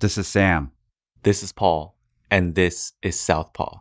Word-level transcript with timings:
This 0.00 0.16
is 0.16 0.28
Sam. 0.28 0.70
This 1.24 1.42
is 1.42 1.50
Paul. 1.52 1.96
And 2.30 2.54
this 2.54 2.92
is 3.02 3.18
Southpaw. 3.18 3.80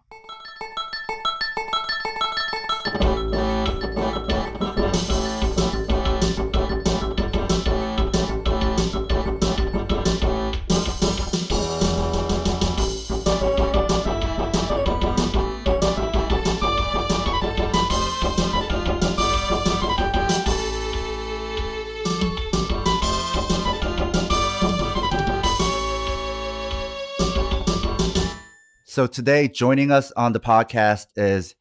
So 28.98 29.06
today, 29.06 29.48
joining 29.48 29.92
us 29.92 30.12
on 30.14 30.34
the 30.34 30.40
podcast 30.40 31.06
is 31.16 31.54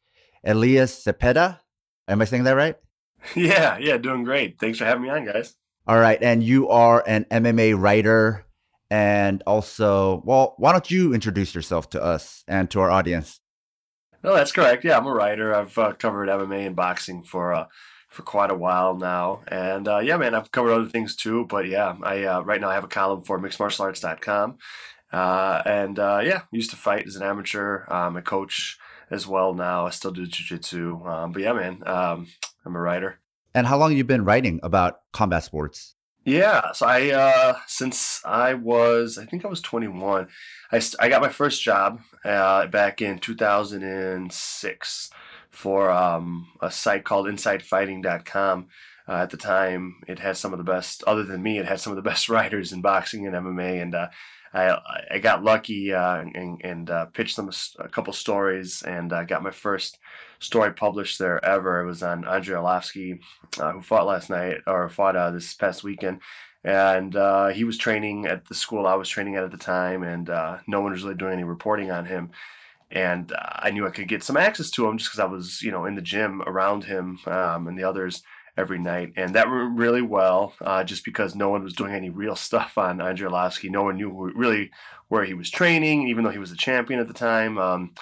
Elias 0.43 1.05
Cepeda. 1.05 1.59
Am 2.07 2.19
I 2.19 2.25
saying 2.25 2.45
that 2.45 2.55
right? 2.55 2.77
Yeah, 3.35 3.77
yeah, 3.77 3.97
doing 3.97 4.23
great. 4.23 4.59
Thanks 4.59 4.79
for 4.79 4.85
having 4.85 5.03
me 5.03 5.09
on, 5.09 5.23
guys. 5.23 5.53
All 5.85 5.99
right, 5.99 6.17
and 6.19 6.41
you 6.41 6.67
are 6.69 7.03
an 7.05 7.25
MMA 7.25 7.79
writer, 7.79 8.43
and 8.89 9.43
also, 9.45 10.23
well, 10.25 10.55
why 10.57 10.71
don't 10.71 10.89
you 10.89 11.13
introduce 11.13 11.53
yourself 11.53 11.91
to 11.91 12.03
us 12.03 12.43
and 12.47 12.71
to 12.71 12.79
our 12.79 12.89
audience? 12.89 13.39
No, 14.23 14.33
that's 14.33 14.51
correct. 14.51 14.83
Yeah, 14.83 14.97
I'm 14.97 15.05
a 15.05 15.13
writer. 15.13 15.53
I've 15.53 15.77
uh, 15.77 15.93
covered 15.93 16.29
MMA 16.29 16.65
and 16.65 16.75
boxing 16.75 17.21
for 17.21 17.53
uh, 17.53 17.67
for 18.09 18.23
quite 18.23 18.49
a 18.49 18.55
while 18.55 18.95
now, 18.95 19.41
and 19.47 19.87
uh, 19.87 19.99
yeah, 19.99 20.17
man, 20.17 20.33
I've 20.33 20.51
covered 20.51 20.71
other 20.71 20.89
things 20.89 21.15
too. 21.15 21.45
But 21.45 21.67
yeah, 21.67 21.97
I 22.01 22.23
uh, 22.23 22.41
right 22.41 22.59
now 22.59 22.69
I 22.69 22.73
have 22.73 22.83
a 22.83 22.87
column 22.87 23.21
for 23.21 23.39
mixedmartialarts.com, 23.39 24.57
uh, 25.11 25.61
and 25.65 25.99
uh, 25.99 26.21
yeah, 26.23 26.41
used 26.51 26.71
to 26.71 26.75
fight 26.75 27.07
as 27.07 27.15
an 27.15 27.23
amateur. 27.23 27.85
I'm 27.87 28.17
a 28.17 28.21
coach 28.21 28.77
as 29.09 29.25
well 29.27 29.53
now. 29.53 29.85
I 29.85 29.89
still 29.91 30.11
do 30.11 30.25
jiu-jitsu. 30.25 31.05
Um, 31.05 31.31
but 31.31 31.41
yeah, 31.41 31.53
man, 31.53 31.81
um, 31.85 32.27
I'm 32.65 32.75
a 32.75 32.79
writer. 32.79 33.19
And 33.53 33.65
how 33.67 33.77
long 33.77 33.91
have 33.91 33.97
you 33.97 34.03
been 34.03 34.25
writing 34.25 34.59
about 34.63 34.99
combat 35.13 35.43
sports? 35.43 35.95
Yeah, 36.25 36.73
so 36.73 36.85
I 36.85 37.11
uh, 37.11 37.55
since 37.67 38.21
I 38.25 38.53
was 38.53 39.17
I 39.17 39.23
think 39.23 39.45
I 39.45 39.47
was 39.47 39.61
21, 39.61 40.27
I, 40.73 40.81
I 40.99 41.07
got 41.07 41.21
my 41.21 41.29
first 41.29 41.63
job 41.63 42.01
uh, 42.25 42.67
back 42.67 43.01
in 43.01 43.17
2006 43.19 45.09
for 45.49 45.89
um, 45.89 46.47
a 46.61 46.69
site 46.69 47.05
called 47.05 47.27
InsideFighting.com. 47.27 48.67
Uh, 49.07 49.13
at 49.13 49.29
the 49.29 49.37
time, 49.37 50.01
it 50.05 50.19
had 50.19 50.35
some 50.35 50.51
of 50.51 50.57
the 50.57 50.65
best. 50.65 51.01
Other 51.07 51.23
than 51.23 51.41
me, 51.41 51.59
it 51.59 51.65
had 51.65 51.79
some 51.79 51.93
of 51.93 51.95
the 51.95 52.01
best 52.01 52.27
writers 52.33 52.73
in 52.73 52.81
boxing 52.81 53.25
and 53.25 53.33
MMA, 53.33 53.81
and 53.81 53.95
uh, 53.95 54.07
I 54.57 55.05
I 55.11 55.19
got 55.19 55.43
lucky 55.43 55.93
uh, 55.93 56.17
and 56.35 56.61
and 56.63 56.89
uh, 56.89 57.05
pitched 57.05 57.35
them 57.35 57.49
a, 57.49 57.83
a, 57.83 57.89
couple 57.89 58.13
stories 58.13 58.81
and 58.83 59.13
uh, 59.13 59.23
got 59.23 59.43
my 59.43 59.51
first 59.51 59.99
story 60.39 60.73
published 60.73 61.19
there 61.19 61.43
ever. 61.45 61.81
It 61.81 61.85
was 61.85 62.03
on 62.03 62.27
Andrei 62.27 62.57
Arlovski, 62.57 63.19
uh, 63.59 63.73
who 63.73 63.81
fought 63.81 64.07
last 64.07 64.29
night 64.29 64.57
or 64.65 64.89
fought 64.89 65.15
uh, 65.15 65.31
this 65.31 65.53
past 65.53 65.83
weekend, 65.83 66.21
and 66.63 67.15
uh, 67.15 67.47
he 67.49 67.63
was 67.63 67.77
training 67.77 68.25
at 68.25 68.45
the 68.47 68.55
school 68.55 68.87
I 68.87 68.95
was 68.95 69.09
training 69.09 69.35
at 69.35 69.43
at 69.43 69.51
the 69.51 69.57
time, 69.57 70.03
and 70.03 70.27
no 70.67 70.81
one 70.81 70.91
was 70.91 71.03
really 71.03 71.15
doing 71.15 71.33
any 71.33 71.43
reporting 71.43 71.91
on 71.91 72.05
him. 72.05 72.31
And 72.89 73.33
I 73.37 73.71
knew 73.71 73.85
I 73.85 73.91
could 73.91 74.07
get 74.07 74.23
some 74.23 74.37
access 74.37 74.71
to 74.71 74.87
him 74.87 74.97
just 74.97 75.11
because 75.11 75.19
I 75.19 75.25
was, 75.25 75.61
you 75.61 75.71
know, 75.71 75.85
in 75.85 75.95
the 75.95 76.01
gym 76.01 76.41
around 76.43 76.85
him 76.85 77.19
um, 77.25 77.67
and 77.67 77.77
the 77.77 77.83
others 77.83 78.23
every 78.57 78.79
night, 78.79 79.13
and 79.15 79.35
that 79.35 79.49
went 79.49 79.77
really 79.77 80.01
well. 80.01 80.53
Uh, 80.61 80.83
just 80.83 81.05
because 81.05 81.35
no 81.35 81.49
one 81.49 81.63
was 81.63 81.73
doing 81.73 81.93
any 81.93 82.09
real 82.09 82.35
stuff 82.47 82.77
on 82.77 83.01
Andrei 83.01 83.29
Arlovski, 83.29 83.69
no 83.69 83.83
one 83.83 83.97
knew 83.97 84.09
who, 84.09 84.31
really 84.33 84.71
where 85.07 85.23
he 85.23 85.33
was 85.33 85.49
training, 85.49 86.07
even 86.07 86.23
though 86.23 86.31
he 86.31 86.39
was 86.39 86.51
a 86.51 86.57
champion 86.57 86.99
at 86.99 87.07
the 87.07 87.13
time. 87.13 87.57
Um, 87.57 87.93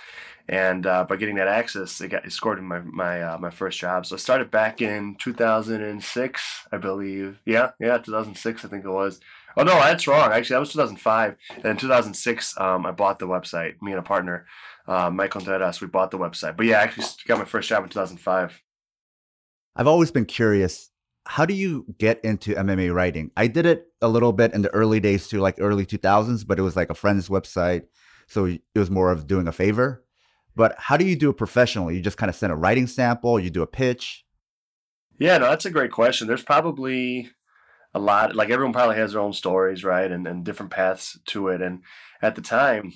and 0.47 0.85
uh, 0.85 1.05
by 1.05 1.15
getting 1.15 1.35
that 1.35 1.47
access, 1.47 1.99
it 2.01 2.09
got 2.09 2.31
scored 2.31 2.59
in 2.59 2.65
my 2.65 2.79
my 2.79 3.21
uh, 3.21 3.37
my 3.39 3.49
first 3.49 3.79
job. 3.79 4.05
So 4.05 4.15
I 4.15 4.19
started 4.19 4.51
back 4.51 4.81
in 4.81 5.15
2006, 5.15 6.67
I 6.71 6.77
believe. 6.77 7.39
Yeah, 7.45 7.71
yeah, 7.79 7.97
2006, 7.97 8.63
I 8.63 8.67
think 8.67 8.85
it 8.85 8.89
was. 8.89 9.19
Oh 9.57 9.63
no, 9.63 9.73
that's 9.75 10.07
wrong. 10.07 10.31
Actually, 10.31 10.55
that 10.55 10.59
was 10.59 10.73
2005. 10.73 11.35
And 11.55 11.65
in 11.65 11.77
2006, 11.77 12.59
um, 12.59 12.85
I 12.85 12.91
bought 12.91 13.19
the 13.19 13.27
website. 13.27 13.81
Me 13.81 13.91
and 13.91 13.99
a 13.99 14.03
partner, 14.03 14.45
uh, 14.87 15.09
Mike 15.09 15.31
Contreras, 15.31 15.81
we 15.81 15.87
bought 15.87 16.11
the 16.11 16.19
website. 16.19 16.57
But 16.57 16.67
yeah, 16.67 16.79
I 16.79 16.83
actually 16.83 17.07
got 17.25 17.39
my 17.39 17.45
first 17.45 17.69
job 17.69 17.83
in 17.83 17.89
2005. 17.89 18.61
I've 19.75 19.87
always 19.87 20.11
been 20.11 20.25
curious. 20.25 20.89
How 21.27 21.45
do 21.45 21.53
you 21.53 21.85
get 21.97 22.23
into 22.23 22.53
MMA 22.53 22.93
writing? 22.93 23.31
I 23.35 23.47
did 23.47 23.65
it 23.65 23.87
a 24.01 24.07
little 24.07 24.31
bit 24.31 24.53
in 24.53 24.61
the 24.61 24.69
early 24.69 24.99
days 24.99 25.27
too, 25.27 25.39
like 25.39 25.55
early 25.59 25.85
2000s, 25.85 26.45
but 26.45 26.59
it 26.59 26.61
was 26.61 26.75
like 26.75 26.89
a 26.89 26.95
friend's 26.95 27.29
website. 27.29 27.83
So 28.27 28.45
it 28.45 28.61
was 28.75 28.91
more 28.91 29.11
of 29.11 29.27
doing 29.27 29.47
a 29.47 29.51
favor. 29.51 30.03
But 30.55 30.75
how 30.77 30.97
do 30.97 31.05
you 31.05 31.15
do 31.15 31.29
it 31.29 31.37
professionally? 31.37 31.95
You 31.95 32.01
just 32.01 32.17
kind 32.17 32.29
of 32.29 32.35
send 32.35 32.53
a 32.53 32.55
writing 32.55 32.87
sample, 32.87 33.39
you 33.39 33.49
do 33.49 33.61
a 33.61 33.67
pitch? 33.67 34.23
Yeah, 35.19 35.37
no, 35.37 35.49
that's 35.49 35.65
a 35.65 35.71
great 35.71 35.91
question. 35.91 36.27
There's 36.27 36.43
probably 36.43 37.29
a 37.93 37.99
lot, 37.99 38.35
like 38.35 38.49
everyone 38.49 38.73
probably 38.73 38.95
has 38.97 39.11
their 39.11 39.21
own 39.21 39.33
stories, 39.33 39.83
right? 39.83 40.11
And, 40.11 40.27
and 40.27 40.45
different 40.45 40.71
paths 40.71 41.19
to 41.27 41.49
it. 41.49 41.61
And 41.61 41.81
at 42.21 42.35
the 42.35 42.41
time, 42.41 42.93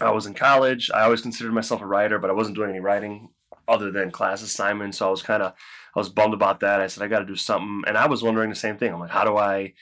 I 0.00 0.10
was 0.10 0.26
in 0.26 0.34
college. 0.34 0.90
I 0.92 1.02
always 1.02 1.20
considered 1.20 1.52
myself 1.52 1.80
a 1.80 1.86
writer, 1.86 2.18
but 2.18 2.30
I 2.30 2.34
wasn't 2.34 2.56
doing 2.56 2.70
any 2.70 2.80
writing 2.80 3.30
other 3.70 3.90
than 3.90 4.10
class 4.10 4.42
assignments. 4.42 4.98
So 4.98 5.08
I 5.08 5.10
was 5.10 5.22
kind 5.22 5.42
of 5.42 5.52
I 5.94 5.98
was 5.98 6.08
bummed 6.08 6.34
about 6.34 6.60
that. 6.60 6.80
I 6.80 6.86
said 6.86 7.02
I 7.02 7.08
got 7.08 7.20
to 7.20 7.24
do 7.26 7.36
something, 7.36 7.82
and 7.86 7.96
I 7.96 8.06
was 8.06 8.22
wondering 8.22 8.50
the 8.50 8.56
same 8.56 8.76
thing. 8.76 8.92
I'm 8.92 9.00
like, 9.00 9.10
how 9.10 9.24
do 9.24 9.36
I 9.36 9.74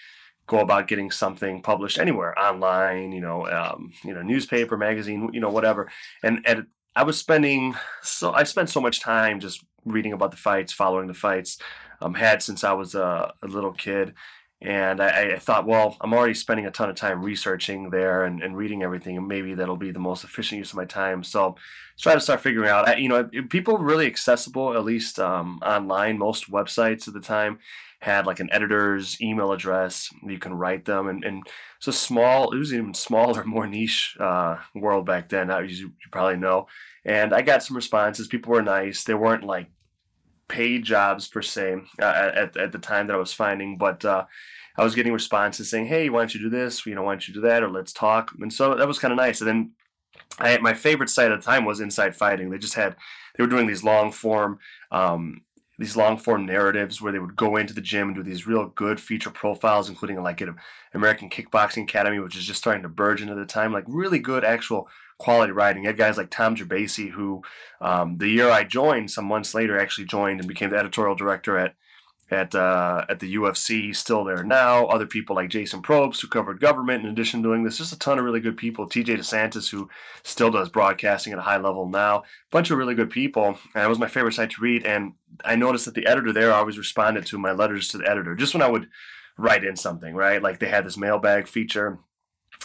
go 0.46 0.60
about 0.60 0.88
getting 0.88 1.10
something 1.10 1.62
published 1.62 1.98
anywhere 1.98 2.38
online? 2.38 3.12
You 3.12 3.20
know, 3.20 3.46
um, 3.48 3.92
you 4.04 4.14
know, 4.14 4.22
newspaper, 4.22 4.76
magazine, 4.76 5.30
you 5.32 5.40
know, 5.40 5.50
whatever. 5.50 5.90
And 6.22 6.40
and 6.46 6.66
I 6.94 7.02
was 7.04 7.18
spending 7.18 7.74
so 8.02 8.32
I 8.32 8.44
spent 8.44 8.70
so 8.70 8.80
much 8.80 9.00
time 9.00 9.40
just 9.40 9.64
reading 9.84 10.12
about 10.12 10.30
the 10.30 10.36
fights, 10.36 10.72
following 10.72 11.08
the 11.08 11.14
fights. 11.14 11.58
Um, 12.00 12.14
had 12.14 12.44
since 12.44 12.62
I 12.62 12.74
was 12.74 12.94
a, 12.94 13.32
a 13.42 13.48
little 13.48 13.72
kid, 13.72 14.14
and 14.60 15.00
I, 15.00 15.34
I, 15.34 15.38
thought, 15.38 15.66
well, 15.66 15.96
I'm 16.00 16.12
already 16.12 16.34
spending 16.34 16.66
a 16.66 16.70
ton 16.72 16.90
of 16.90 16.96
time 16.96 17.22
researching 17.22 17.90
there 17.90 18.24
and, 18.24 18.42
and 18.42 18.56
reading 18.56 18.82
everything, 18.82 19.16
and 19.16 19.28
maybe 19.28 19.54
that'll 19.54 19.76
be 19.76 19.92
the 19.92 20.00
most 20.00 20.24
efficient 20.24 20.58
use 20.58 20.70
of 20.70 20.76
my 20.76 20.84
time. 20.84 21.22
So, 21.22 21.54
try 21.96 22.14
to 22.14 22.20
start 22.20 22.40
figuring 22.40 22.68
out. 22.68 23.00
You 23.00 23.08
know, 23.08 23.24
people 23.48 23.78
really 23.78 24.06
accessible, 24.06 24.74
at 24.74 24.84
least 24.84 25.20
um, 25.20 25.60
online. 25.62 26.18
Most 26.18 26.50
websites 26.50 27.06
at 27.06 27.14
the 27.14 27.20
time 27.20 27.60
had 28.00 28.26
like 28.26 28.40
an 28.40 28.48
editor's 28.52 29.20
email 29.20 29.52
address. 29.52 30.10
You 30.24 30.38
can 30.38 30.54
write 30.54 30.84
them, 30.86 31.06
and, 31.06 31.22
and 31.22 31.44
so 31.78 31.92
small. 31.92 32.50
It 32.52 32.58
was 32.58 32.74
even 32.74 32.94
smaller, 32.94 33.44
more 33.46 33.66
niche 33.68 34.16
uh, 34.18 34.56
world 34.74 35.06
back 35.06 35.28
then. 35.28 35.50
As 35.50 35.80
you 35.80 35.92
probably 36.10 36.36
know. 36.36 36.66
And 37.04 37.32
I 37.32 37.42
got 37.42 37.62
some 37.62 37.76
responses. 37.76 38.26
People 38.26 38.52
were 38.52 38.62
nice. 38.62 39.04
They 39.04 39.14
weren't 39.14 39.44
like 39.44 39.68
paid 40.48 40.82
jobs 40.82 41.28
per 41.28 41.42
se 41.42 41.76
uh, 42.00 42.30
at, 42.34 42.56
at 42.56 42.72
the 42.72 42.78
time 42.78 43.06
that 43.06 43.14
I 43.14 43.18
was 43.18 43.32
finding, 43.32 43.76
but 43.76 44.04
uh, 44.04 44.24
I 44.76 44.84
was 44.84 44.94
getting 44.94 45.12
responses 45.12 45.70
saying, 45.70 45.86
"Hey, 45.86 46.08
why 46.08 46.20
don't 46.20 46.34
you 46.34 46.40
do 46.40 46.50
this? 46.50 46.86
You 46.86 46.94
know, 46.94 47.02
why 47.02 47.12
don't 47.12 47.28
you 47.28 47.34
do 47.34 47.40
that? 47.42 47.62
Or 47.62 47.70
let's 47.70 47.92
talk." 47.92 48.32
And 48.40 48.52
so 48.52 48.74
that 48.74 48.88
was 48.88 48.98
kind 48.98 49.12
of 49.12 49.16
nice. 49.16 49.40
And 49.40 49.48
then 49.48 49.70
I, 50.38 50.58
my 50.58 50.74
favorite 50.74 51.10
site 51.10 51.30
at 51.30 51.40
the 51.40 51.44
time 51.44 51.64
was 51.64 51.80
Inside 51.80 52.16
Fighting. 52.16 52.50
They 52.50 52.58
just 52.58 52.74
had 52.74 52.96
they 53.36 53.42
were 53.42 53.50
doing 53.50 53.66
these 53.66 53.84
long 53.84 54.12
form. 54.12 54.58
Um, 54.90 55.42
these 55.80 55.96
long 55.96 56.16
form 56.16 56.44
narratives 56.44 57.00
where 57.00 57.12
they 57.12 57.20
would 57.20 57.36
go 57.36 57.56
into 57.56 57.72
the 57.72 57.80
gym 57.80 58.08
and 58.08 58.16
do 58.16 58.22
these 58.24 58.48
real 58.48 58.66
good 58.66 59.00
feature 59.00 59.30
profiles, 59.30 59.88
including 59.88 60.20
like 60.20 60.40
an 60.40 60.56
American 60.92 61.30
Kickboxing 61.30 61.84
Academy, 61.84 62.18
which 62.18 62.36
is 62.36 62.44
just 62.44 62.58
starting 62.58 62.82
to 62.82 62.88
burgeon 62.88 63.28
at 63.28 63.36
the 63.36 63.46
time. 63.46 63.72
Like 63.72 63.84
really 63.86 64.18
good 64.18 64.44
actual 64.44 64.88
quality 65.18 65.52
writing. 65.52 65.82
You 65.82 65.88
had 65.88 65.98
guys 65.98 66.16
like 66.16 66.30
Tom 66.30 66.56
Gerbasi, 66.56 67.10
who 67.10 67.42
um, 67.80 68.18
the 68.18 68.28
year 68.28 68.50
I 68.50 68.64
joined, 68.64 69.10
some 69.10 69.26
months 69.26 69.54
later, 69.54 69.78
actually 69.78 70.06
joined 70.06 70.40
and 70.40 70.48
became 70.48 70.70
the 70.70 70.78
editorial 70.78 71.14
director 71.14 71.58
at 71.58 71.74
at 72.30 72.54
uh, 72.54 73.04
at 73.08 73.20
the 73.20 73.34
UFC. 73.36 73.82
He's 73.82 73.98
still 73.98 74.24
there 74.24 74.44
now. 74.44 74.86
Other 74.86 75.06
people 75.06 75.36
like 75.36 75.48
Jason 75.48 75.82
Probst, 75.82 76.20
who 76.20 76.28
covered 76.28 76.60
government 76.60 77.04
in 77.04 77.10
addition 77.10 77.42
to 77.42 77.48
doing 77.48 77.64
this. 77.64 77.78
Just 77.78 77.92
a 77.92 77.98
ton 77.98 78.18
of 78.18 78.24
really 78.24 78.40
good 78.40 78.56
people. 78.56 78.86
TJ 78.86 79.18
DeSantis, 79.18 79.70
who 79.70 79.88
still 80.22 80.50
does 80.50 80.68
broadcasting 80.68 81.32
at 81.32 81.38
a 81.38 81.42
high 81.42 81.56
level 81.56 81.88
now. 81.88 82.24
Bunch 82.50 82.70
of 82.70 82.78
really 82.78 82.94
good 82.94 83.10
people. 83.10 83.58
And 83.74 83.84
it 83.84 83.88
was 83.88 83.98
my 83.98 84.08
favorite 84.08 84.34
site 84.34 84.50
to 84.50 84.62
read. 84.62 84.84
And 84.84 85.14
I 85.44 85.56
noticed 85.56 85.86
that 85.86 85.94
the 85.94 86.06
editor 86.06 86.32
there 86.32 86.52
always 86.52 86.78
responded 86.78 87.26
to 87.26 87.38
my 87.38 87.52
letters 87.52 87.88
to 87.88 87.98
the 87.98 88.08
editor. 88.08 88.34
Just 88.34 88.54
when 88.54 88.62
I 88.62 88.70
would 88.70 88.88
write 89.38 89.64
in 89.64 89.76
something, 89.76 90.14
right? 90.14 90.42
Like 90.42 90.58
they 90.58 90.68
had 90.68 90.84
this 90.84 90.98
mailbag 90.98 91.46
feature 91.46 91.98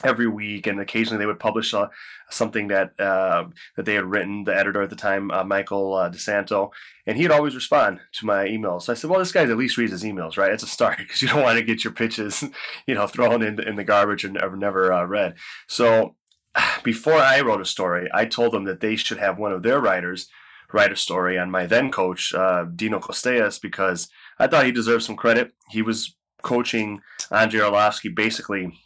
every 0.04 0.28
week, 0.28 0.66
and 0.66 0.80
occasionally 0.80 1.20
they 1.20 1.26
would 1.26 1.40
publish 1.40 1.74
uh, 1.74 1.90
something 2.30 2.68
that 2.70 3.00
uh, 3.00 3.46
that 3.76 3.86
they 3.86 3.94
had 3.96 4.06
written. 4.06 4.44
The 4.46 4.56
editor 4.56 4.82
at 4.82 4.90
the 4.90 4.96
time, 4.96 5.30
uh, 5.32 5.44
Michael 5.44 5.94
uh, 5.94 6.10
DeSanto, 6.10 6.72
and 7.06 7.18
he'd 7.18 7.32
always 7.32 7.56
respond 7.56 8.00
to 8.14 8.26
my 8.26 8.48
emails. 8.48 8.84
So 8.84 8.94
I 8.94 8.96
said, 8.96 9.10
"Well, 9.10 9.20
this 9.20 9.32
guy 9.32 9.44
at 9.44 9.58
least 9.58 9.78
reads 9.78 9.92
his 9.92 10.04
emails, 10.04 10.38
right? 10.38 10.52
It's 10.52 10.64
a 10.64 10.68
start 10.68 10.98
because 11.00 11.22
you 11.22 11.28
don't 11.28 11.44
want 11.44 11.58
to 11.58 11.66
get 11.66 11.84
your 11.84 11.94
pitches, 11.94 12.44
you 12.88 12.96
know, 12.96 13.08
thrown 13.08 13.44
in 13.44 13.62
in 13.62 13.76
the 13.76 13.84
garbage 13.84 14.24
and 14.24 14.34
never 14.34 14.56
never 14.56 14.92
uh, 14.92 15.06
read." 15.06 15.36
So 15.68 16.16
before 16.84 17.18
I 17.18 17.42
wrote 17.42 17.62
a 17.62 17.66
story, 17.66 18.10
I 18.14 18.26
told 18.26 18.54
them 18.54 18.64
that 18.66 18.80
they 18.80 18.96
should 18.96 19.20
have 19.20 19.38
one 19.38 19.52
of 19.52 19.64
their 19.64 19.80
writers 19.80 20.28
write 20.72 20.92
a 20.92 20.96
story 20.96 21.38
on 21.38 21.52
my 21.52 21.68
then 21.68 21.92
coach, 21.92 22.34
Dino 22.76 23.00
Costellas, 23.00 23.60
because 23.60 24.10
I 24.40 24.48
thought 24.48 24.66
he 24.66 24.72
deserved 24.72 25.04
some 25.04 25.16
credit. 25.16 25.54
He 25.70 25.84
was 25.84 26.16
coaching 26.42 27.02
Andrei 27.32 27.62
Arlovski 27.62 28.14
basically 28.14 28.83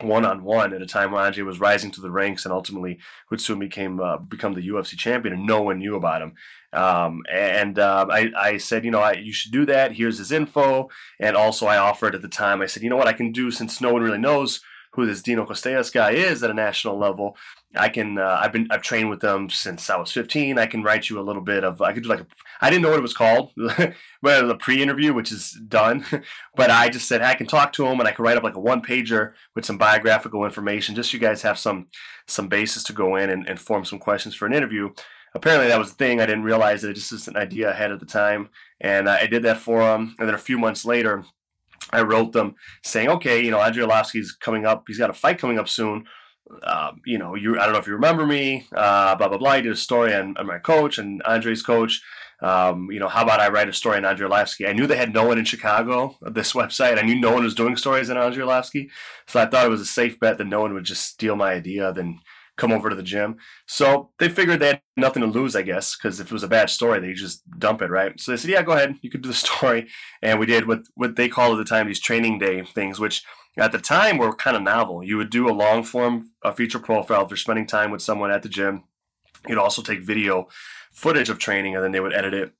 one 0.00 0.24
on 0.24 0.44
one 0.44 0.72
at 0.72 0.82
a 0.82 0.86
time 0.86 1.12
when 1.12 1.22
Andre 1.22 1.42
was 1.42 1.60
rising 1.60 1.90
to 1.92 2.00
the 2.00 2.10
ranks 2.10 2.44
and 2.44 2.52
ultimately 2.52 2.98
would 3.30 3.40
soon 3.40 3.58
became 3.58 4.00
uh, 4.00 4.18
become 4.18 4.54
the 4.54 4.68
UFC 4.68 4.96
champion, 4.96 5.34
and 5.34 5.46
no 5.46 5.62
one 5.62 5.78
knew 5.78 5.96
about 5.96 6.22
him. 6.22 6.34
Um, 6.72 7.22
and 7.30 7.78
uh, 7.78 8.06
I, 8.10 8.30
I 8.36 8.56
said, 8.58 8.84
you 8.84 8.90
know, 8.90 9.00
I, 9.00 9.12
you 9.12 9.32
should 9.32 9.52
do 9.52 9.64
that. 9.66 9.92
Here's 9.92 10.18
his 10.18 10.32
info, 10.32 10.90
and 11.18 11.36
also 11.36 11.66
I 11.66 11.78
offered 11.78 12.14
at 12.14 12.22
the 12.22 12.28
time. 12.28 12.60
I 12.60 12.66
said, 12.66 12.82
you 12.82 12.90
know 12.90 12.96
what, 12.96 13.08
I 13.08 13.14
can 13.14 13.32
do 13.32 13.50
since 13.50 13.80
no 13.80 13.92
one 13.92 14.02
really 14.02 14.18
knows 14.18 14.60
who 14.96 15.06
this 15.06 15.22
Dino 15.22 15.44
Costellas 15.44 15.92
guy 15.92 16.12
is 16.12 16.42
at 16.42 16.50
a 16.50 16.54
national 16.54 16.98
level. 16.98 17.36
I 17.76 17.90
can 17.90 18.18
uh, 18.18 18.40
I've 18.42 18.52
been 18.52 18.66
I've 18.70 18.82
trained 18.82 19.10
with 19.10 19.20
them 19.20 19.50
since 19.50 19.88
I 19.90 19.96
was 19.96 20.10
15. 20.10 20.58
I 20.58 20.66
can 20.66 20.82
write 20.82 21.10
you 21.10 21.20
a 21.20 21.22
little 21.22 21.42
bit 21.42 21.62
of 21.62 21.82
I 21.82 21.92
could 21.92 22.02
do 22.02 22.08
like 22.08 22.20
a 22.20 22.26
I 22.60 22.70
didn't 22.70 22.82
know 22.82 22.88
what 22.88 22.98
it 22.98 23.02
was 23.02 23.14
called, 23.14 23.52
but 23.56 23.94
the 24.22 24.56
pre-interview, 24.58 25.12
which 25.12 25.30
is 25.30 25.52
done. 25.68 26.04
but 26.56 26.70
I 26.70 26.88
just 26.88 27.06
said 27.06 27.20
I 27.20 27.34
can 27.34 27.46
talk 27.46 27.72
to 27.74 27.86
him 27.86 28.00
and 28.00 28.08
I 28.08 28.12
can 28.12 28.24
write 28.24 28.38
up 28.38 28.42
like 28.42 28.56
a 28.56 28.60
one 28.60 28.80
pager 28.80 29.34
with 29.54 29.66
some 29.66 29.78
biographical 29.78 30.44
information, 30.44 30.94
just 30.94 31.10
so 31.10 31.16
you 31.16 31.20
guys 31.20 31.42
have 31.42 31.58
some 31.58 31.88
some 32.26 32.48
basis 32.48 32.82
to 32.84 32.92
go 32.92 33.16
in 33.16 33.30
and, 33.30 33.46
and 33.46 33.60
form 33.60 33.84
some 33.84 33.98
questions 33.98 34.34
for 34.34 34.46
an 34.46 34.54
interview. 34.54 34.90
Apparently 35.34 35.68
that 35.68 35.78
was 35.78 35.90
the 35.90 35.96
thing. 35.96 36.20
I 36.20 36.26
didn't 36.26 36.44
realize 36.44 36.80
that 36.80 36.90
it 36.90 36.94
just 36.94 37.12
was 37.12 37.28
an 37.28 37.36
idea 37.36 37.70
I 37.70 37.74
had 37.74 37.92
at 37.92 38.00
the 38.00 38.06
time, 38.06 38.48
and 38.80 39.08
I 39.08 39.26
did 39.26 39.42
that 39.42 39.58
for 39.58 39.82
him. 39.82 40.16
And 40.18 40.26
then 40.26 40.34
a 40.34 40.38
few 40.38 40.58
months 40.58 40.86
later, 40.86 41.24
I 41.92 42.02
wrote 42.02 42.32
them 42.32 42.56
saying, 42.82 43.08
okay, 43.08 43.44
you 43.44 43.50
know, 43.50 43.60
Andrei 43.60 43.84
Arlovski's 43.84 44.32
coming 44.32 44.66
up. 44.66 44.84
He's 44.86 44.98
got 44.98 45.10
a 45.10 45.14
fight 45.14 45.38
coming 45.38 45.58
up 45.58 45.68
soon. 45.68 46.06
Um, 46.62 47.00
you 47.04 47.18
know, 47.18 47.34
you 47.34 47.58
I 47.58 47.64
don't 47.64 47.72
know 47.72 47.80
if 47.80 47.86
you 47.88 47.94
remember 47.94 48.24
me, 48.24 48.68
uh, 48.72 49.16
blah 49.16 49.28
blah 49.28 49.38
blah. 49.38 49.50
I 49.50 49.60
did 49.60 49.72
a 49.72 49.76
story 49.76 50.14
on, 50.14 50.36
on 50.36 50.46
my 50.46 50.58
coach 50.58 50.98
and 50.98 51.22
Andre's 51.24 51.62
coach. 51.62 52.02
Um, 52.40 52.88
you 52.90 53.00
know, 53.00 53.08
how 53.08 53.22
about 53.22 53.40
I 53.40 53.48
write 53.48 53.68
a 53.68 53.72
story 53.72 53.96
on 53.96 54.04
Andrei 54.04 54.28
Arlovski? 54.28 54.68
I 54.68 54.72
knew 54.72 54.86
they 54.86 54.96
had 54.96 55.14
no 55.14 55.26
one 55.26 55.38
in 55.38 55.44
Chicago, 55.44 56.16
this 56.20 56.52
website. 56.52 56.98
I 56.98 57.02
knew 57.02 57.18
no 57.18 57.32
one 57.32 57.44
was 57.44 57.54
doing 57.54 57.76
stories 57.76 58.10
on 58.10 58.18
Andrei 58.18 58.44
Arlovski. 58.44 58.90
So 59.26 59.40
I 59.40 59.46
thought 59.46 59.66
it 59.66 59.70
was 59.70 59.80
a 59.80 59.86
safe 59.86 60.20
bet 60.20 60.38
that 60.38 60.46
no 60.46 60.60
one 60.60 60.74
would 60.74 60.84
just 60.84 61.02
steal 61.02 61.34
my 61.34 61.52
idea, 61.52 61.92
then 61.92 62.20
come 62.56 62.72
over 62.72 62.88
to 62.88 62.96
the 62.96 63.02
gym. 63.02 63.36
So 63.66 64.10
they 64.18 64.28
figured 64.28 64.60
they 64.60 64.68
had 64.68 64.82
nothing 64.96 65.22
to 65.22 65.28
lose, 65.28 65.54
I 65.54 65.62
guess, 65.62 65.96
because 65.96 66.20
if 66.20 66.26
it 66.26 66.32
was 66.32 66.42
a 66.42 66.48
bad 66.48 66.70
story, 66.70 67.00
they 67.00 67.12
just 67.12 67.48
dump 67.58 67.82
it, 67.82 67.90
right? 67.90 68.18
So 68.18 68.32
they 68.32 68.36
said, 68.36 68.50
yeah, 68.50 68.62
go 68.62 68.72
ahead. 68.72 68.96
You 69.02 69.10
could 69.10 69.22
do 69.22 69.28
the 69.28 69.34
story. 69.46 69.88
And 70.22 70.40
we 70.40 70.46
did 70.46 70.66
what, 70.66 70.80
what 70.94 71.16
they 71.16 71.28
call 71.28 71.52
at 71.52 71.58
the 71.58 71.64
time 71.64 71.86
these 71.86 72.00
training 72.00 72.38
day 72.38 72.62
things, 72.62 72.98
which 72.98 73.24
at 73.58 73.72
the 73.72 73.78
time 73.78 74.18
were 74.18 74.34
kind 74.34 74.56
of 74.56 74.62
novel. 74.62 75.02
You 75.02 75.16
would 75.18 75.30
do 75.30 75.48
a 75.48 75.52
long 75.52 75.82
form 75.84 76.30
a 76.42 76.52
feature 76.52 76.78
profile 76.78 77.24
if 77.24 77.30
you're 77.30 77.36
spending 77.36 77.66
time 77.66 77.90
with 77.90 78.02
someone 78.02 78.30
at 78.30 78.42
the 78.42 78.48
gym. 78.48 78.84
You'd 79.48 79.58
also 79.58 79.82
take 79.82 80.00
video 80.00 80.48
footage 80.92 81.28
of 81.28 81.38
training 81.38 81.74
and 81.74 81.84
then 81.84 81.92
they 81.92 82.00
would 82.00 82.14
edit 82.14 82.34
it 82.34 82.52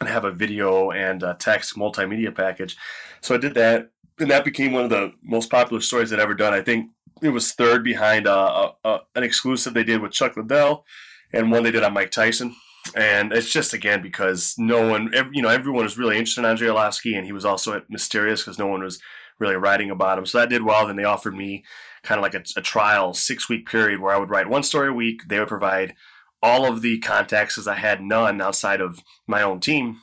and 0.00 0.08
have 0.08 0.24
a 0.24 0.30
video 0.30 0.90
and 0.90 1.24
text 1.38 1.76
multimedia 1.76 2.34
package. 2.34 2.76
So 3.20 3.34
I 3.34 3.38
did 3.38 3.54
that. 3.54 3.90
And 4.18 4.30
that 4.30 4.46
became 4.46 4.72
one 4.72 4.84
of 4.84 4.90
the 4.90 5.12
most 5.22 5.50
popular 5.50 5.82
stories 5.82 6.10
I'd 6.10 6.20
ever 6.20 6.34
done. 6.34 6.54
I 6.54 6.62
think 6.62 6.90
it 7.22 7.30
was 7.30 7.52
third 7.52 7.82
behind 7.82 8.26
uh, 8.26 8.72
uh, 8.84 8.98
an 9.14 9.22
exclusive 9.22 9.74
they 9.74 9.84
did 9.84 10.00
with 10.00 10.12
Chuck 10.12 10.36
Liddell 10.36 10.84
and 11.32 11.50
one 11.50 11.62
they 11.62 11.70
did 11.70 11.82
on 11.82 11.94
Mike 11.94 12.10
Tyson. 12.10 12.54
And 12.94 13.32
it's 13.32 13.50
just 13.50 13.72
again 13.72 14.00
because 14.00 14.54
no 14.58 14.88
one, 14.88 15.10
you 15.32 15.42
know, 15.42 15.48
everyone 15.48 15.84
was 15.84 15.98
really 15.98 16.16
interested 16.16 16.42
in 16.42 16.46
Andrei 16.46 16.68
Arlovski, 16.68 17.16
and 17.16 17.26
he 17.26 17.32
was 17.32 17.44
also 17.44 17.82
mysterious 17.88 18.42
because 18.42 18.58
no 18.58 18.68
one 18.68 18.82
was 18.82 19.00
really 19.40 19.56
writing 19.56 19.90
about 19.90 20.18
him. 20.18 20.26
So 20.26 20.38
that 20.38 20.50
did 20.50 20.62
well. 20.62 20.86
Then 20.86 20.96
they 20.96 21.04
offered 21.04 21.34
me 21.34 21.64
kind 22.04 22.18
of 22.18 22.22
like 22.22 22.34
a, 22.34 22.44
a 22.56 22.62
trial 22.62 23.12
six 23.12 23.48
week 23.48 23.68
period 23.68 24.00
where 24.00 24.14
I 24.14 24.18
would 24.18 24.30
write 24.30 24.48
one 24.48 24.62
story 24.62 24.88
a 24.88 24.92
week. 24.92 25.22
They 25.26 25.40
would 25.40 25.48
provide 25.48 25.94
all 26.42 26.64
of 26.64 26.80
the 26.80 26.98
contacts 26.98 27.58
as 27.58 27.66
I 27.66 27.74
had 27.74 28.00
none 28.00 28.40
outside 28.40 28.80
of 28.80 29.02
my 29.26 29.42
own 29.42 29.58
team. 29.58 30.00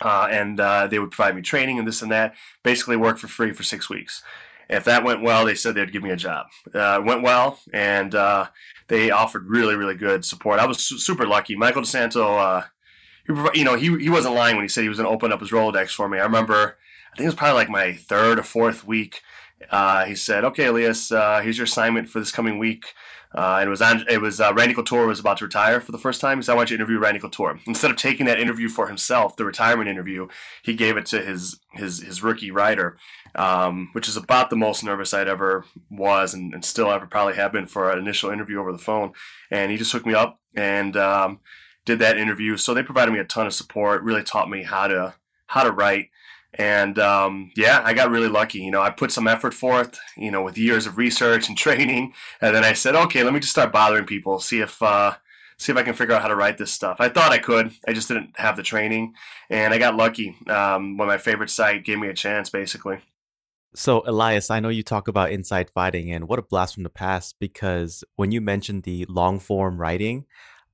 Uh, 0.00 0.28
and 0.30 0.60
uh, 0.60 0.86
they 0.88 0.98
would 0.98 1.12
provide 1.12 1.36
me 1.36 1.42
training 1.42 1.78
and 1.78 1.88
this 1.88 2.02
and 2.02 2.10
that. 2.10 2.34
Basically, 2.62 2.96
work 2.96 3.18
for 3.18 3.28
free 3.28 3.52
for 3.52 3.62
six 3.62 3.88
weeks 3.88 4.22
if 4.72 4.84
that 4.84 5.04
went 5.04 5.22
well, 5.22 5.44
they 5.44 5.54
said 5.54 5.74
they'd 5.74 5.92
give 5.92 6.02
me 6.02 6.10
a 6.10 6.16
job. 6.16 6.46
Uh, 6.74 7.00
it 7.00 7.04
went 7.04 7.22
well, 7.22 7.58
and 7.72 8.14
uh, 8.14 8.46
they 8.88 9.10
offered 9.10 9.48
really, 9.48 9.74
really 9.74 9.94
good 9.94 10.24
support. 10.24 10.58
I 10.58 10.66
was 10.66 10.80
su- 10.84 10.98
super 10.98 11.26
lucky. 11.26 11.54
Michael 11.54 11.82
DeSanto, 11.82 12.38
uh, 12.38 12.64
he, 13.26 13.60
you 13.60 13.64
know, 13.64 13.76
he, 13.76 13.96
he 13.98 14.10
wasn't 14.10 14.34
lying 14.34 14.56
when 14.56 14.64
he 14.64 14.68
said 14.68 14.82
he 14.82 14.88
was 14.88 14.98
going 14.98 15.08
to 15.08 15.14
open 15.14 15.30
up 15.30 15.40
his 15.40 15.50
Rolodex 15.50 15.90
for 15.90 16.08
me. 16.08 16.18
I 16.18 16.24
remember, 16.24 16.78
I 17.12 17.16
think 17.16 17.26
it 17.26 17.28
was 17.28 17.34
probably 17.34 17.56
like 17.56 17.68
my 17.68 17.92
third 17.92 18.38
or 18.38 18.42
fourth 18.42 18.86
week. 18.86 19.20
Uh, 19.70 20.06
he 20.06 20.14
said, 20.14 20.44
"Okay, 20.44 20.66
Elias, 20.66 21.12
uh, 21.12 21.40
here's 21.40 21.58
your 21.58 21.66
assignment 21.66 22.08
for 22.08 22.18
this 22.18 22.32
coming 22.32 22.58
week. 22.58 22.94
Uh, 23.34 23.58
and 23.60 23.68
it 23.68 23.70
was 23.70 23.80
on, 23.80 24.04
it 24.10 24.20
was 24.20 24.40
uh, 24.40 24.52
Randy 24.54 24.74
Couture 24.74 25.06
was 25.06 25.18
about 25.20 25.38
to 25.38 25.46
retire 25.46 25.80
for 25.80 25.92
the 25.92 25.98
first 25.98 26.20
time. 26.20 26.38
He 26.38 26.42
said, 26.42 26.52
"I 26.52 26.56
want 26.56 26.70
you 26.70 26.76
to 26.76 26.82
interview 26.82 26.98
Randy 26.98 27.20
Couture." 27.20 27.58
Instead 27.66 27.90
of 27.90 27.96
taking 27.96 28.26
that 28.26 28.38
interview 28.38 28.68
for 28.68 28.88
himself, 28.88 29.36
the 29.36 29.44
retirement 29.44 29.88
interview, 29.88 30.28
he 30.62 30.74
gave 30.74 30.96
it 30.98 31.06
to 31.06 31.22
his 31.22 31.58
his 31.72 32.02
his 32.02 32.22
rookie 32.22 32.50
writer, 32.50 32.98
um, 33.34 33.88
which 33.92 34.08
is 34.08 34.16
about 34.16 34.50
the 34.50 34.56
most 34.56 34.84
nervous 34.84 35.14
I'd 35.14 35.28
ever 35.28 35.64
was, 35.90 36.34
and, 36.34 36.52
and, 36.52 36.64
still 36.64 36.90
ever 36.90 37.06
probably 37.06 37.34
have 37.34 37.52
been 37.52 37.66
for 37.66 37.90
an 37.90 37.98
initial 37.98 38.30
interview 38.30 38.60
over 38.60 38.72
the 38.72 38.78
phone. 38.78 39.12
And 39.50 39.70
he 39.70 39.78
just 39.78 39.92
hooked 39.92 40.06
me 40.06 40.14
up 40.14 40.38
and 40.54 40.96
um, 40.96 41.40
did 41.84 41.98
that 42.00 42.18
interview. 42.18 42.56
So 42.56 42.74
they 42.74 42.82
provided 42.82 43.12
me 43.12 43.18
a 43.18 43.24
ton 43.24 43.46
of 43.46 43.54
support. 43.54 44.02
Really 44.02 44.22
taught 44.22 44.50
me 44.50 44.62
how 44.64 44.88
to 44.88 45.14
how 45.46 45.62
to 45.62 45.70
write. 45.70 46.10
And 46.54 46.98
um, 46.98 47.50
yeah, 47.56 47.80
I 47.82 47.94
got 47.94 48.10
really 48.10 48.28
lucky. 48.28 48.58
You 48.58 48.70
know, 48.70 48.82
I 48.82 48.90
put 48.90 49.10
some 49.10 49.26
effort 49.26 49.54
forth, 49.54 49.98
you 50.16 50.30
know, 50.30 50.42
with 50.42 50.58
years 50.58 50.86
of 50.86 50.98
research 50.98 51.48
and 51.48 51.56
training. 51.58 52.12
And 52.40 52.54
then 52.54 52.64
I 52.64 52.74
said, 52.74 52.94
okay, 52.94 53.22
let 53.22 53.32
me 53.32 53.40
just 53.40 53.52
start 53.52 53.72
bothering 53.72 54.04
people, 54.04 54.38
see 54.38 54.60
if, 54.60 54.82
uh, 54.82 55.14
see 55.56 55.72
if 55.72 55.78
I 55.78 55.82
can 55.82 55.94
figure 55.94 56.14
out 56.14 56.22
how 56.22 56.28
to 56.28 56.36
write 56.36 56.58
this 56.58 56.72
stuff. 56.72 56.96
I 57.00 57.08
thought 57.08 57.32
I 57.32 57.38
could, 57.38 57.72
I 57.86 57.92
just 57.92 58.08
didn't 58.08 58.38
have 58.38 58.56
the 58.56 58.62
training. 58.62 59.14
And 59.48 59.72
I 59.72 59.78
got 59.78 59.96
lucky 59.96 60.36
um, 60.48 60.96
when 60.96 61.08
my 61.08 61.18
favorite 61.18 61.50
site 61.50 61.84
gave 61.84 61.98
me 61.98 62.08
a 62.08 62.14
chance, 62.14 62.50
basically. 62.50 63.00
So, 63.74 64.02
Elias, 64.06 64.50
I 64.50 64.60
know 64.60 64.68
you 64.68 64.82
talk 64.82 65.08
about 65.08 65.32
inside 65.32 65.70
fighting, 65.70 66.12
and 66.12 66.28
what 66.28 66.38
a 66.38 66.42
blast 66.42 66.74
from 66.74 66.82
the 66.82 66.90
past 66.90 67.36
because 67.40 68.04
when 68.16 68.30
you 68.30 68.40
mentioned 68.40 68.82
the 68.82 69.06
long 69.08 69.40
form 69.40 69.80
writing, 69.80 70.26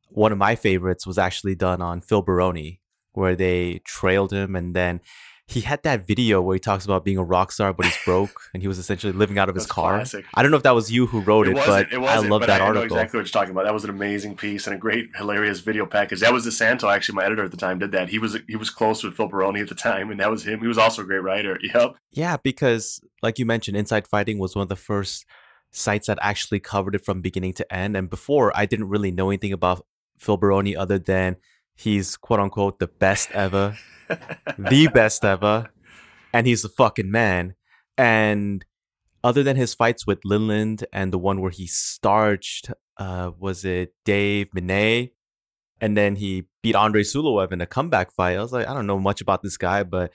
one 0.08 0.32
of 0.32 0.38
my 0.38 0.56
favorites 0.56 1.06
was 1.06 1.18
actually 1.18 1.54
done 1.54 1.80
on 1.80 2.00
Phil 2.00 2.22
Baroni, 2.22 2.80
where 3.12 3.36
they 3.36 3.80
trailed 3.84 4.32
him 4.32 4.56
and 4.56 4.74
then 4.74 5.00
he 5.48 5.62
had 5.62 5.82
that 5.84 6.06
video 6.06 6.42
where 6.42 6.54
he 6.54 6.60
talks 6.60 6.84
about 6.84 7.06
being 7.06 7.16
a 7.16 7.24
rock 7.24 7.50
star, 7.52 7.72
but 7.72 7.86
he's 7.86 7.98
broke, 8.04 8.38
and 8.52 8.62
he 8.62 8.68
was 8.68 8.78
essentially 8.78 9.14
living 9.14 9.38
out 9.38 9.48
of 9.48 9.54
his 9.54 9.64
car. 9.64 9.94
Classic. 9.96 10.26
I 10.34 10.42
don't 10.42 10.50
know 10.50 10.58
if 10.58 10.62
that 10.64 10.74
was 10.74 10.92
you 10.92 11.06
who 11.06 11.20
wrote 11.20 11.48
it, 11.48 11.56
it 11.56 11.66
but 11.66 11.90
it 11.90 11.98
I 11.98 12.18
love 12.18 12.42
that 12.42 12.60
I 12.60 12.66
article. 12.66 12.74
Know 12.74 12.82
exactly 12.82 13.18
what 13.18 13.26
you're 13.26 13.32
talking 13.32 13.52
about. 13.52 13.64
That 13.64 13.72
was 13.72 13.84
an 13.84 13.90
amazing 13.90 14.36
piece 14.36 14.66
and 14.66 14.76
a 14.76 14.78
great, 14.78 15.08
hilarious 15.16 15.60
video 15.60 15.86
package. 15.86 16.20
That 16.20 16.34
was 16.34 16.46
DeSanto, 16.46 16.94
actually, 16.94 17.16
my 17.16 17.24
editor 17.24 17.44
at 17.44 17.50
the 17.50 17.56
time, 17.56 17.78
did 17.78 17.92
that. 17.92 18.10
He 18.10 18.18
was 18.18 18.36
he 18.46 18.56
was 18.56 18.68
close 18.68 19.02
with 19.02 19.14
Phil 19.14 19.26
Baroni 19.26 19.60
at 19.60 19.70
the 19.70 19.74
time, 19.74 20.10
and 20.10 20.20
that 20.20 20.30
was 20.30 20.46
him. 20.46 20.60
He 20.60 20.66
was 20.66 20.76
also 20.76 21.00
a 21.02 21.04
great 21.06 21.22
writer. 21.22 21.58
Yep. 21.68 21.96
Yeah, 22.12 22.36
because 22.42 23.00
like 23.22 23.38
you 23.38 23.44
mentioned, 23.44 23.76
Inside 23.76 24.06
Fighting 24.06 24.38
was 24.38 24.56
one 24.56 24.62
of 24.62 24.68
the 24.68 24.76
first 24.76 25.26
sites 25.70 26.06
that 26.06 26.18
actually 26.22 26.60
covered 26.60 26.94
it 26.94 27.04
from 27.04 27.20
beginning 27.20 27.52
to 27.54 27.72
end. 27.72 27.96
And 27.96 28.08
before, 28.08 28.52
I 28.56 28.64
didn't 28.66 28.88
really 28.88 29.10
know 29.10 29.28
anything 29.30 29.52
about 29.52 29.84
Phil 30.18 30.36
Baroni 30.36 30.74
other 30.74 30.98
than 30.98 31.36
he's 31.74 32.16
quote 32.16 32.40
unquote 32.40 32.78
the 32.78 32.88
best 32.88 33.30
ever, 33.32 33.76
the 34.58 34.88
best 34.92 35.24
ever 35.24 35.70
and 36.32 36.46
he's 36.46 36.64
a 36.64 36.68
fucking 36.68 37.10
man. 37.10 37.54
And 37.96 38.64
other 39.24 39.42
than 39.42 39.56
his 39.56 39.74
fights 39.74 40.06
with 40.06 40.20
Lindland 40.22 40.84
and 40.92 41.12
the 41.12 41.18
one 41.18 41.40
where 41.40 41.50
he 41.50 41.66
starched, 41.66 42.70
uh, 42.96 43.32
was 43.38 43.64
it 43.64 43.94
Dave 44.04 44.48
Menne? 44.54 45.10
And 45.80 45.96
then 45.96 46.16
he 46.16 46.48
beat 46.62 46.74
Andrei 46.74 47.02
Suloev 47.02 47.52
in 47.52 47.60
a 47.60 47.66
comeback 47.66 48.12
fight. 48.12 48.36
I 48.36 48.42
was 48.42 48.52
like, 48.52 48.68
I 48.68 48.74
don't 48.74 48.86
know 48.86 48.98
much 48.98 49.20
about 49.20 49.42
this 49.42 49.56
guy, 49.56 49.84
but 49.84 50.12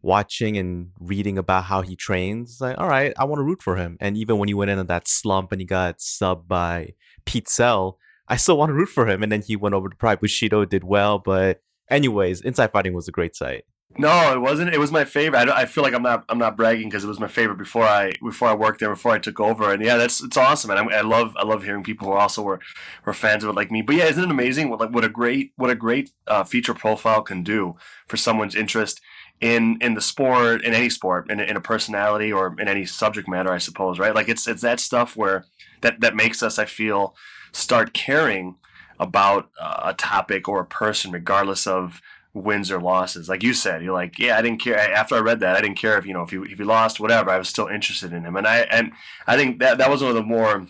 watching 0.00 0.56
and 0.56 0.90
reading 0.98 1.38
about 1.38 1.64
how 1.64 1.82
he 1.82 1.96
trains, 1.96 2.58
like, 2.60 2.78
all 2.78 2.88
right, 2.88 3.12
I 3.16 3.24
want 3.24 3.38
to 3.38 3.44
root 3.44 3.62
for 3.62 3.76
him. 3.76 3.96
And 4.00 4.16
even 4.16 4.38
when 4.38 4.48
he 4.48 4.54
went 4.54 4.70
into 4.70 4.84
that 4.84 5.08
slump 5.08 5.52
and 5.52 5.60
he 5.60 5.66
got 5.66 5.98
subbed 5.98 6.46
by 6.46 6.94
Pete 7.24 7.48
Sell, 7.48 7.98
I 8.28 8.36
still 8.36 8.56
want 8.56 8.70
to 8.70 8.74
root 8.74 8.88
for 8.88 9.08
him. 9.08 9.22
And 9.22 9.30
then 9.30 9.42
he 9.42 9.56
went 9.56 9.74
over 9.74 9.88
to 9.88 9.96
Pride 9.96 10.20
Bushido, 10.20 10.64
did 10.64 10.84
well. 10.84 11.18
But 11.18 11.60
anyways, 11.92 12.40
Inside 12.40 12.72
Fighting 12.72 12.94
was 12.94 13.08
a 13.08 13.12
great 13.12 13.36
site. 13.36 13.64
No, 13.98 14.32
it 14.32 14.40
wasn't. 14.40 14.72
It 14.72 14.80
was 14.80 14.90
my 14.90 15.04
favorite. 15.04 15.50
I, 15.50 15.62
I 15.62 15.66
feel 15.66 15.84
like 15.84 15.92
I'm 15.92 16.02
not 16.02 16.24
I'm 16.30 16.38
not 16.38 16.56
bragging 16.56 16.88
because 16.88 17.04
it 17.04 17.08
was 17.08 17.20
my 17.20 17.28
favorite 17.28 17.58
before 17.58 17.84
I 17.84 18.12
before 18.22 18.48
I 18.48 18.54
worked 18.54 18.80
there 18.80 18.88
before 18.88 19.12
I 19.12 19.18
took 19.18 19.38
over. 19.38 19.70
And 19.70 19.82
yeah, 19.82 19.96
that's 19.96 20.22
it's 20.22 20.36
awesome. 20.36 20.70
And 20.70 20.80
I, 20.80 20.98
I 20.98 21.00
love 21.02 21.36
I 21.36 21.44
love 21.44 21.62
hearing 21.62 21.82
people 21.82 22.06
who 22.06 22.14
also 22.14 22.42
were, 22.42 22.60
were 23.04 23.12
fans 23.12 23.44
of 23.44 23.50
it 23.50 23.56
like 23.56 23.70
me. 23.70 23.82
But 23.82 23.96
yeah, 23.96 24.06
isn't 24.06 24.24
it 24.24 24.30
amazing 24.30 24.70
what 24.70 24.80
like 24.80 24.90
what 24.90 25.04
a 25.04 25.10
great 25.10 25.52
what 25.56 25.70
a 25.70 25.74
great 25.74 26.10
uh, 26.26 26.44
feature 26.44 26.74
profile 26.74 27.22
can 27.22 27.42
do 27.42 27.76
for 28.08 28.16
someone's 28.16 28.54
interest 28.54 29.00
in 29.42 29.76
in 29.82 29.94
the 29.94 30.00
sport 30.00 30.64
in 30.64 30.72
any 30.72 30.88
sport 30.88 31.30
in, 31.30 31.40
in 31.40 31.56
a 31.56 31.60
personality 31.60 32.32
or 32.32 32.54
in 32.58 32.68
any 32.68 32.86
subject 32.86 33.28
matter 33.28 33.50
I 33.50 33.58
suppose 33.58 33.98
right 33.98 34.14
like 34.14 34.28
it's 34.28 34.46
it's 34.46 34.62
that 34.62 34.78
stuff 34.78 35.16
where 35.16 35.44
that 35.80 36.00
that 36.00 36.14
makes 36.14 36.42
us 36.44 36.60
I 36.60 36.64
feel 36.64 37.16
start 37.52 37.92
caring 37.92 38.56
about 39.02 39.50
uh, 39.60 39.80
a 39.84 39.94
topic 39.94 40.48
or 40.48 40.60
a 40.60 40.66
person 40.66 41.12
regardless 41.12 41.66
of 41.66 42.00
wins 42.34 42.70
or 42.70 42.80
losses. 42.80 43.28
Like 43.28 43.42
you 43.42 43.52
said, 43.52 43.82
you're 43.82 43.92
like, 43.92 44.18
yeah, 44.18 44.38
I 44.38 44.42
didn't 44.42 44.60
care. 44.60 44.78
After 44.78 45.14
I 45.16 45.20
read 45.20 45.40
that, 45.40 45.56
I 45.56 45.60
didn't 45.60 45.76
care 45.76 45.98
if 45.98 46.06
you 46.06 46.14
know 46.14 46.22
if 46.22 46.30
he 46.30 46.36
if 46.38 46.58
he 46.58 46.64
lost, 46.64 47.00
whatever. 47.00 47.30
I 47.30 47.38
was 47.38 47.48
still 47.48 47.68
interested 47.68 48.12
in 48.12 48.24
him, 48.24 48.36
and 48.36 48.46
I 48.46 48.60
and 48.60 48.92
I 49.26 49.36
think 49.36 49.58
that 49.58 49.78
that 49.78 49.90
was 49.90 50.00
one 50.02 50.10
of 50.10 50.16
the 50.16 50.22
more 50.22 50.66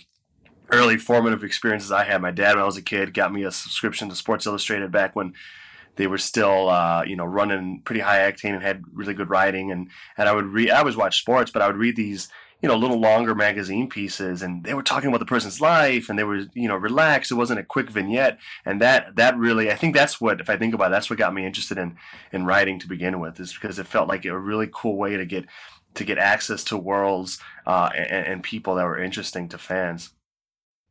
early 0.70 0.96
formative 0.96 1.44
experiences 1.44 1.92
I 1.92 2.04
had. 2.04 2.22
My 2.22 2.30
dad, 2.30 2.54
when 2.54 2.62
I 2.62 2.66
was 2.66 2.78
a 2.78 2.82
kid, 2.82 3.14
got 3.14 3.32
me 3.32 3.44
a 3.44 3.52
subscription 3.52 4.08
to 4.08 4.14
Sports 4.14 4.46
Illustrated 4.46 4.90
back 4.90 5.14
when 5.14 5.34
they 5.96 6.06
were 6.06 6.18
still 6.18 6.68
uh, 6.68 7.04
you 7.04 7.16
know 7.16 7.24
running 7.24 7.82
pretty 7.84 8.00
high 8.00 8.30
octane 8.30 8.54
and 8.54 8.62
had 8.62 8.82
really 8.92 9.14
good 9.14 9.30
writing 9.30 9.70
and 9.70 9.88
and 10.16 10.28
I 10.28 10.32
would 10.32 10.46
read 10.46 10.70
I 10.70 10.78
always 10.78 10.96
watch 10.96 11.20
sports 11.20 11.50
but 11.50 11.62
I 11.62 11.66
would 11.66 11.76
read 11.76 11.96
these 11.96 12.28
you 12.62 12.68
know 12.68 12.76
little 12.76 13.00
longer 13.00 13.34
magazine 13.34 13.88
pieces 13.88 14.40
and 14.40 14.64
they 14.64 14.72
were 14.72 14.82
talking 14.82 15.08
about 15.08 15.18
the 15.18 15.26
person's 15.26 15.60
life 15.60 16.08
and 16.08 16.18
they 16.18 16.24
were 16.24 16.46
you 16.54 16.68
know 16.68 16.76
relaxed 16.76 17.30
it 17.30 17.34
wasn't 17.34 17.58
a 17.58 17.64
quick 17.64 17.90
vignette 17.90 18.38
and 18.64 18.80
that 18.80 19.16
that 19.16 19.36
really 19.36 19.70
I 19.70 19.74
think 19.74 19.94
that's 19.94 20.20
what 20.20 20.40
if 20.40 20.48
I 20.48 20.56
think 20.56 20.72
about 20.72 20.86
it, 20.86 20.90
that's 20.90 21.10
what 21.10 21.18
got 21.18 21.34
me 21.34 21.44
interested 21.44 21.78
in 21.78 21.96
in 22.32 22.46
writing 22.46 22.78
to 22.78 22.88
begin 22.88 23.20
with 23.20 23.40
is 23.40 23.52
because 23.52 23.78
it 23.78 23.86
felt 23.86 24.08
like 24.08 24.24
a 24.24 24.38
really 24.38 24.68
cool 24.72 24.96
way 24.96 25.16
to 25.16 25.26
get 25.26 25.46
to 25.94 26.04
get 26.04 26.18
access 26.18 26.64
to 26.64 26.76
worlds 26.76 27.38
uh, 27.66 27.90
and, 27.94 28.26
and 28.26 28.42
people 28.42 28.76
that 28.76 28.84
were 28.84 28.98
interesting 28.98 29.48
to 29.50 29.58
fans. 29.58 30.10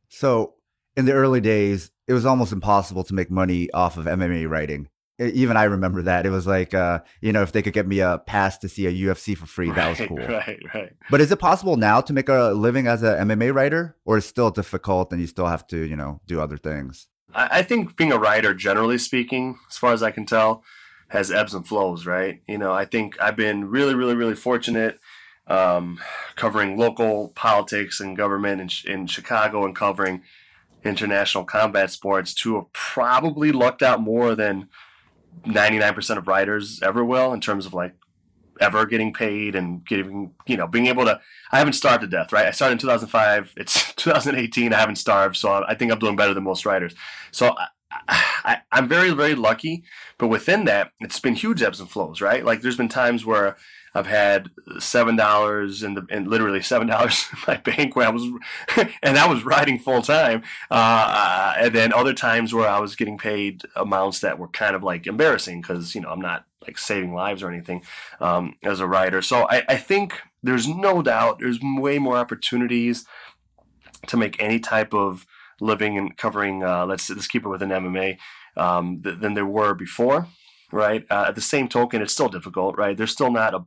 So 0.08 0.54
in 0.96 1.06
the 1.06 1.12
early 1.12 1.40
days, 1.40 1.90
it 2.06 2.12
was 2.12 2.26
almost 2.26 2.52
impossible 2.52 3.04
to 3.04 3.14
make 3.14 3.30
money 3.30 3.70
off 3.72 3.96
of 3.96 4.04
MMA 4.04 4.48
writing. 4.48 4.88
Even 5.18 5.56
I 5.56 5.64
remember 5.64 6.02
that. 6.02 6.26
It 6.26 6.30
was 6.30 6.46
like, 6.46 6.74
uh, 6.74 7.00
you 7.20 7.32
know, 7.32 7.42
if 7.42 7.52
they 7.52 7.62
could 7.62 7.74
get 7.74 7.86
me 7.86 8.00
a 8.00 8.18
pass 8.26 8.58
to 8.58 8.68
see 8.68 8.86
a 8.86 8.92
UFC 8.92 9.36
for 9.36 9.46
free, 9.46 9.70
that 9.70 9.88
was 9.88 10.08
cool. 10.08 10.16
Right, 10.16 10.58
right. 10.74 10.92
But 11.10 11.20
is 11.20 11.30
it 11.30 11.38
possible 11.38 11.76
now 11.76 12.00
to 12.00 12.12
make 12.12 12.28
a 12.28 12.52
living 12.54 12.86
as 12.86 13.02
an 13.02 13.28
MMA 13.28 13.54
writer, 13.54 13.96
or 14.04 14.18
is 14.18 14.24
it 14.24 14.28
still 14.28 14.50
difficult 14.50 15.12
and 15.12 15.20
you 15.20 15.26
still 15.26 15.46
have 15.46 15.66
to, 15.68 15.76
you 15.78 15.96
know, 15.96 16.20
do 16.26 16.40
other 16.40 16.56
things? 16.56 17.08
I, 17.34 17.58
I 17.58 17.62
think 17.62 17.96
being 17.96 18.12
a 18.12 18.18
writer, 18.18 18.54
generally 18.54 18.98
speaking, 18.98 19.58
as 19.70 19.76
far 19.76 19.92
as 19.92 20.02
I 20.02 20.10
can 20.10 20.26
tell, 20.26 20.64
has 21.08 21.30
ebbs 21.30 21.54
and 21.54 21.66
flows, 21.66 22.06
right? 22.06 22.42
You 22.48 22.58
know, 22.58 22.72
I 22.72 22.84
think 22.84 23.20
I've 23.20 23.36
been 23.36 23.68
really, 23.68 23.94
really, 23.94 24.14
really 24.14 24.34
fortunate 24.34 24.98
um, 25.46 26.00
covering 26.36 26.78
local 26.78 27.28
politics 27.30 28.00
and 28.00 28.16
government 28.16 28.84
in, 28.86 28.92
in 28.92 29.06
Chicago 29.06 29.64
and 29.64 29.76
covering 29.76 30.22
international 30.84 31.44
combat 31.44 31.90
sports 31.90 32.34
to 32.34 32.56
have 32.56 32.72
probably 32.72 33.52
lucked 33.52 33.82
out 33.82 34.00
more 34.00 34.34
than 34.34 34.68
99% 35.46 36.18
of 36.18 36.28
writers 36.28 36.80
ever 36.82 37.04
will 37.04 37.32
in 37.32 37.40
terms 37.40 37.66
of 37.66 37.74
like 37.74 37.94
ever 38.60 38.86
getting 38.86 39.12
paid 39.12 39.54
and 39.54 39.84
getting, 39.86 40.32
you 40.46 40.56
know, 40.56 40.66
being 40.66 40.86
able 40.86 41.04
to. 41.04 41.20
I 41.50 41.58
haven't 41.58 41.74
starved 41.74 42.02
to 42.02 42.06
death, 42.06 42.32
right? 42.32 42.46
I 42.46 42.50
started 42.50 42.74
in 42.74 42.78
2005. 42.78 43.54
It's 43.56 43.92
2018. 43.96 44.72
I 44.72 44.78
haven't 44.78 44.96
starved. 44.96 45.36
So 45.36 45.64
I 45.66 45.74
think 45.74 45.92
I'm 45.92 45.98
doing 45.98 46.16
better 46.16 46.34
than 46.34 46.44
most 46.44 46.64
writers. 46.64 46.94
So 47.30 47.54
I, 47.58 47.66
I, 48.44 48.58
I'm 48.70 48.88
very, 48.88 49.10
very 49.10 49.34
lucky. 49.34 49.84
But 50.18 50.28
within 50.28 50.64
that, 50.64 50.92
it's 51.00 51.20
been 51.20 51.34
huge 51.34 51.62
ebbs 51.62 51.80
and 51.80 51.90
flows, 51.90 52.20
right? 52.20 52.44
Like 52.44 52.62
there's 52.62 52.76
been 52.76 52.88
times 52.88 53.24
where 53.24 53.56
I've 53.94 54.06
had 54.06 54.50
seven 54.78 55.16
dollars 55.16 55.82
in 55.82 55.94
the 55.94 56.06
and 56.10 56.26
literally 56.26 56.62
seven 56.62 56.86
dollars 56.88 57.26
in 57.32 57.38
my 57.46 57.56
bank 57.56 57.96
where 57.96 58.08
I 58.08 58.10
was, 58.10 58.24
and 59.02 59.18
I 59.18 59.26
was 59.26 59.44
writing 59.44 59.78
full 59.78 60.02
time. 60.02 60.42
Uh, 60.70 61.54
and 61.58 61.74
then 61.74 61.92
other 61.92 62.14
times 62.14 62.54
where 62.54 62.68
I 62.68 62.78
was 62.78 62.96
getting 62.96 63.18
paid 63.18 63.62
amounts 63.76 64.20
that 64.20 64.38
were 64.38 64.48
kind 64.48 64.74
of 64.74 64.82
like 64.82 65.06
embarrassing 65.06 65.60
because 65.60 65.94
you 65.94 66.00
know 66.00 66.10
I'm 66.10 66.20
not 66.20 66.44
like 66.66 66.78
saving 66.78 67.12
lives 67.12 67.42
or 67.42 67.50
anything 67.50 67.82
um, 68.20 68.54
as 68.62 68.80
a 68.80 68.86
writer. 68.86 69.20
So 69.22 69.46
I, 69.50 69.62
I 69.68 69.76
think 69.76 70.20
there's 70.42 70.68
no 70.68 71.02
doubt 71.02 71.38
there's 71.40 71.60
way 71.62 71.98
more 71.98 72.16
opportunities 72.16 73.04
to 74.06 74.16
make 74.16 74.42
any 74.42 74.58
type 74.58 74.94
of 74.94 75.26
living 75.60 75.98
and 75.98 76.16
covering. 76.16 76.62
Uh, 76.62 76.86
let's 76.86 77.08
let's 77.10 77.28
keep 77.28 77.44
it 77.44 77.48
within 77.48 77.68
MMA 77.68 78.18
um, 78.56 79.02
th- 79.02 79.18
than 79.20 79.34
there 79.34 79.46
were 79.46 79.74
before, 79.74 80.28
right? 80.70 81.04
Uh, 81.10 81.26
at 81.28 81.34
the 81.34 81.40
same 81.40 81.68
token, 81.68 82.02
it's 82.02 82.12
still 82.12 82.28
difficult, 82.28 82.76
right? 82.76 82.96
There's 82.96 83.12
still 83.12 83.30
not 83.30 83.54
a 83.54 83.64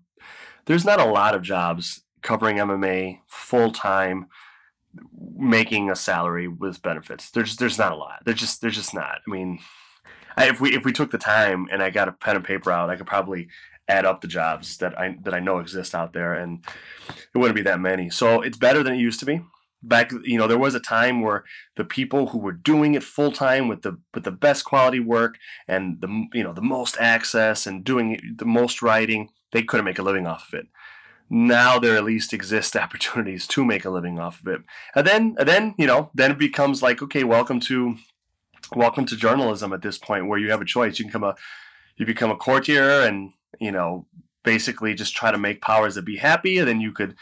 there's 0.65 0.85
not 0.85 0.99
a 0.99 1.05
lot 1.05 1.35
of 1.35 1.41
jobs 1.41 2.01
covering 2.21 2.57
MMA 2.57 3.19
full 3.27 3.71
time, 3.71 4.27
making 5.37 5.89
a 5.89 5.95
salary 5.95 6.47
with 6.47 6.81
benefits. 6.81 7.29
There's 7.31 7.55
there's 7.55 7.77
not 7.77 7.91
a 7.91 7.95
lot. 7.95 8.23
There's 8.25 8.39
just 8.39 8.61
there's 8.61 8.75
just 8.75 8.93
not. 8.93 9.19
I 9.27 9.31
mean, 9.31 9.59
I, 10.35 10.49
if 10.49 10.59
we 10.59 10.75
if 10.75 10.83
we 10.83 10.91
took 10.91 11.11
the 11.11 11.17
time 11.17 11.67
and 11.71 11.81
I 11.81 11.89
got 11.89 12.07
a 12.07 12.11
pen 12.11 12.35
and 12.35 12.45
paper 12.45 12.71
out, 12.71 12.89
I 12.89 12.95
could 12.95 13.07
probably 13.07 13.47
add 13.87 14.05
up 14.05 14.21
the 14.21 14.27
jobs 14.27 14.77
that 14.77 14.97
I 14.99 15.17
that 15.23 15.33
I 15.33 15.39
know 15.39 15.59
exist 15.59 15.93
out 15.93 16.13
there, 16.13 16.33
and 16.33 16.65
it 17.07 17.37
wouldn't 17.37 17.55
be 17.55 17.61
that 17.63 17.79
many. 17.79 18.09
So 18.09 18.41
it's 18.41 18.57
better 18.57 18.83
than 18.83 18.93
it 18.93 18.99
used 18.99 19.19
to 19.21 19.25
be. 19.25 19.41
Back, 19.83 20.11
you 20.23 20.39
know, 20.39 20.47
there 20.47 20.57
was 20.57 20.73
a 20.73 20.79
time 20.79 21.21
where 21.21 21.43
the 21.75 21.85
people 21.85 22.29
who 22.29 22.39
were 22.39 22.51
doing 22.51 22.95
it 22.95 23.03
full 23.03 23.31
time 23.31 23.67
with 23.67 23.83
the 23.83 23.99
with 24.15 24.23
the 24.23 24.31
best 24.31 24.65
quality 24.65 24.99
work 24.99 25.37
and 25.67 26.01
the 26.01 26.27
you 26.33 26.43
know 26.43 26.53
the 26.53 26.61
most 26.61 26.97
access 26.99 27.67
and 27.67 27.83
doing 27.83 28.35
the 28.37 28.45
most 28.45 28.81
writing, 28.81 29.29
they 29.51 29.63
couldn't 29.63 29.85
make 29.85 29.99
a 29.99 30.03
living 30.03 30.27
off 30.27 30.47
of 30.47 30.59
it. 30.59 30.67
Now 31.29 31.79
there 31.79 31.95
at 31.95 32.03
least 32.03 32.33
exist 32.33 32.75
opportunities 32.85 33.47
to 33.47 33.65
make 33.65 33.85
a 33.85 33.89
living 33.89 34.19
off 34.19 34.41
of 34.41 34.47
it, 34.47 34.61
and 34.95 35.05
then 35.05 35.35
and 35.39 35.47
then 35.47 35.75
you 35.77 35.87
know 35.87 36.11
then 36.13 36.31
it 36.31 36.37
becomes 36.37 36.81
like 36.81 37.01
okay, 37.01 37.23
welcome 37.23 37.59
to 37.61 37.95
welcome 38.75 39.05
to 39.05 39.15
journalism 39.15 39.73
at 39.73 39.81
this 39.81 39.97
point 39.97 40.27
where 40.27 40.39
you 40.39 40.51
have 40.51 40.61
a 40.61 40.65
choice. 40.65 40.99
You 40.99 41.05
can 41.05 41.09
become 41.09 41.23
a 41.23 41.35
you 41.97 42.05
become 42.05 42.31
a 42.31 42.35
courtier 42.35 43.01
and 43.01 43.31
you 43.59 43.71
know 43.71 44.05
basically 44.43 44.93
just 44.93 45.15
try 45.15 45.31
to 45.31 45.37
make 45.37 45.61
powers 45.61 45.95
that 45.95 46.05
be 46.05 46.17
happy, 46.17 46.59
and 46.59 46.67
then 46.67 46.81
you 46.81 46.91
could 46.91 47.15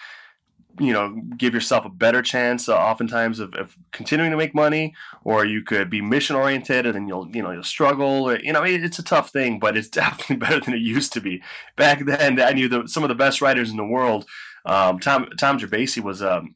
you 0.80 0.92
know 0.92 1.22
give 1.38 1.54
yourself 1.54 1.86
a 1.86 1.90
better 1.90 2.22
chance 2.22 2.68
uh, 2.68 2.76
oftentimes 2.76 3.40
of, 3.40 3.54
of 3.54 3.78
continuing 3.92 4.32
to 4.32 4.38
make 4.38 4.56
money 4.56 4.94
or 5.24 5.46
you 5.46 5.62
could 5.62 5.90
be 5.90 6.02
mission 6.02 6.36
oriented 6.36 6.86
and 6.86 6.96
then 6.96 7.08
you'll 7.08 7.30
you 7.36 7.42
know 7.44 7.52
you'll 7.52 7.64
struggle 7.64 8.30
or, 8.30 8.40
you 8.40 8.52
know 8.52 8.64
it, 8.64 8.84
it's 8.84 9.00
a 9.00 9.04
tough 9.04 9.30
thing 9.30 9.60
but 9.60 9.78
it's 9.78 9.88
definitely 9.90 10.36
better 10.36 10.60
than 10.60 10.74
it 10.74 10.82
used 10.82 11.14
to 11.14 11.22
be 11.22 11.42
back 11.76 12.06
then 12.06 12.42
i 12.42 12.52
knew 12.52 12.68
the, 12.68 12.88
some 12.88 13.04
of 13.04 13.10
the 13.10 13.16
best 13.16 13.42
writers 13.42 13.70
in 13.70 13.78
the 13.78 13.86
world 13.86 14.26
um, 14.66 15.00
tom 15.00 15.28
tom 15.38 15.60
Gerbasi 15.60 16.02
was 16.02 16.22
um, 16.24 16.56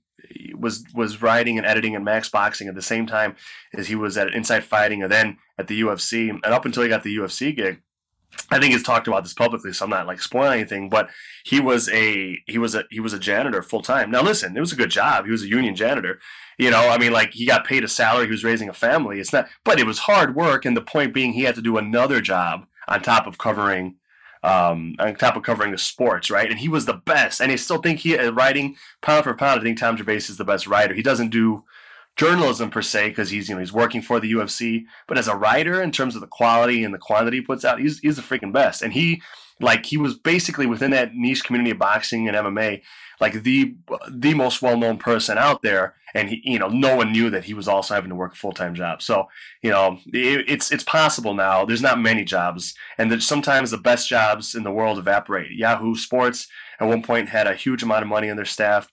was 0.56 0.84
was 0.94 1.22
writing 1.22 1.58
and 1.58 1.66
editing 1.66 1.96
at 1.96 2.02
Max 2.02 2.30
Boxing 2.30 2.68
at 2.68 2.76
the 2.76 2.82
same 2.82 3.06
time 3.06 3.36
as 3.74 3.88
he 3.88 3.96
was 3.96 4.18
at 4.18 4.34
Inside 4.34 4.64
Fighting 4.64 5.04
and 5.04 5.12
then 5.12 5.38
at 5.58 5.68
the 5.68 5.82
UFC. 5.82 6.30
And 6.30 6.46
up 6.46 6.66
until 6.66 6.84
he 6.84 6.90
got 6.90 7.04
the 7.04 7.16
UFC 7.16 7.56
gig, 7.56 7.82
I 8.50 8.60
think 8.60 8.74
he's 8.74 8.84
talked 8.84 9.08
about 9.08 9.24
this 9.24 9.34
publicly, 9.34 9.74
so 9.74 9.86
I'm 9.86 9.90
not 9.90 10.08
like 10.08 10.22
spoiling 10.22 10.60
anything. 10.60 10.90
But 10.90 11.10
he 11.44 11.60
was 11.60 11.90
a 11.90 12.38
he 12.46 12.58
was 12.58 12.76
a 12.76 12.84
he 12.90 13.00
was 13.00 13.14
a 13.14 13.20
janitor 13.20 13.62
full 13.62 13.82
time. 13.82 14.12
Now 14.12 14.22
listen, 14.22 14.56
it 14.56 14.60
was 14.60 14.72
a 14.72 14.78
good 14.78 14.90
job. 14.92 15.26
He 15.26 15.32
was 15.32 15.44
a 15.44 15.48
union 15.48 15.76
janitor. 15.76 16.20
You 16.58 16.72
know, 16.72 16.90
I 16.90 16.98
mean, 16.98 17.12
like 17.12 17.34
he 17.34 17.46
got 17.46 17.66
paid 17.66 17.84
a 17.84 17.88
salary. 17.88 18.26
He 18.26 18.32
was 18.32 18.44
raising 18.44 18.70
a 18.70 18.74
family. 18.74 19.20
It's 19.20 19.34
not, 19.34 19.48
but 19.64 19.80
it 19.80 19.86
was 19.86 20.00
hard 20.00 20.36
work. 20.36 20.66
And 20.66 20.76
the 20.76 20.82
point 20.82 21.14
being, 21.14 21.34
he 21.34 21.44
had 21.44 21.56
to 21.56 21.62
do 21.62 21.78
another 21.78 22.20
job 22.20 22.66
on 22.88 23.02
top 23.02 23.28
of 23.28 23.38
covering 23.38 23.96
um, 24.44 24.96
on 25.00 25.16
top 25.16 25.36
of 25.36 25.44
covering 25.44 25.72
the 25.72 25.78
sports, 25.78 26.32
right? 26.32 26.50
And 26.50 26.60
he 26.60 26.70
was 26.70 26.86
the 26.86 26.94
best. 26.94 27.42
And 27.42 27.52
I 27.52 27.56
still 27.58 27.82
think 27.82 28.00
he 28.00 28.18
uh, 28.18 28.32
writing 28.32 28.76
pound 29.02 29.24
for 29.24 29.34
pound. 29.34 29.60
I 29.60 29.64
think 29.64 29.78
Tom 29.78 29.98
Gerbasi 29.98 30.30
is 30.30 30.38
the 30.38 30.46
best 30.46 30.68
writer. 30.68 30.94
He 30.94 31.04
doesn't 31.04 31.30
do 31.30 31.64
journalism 32.18 32.70
per 32.70 32.82
se 32.82 33.10
because 33.10 33.30
he's 33.30 33.48
you 33.48 33.56
know 33.56 33.60
he's 33.60 33.72
working 33.72 34.02
for 34.02 34.20
the 34.20 34.32
UFC, 34.32 34.86
but 35.08 35.18
as 35.18 35.28
a 35.28 35.36
writer, 35.36 35.82
in 35.82 35.92
terms 35.92 36.16
of 36.16 36.22
the 36.22 36.28
quality 36.28 36.84
and 36.84 36.94
the 36.94 37.00
quantity 37.00 37.38
he 37.38 37.42
puts 37.42 37.64
out, 37.64 37.80
he's 37.80 38.00
he's 38.00 38.18
the 38.18 38.22
freaking 38.22 38.52
best. 38.52 38.82
And 38.82 38.94
he 38.94 39.22
like 39.60 39.86
he 39.86 39.98
was 39.98 40.16
basically 40.16 40.66
within 40.66 40.92
that 40.92 41.16
niche 41.16 41.44
community 41.44 41.72
of 41.72 41.80
boxing 41.80 42.28
and 42.28 42.36
MMA, 42.36 42.82
like 43.20 43.44
the 43.44 43.76
the 44.10 44.34
most 44.34 44.62
well 44.62 44.78
known 44.78 44.98
person 44.98 45.38
out 45.38 45.62
there. 45.62 45.96
And 46.14 46.30
he, 46.30 46.42
you 46.46 46.58
know, 46.58 46.70
no 46.70 46.96
one 46.96 47.12
knew 47.12 47.30
that 47.30 47.44
he 47.44 47.54
was 47.54 47.68
also 47.68 47.94
having 47.94 48.10
to 48.10 48.16
work 48.16 48.34
a 48.34 48.38
full 48.38 48.54
time 48.54 48.74
job. 48.74 49.02
So 49.02 49.28
you 49.62 49.70
know, 49.70 50.00
it, 50.08 50.46
it's 50.50 50.72
it's 50.72 50.84
possible 50.84 51.34
now. 51.34 51.66
There's 51.66 51.82
not 51.82 52.00
many 52.00 52.24
jobs, 52.24 52.74
and 52.98 53.22
sometimes 53.22 53.70
the 53.72 53.78
best 53.78 54.10
jobs 54.10 54.56
in 54.56 54.64
the 54.64 54.72
world 54.72 54.98
evaporate. 54.98 55.52
Yahoo 55.52 55.96
Sports 55.96 56.48
at 56.80 56.88
one 56.88 57.04
point 57.04 57.30
had 57.30 57.46
a 57.46 57.54
huge 57.54 57.84
amount 57.84 58.04
of 58.04 58.08
money 58.08 58.30
on 58.30 58.38
their 58.38 58.46
staff, 58.46 58.88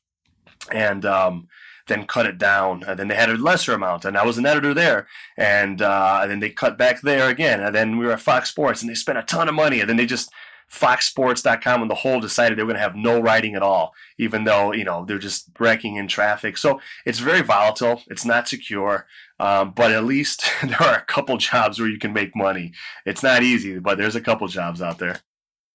and 0.70 1.06
um, 1.06 1.48
then 1.86 2.06
cut 2.06 2.26
it 2.26 2.38
down. 2.38 2.82
And 2.86 2.98
then 2.98 3.08
they 3.08 3.14
had 3.14 3.30
a 3.30 3.36
lesser 3.36 3.72
amount, 3.72 4.04
and 4.04 4.16
I 4.16 4.24
was 4.24 4.38
an 4.38 4.46
editor 4.46 4.74
there. 4.74 5.06
And, 5.36 5.82
uh, 5.82 6.20
and 6.22 6.30
then 6.30 6.40
they 6.40 6.50
cut 6.50 6.78
back 6.78 7.00
there 7.02 7.28
again. 7.28 7.60
And 7.60 7.74
then 7.74 7.98
we 7.98 8.06
were 8.06 8.12
at 8.12 8.20
Fox 8.20 8.50
Sports, 8.50 8.82
and 8.82 8.90
they 8.90 8.94
spent 8.94 9.18
a 9.18 9.22
ton 9.22 9.48
of 9.48 9.54
money. 9.54 9.80
And 9.80 9.88
then 9.88 9.96
they 9.96 10.06
just 10.06 10.30
foxsports.com 10.70 11.82
and 11.82 11.90
the 11.90 11.94
whole 11.94 12.20
decided 12.20 12.58
they 12.58 12.62
were 12.62 12.68
going 12.68 12.76
to 12.76 12.82
have 12.82 12.96
no 12.96 13.20
writing 13.20 13.54
at 13.54 13.62
all 13.62 13.94
even 14.18 14.44
though 14.44 14.72
you 14.72 14.82
know 14.82 15.04
they're 15.04 15.18
just 15.18 15.48
wrecking 15.60 15.96
in 15.96 16.08
traffic 16.08 16.56
so 16.56 16.80
it's 17.04 17.18
very 17.18 17.42
volatile 17.42 18.02
it's 18.08 18.24
not 18.24 18.48
secure 18.48 19.06
um, 19.40 19.72
but 19.72 19.92
at 19.92 20.04
least 20.04 20.44
there 20.64 20.82
are 20.82 20.96
a 20.96 21.04
couple 21.04 21.36
jobs 21.36 21.78
where 21.78 21.88
you 21.88 21.98
can 21.98 22.12
make 22.12 22.34
money 22.34 22.72
it's 23.04 23.22
not 23.22 23.42
easy 23.42 23.78
but 23.78 23.98
there's 23.98 24.16
a 24.16 24.20
couple 24.20 24.48
jobs 24.48 24.80
out 24.80 24.98
there 24.98 25.20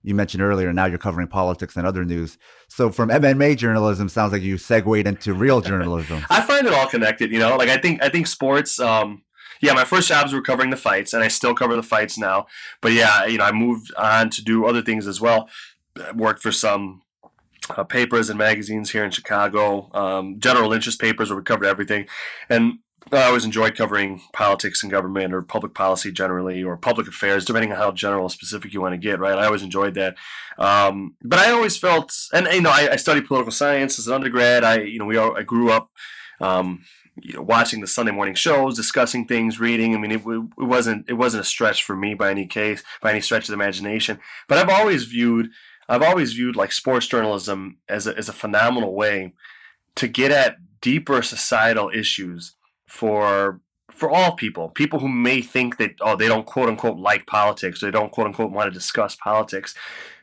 You 0.01 0.15
mentioned 0.15 0.41
earlier, 0.41 0.71
now 0.71 0.85
you're 0.85 0.97
covering 0.97 1.27
politics 1.27 1.75
and 1.75 1.85
other 1.85 2.05
news. 2.05 2.37
So 2.69 2.89
from 2.89 3.09
MMA 3.09 3.57
journalism, 3.57 4.07
sounds 4.07 4.31
like 4.31 4.41
you 4.41 4.57
segued 4.57 5.05
into 5.05 5.33
real 5.33 5.59
journalism. 5.59 6.25
I 6.29 6.41
find 6.41 6.65
it 6.65 6.73
all 6.73 6.87
connected. 6.87 7.31
You 7.31 7.39
know, 7.39 7.57
like 7.57 7.69
I 7.69 7.77
think 7.77 8.01
I 8.01 8.09
think 8.09 8.27
sports. 8.27 8.79
Um, 8.79 9.23
yeah, 9.61 9.73
my 9.73 9.83
first 9.83 10.07
jobs 10.07 10.31
were 10.31 10.41
covering 10.41 10.69
the 10.69 10.77
fights, 10.77 11.13
and 11.13 11.21
I 11.21 11.27
still 11.27 11.53
cover 11.53 11.75
the 11.75 11.83
fights 11.83 12.17
now. 12.17 12.47
But 12.81 12.93
yeah, 12.93 13.25
you 13.25 13.37
know, 13.37 13.43
I 13.43 13.51
moved 13.51 13.93
on 13.95 14.29
to 14.31 14.41
do 14.41 14.65
other 14.65 14.81
things 14.81 15.05
as 15.05 15.19
well. 15.19 15.49
I 15.97 16.13
worked 16.13 16.41
for 16.41 16.53
some 16.53 17.01
uh, 17.75 17.83
papers 17.83 18.29
and 18.29 18.37
magazines 18.37 18.91
here 18.91 19.03
in 19.03 19.11
Chicago, 19.11 19.89
um, 19.93 20.39
general 20.39 20.71
interest 20.71 21.01
papers 21.01 21.29
where 21.29 21.37
we 21.37 21.43
covered 21.43 21.65
everything, 21.65 22.07
and 22.49 22.79
I 23.11 23.27
always 23.27 23.45
enjoyed 23.45 23.75
covering 23.75 24.21
politics 24.33 24.83
and 24.83 24.91
government 24.91 25.33
or 25.33 25.41
public 25.41 25.73
policy 25.73 26.11
generally 26.11 26.63
or 26.63 26.77
public 26.77 27.07
affairs, 27.07 27.45
depending 27.45 27.71
on 27.71 27.77
how 27.77 27.91
general 27.91 28.29
specific 28.29 28.73
you 28.73 28.81
want 28.81 28.93
to 28.93 28.97
get. 28.97 29.19
Right, 29.19 29.37
I 29.37 29.45
always 29.45 29.63
enjoyed 29.63 29.95
that. 29.95 30.15
Um, 30.57 31.15
but 31.21 31.39
I 31.39 31.51
always 31.51 31.77
felt, 31.77 32.13
and 32.33 32.47
you 32.47 32.61
know, 32.61 32.71
I, 32.71 32.89
I 32.93 32.95
studied 32.97 33.27
political 33.27 33.51
science 33.51 33.99
as 33.99 34.07
an 34.07 34.13
undergrad. 34.13 34.63
I, 34.63 34.81
you 34.81 34.99
know, 34.99 35.05
we 35.05 35.17
all, 35.17 35.37
I 35.37 35.43
grew 35.43 35.71
up 35.71 35.91
um, 36.41 36.83
you 37.21 37.33
know, 37.33 37.41
watching 37.41 37.81
the 37.81 37.87
Sunday 37.87 38.11
morning 38.11 38.35
shows, 38.35 38.75
discussing 38.75 39.25
things, 39.25 39.59
reading. 39.59 39.95
I 39.95 39.97
mean, 39.97 40.11
it, 40.11 40.21
it 40.25 40.63
wasn't 40.63 41.09
it 41.09 41.13
wasn't 41.13 41.41
a 41.41 41.47
stretch 41.47 41.83
for 41.83 41.95
me 41.95 42.13
by 42.13 42.31
any 42.31 42.45
case, 42.45 42.83
by 43.01 43.11
any 43.11 43.21
stretch 43.21 43.43
of 43.43 43.47
the 43.47 43.53
imagination. 43.61 44.19
But 44.47 44.57
I've 44.57 44.69
always 44.69 45.05
viewed 45.05 45.49
I've 45.87 46.03
always 46.03 46.33
viewed 46.33 46.55
like 46.55 46.71
sports 46.71 47.07
journalism 47.07 47.77
as 47.89 48.05
a, 48.05 48.15
as 48.15 48.29
a 48.29 48.33
phenomenal 48.33 48.93
way 48.93 49.33
to 49.95 50.07
get 50.07 50.31
at 50.31 50.57
deeper 50.81 51.21
societal 51.21 51.89
issues 51.89 52.55
for 52.89 53.61
for 53.91 54.09
all 54.09 54.33
people, 54.35 54.69
people 54.69 54.99
who 54.99 55.09
may 55.09 55.41
think 55.41 55.77
that 55.77 55.91
oh 56.01 56.15
they 56.15 56.27
don't 56.27 56.45
quote 56.45 56.69
unquote 56.69 56.97
like 56.97 57.25
politics, 57.27 57.81
they 57.81 57.91
don't 57.91 58.11
quote 58.11 58.27
unquote 58.27 58.51
want 58.51 58.71
to 58.71 58.77
discuss 58.77 59.15
politics 59.15 59.75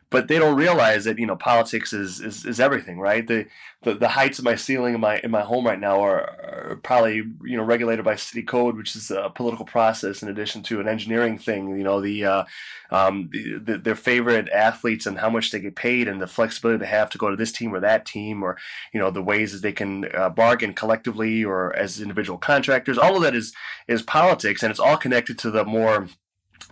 but 0.09 0.29
they 0.29 0.39
don't 0.39 0.57
realize 0.57 1.05
that 1.05 1.19
you 1.19 1.27
know 1.27 1.37
politics 1.37 1.93
is 1.93 2.21
is, 2.21 2.45
is 2.45 2.61
everything, 2.61 3.01
right? 3.01 3.27
The, 3.27 3.47
the 3.83 3.95
the 3.95 4.09
heights 4.09 4.39
of 4.39 4.45
my 4.45 4.55
ceiling 4.55 4.95
in 4.95 5.01
my 5.01 5.19
in 5.19 5.33
my 5.33 5.43
home 5.43 5.67
right 5.67 5.81
now 5.81 6.01
are, 6.01 6.21
are, 6.21 6.81
probably 6.83 7.17
you 7.17 7.57
know 7.57 7.65
regulated 7.65 8.05
by 8.05 8.15
city 8.15 8.43
code, 8.43 8.77
which 8.77 8.95
is 8.95 9.11
a 9.11 9.31
political 9.35 9.65
process 9.65 10.23
in 10.23 10.29
addition 10.29 10.63
to 10.65 10.81
an 10.81 10.87
engineering 10.87 11.39
thing. 11.39 11.77
You 11.77 11.83
know 11.83 12.01
the, 12.01 12.25
uh, 12.25 12.45
um, 12.91 13.31
the, 13.33 13.59
the 13.59 13.79
their 13.79 13.97
favorite 13.97 14.49
athletes 14.51 15.07
and 15.07 15.19
how 15.19 15.29
much 15.29 15.51
they 15.51 15.59
get 15.59 15.75
paid 15.75 16.07
and 16.07 16.21
the 16.21 16.29
flexibility 16.29 16.79
they 16.79 16.87
have 16.87 17.11
to 17.11 17.19
go 17.19 17.29
to 17.29 17.37
this 17.37 17.53
team 17.53 17.75
or 17.75 17.81
that 17.81 18.07
team, 18.07 18.45
or 18.45 18.57
you 18.93 19.01
know 19.01 19.11
the 19.11 19.23
ways 19.23 19.53
that 19.53 19.63
they 19.63 19.73
can 19.73 20.05
uh, 20.15 20.31
bargain 20.31 20.73
collectively 20.73 21.45
or 21.45 21.75
as 21.75 22.01
individual 22.01 22.39
contractors. 22.39 22.97
All 22.97 23.17
of 23.17 23.23
that 23.23 23.35
is 23.35 23.53
is 23.89 24.03
politics, 24.03 24.63
and 24.63 24.71
it's 24.71 24.81
all 24.81 24.97
connected 24.97 25.37
to 25.41 25.51
the 25.51 25.65
more 25.65 26.09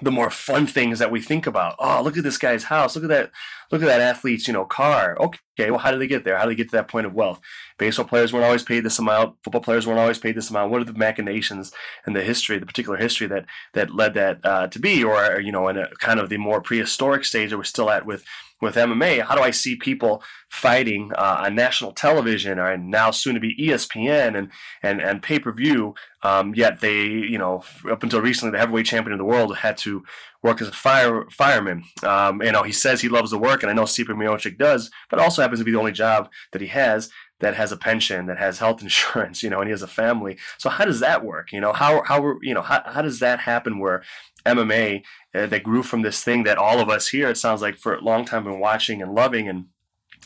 the 0.02 0.10
more 0.10 0.30
fun 0.30 0.66
things 0.66 0.98
that 0.98 1.10
we 1.10 1.20
think 1.20 1.46
about. 1.46 1.76
Oh, 1.78 2.02
look 2.02 2.16
at 2.16 2.24
this 2.24 2.38
guy's 2.38 2.64
house. 2.64 2.96
Look 2.96 3.04
at 3.04 3.10
that. 3.10 3.30
Look 3.70 3.80
at 3.80 3.86
that 3.86 4.00
athlete's, 4.00 4.46
you 4.46 4.52
know, 4.52 4.64
car. 4.64 5.16
Okay, 5.18 5.70
well, 5.70 5.78
how 5.78 5.90
did 5.90 6.00
they 6.00 6.06
get 6.06 6.24
there? 6.24 6.36
How 6.36 6.44
did 6.44 6.52
they 6.52 6.56
get 6.56 6.70
to 6.70 6.76
that 6.76 6.88
point 6.88 7.06
of 7.06 7.14
wealth? 7.14 7.40
Baseball 7.78 8.04
players 8.04 8.32
weren't 8.32 8.44
always 8.44 8.62
paid 8.62 8.80
this 8.80 8.98
amount. 8.98 9.36
Football 9.42 9.62
players 9.62 9.86
weren't 9.86 10.00
always 10.00 10.18
paid 10.18 10.36
this 10.36 10.50
amount. 10.50 10.70
What 10.70 10.80
are 10.80 10.84
the 10.84 10.92
machinations 10.92 11.72
and 12.06 12.14
the 12.14 12.22
history, 12.22 12.58
the 12.58 12.66
particular 12.66 12.98
history 12.98 13.26
that 13.28 13.46
that 13.72 13.94
led 13.94 14.14
that 14.14 14.44
uh, 14.44 14.66
to 14.68 14.78
be, 14.78 15.02
or 15.02 15.40
you 15.40 15.52
know, 15.52 15.68
in 15.68 15.78
a 15.78 15.88
kind 15.96 16.20
of 16.20 16.28
the 16.28 16.38
more 16.38 16.60
prehistoric 16.60 17.24
stage 17.24 17.50
that 17.50 17.58
we're 17.58 17.64
still 17.64 17.90
at 17.90 18.04
with 18.04 18.24
with 18.64 18.74
MMA, 18.74 19.22
how 19.24 19.34
do 19.34 19.42
I 19.42 19.50
see 19.50 19.76
people 19.76 20.22
fighting 20.48 21.12
uh, 21.16 21.42
on 21.44 21.54
national 21.54 21.92
television 21.92 22.58
or 22.58 22.76
now 22.76 23.10
soon 23.10 23.34
to 23.34 23.40
be 23.40 23.56
ESPN 23.56 24.36
and 24.36 24.50
and 24.82 25.00
and 25.00 25.22
pay 25.22 25.38
per 25.38 25.52
view? 25.52 25.94
Um, 26.22 26.54
yet 26.54 26.80
they, 26.80 27.04
you 27.04 27.38
know, 27.38 27.64
up 27.90 28.02
until 28.02 28.20
recently, 28.20 28.52
the 28.52 28.58
heavyweight 28.58 28.86
champion 28.86 29.12
of 29.12 29.18
the 29.18 29.24
world 29.24 29.58
had 29.58 29.76
to 29.78 30.02
work 30.42 30.60
as 30.60 30.68
a 30.68 30.72
fire 30.72 31.24
fireman. 31.30 31.84
Um, 32.02 32.42
you 32.42 32.52
know, 32.52 32.62
he 32.62 32.72
says 32.72 33.00
he 33.00 33.08
loves 33.08 33.30
the 33.30 33.38
work, 33.38 33.62
and 33.62 33.70
I 33.70 33.74
know 33.74 33.84
Stipe 33.84 34.06
Miocic 34.06 34.58
does, 34.58 34.90
but 35.10 35.18
also 35.18 35.42
happens 35.42 35.60
to 35.60 35.64
be 35.64 35.72
the 35.72 35.78
only 35.78 35.92
job 35.92 36.30
that 36.52 36.60
he 36.60 36.68
has 36.68 37.10
that 37.40 37.54
has 37.54 37.72
a 37.72 37.76
pension, 37.76 38.26
that 38.26 38.38
has 38.38 38.58
health 38.58 38.82
insurance, 38.82 39.42
you 39.42 39.50
know, 39.50 39.60
and 39.60 39.68
he 39.68 39.72
has 39.72 39.82
a 39.82 39.88
family. 39.88 40.38
So 40.58 40.70
how 40.70 40.84
does 40.84 41.00
that 41.00 41.24
work? 41.24 41.52
You 41.52 41.60
know, 41.60 41.72
how 41.72 42.02
how 42.04 42.34
you 42.42 42.54
know 42.54 42.62
how, 42.62 42.82
how 42.84 43.02
does 43.02 43.20
that 43.20 43.40
happen 43.40 43.78
where 43.78 44.02
MMA 44.46 45.02
uh, 45.34 45.46
that 45.46 45.62
grew 45.62 45.82
from 45.82 46.02
this 46.02 46.22
thing 46.22 46.42
that 46.44 46.58
all 46.58 46.80
of 46.80 46.88
us 46.88 47.08
here, 47.08 47.28
it 47.28 47.38
sounds 47.38 47.62
like 47.62 47.76
for 47.76 47.94
a 47.94 48.00
long 48.00 48.24
time, 48.24 48.44
been 48.44 48.60
watching 48.60 49.02
and 49.02 49.14
loving, 49.14 49.48
and 49.48 49.66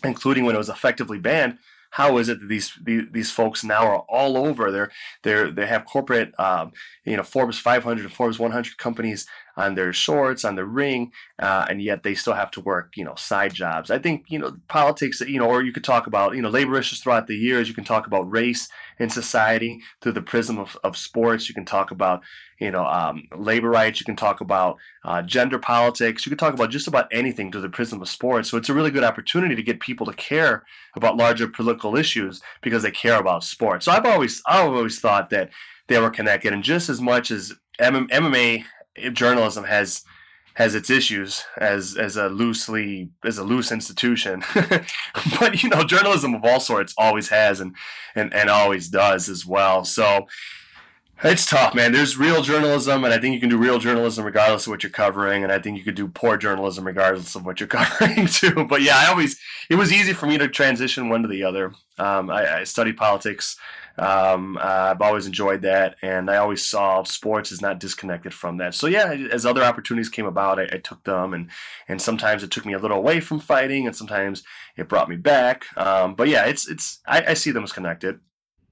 including 0.05 0.45
when 0.45 0.55
it 0.55 0.59
was 0.59 0.69
effectively 0.69 1.19
banned. 1.19 1.59
How 1.91 2.19
is 2.19 2.29
it 2.29 2.41
that 2.41 2.49
these 2.49 2.73
these, 2.85 3.05
these 3.11 3.31
folks 3.31 3.65
now 3.65 3.87
are 3.87 4.05
all 4.09 4.37
over? 4.37 4.71
They're 4.71 4.91
they're 5.23 5.51
they 5.51 5.67
have 5.67 5.87
corporate, 5.87 6.39
um, 6.39 6.73
you 7.05 7.17
know, 7.17 7.23
Forbes 7.23 7.59
500 7.59 8.05
and 8.05 8.13
Forbes 8.13 8.39
100 8.39 8.77
companies 8.77 9.27
on 9.59 9.75
their 9.75 9.93
shorts, 9.93 10.45
on 10.45 10.55
the 10.55 10.65
ring, 10.65 11.11
uh, 11.41 11.67
and 11.69 11.83
yet 11.83 12.05
they 12.05 12.15
still 12.15 12.33
have 12.33 12.51
to 12.53 12.61
work, 12.61 12.97
you 12.97 13.05
know, 13.05 13.17
side 13.17 13.53
jobs. 13.53 13.91
I 13.91 13.99
think, 13.99 14.27
you 14.29 14.39
know, 14.39 14.57
politics, 14.69 15.21
you 15.21 15.41
know, 15.41 15.51
or 15.51 15.63
you 15.63 15.73
could 15.73 15.83
talk 15.83 16.07
about, 16.07 16.37
you 16.37 16.41
know, 16.41 16.49
labor 16.49 16.79
issues 16.79 17.01
throughout 17.01 17.27
the 17.27 17.35
years. 17.35 17.69
You 17.69 17.75
can 17.75 17.83
talk 17.83 18.07
about 18.07 18.31
race 18.31 18.69
in 19.01 19.11
society 19.11 19.81
through 20.01 20.13
the 20.13 20.23
prism 20.23 20.59
of, 20.59 20.79
of 20.85 20.97
sports. 20.97 21.49
You 21.49 21.57
can 21.57 21.65
talk 21.65 21.91
about, 21.91 22.23
you 22.61 22.71
know, 22.71 22.87
um, 22.87 23.25
labor 23.37 23.69
rights. 23.69 23.99
You 23.99 24.07
can 24.07 24.15
talk 24.15 24.41
about 24.41 24.77
uh, 25.05 25.23
gender 25.23 25.59
politics. 25.59 26.25
You 26.25 26.31
can 26.31 26.39
talk 26.39 26.55
about 26.55 26.71
just 26.71 26.87
about 26.87 27.09
anything 27.11 27.51
through 27.51 27.63
the 27.63 27.69
prism 27.69 28.01
of 28.01 28.09
sports. 28.09 28.49
So 28.49 28.59
it's 28.59 28.69
a 28.69 28.75
really 28.75 28.93
good 28.93 29.05
opportunity 29.05 29.57
to 29.57 29.63
get 29.63 29.81
people 29.81 30.07
to 30.07 30.13
care 30.13 30.63
about 30.95 31.17
larger 31.17 31.49
political 31.49 31.97
issues 31.97 32.41
because 32.63 32.85
they 32.85 32.93
care 32.93 33.19
about 33.19 33.43
sports. 33.43 33.87
So 33.87 33.93
I've 33.93 34.07
always, 34.07 34.41
I've 34.47 34.71
always 34.73 35.01
thought 35.01 35.31
that 35.31 35.51
they 35.89 35.99
were 35.99 36.11
connected, 36.11 36.53
and 36.53 36.63
just 36.63 36.89
as 36.89 37.01
much 37.01 37.31
as 37.33 37.55
MMA 37.81 38.65
journalism 39.13 39.65
has 39.65 40.03
has 40.59 40.75
its 40.75 40.91
issues 40.91 41.45
as 41.57 41.97
as 41.97 42.17
a 42.17 42.29
loosely 42.29 43.11
as 43.25 43.39
a 43.39 43.45
loose 43.45 43.71
institution. 43.71 44.43
But 45.41 45.63
you 45.63 45.69
know 45.69 45.85
journalism 45.85 46.35
of 46.35 46.45
all 46.45 46.61
sorts 46.61 46.95
always 46.99 47.29
has 47.29 47.61
and 47.61 47.77
and, 48.15 48.35
and 48.35 48.51
always 48.51 48.89
does 48.89 49.29
as 49.29 49.47
well. 49.47 49.85
So 49.85 50.27
it's 51.23 51.47
tough 51.47 51.75
man. 51.75 51.93
There's 51.93 52.17
real 52.17 52.43
journalism 52.43 53.05
and 53.05 53.15
i 53.15 53.19
think 53.19 53.35
you 53.35 53.41
can 53.41 53.49
do 53.49 53.57
real 53.57 53.79
journalism 53.79 54.25
regardless 54.25 54.67
of 54.67 54.71
what 54.71 54.83
you're 54.83 54.91
covering 54.91 55.43
and 55.43 55.53
i 55.53 55.59
think 55.59 55.77
you 55.77 55.83
could 55.83 55.97
do 55.97 56.07
poor 56.07 56.37
journalism 56.37 56.87
regardless 56.87 57.35
of 57.35 57.45
what 57.45 57.59
you're 57.59 57.67
covering 57.79 58.27
too. 58.27 58.65
But 58.65 58.83
yeah 58.83 58.97
i 58.97 59.07
always 59.07 59.39
it 59.71 59.77
was 59.77 59.93
easy 59.93 60.13
for 60.13 60.27
me 60.27 60.39
to 60.39 60.49
transition 60.49 61.09
one 61.09 61.23
to 61.23 61.29
the 61.29 61.45
other. 61.45 61.73
Um, 61.99 62.31
I, 62.31 62.61
I 62.61 62.65
studied 62.65 62.97
politics 62.97 63.57
um, 63.99 64.57
uh, 64.57 64.61
I've 64.91 65.03
always 65.03 65.27
enjoyed 65.27 65.63
that, 65.63 65.97
and 66.03 66.31
I 66.31 66.37
always 66.37 66.65
saw 66.65 67.03
sports 67.03 67.51
as 67.51 67.61
not 67.61 67.81
disconnected 67.81 68.33
from 68.33 68.59
that. 68.59 68.75
So 68.75 68.87
yeah, 68.87 69.13
as 69.33 69.45
other 69.45 69.65
opportunities 69.65 70.09
came 70.09 70.27
about, 70.27 70.61
I, 70.61 70.65
I, 70.65 70.79
took 70.79 71.03
them, 71.05 71.35
and 71.35 71.51
and 71.89 72.01
sometimes 72.01 72.43
it 72.43 72.51
took 72.51 72.65
me 72.65 72.75
a 72.75 72.79
little 72.79 72.97
away 72.97 73.21
from 73.21 73.41
fighting, 73.41 73.87
and 73.87 73.97
sometimes 73.97 74.43
it 74.77 74.89
brought 74.89 75.09
me 75.09 75.17
back. 75.17 75.67
Um, 75.77 76.15
but 76.15 76.29
yeah, 76.29 76.47
it's 76.47 76.69
it's 76.69 77.01
I, 77.07 77.25
I 77.29 77.35
see 77.35 77.51
them 77.51 77.65
as 77.65 77.73
connected. 77.73 78.21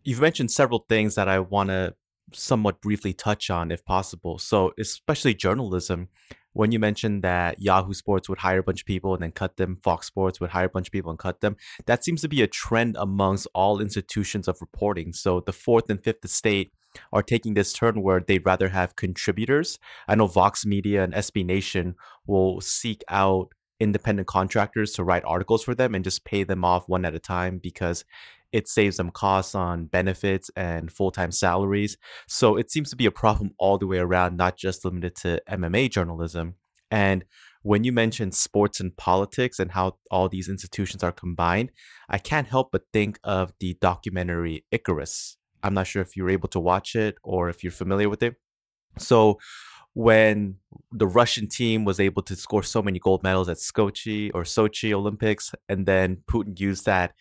You've 0.04 0.20
mentioned 0.20 0.50
several 0.52 0.86
things 0.88 1.16
that 1.16 1.28
I 1.28 1.40
want 1.40 1.70
to 1.70 1.94
somewhat 2.32 2.80
briefly 2.80 3.12
touch 3.12 3.50
on, 3.50 3.70
if 3.70 3.84
possible. 3.84 4.38
So 4.38 4.72
especially 4.78 5.34
journalism 5.34 6.08
when 6.56 6.72
you 6.72 6.78
mentioned 6.78 7.22
that 7.22 7.60
Yahoo 7.60 7.92
Sports 7.92 8.30
would 8.30 8.38
hire 8.38 8.60
a 8.60 8.62
bunch 8.62 8.80
of 8.80 8.86
people 8.86 9.12
and 9.12 9.22
then 9.22 9.30
cut 9.30 9.58
them, 9.58 9.76
Fox 9.82 10.06
Sports 10.06 10.40
would 10.40 10.50
hire 10.50 10.64
a 10.64 10.70
bunch 10.70 10.88
of 10.88 10.92
people 10.92 11.10
and 11.10 11.18
cut 11.18 11.42
them, 11.42 11.56
that 11.84 12.02
seems 12.02 12.22
to 12.22 12.28
be 12.28 12.40
a 12.40 12.46
trend 12.46 12.96
amongst 12.98 13.46
all 13.52 13.78
institutions 13.78 14.48
of 14.48 14.62
reporting. 14.62 15.12
So 15.12 15.40
the 15.40 15.52
fourth 15.52 15.90
and 15.90 16.02
fifth 16.02 16.24
estate 16.24 16.72
are 17.12 17.22
taking 17.22 17.52
this 17.52 17.74
turn 17.74 18.00
where 18.00 18.20
they'd 18.20 18.46
rather 18.46 18.70
have 18.70 18.96
contributors. 18.96 19.78
I 20.08 20.14
know 20.14 20.28
Vox 20.28 20.64
Media 20.64 21.04
and 21.04 21.12
SB 21.12 21.44
Nation 21.44 21.94
will 22.26 22.62
seek 22.62 23.04
out 23.10 23.52
independent 23.78 24.26
contractors 24.26 24.92
to 24.92 25.04
write 25.04 25.24
articles 25.26 25.62
for 25.62 25.74
them 25.74 25.94
and 25.94 26.04
just 26.04 26.24
pay 26.24 26.42
them 26.42 26.64
off 26.64 26.88
one 26.88 27.04
at 27.04 27.14
a 27.14 27.18
time 27.18 27.58
because 27.58 28.02
it 28.52 28.68
saves 28.68 28.96
them 28.96 29.10
costs 29.10 29.54
on 29.54 29.86
benefits 29.86 30.50
and 30.56 30.92
full-time 30.92 31.32
salaries. 31.32 31.96
So 32.28 32.56
it 32.56 32.70
seems 32.70 32.90
to 32.90 32.96
be 32.96 33.06
a 33.06 33.10
problem 33.10 33.52
all 33.58 33.78
the 33.78 33.86
way 33.86 33.98
around, 33.98 34.36
not 34.36 34.56
just 34.56 34.84
limited 34.84 35.16
to 35.16 35.42
MMA 35.48 35.90
journalism. 35.90 36.54
And 36.90 37.24
when 37.62 37.82
you 37.82 37.92
mention 37.92 38.30
sports 38.30 38.78
and 38.78 38.96
politics 38.96 39.58
and 39.58 39.72
how 39.72 39.96
all 40.10 40.28
these 40.28 40.48
institutions 40.48 41.02
are 41.02 41.12
combined, 41.12 41.72
I 42.08 42.18
can't 42.18 42.46
help 42.46 42.70
but 42.70 42.84
think 42.92 43.18
of 43.24 43.52
the 43.58 43.76
documentary 43.80 44.64
Icarus. 44.70 45.36
I'm 45.64 45.74
not 45.74 45.88
sure 45.88 46.02
if 46.02 46.16
you're 46.16 46.30
able 46.30 46.48
to 46.50 46.60
watch 46.60 46.94
it 46.94 47.16
or 47.24 47.48
if 47.48 47.64
you're 47.64 47.72
familiar 47.72 48.08
with 48.08 48.22
it. 48.22 48.36
So 48.98 49.38
when 49.94 50.56
the 50.92 51.06
Russian 51.06 51.48
team 51.48 51.84
was 51.84 51.98
able 51.98 52.22
to 52.22 52.36
score 52.36 52.62
so 52.62 52.82
many 52.82 52.98
gold 52.98 53.22
medals 53.22 53.48
at 53.48 53.56
Sochi 53.56 54.30
or 54.32 54.42
Sochi 54.42 54.92
Olympics, 54.92 55.54
and 55.68 55.86
then 55.86 56.18
Putin 56.30 56.60
used 56.60 56.84
that 56.84 57.14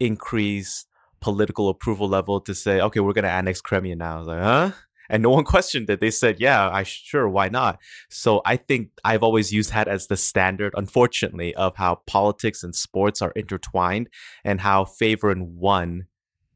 increase 0.00 0.86
political 1.20 1.68
approval 1.68 2.08
level 2.08 2.40
to 2.40 2.54
say, 2.54 2.80
okay, 2.80 3.00
we're 3.00 3.12
going 3.12 3.24
to 3.24 3.30
annex 3.30 3.60
Crimea 3.60 3.96
now. 3.96 4.16
I 4.16 4.18
was 4.18 4.26
like, 4.26 4.42
huh? 4.42 4.70
And 5.08 5.22
no 5.22 5.30
one 5.30 5.44
questioned 5.54 5.90
it. 5.90 6.00
They 6.00 6.10
said, 6.10 6.40
yeah, 6.40 6.70
I 6.70 6.82
sure, 6.82 7.28
why 7.28 7.48
not? 7.48 7.78
So 8.08 8.40
I 8.44 8.56
think 8.56 8.90
I've 9.04 9.22
always 9.22 9.52
used 9.52 9.72
that 9.72 9.88
as 9.88 10.06
the 10.06 10.16
standard, 10.16 10.72
unfortunately, 10.76 11.54
of 11.54 11.76
how 11.76 11.96
politics 12.06 12.62
and 12.62 12.74
sports 12.74 13.20
are 13.20 13.32
intertwined 13.32 14.08
and 14.44 14.62
how 14.62 14.84
favor 14.84 15.30
in 15.30 15.56
one 15.56 16.06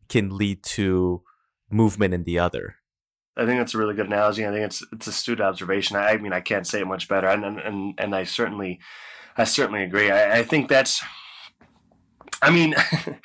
can 0.09 0.37
lead 0.37 0.63
to 0.63 1.23
movement 1.71 2.15
in 2.15 2.25
the 2.25 2.39
other. 2.39 2.77
I 3.37 3.45
think 3.47 3.59
that's 3.59 3.75
a 3.75 3.79
really 3.79 3.95
good 3.95 4.07
analogy. 4.07 4.47
I 4.47 4.53
think 4.53 4.65
it's 4.65 4.85
it's 4.93 5.09
astute 5.09 5.41
observation. 5.41 5.97
I, 5.97 6.11
I 6.11 6.17
mean, 6.19 6.33
I 6.33 6.41
can't 6.41 6.67
say 6.67 6.81
it 6.81 6.87
much 6.87 7.09
better, 7.09 7.27
and 7.27 7.45
and 7.45 7.95
and 7.99 8.15
I 8.15 8.23
certainly, 8.23 8.79
I 9.37 9.43
certainly 9.43 9.83
agree. 9.83 10.09
I, 10.09 10.39
I 10.39 10.43
think 10.45 10.69
that's 10.69 11.03
I 12.45 12.51
mean, 12.51 12.75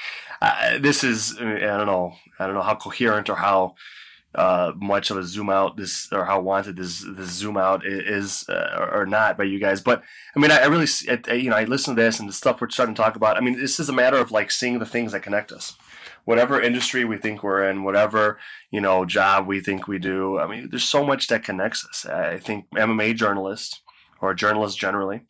this 0.82 1.04
is 1.04 1.38
I 1.38 1.44
don't 1.44 1.88
know 1.88 2.16
I 2.40 2.46
don't 2.46 2.56
know 2.56 2.62
how 2.62 2.76
coherent 2.76 3.30
or 3.30 3.36
how 3.36 3.76
uh, 4.36 4.72
much 4.76 5.10
of 5.10 5.18
a 5.18 5.24
zoom 5.24 5.50
out 5.50 5.76
this 5.76 6.08
or 6.12 6.26
how 6.26 6.40
wanted 6.40 6.78
this 6.78 7.06
this 7.16 7.32
zoom 7.32 7.58
out 7.58 7.86
is 7.86 8.48
uh, 8.48 8.88
or 8.92 9.06
not 9.06 9.38
by 9.38 9.44
you 9.44 9.60
guys. 9.60 9.82
But 9.82 10.04
I 10.36 10.40
mean, 10.40 10.52
I, 10.52 10.60
I 10.60 10.66
really 10.68 10.88
I, 11.28 11.34
you 11.34 11.50
know 11.50 11.58
I 11.58 11.66
listen 11.66 11.96
to 11.96 12.02
this 12.02 12.20
and 12.20 12.30
the 12.30 12.34
stuff 12.34 12.62
we're 12.62 12.70
starting 12.70 12.96
to 12.96 13.02
talk 13.02 13.16
about. 13.16 13.38
I 13.38 13.42
mean, 13.42 13.60
this 13.60 13.80
is 13.80 13.90
a 13.90 13.94
matter 13.94 14.18
of 14.18 14.32
like 14.32 14.52
seeing 14.52 14.80
the 14.80 14.86
things 14.86 15.12
that 15.12 15.24
connect 15.24 15.52
us. 15.52 15.76
Whatever 16.26 16.62
industry 16.62 17.06
we 17.06 17.18
think 17.18 17.44
we're 17.44 17.68
in, 17.70 17.84
whatever 17.84 18.40
you 18.72 18.80
know 18.80 19.04
job 19.04 19.48
we 19.48 19.60
think 19.60 19.88
we 19.88 20.00
do. 20.00 20.40
I 20.40 20.48
mean, 20.48 20.70
there's 20.70 20.84
so 20.84 21.06
much 21.06 21.28
that 21.28 21.44
connects 21.44 21.86
us. 21.86 22.06
I 22.06 22.38
think 22.38 22.70
MMA 22.72 23.16
journalists 23.16 23.82
or 24.22 24.34
journalists 24.34 24.78
generally 24.78 25.22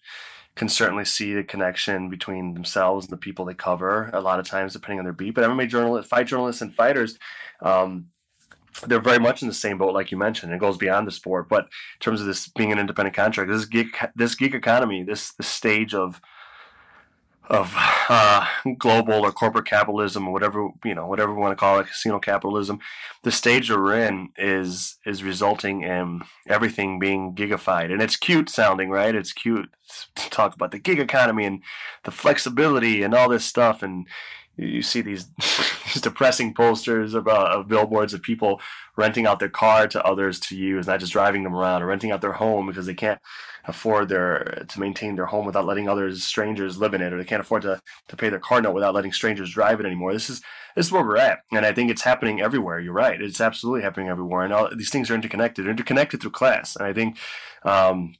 can 0.59 0.67
certainly 0.67 1.05
see 1.05 1.33
the 1.33 1.41
connection 1.41 2.09
between 2.09 2.53
themselves 2.53 3.05
and 3.05 3.13
the 3.13 3.17
people 3.17 3.45
they 3.45 3.53
cover. 3.53 4.09
A 4.11 4.19
lot 4.19 4.41
of 4.41 4.45
times, 4.45 4.73
depending 4.73 4.99
on 4.99 5.05
their 5.05 5.13
beat, 5.13 5.33
but 5.33 5.49
MMA 5.49 5.69
journalists, 5.69 6.09
fight 6.09 6.27
journalists, 6.27 6.61
and 6.61 6.75
fighters. 6.75 7.17
Um, 7.61 8.07
they're 8.85 8.99
very 8.99 9.19
much 9.19 9.41
in 9.41 9.47
the 9.47 9.53
same 9.53 9.77
boat, 9.77 9.93
like 9.93 10.11
you 10.11 10.17
mentioned. 10.17 10.51
It 10.51 10.59
goes 10.59 10.75
beyond 10.75 11.07
the 11.07 11.11
sport, 11.11 11.47
but 11.47 11.63
in 11.63 11.99
terms 12.01 12.19
of 12.19 12.27
this 12.27 12.49
being 12.49 12.73
an 12.73 12.77
independent 12.77 13.15
contract, 13.15 13.49
this 13.49 13.63
geek, 13.63 13.95
this 14.15 14.35
gig 14.35 14.53
economy, 14.53 15.01
this 15.01 15.31
this 15.31 15.47
stage 15.47 15.93
of 15.93 16.19
of 17.49 17.73
uh, 18.09 18.45
global 18.77 19.25
or 19.25 19.31
corporate 19.31 19.65
capitalism 19.65 20.27
or 20.27 20.33
whatever 20.33 20.69
you 20.85 20.93
know 20.93 21.07
whatever 21.07 21.33
we 21.33 21.39
want 21.39 21.51
to 21.51 21.59
call 21.59 21.79
it 21.79 21.87
casino 21.87 22.19
capitalism 22.19 22.79
the 23.23 23.31
stage 23.31 23.71
we're 23.71 23.95
in 23.95 24.29
is 24.37 24.97
is 25.05 25.23
resulting 25.23 25.81
in 25.81 26.21
everything 26.47 26.99
being 26.99 27.33
gigified 27.33 27.91
and 27.91 28.01
it's 28.01 28.15
cute 28.15 28.49
sounding 28.49 28.89
right? 28.89 29.15
It's 29.15 29.33
cute 29.33 29.69
to 30.15 30.29
talk 30.29 30.53
about 30.53 30.71
the 30.71 30.79
gig 30.79 30.99
economy 30.99 31.45
and 31.45 31.63
the 32.03 32.11
flexibility 32.11 33.03
and 33.03 33.13
all 33.13 33.29
this 33.29 33.45
stuff. 33.45 33.81
And 33.81 34.07
you 34.57 34.81
see 34.81 35.01
these, 35.01 35.27
these 35.37 36.01
depressing 36.01 36.53
posters 36.53 37.15
uh, 37.15 37.21
of 37.21 37.67
billboards 37.67 38.13
of 38.13 38.21
people 38.21 38.61
renting 38.99 39.25
out 39.25 39.39
their 39.39 39.49
car 39.49 39.87
to 39.87 40.03
others 40.03 40.39
to 40.39 40.55
use, 40.55 40.85
not 40.85 40.99
just 40.99 41.13
driving 41.13 41.43
them 41.43 41.55
around, 41.55 41.81
or 41.81 41.87
renting 41.87 42.11
out 42.11 42.21
their 42.21 42.33
home 42.33 42.67
because 42.67 42.85
they 42.85 42.93
can't 42.93 43.19
afford 43.65 44.09
their 44.09 44.65
to 44.67 44.79
maintain 44.79 45.15
their 45.15 45.25
home 45.25 45.45
without 45.45 45.65
letting 45.65 45.87
others 45.87 46.23
strangers 46.23 46.77
live 46.77 46.93
in 46.93 47.01
it, 47.01 47.13
or 47.13 47.17
they 47.17 47.23
can't 47.23 47.41
afford 47.41 47.61
to, 47.61 47.79
to 48.07 48.15
pay 48.17 48.29
their 48.29 48.39
car 48.39 48.61
note 48.61 48.73
without 48.73 48.93
letting 48.93 49.13
strangers 49.13 49.51
drive 49.51 49.79
it 49.79 49.85
anymore. 49.85 50.13
This 50.13 50.29
is 50.29 50.41
this 50.75 50.87
is 50.87 50.91
where 50.91 51.03
we're 51.03 51.17
at, 51.17 51.39
and 51.51 51.65
I 51.65 51.73
think 51.73 51.89
it's 51.89 52.03
happening 52.03 52.41
everywhere. 52.41 52.79
You're 52.79 52.93
right; 52.93 53.21
it's 53.21 53.41
absolutely 53.41 53.81
happening 53.81 54.09
everywhere, 54.09 54.43
and 54.43 54.53
all 54.53 54.69
these 54.75 54.89
things 54.89 55.09
are 55.09 55.15
interconnected, 55.15 55.65
They're 55.65 55.71
interconnected 55.71 56.21
through 56.21 56.31
class, 56.31 56.75
and 56.75 56.85
I 56.85 56.93
think. 56.93 57.17
Um, 57.63 58.15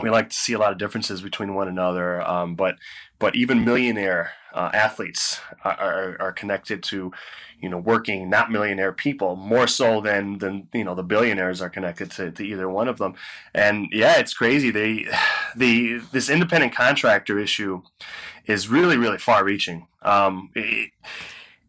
we 0.00 0.10
like 0.10 0.30
to 0.30 0.36
see 0.36 0.52
a 0.52 0.58
lot 0.58 0.72
of 0.72 0.78
differences 0.78 1.20
between 1.20 1.54
one 1.54 1.68
another, 1.68 2.22
um, 2.22 2.54
but 2.54 2.76
but 3.18 3.36
even 3.36 3.64
millionaire 3.64 4.32
uh, 4.52 4.70
athletes 4.72 5.40
are, 5.64 6.16
are 6.20 6.32
connected 6.32 6.82
to, 6.82 7.12
you 7.60 7.68
know, 7.68 7.78
working 7.78 8.28
not 8.28 8.50
millionaire 8.50 8.92
people 8.92 9.36
more 9.36 9.66
so 9.66 10.00
than 10.00 10.38
than 10.38 10.68
you 10.72 10.84
know 10.84 10.94
the 10.94 11.02
billionaires 11.02 11.62
are 11.62 11.70
connected 11.70 12.10
to, 12.12 12.30
to 12.32 12.44
either 12.44 12.68
one 12.68 12.88
of 12.88 12.98
them, 12.98 13.14
and 13.54 13.88
yeah, 13.92 14.18
it's 14.18 14.34
crazy. 14.34 14.70
They 14.70 15.06
the 15.56 15.98
this 16.12 16.28
independent 16.28 16.74
contractor 16.74 17.38
issue 17.38 17.82
is 18.46 18.68
really 18.68 18.96
really 18.96 19.18
far 19.18 19.44
reaching. 19.44 19.86
Um, 20.02 20.50
it, 20.54 20.90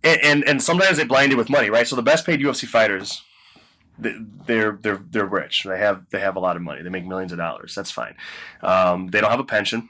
and 0.04 0.44
and 0.44 0.62
sometimes 0.62 0.98
they 0.98 1.06
blind 1.06 1.32
you 1.32 1.38
with 1.38 1.50
money, 1.50 1.70
right? 1.70 1.88
So 1.88 1.96
the 1.96 2.02
best 2.02 2.26
paid 2.26 2.40
UFC 2.42 2.68
fighters 2.68 3.22
they're 3.98 4.80
they're 4.82 5.02
they're 5.10 5.26
rich. 5.26 5.64
They 5.64 5.78
have 5.78 6.10
they 6.10 6.20
have 6.20 6.36
a 6.36 6.40
lot 6.40 6.56
of 6.56 6.62
money. 6.62 6.82
They 6.82 6.90
make 6.90 7.06
millions 7.06 7.32
of 7.32 7.38
dollars. 7.38 7.76
That's 7.76 7.92
fine. 7.92 8.16
Um, 8.62 9.08
they 9.08 9.22
don't 9.22 9.32
have 9.32 9.40
a 9.40 9.46
pension. 9.46 9.90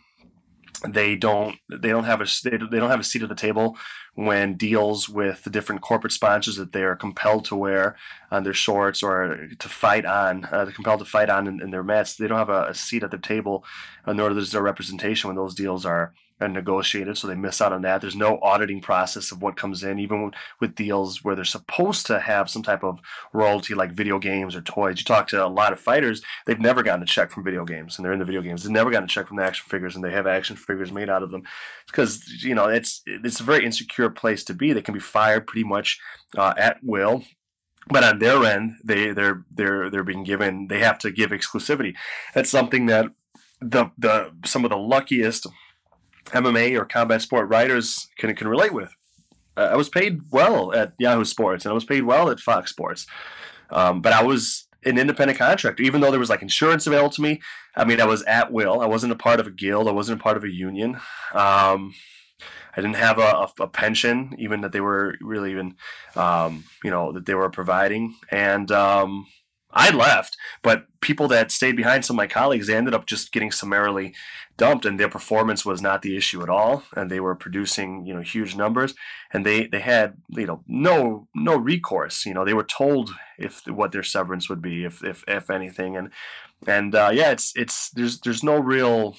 They 0.88 1.16
don't 1.16 1.58
they 1.70 1.90
don't 1.90 2.04
have 2.04 2.22
a 2.22 2.26
they 2.44 2.58
don't 2.58 2.90
have 2.90 3.00
a 3.00 3.04
seat 3.04 3.24
at 3.24 3.30
the 3.30 3.36
table 3.36 3.78
when 4.16 4.56
deals 4.56 5.08
with 5.08 5.44
the 5.44 5.50
different 5.50 5.82
corporate 5.82 6.14
sponsors 6.14 6.58
that 6.58 6.74
they 6.74 6.84
are 6.84 6.96
compelled 6.96 7.46
to 7.46 7.56
wear 7.56 7.96
on 8.30 8.44
their 8.44 8.54
shorts 8.54 9.02
or 9.02 9.48
to 9.58 9.70
fight 9.70 10.06
on. 10.06 10.46
Uh, 10.52 10.66
they're 10.66 10.74
compelled 10.74 11.00
to 11.00 11.06
fight 11.06 11.30
on 11.30 11.48
in, 11.48 11.62
in 11.62 11.72
their 11.72 11.84
mats. 11.84 12.16
They 12.16 12.28
don't 12.28 12.38
have 12.38 12.50
a, 12.50 12.68
a 12.68 12.76
seat 12.76 13.04
at 13.04 13.12
the 13.12 13.18
table, 13.18 13.64
nor 14.06 14.38
is 14.38 14.52
there 14.52 14.62
representation 14.62 15.30
when 15.30 15.38
those 15.38 15.56
deals 15.56 15.86
are 15.86 16.14
and 16.40 16.54
negotiated, 16.54 17.18
so 17.18 17.28
they 17.28 17.36
miss 17.36 17.62
out 17.62 17.74
on 17.74 17.82
that. 17.84 18.02
There's 18.02 18.16
no 18.16 18.40
auditing 18.42 18.82
process 18.82 19.32
of 19.32 19.42
what 19.42 19.56
comes 19.56 19.84
in, 19.84 20.00
even 20.00 20.32
with 20.60 20.76
deals 20.76 21.24
where 21.24 21.36
they're 21.36 21.46
supposed 21.46 22.06
to 22.08 22.20
have 22.20 22.50
some 22.50 22.64
type 22.64 22.84
of 22.84 23.02
royalty, 23.32 23.74
like 23.74 23.92
video 23.92 24.20
games 24.20 24.56
or 24.56 24.62
toys. 24.62 25.00
You 25.00 25.06
talk 25.06 25.28
to 25.28 25.46
a 25.46 25.48
lot 25.48 25.74
of 25.74 25.80
fighters; 25.80 26.22
they've 26.46 26.60
never 26.60 26.84
gotten 26.84 27.04
a 27.04 27.08
check 27.08 27.32
from 27.32 27.44
video 27.44 27.66
games, 27.66 27.98
and 27.98 28.06
they're 28.06 28.14
in 28.14 28.20
the 28.20 28.26
video 28.26 28.42
games. 28.42 28.64
They've 28.64 28.72
never 28.72 28.92
gotten 28.92 29.06
a 29.06 29.08
check 29.08 29.28
from 29.28 29.38
the 29.38 29.44
action 29.44 29.66
figures, 29.68 29.96
and 29.96 30.04
they 30.04 30.12
have 30.12 30.28
action 30.28 30.56
figures 30.56 30.92
made 30.92 31.10
out 31.10 31.24
of 31.24 31.32
them 31.32 31.44
because 31.88 32.44
you 32.44 32.56
know 32.56 32.68
it's 32.68 33.02
it's 33.06 33.40
a 33.40 33.44
very 33.44 33.66
insecure 33.66 34.10
place 34.10 34.44
to 34.46 34.54
be. 34.54 34.74
They 34.74 34.82
can 34.82 34.94
be 34.94 35.00
fired 35.00 35.48
pretty 35.48 35.68
much 35.68 36.00
uh, 36.38 36.54
at 36.58 36.78
will 36.84 37.24
but 37.90 38.04
on 38.04 38.20
their 38.20 38.44
end 38.46 38.72
they 38.84 39.12
they're 39.12 39.44
they're 39.52 39.90
they're 39.90 40.06
being 40.06 40.24
given 40.24 40.68
they 40.70 40.80
have 40.80 40.98
to 40.98 41.12
give 41.12 41.32
exclusivity 41.32 41.94
that's 42.34 42.50
something 42.50 42.86
that 42.86 43.08
the 43.62 43.92
the 43.98 44.32
some 44.46 44.64
of 44.64 44.72
the 44.72 44.78
luckiest 44.78 45.48
MMA 46.26 46.78
or 46.78 46.86
combat 46.86 47.22
sport 47.22 47.50
writers 47.50 48.08
can 48.18 48.34
can 48.36 48.48
relate 48.48 48.74
with. 48.74 48.94
Uh, 49.56 49.70
I 49.72 49.76
was 49.76 49.90
paid 49.90 50.22
well 50.32 50.74
at 50.74 50.94
Yahoo 50.98 51.26
Sports 51.26 51.66
and 51.66 51.72
I 51.72 51.76
was 51.76 51.86
paid 51.86 52.04
well 52.04 52.30
at 52.30 52.40
Fox 52.40 52.72
Sports, 52.72 53.06
um, 53.70 54.02
but 54.02 54.14
I 54.14 54.24
was 54.24 54.68
an 54.86 54.98
independent 54.98 55.38
contractor. 55.38 55.84
Even 55.84 56.02
though 56.02 56.12
there 56.12 56.20
was 56.20 56.30
like 56.30 56.42
insurance 56.42 56.88
available 56.88 57.12
to 57.12 57.22
me, 57.22 57.42
I 57.76 57.86
mean, 57.86 58.02
I 58.02 58.06
was 58.06 58.24
at 58.24 58.52
will. 58.52 58.82
I 58.82 58.86
wasn't 58.86 59.14
a 59.14 59.18
part 59.18 59.40
of 59.40 59.48
a 59.48 59.52
guild. 59.52 59.88
I 59.88 59.92
wasn't 59.92 60.20
a 60.20 60.24
part 60.24 60.38
of 60.38 60.44
a 60.44 60.50
union. 60.50 61.00
Um, 61.34 61.94
I 62.76 62.82
didn't 62.82 62.96
have 62.96 63.20
a, 63.20 63.22
a, 63.22 63.52
a, 63.60 63.68
pension, 63.68 64.36
even 64.40 64.62
that 64.62 64.72
they 64.72 64.82
were 64.82 65.16
really 65.22 65.52
even, 65.52 65.76
um, 66.16 66.64
you 66.84 66.90
know, 66.90 67.12
that 67.12 67.26
they 67.26 67.36
were 67.36 67.50
providing. 67.50 68.16
And 68.32 68.72
um, 68.72 69.28
I 69.74 69.90
left, 69.90 70.38
but 70.62 70.86
people 71.02 71.28
that 71.30 71.52
stayed 71.52 71.76
behind, 71.76 72.06
some 72.06 72.16
of 72.16 72.18
my 72.18 72.28
colleagues, 72.28 72.68
they 72.68 72.76
ended 72.76 72.94
up 72.94 73.06
just 73.06 73.32
getting 73.32 73.52
summarily 73.52 74.14
dumped, 74.56 74.86
and 74.86 75.00
their 75.00 75.10
performance 75.10 75.66
was 75.66 75.82
not 75.82 76.04
the 76.04 76.16
issue 76.16 76.44
at 76.44 76.50
all. 76.50 76.84
And 76.96 77.10
they 77.10 77.20
were 77.20 77.36
producing, 77.36 78.06
you 78.06 78.14
know, 78.14 78.22
huge 78.22 78.56
numbers, 78.56 78.94
and 79.32 79.46
they 79.46 79.68
they 79.68 79.80
had, 79.80 80.18
you 80.30 80.46
know, 80.46 80.64
no 80.68 81.28
no 81.36 81.56
recourse. 81.58 82.26
You 82.26 82.34
know, 82.34 82.46
they 82.46 82.54
were 82.54 82.64
told 82.64 83.12
if 83.38 83.68
what 83.68 83.92
their 83.92 84.04
severance 84.04 84.48
would 84.50 84.62
be, 84.62 84.86
if 84.86 85.04
if 85.04 85.24
if 85.28 85.50
anything, 85.50 85.98
and 85.98 86.12
and 86.68 86.94
uh, 86.94 87.12
yeah, 87.12 87.32
it's 87.32 87.54
it's 87.56 87.90
there's 87.90 88.20
there's 88.20 88.44
no 88.44 88.60
real 88.60 89.16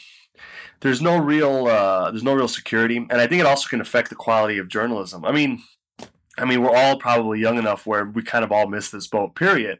there's 0.80 1.00
no 1.00 1.16
real 1.16 1.66
uh, 1.66 2.10
there's 2.10 2.22
no 2.22 2.34
real 2.34 2.48
security, 2.48 2.96
and 2.96 3.14
I 3.14 3.26
think 3.26 3.40
it 3.40 3.46
also 3.46 3.68
can 3.68 3.80
affect 3.80 4.10
the 4.10 4.16
quality 4.16 4.58
of 4.58 4.68
journalism. 4.68 5.24
I 5.24 5.32
mean, 5.32 5.62
I 6.38 6.44
mean, 6.44 6.62
we're 6.62 6.76
all 6.76 6.98
probably 6.98 7.40
young 7.40 7.58
enough 7.58 7.86
where 7.86 8.04
we 8.04 8.22
kind 8.22 8.44
of 8.44 8.52
all 8.52 8.68
miss 8.68 8.90
this 8.90 9.06
boat. 9.06 9.34
Period. 9.34 9.78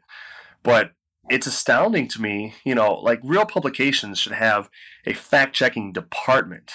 But 0.65 0.91
it's 1.29 1.47
astounding 1.47 2.07
to 2.09 2.21
me, 2.21 2.55
you 2.65 2.75
know, 2.75 2.95
like 2.95 3.19
real 3.23 3.45
publications 3.45 4.19
should 4.19 4.33
have 4.33 4.69
a 5.05 5.13
fact 5.13 5.55
checking 5.55 5.93
department 5.93 6.73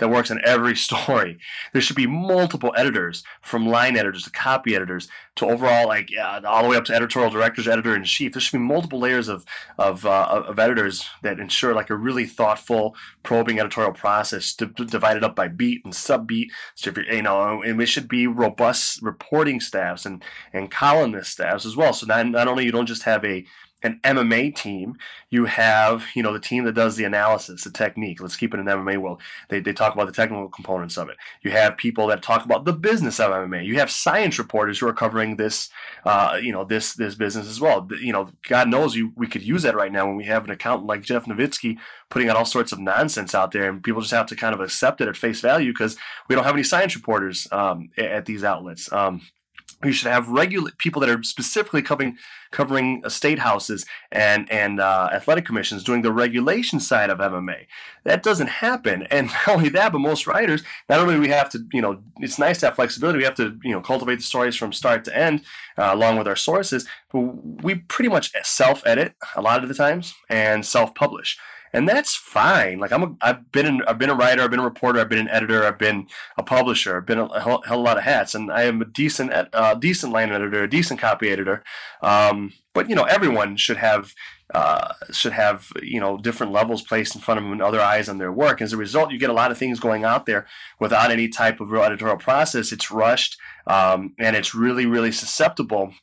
that 0.00 0.10
works 0.10 0.30
on 0.30 0.40
every 0.44 0.74
story. 0.88 1.38
There 1.72 1.80
should 1.80 1.96
be 1.96 2.06
multiple 2.06 2.74
editors, 2.76 3.22
from 3.40 3.66
line 3.66 3.96
editors 3.96 4.24
to 4.24 4.30
copy 4.30 4.74
editors 4.74 5.08
to 5.36 5.46
overall, 5.46 5.86
like 5.86 6.10
uh, 6.18 6.40
all 6.44 6.64
the 6.64 6.68
way 6.68 6.76
up 6.76 6.84
to 6.86 6.94
editorial 6.94 7.30
directors, 7.30 7.68
editor 7.68 7.94
in 7.94 8.04
chief. 8.04 8.32
There 8.32 8.40
should 8.40 8.58
be 8.58 8.64
multiple 8.64 8.98
layers 8.98 9.28
of 9.28 9.44
of, 9.78 10.04
uh, 10.04 10.42
of 10.46 10.58
editors 10.58 11.08
that 11.22 11.38
ensure 11.38 11.74
like 11.74 11.90
a 11.90 11.96
really 11.96 12.26
thoughtful, 12.26 12.96
probing 13.22 13.60
editorial 13.60 13.92
process, 13.92 14.54
divided 14.54 15.22
up 15.22 15.36
by 15.36 15.48
beat 15.48 15.84
and 15.84 15.94
sub 15.94 16.26
beat. 16.26 16.50
So 16.74 16.90
if 16.90 16.96
you're, 16.96 17.06
you 17.06 17.22
know, 17.22 17.62
and 17.62 17.80
it 17.80 17.86
should 17.86 18.08
be 18.08 18.26
robust 18.26 19.00
reporting 19.02 19.60
staffs 19.60 20.04
and 20.04 20.22
and 20.52 20.70
columnist 20.70 21.32
staffs 21.32 21.64
as 21.64 21.76
well. 21.76 21.92
So 21.92 22.06
not 22.06 22.26
not 22.26 22.48
only 22.48 22.64
you 22.64 22.72
don't 22.72 22.86
just 22.86 23.04
have 23.04 23.24
a 23.24 23.46
an 23.82 24.00
MMA 24.04 24.54
team, 24.54 24.96
you 25.30 25.46
have, 25.46 26.04
you 26.14 26.22
know, 26.22 26.32
the 26.32 26.40
team 26.40 26.64
that 26.64 26.74
does 26.74 26.96
the 26.96 27.04
analysis, 27.04 27.64
the 27.64 27.70
technique. 27.70 28.20
Let's 28.20 28.36
keep 28.36 28.52
it 28.52 28.60
in 28.60 28.66
MMA 28.66 28.98
world. 28.98 29.22
They, 29.48 29.60
they 29.60 29.72
talk 29.72 29.94
about 29.94 30.06
the 30.06 30.12
technical 30.12 30.48
components 30.48 30.98
of 30.98 31.08
it. 31.08 31.16
You 31.42 31.50
have 31.52 31.76
people 31.76 32.06
that 32.08 32.22
talk 32.22 32.44
about 32.44 32.64
the 32.64 32.72
business 32.72 33.18
of 33.18 33.30
MMA. 33.30 33.64
You 33.64 33.78
have 33.78 33.90
science 33.90 34.38
reporters 34.38 34.78
who 34.78 34.88
are 34.88 34.92
covering 34.92 35.36
this, 35.36 35.70
uh, 36.04 36.38
you 36.42 36.52
know, 36.52 36.64
this 36.64 36.94
this 36.94 37.14
business 37.14 37.48
as 37.48 37.60
well. 37.60 37.88
You 38.00 38.12
know, 38.12 38.30
God 38.48 38.68
knows 38.68 38.94
you 38.94 39.12
we 39.16 39.26
could 39.26 39.42
use 39.42 39.62
that 39.62 39.76
right 39.76 39.92
now 39.92 40.06
when 40.06 40.16
we 40.16 40.24
have 40.24 40.44
an 40.44 40.50
accountant 40.50 40.86
like 40.86 41.02
Jeff 41.02 41.24
Novitzky 41.24 41.78
putting 42.10 42.28
out 42.28 42.36
all 42.36 42.44
sorts 42.44 42.72
of 42.72 42.78
nonsense 42.78 43.34
out 43.34 43.52
there, 43.52 43.68
and 43.68 43.82
people 43.82 44.00
just 44.00 44.12
have 44.12 44.26
to 44.26 44.36
kind 44.36 44.54
of 44.54 44.60
accept 44.60 45.00
it 45.00 45.08
at 45.08 45.16
face 45.16 45.40
value 45.40 45.72
because 45.72 45.96
we 46.28 46.34
don't 46.34 46.44
have 46.44 46.54
any 46.54 46.64
science 46.64 46.94
reporters 46.94 47.48
um, 47.52 47.90
at 47.96 48.26
these 48.26 48.44
outlets. 48.44 48.92
Um, 48.92 49.22
you 49.82 49.92
should 49.92 50.10
have 50.10 50.28
regular 50.28 50.70
people 50.78 51.00
that 51.00 51.08
are 51.08 51.22
specifically 51.22 51.82
covering 51.82 52.18
covering 52.50 53.02
state 53.08 53.38
houses 53.38 53.86
and 54.12 54.50
and 54.50 54.80
uh, 54.80 55.08
athletic 55.12 55.44
commissions 55.44 55.84
doing 55.84 56.02
the 56.02 56.12
regulation 56.12 56.80
side 56.80 57.10
of 57.10 57.18
MMA. 57.18 57.66
That 58.04 58.22
doesn't 58.22 58.48
happen, 58.48 59.04
and 59.04 59.26
not 59.46 59.48
only 59.48 59.68
that, 59.70 59.92
but 59.92 60.00
most 60.00 60.26
writers 60.26 60.62
not 60.88 61.00
only 61.00 61.18
we 61.18 61.28
have 61.28 61.48
to 61.50 61.64
you 61.72 61.80
know 61.80 62.02
it's 62.18 62.38
nice 62.38 62.60
to 62.60 62.66
have 62.66 62.76
flexibility. 62.76 63.18
We 63.18 63.24
have 63.24 63.36
to 63.36 63.58
you 63.62 63.72
know 63.72 63.80
cultivate 63.80 64.16
the 64.16 64.22
stories 64.22 64.56
from 64.56 64.72
start 64.72 65.04
to 65.04 65.16
end 65.16 65.42
uh, 65.78 65.90
along 65.92 66.18
with 66.18 66.28
our 66.28 66.36
sources. 66.36 66.86
But 67.12 67.20
we 67.62 67.76
pretty 67.76 68.10
much 68.10 68.32
self 68.44 68.82
edit 68.86 69.14
a 69.34 69.42
lot 69.42 69.62
of 69.62 69.68
the 69.68 69.74
times 69.74 70.14
and 70.28 70.64
self 70.64 70.94
publish 70.94 71.38
and 71.72 71.88
that's 71.88 72.14
fine. 72.16 72.78
Like 72.78 72.92
I'm, 72.92 73.02
a, 73.02 73.16
I've 73.20 73.52
been, 73.52 73.66
an, 73.66 73.82
I've 73.86 73.98
been 73.98 74.10
a 74.10 74.14
writer, 74.14 74.42
I've 74.42 74.50
been 74.50 74.60
a 74.60 74.64
reporter, 74.64 75.00
I've 75.00 75.08
been 75.08 75.18
an 75.18 75.28
editor, 75.28 75.64
I've 75.64 75.78
been 75.78 76.06
a 76.36 76.42
publisher, 76.42 76.96
I've 76.96 77.06
been 77.06 77.18
a, 77.18 77.26
a 77.26 77.40
hell, 77.40 77.62
a 77.66 77.76
lot 77.76 77.96
of 77.96 78.04
hats, 78.04 78.34
and 78.34 78.50
I 78.50 78.62
am 78.62 78.82
a 78.82 78.84
decent, 78.84 79.32
uh, 79.32 79.74
decent 79.74 80.12
line 80.12 80.32
editor, 80.32 80.62
a 80.62 80.70
decent 80.70 81.00
copy 81.00 81.30
editor. 81.30 81.62
Um, 82.02 82.52
but 82.74 82.88
you 82.88 82.96
know, 82.96 83.04
everyone 83.04 83.56
should 83.56 83.76
have, 83.76 84.14
uh, 84.52 84.94
should 85.12 85.32
have 85.32 85.68
you 85.80 86.00
know 86.00 86.18
different 86.18 86.52
levels 86.52 86.82
placed 86.82 87.14
in 87.14 87.20
front 87.20 87.38
of 87.38 87.44
them 87.44 87.52
and 87.52 87.62
other 87.62 87.80
eyes 87.80 88.08
on 88.08 88.18
their 88.18 88.32
work. 88.32 88.60
As 88.60 88.72
a 88.72 88.76
result, 88.76 89.12
you 89.12 89.18
get 89.18 89.30
a 89.30 89.34
lot 89.34 89.50
of 89.50 89.58
things 89.58 89.78
going 89.78 90.04
out 90.04 90.26
there 90.26 90.46
without 90.80 91.12
any 91.12 91.28
type 91.28 91.60
of 91.60 91.70
real 91.70 91.82
editorial 91.82 92.16
process. 92.16 92.72
It's 92.72 92.90
rushed, 92.90 93.38
um, 93.66 94.14
and 94.18 94.34
it's 94.34 94.54
really, 94.54 94.86
really 94.86 95.12
susceptible 95.12 95.94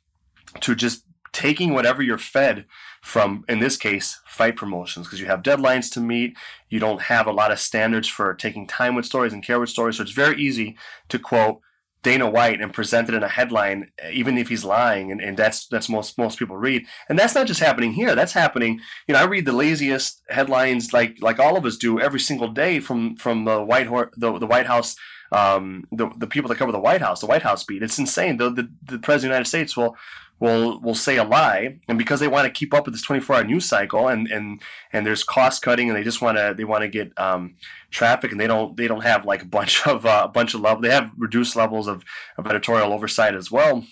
to 0.62 0.76
just 0.76 1.04
taking 1.34 1.74
whatever 1.74 2.02
you're 2.02 2.18
fed 2.18 2.66
from, 3.02 3.46
in 3.48 3.60
this 3.60 3.78
case, 3.78 4.20
fight 4.26 4.56
promotions, 4.56 5.08
because 5.08 5.20
you 5.20 5.28
have 5.28 5.44
deadlines 5.44 5.92
to 5.94 6.00
meet. 6.00 6.38
You 6.70 6.80
don't 6.80 7.02
have 7.04 7.28
a 7.28 7.32
lot 7.32 7.52
of 7.52 7.60
standards 7.60 8.08
for 8.08 8.34
taking 8.34 8.68
time 8.68 8.96
with 8.96 9.06
stories 9.06 9.34
and 9.34 9.44
care 9.44 9.60
with 9.60 9.70
stories. 9.70 9.98
So 9.98 10.04
it's 10.04 10.12
very 10.12 10.42
easy 10.42 10.78
to 11.10 11.20
quote 11.20 11.62
Dana 12.04 12.30
White 12.30 12.62
and 12.62 12.74
present 12.74 13.10
it 13.10 13.16
in 13.16 13.24
a 13.24 13.28
headline, 13.28 13.92
even 14.12 14.38
if 14.38 14.48
he's 14.50 14.64
lying, 14.64 15.12
and, 15.12 15.20
and 15.20 15.36
that's 15.36 15.68
that's 15.68 15.90
most 15.90 16.18
most 16.18 16.40
people 16.40 16.56
read. 16.56 16.86
And 17.10 17.18
that's 17.18 17.36
not 17.36 17.48
just 17.48 17.60
happening 17.60 17.94
here. 17.94 18.16
That's 18.16 18.34
happening. 18.34 18.80
You 19.08 19.14
know, 19.14 19.20
I 19.20 19.26
read 19.26 19.46
the 19.46 19.52
laziest 19.52 20.22
headlines 20.30 20.94
like 20.94 21.18
like 21.22 21.40
all 21.40 21.58
of 21.58 21.66
us 21.66 21.76
do 21.76 22.00
every 22.00 22.20
single 22.20 22.50
day 22.50 22.80
from 22.80 23.16
from 23.18 23.46
the 23.46 23.62
White 23.62 23.90
the, 24.16 24.38
the 24.40 24.46
White 24.48 24.68
House 24.68 24.96
um, 25.32 25.86
the 25.92 26.10
the 26.18 26.28
people 26.28 26.50
that 26.50 26.58
cover 26.58 26.72
the 26.72 26.80
White 26.80 27.02
House, 27.02 27.20
the 27.20 27.28
White 27.28 27.42
House 27.42 27.64
beat. 27.64 27.84
It's 27.84 28.00
insane. 28.00 28.38
The, 28.38 28.50
the 28.52 28.70
the 28.84 29.00
president 29.00 29.14
of 29.16 29.22
the 29.22 29.28
United 29.28 29.48
States 29.48 29.76
will 29.76 29.98
will 30.40 30.80
will 30.82 30.96
say 30.96 31.18
a 31.18 31.24
lie, 31.24 31.80
and 31.88 31.98
because 31.98 32.20
they 32.20 32.28
want 32.28 32.46
to 32.46 32.52
keep 32.52 32.74
up 32.74 32.86
with 32.86 32.94
this 32.94 33.02
24 33.02 33.36
hour 33.36 33.44
news 33.44 33.66
cycle, 33.66 34.08
and 34.08 34.28
and 34.28 34.62
and 34.94 35.06
there's 35.06 35.24
cost 35.24 35.62
cutting, 35.62 35.90
and 35.90 35.98
they 35.98 36.04
just 36.04 36.22
want 36.22 36.38
to 36.38 36.54
they 36.56 36.64
want 36.64 36.84
to 36.84 36.88
get 36.88 37.18
um, 37.18 37.56
traffic, 37.92 38.32
and 38.32 38.40
they 38.40 38.48
don't 38.48 38.78
they 38.78 38.88
don't 38.88 39.04
have 39.04 39.26
like 39.26 39.42
a 39.42 39.48
bunch 39.48 39.86
of 39.88 40.06
uh, 40.06 40.24
a 40.26 40.28
bunch 40.30 40.54
of 40.54 40.62
level. 40.62 40.82
They 40.82 40.92
have 40.92 41.12
reduced 41.18 41.56
levels 41.56 41.88
of 41.88 42.04
of 42.38 42.48
editorial 42.48 42.94
oversight 42.94 43.36
as 43.36 43.52
well. 43.52 43.86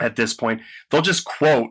At 0.00 0.16
this 0.16 0.34
point, 0.34 0.60
they'll 0.90 1.02
just 1.02 1.24
quote 1.24 1.70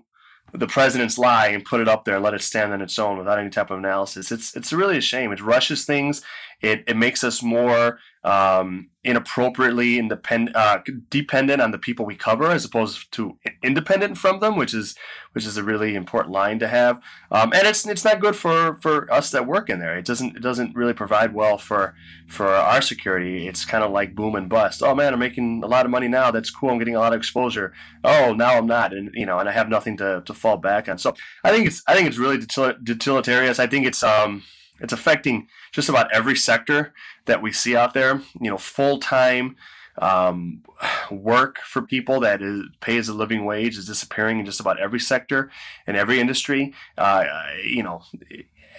the 0.54 0.68
president's 0.68 1.18
lie 1.18 1.48
and 1.48 1.66
put 1.66 1.82
it 1.82 1.88
up 1.88 2.06
there 2.06 2.16
and 2.16 2.24
let 2.24 2.34
it 2.34 2.42
stand 2.42 2.72
on 2.72 2.82
its 2.82 2.98
own 2.98 3.18
without 3.18 3.40
any 3.40 3.50
type 3.50 3.70
of 3.70 3.78
analysis. 3.78 4.32
It's 4.32 4.56
it's 4.56 4.74
really 4.74 4.98
a 4.98 5.02
shame. 5.02 5.32
It 5.32 5.42
rushes 5.42 5.86
things. 5.86 6.22
It 6.62 6.84
it 6.88 6.98
makes 6.98 7.24
us 7.24 7.44
more 7.44 8.00
um, 8.24 8.90
inappropriately 9.04 9.98
independent, 9.98 10.56
uh, 10.56 10.80
dependent 11.10 11.62
on 11.62 11.72
the 11.72 11.78
people 11.78 12.06
we 12.06 12.16
cover 12.16 12.52
as 12.52 12.66
opposed 12.66 13.10
to 13.14 13.38
independent 13.64 14.18
from 14.18 14.40
them, 14.40 14.58
which 14.58 14.74
is 14.74 14.96
which 15.32 15.46
is 15.46 15.56
a 15.56 15.64
really 15.64 15.96
important 15.96 16.34
line 16.34 16.60
to 16.60 16.68
have. 16.68 17.00
Um, 17.32 17.54
and 17.54 17.66
it's 17.66 17.88
it's 17.88 18.04
not 18.04 18.20
good 18.20 18.36
for, 18.36 18.76
for 18.82 19.12
us 19.14 19.32
that 19.32 19.48
work 19.48 19.70
in 19.70 19.80
there. 19.80 19.98
It 19.98 20.06
doesn't 20.06 20.36
it 20.36 20.42
doesn't 20.42 20.76
really 20.76 20.94
provide 20.94 21.34
well 21.34 21.58
for 21.58 21.96
for 22.28 22.48
our 22.48 22.82
security. 22.82 23.48
It's 23.48 23.64
kind 23.64 23.84
of 23.84 23.92
like 23.92 24.16
boom 24.16 24.36
and 24.36 24.50
bust. 24.50 24.84
Oh 24.84 24.94
man, 24.94 25.14
I'm 25.14 25.20
making 25.20 25.62
a 25.64 25.68
lot 25.68 25.86
of 25.86 25.92
money 25.92 26.10
now. 26.10 26.32
That's 26.32 26.50
cool. 26.50 26.72
I'm 26.72 26.80
getting 26.80 26.96
a 26.96 27.00
lot 27.00 27.14
of 27.14 27.20
exposure. 27.20 27.72
Oh, 28.04 28.34
now 28.34 28.58
I'm 28.58 28.68
not, 28.68 28.94
and 28.94 29.10
you 29.14 29.26
know, 29.26 29.40
and 29.40 29.48
I 29.48 29.54
have 29.54 29.70
nothing 29.70 29.96
to, 29.98 30.22
to 30.26 30.34
fall 30.34 30.58
back 30.58 30.90
on. 30.90 30.98
So 30.98 31.14
I 31.46 31.52
think 31.52 31.68
it's 31.68 31.82
I 31.88 31.96
think 31.96 32.08
it's 32.08 32.18
really 32.18 32.40
deleterious. 32.84 33.60
I 33.60 33.68
think 33.68 33.86
it's 33.86 34.04
um 34.04 34.44
it's 34.80 34.94
affecting 34.94 35.48
just 35.72 35.90
about 35.90 36.12
every 36.14 36.36
sector 36.36 36.94
that 37.26 37.42
we 37.42 37.52
see 37.52 37.76
out 37.76 37.94
there. 37.94 38.22
You 38.40 38.50
know, 38.50 38.58
full 38.58 39.00
time 39.00 39.56
um, 40.00 40.64
work 41.12 41.60
for 41.60 41.82
people 41.82 42.20
that 42.20 42.42
is, 42.42 42.64
pays 42.82 43.10
a 43.10 43.14
living 43.14 43.46
wage 43.46 43.78
is 43.78 43.88
disappearing 43.88 44.40
in 44.40 44.46
just 44.46 44.60
about 44.60 44.80
every 44.80 45.00
sector 45.00 45.50
and 45.86 45.98
every 45.98 46.20
industry. 46.20 46.74
Uh, 46.98 47.26
you 47.64 47.84
know, 47.84 48.04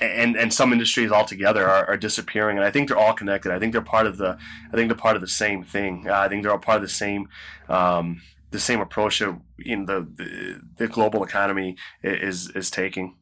and 0.01 0.37
and 0.37 0.55
some 0.55 0.73
industries 0.73 1.11
altogether 1.11 1.69
are, 1.69 1.87
are, 1.87 1.97
disappearing, 1.97 2.57
and 2.57 2.65
I 2.65 2.71
think 2.71 2.89
they're 2.89 2.99
all 2.99 3.15
connected. 3.15 3.53
I 3.53 3.59
think 3.59 3.73
they're 3.73 3.83
part 3.83 4.07
of 4.07 4.17
the. 4.19 4.39
I 4.73 4.77
think 4.77 4.89
they're 4.89 4.97
part 4.97 5.17
of 5.17 5.23
the 5.23 5.29
same 5.29 5.65
thing. 5.65 6.07
Uh, 6.09 6.15
I 6.15 6.29
think 6.29 6.43
they're 6.43 6.53
all 6.53 6.59
part 6.59 6.77
of 6.77 6.83
the 6.83 6.89
same. 6.89 7.29
Um, 7.69 8.23
the 8.51 8.61
same 8.61 8.81
approach 8.81 9.19
that 9.19 9.39
in 9.59 9.87
the, 9.87 10.09
the 10.17 10.61
the 10.77 10.89
global 10.89 11.25
economy 11.25 11.77
is 12.03 12.51
is 12.51 12.71
taking 12.71 13.17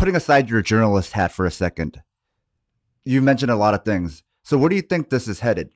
putting 0.00 0.16
aside 0.16 0.48
your 0.48 0.62
journalist 0.62 1.12
hat 1.12 1.30
for 1.30 1.44
a 1.44 1.50
second, 1.50 2.02
you 3.04 3.20
mentioned 3.20 3.50
a 3.50 3.56
lot 3.56 3.74
of 3.74 3.84
things. 3.84 4.22
So 4.42 4.56
where 4.56 4.70
do 4.70 4.74
you 4.74 4.80
think 4.80 5.10
this 5.10 5.28
is 5.28 5.40
headed? 5.40 5.74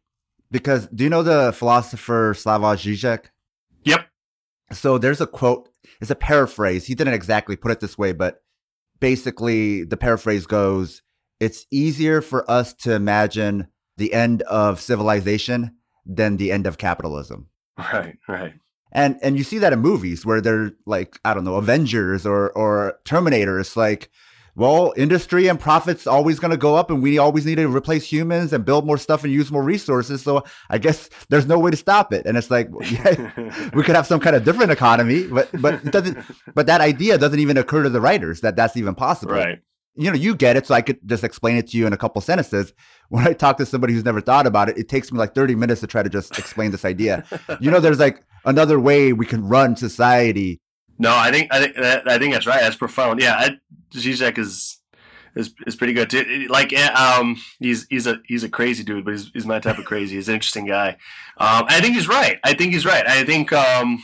Because 0.51 0.87
do 0.87 1.05
you 1.05 1.11
know 1.11 1.23
the 1.23 1.53
philosopher 1.53 2.33
Slavoj 2.33 2.79
Žižek? 2.79 3.27
Yep. 3.85 4.07
So 4.73 4.97
there's 4.97 5.21
a 5.21 5.27
quote, 5.27 5.69
it's 6.01 6.11
a 6.11 6.15
paraphrase. 6.15 6.87
He 6.87 6.95
didn't 6.95 7.13
exactly 7.13 7.55
put 7.55 7.71
it 7.71 7.81
this 7.81 7.99
way, 7.99 8.13
but 8.13 8.43
basically 8.99 9.85
the 9.85 9.99
paraphrase 9.99 10.47
goes, 10.47 11.03
it's 11.39 11.67
easier 11.71 12.23
for 12.23 12.51
us 12.51 12.73
to 12.77 12.95
imagine 12.95 13.69
the 13.99 14.15
end 14.15 14.41
of 14.45 14.81
civilization 14.81 15.77
than 16.07 16.39
the 16.39 16.51
end 16.51 16.67
of 16.67 16.79
capitalism. 16.79 17.51
Right, 17.77 18.17
right 18.27 18.55
and 18.95 19.19
and 19.23 19.37
you 19.37 19.45
see 19.45 19.59
that 19.59 19.73
in 19.73 19.81
movies 19.81 20.25
where 20.25 20.41
they're 20.41 20.73
like 20.87 21.19
I 21.25 21.35
don't 21.35 21.45
know 21.45 21.57
Avengers 21.57 22.25
or 22.25 22.51
or 22.53 22.99
Terminator. 23.05 23.59
It's 23.59 23.77
like 23.77 24.11
well, 24.57 24.95
industry 24.97 25.49
and 25.49 25.59
profits 25.59 26.07
always 26.07 26.39
going 26.39 26.53
to 26.53 26.57
go 26.57 26.77
up, 26.77 26.91
and 26.91 27.03
we 27.03 27.19
always 27.19 27.45
need 27.45 27.57
to 27.57 27.67
replace 27.67 28.05
humans 28.05 28.53
and 28.53 28.65
build 28.65 28.87
more 28.87 28.99
stuff 28.99 29.25
and 29.25 29.33
use 29.33 29.51
more 29.51 29.65
resources. 29.65 30.23
So 30.23 30.45
I 30.71 30.79
guess 30.79 31.11
there's 31.29 31.47
no 31.47 31.59
way 31.59 31.73
to 31.73 31.77
stop 31.77 32.13
it. 32.13 32.25
And 32.25 32.39
it's 32.39 32.51
like, 32.51 32.69
yeah, 32.89 33.71
we 33.75 33.83
could 33.83 33.97
have 33.97 34.07
some 34.07 34.21
kind 34.21 34.37
of 34.37 34.45
different 34.45 34.71
economy, 34.71 35.27
but 35.27 35.49
but 35.61 35.85
doesn't. 35.91 36.19
But 36.55 36.67
that 36.67 36.81
idea 36.81 37.19
doesn't 37.19 37.41
even 37.41 37.57
occur 37.57 37.83
to 37.83 37.91
the 37.91 38.01
writers 38.01 38.43
that 38.43 38.55
that's 38.55 38.77
even 38.77 38.95
possible. 38.95 39.35
Right. 39.35 39.61
You 39.97 40.11
know, 40.11 40.17
you 40.17 40.35
get 40.35 40.57
it, 40.57 40.67
so 40.67 40.75
I 40.75 40.83
could 40.83 40.99
just 41.07 41.23
explain 41.23 41.57
it 41.57 41.69
to 41.69 41.77
you 41.77 41.87
in 41.87 41.93
a 41.93 41.97
couple 41.97 42.21
sentences. 42.21 42.73
When 43.11 43.27
I 43.27 43.33
talk 43.33 43.59
to 43.59 43.67
somebody 43.67 43.93
who's 43.93 44.05
never 44.05 44.21
thought 44.21 44.47
about 44.47 44.69
it, 44.69 44.77
it 44.77 44.89
takes 44.89 45.13
me 45.13 45.19
like 45.19 45.35
30 45.35 45.55
minutes 45.55 45.81
to 45.83 45.87
try 45.87 46.03
to 46.03 46.09
just 46.09 46.37
explain 46.37 46.73
this 46.73 46.85
idea. 46.85 47.25
you 47.61 47.71
know, 47.71 47.79
there's 47.79 48.01
like 48.01 48.25
another 48.45 48.79
way 48.79 49.13
we 49.13 49.27
can 49.27 49.49
run 49.49 49.77
society. 49.77 50.61
No, 50.99 51.15
I 51.15 51.31
think 51.31 51.53
I 51.53 51.61
think 51.61 51.77
I 51.79 52.19
think 52.19 52.35
that's 52.35 52.47
right. 52.47 52.61
That's 52.61 52.77
profound. 52.77 53.21
Yeah, 53.21 53.35
I, 53.37 53.59
Zizek 53.93 54.39
is 54.39 54.81
is 55.35 55.53
is 55.67 55.77
pretty 55.77 55.93
good 55.93 56.11
too. 56.11 56.47
Like 56.49 56.73
eh, 56.73 56.93
um, 56.93 57.37
he's 57.59 57.87
he's 57.91 58.07
a 58.07 58.21
he's 58.27 58.45
a 58.45 58.49
crazy 58.49 58.85
dude, 58.85 59.05
but 59.05 59.13
he's, 59.13 59.31
he's 59.33 59.47
my 59.47 59.59
type 59.59 59.79
of 59.79 59.85
crazy. 59.85 60.15
He's 60.17 60.29
an 60.29 60.35
interesting 60.35 60.67
guy. 60.67 60.91
Um, 61.37 61.65
I 61.69 61.81
think 61.81 61.95
he's 61.95 62.09
right. 62.09 62.39
I 62.45 62.55
think 62.55 62.73
he's 62.73 62.87
right. 62.87 63.07
I 63.07 63.25
think 63.25 63.53
um, 63.53 64.03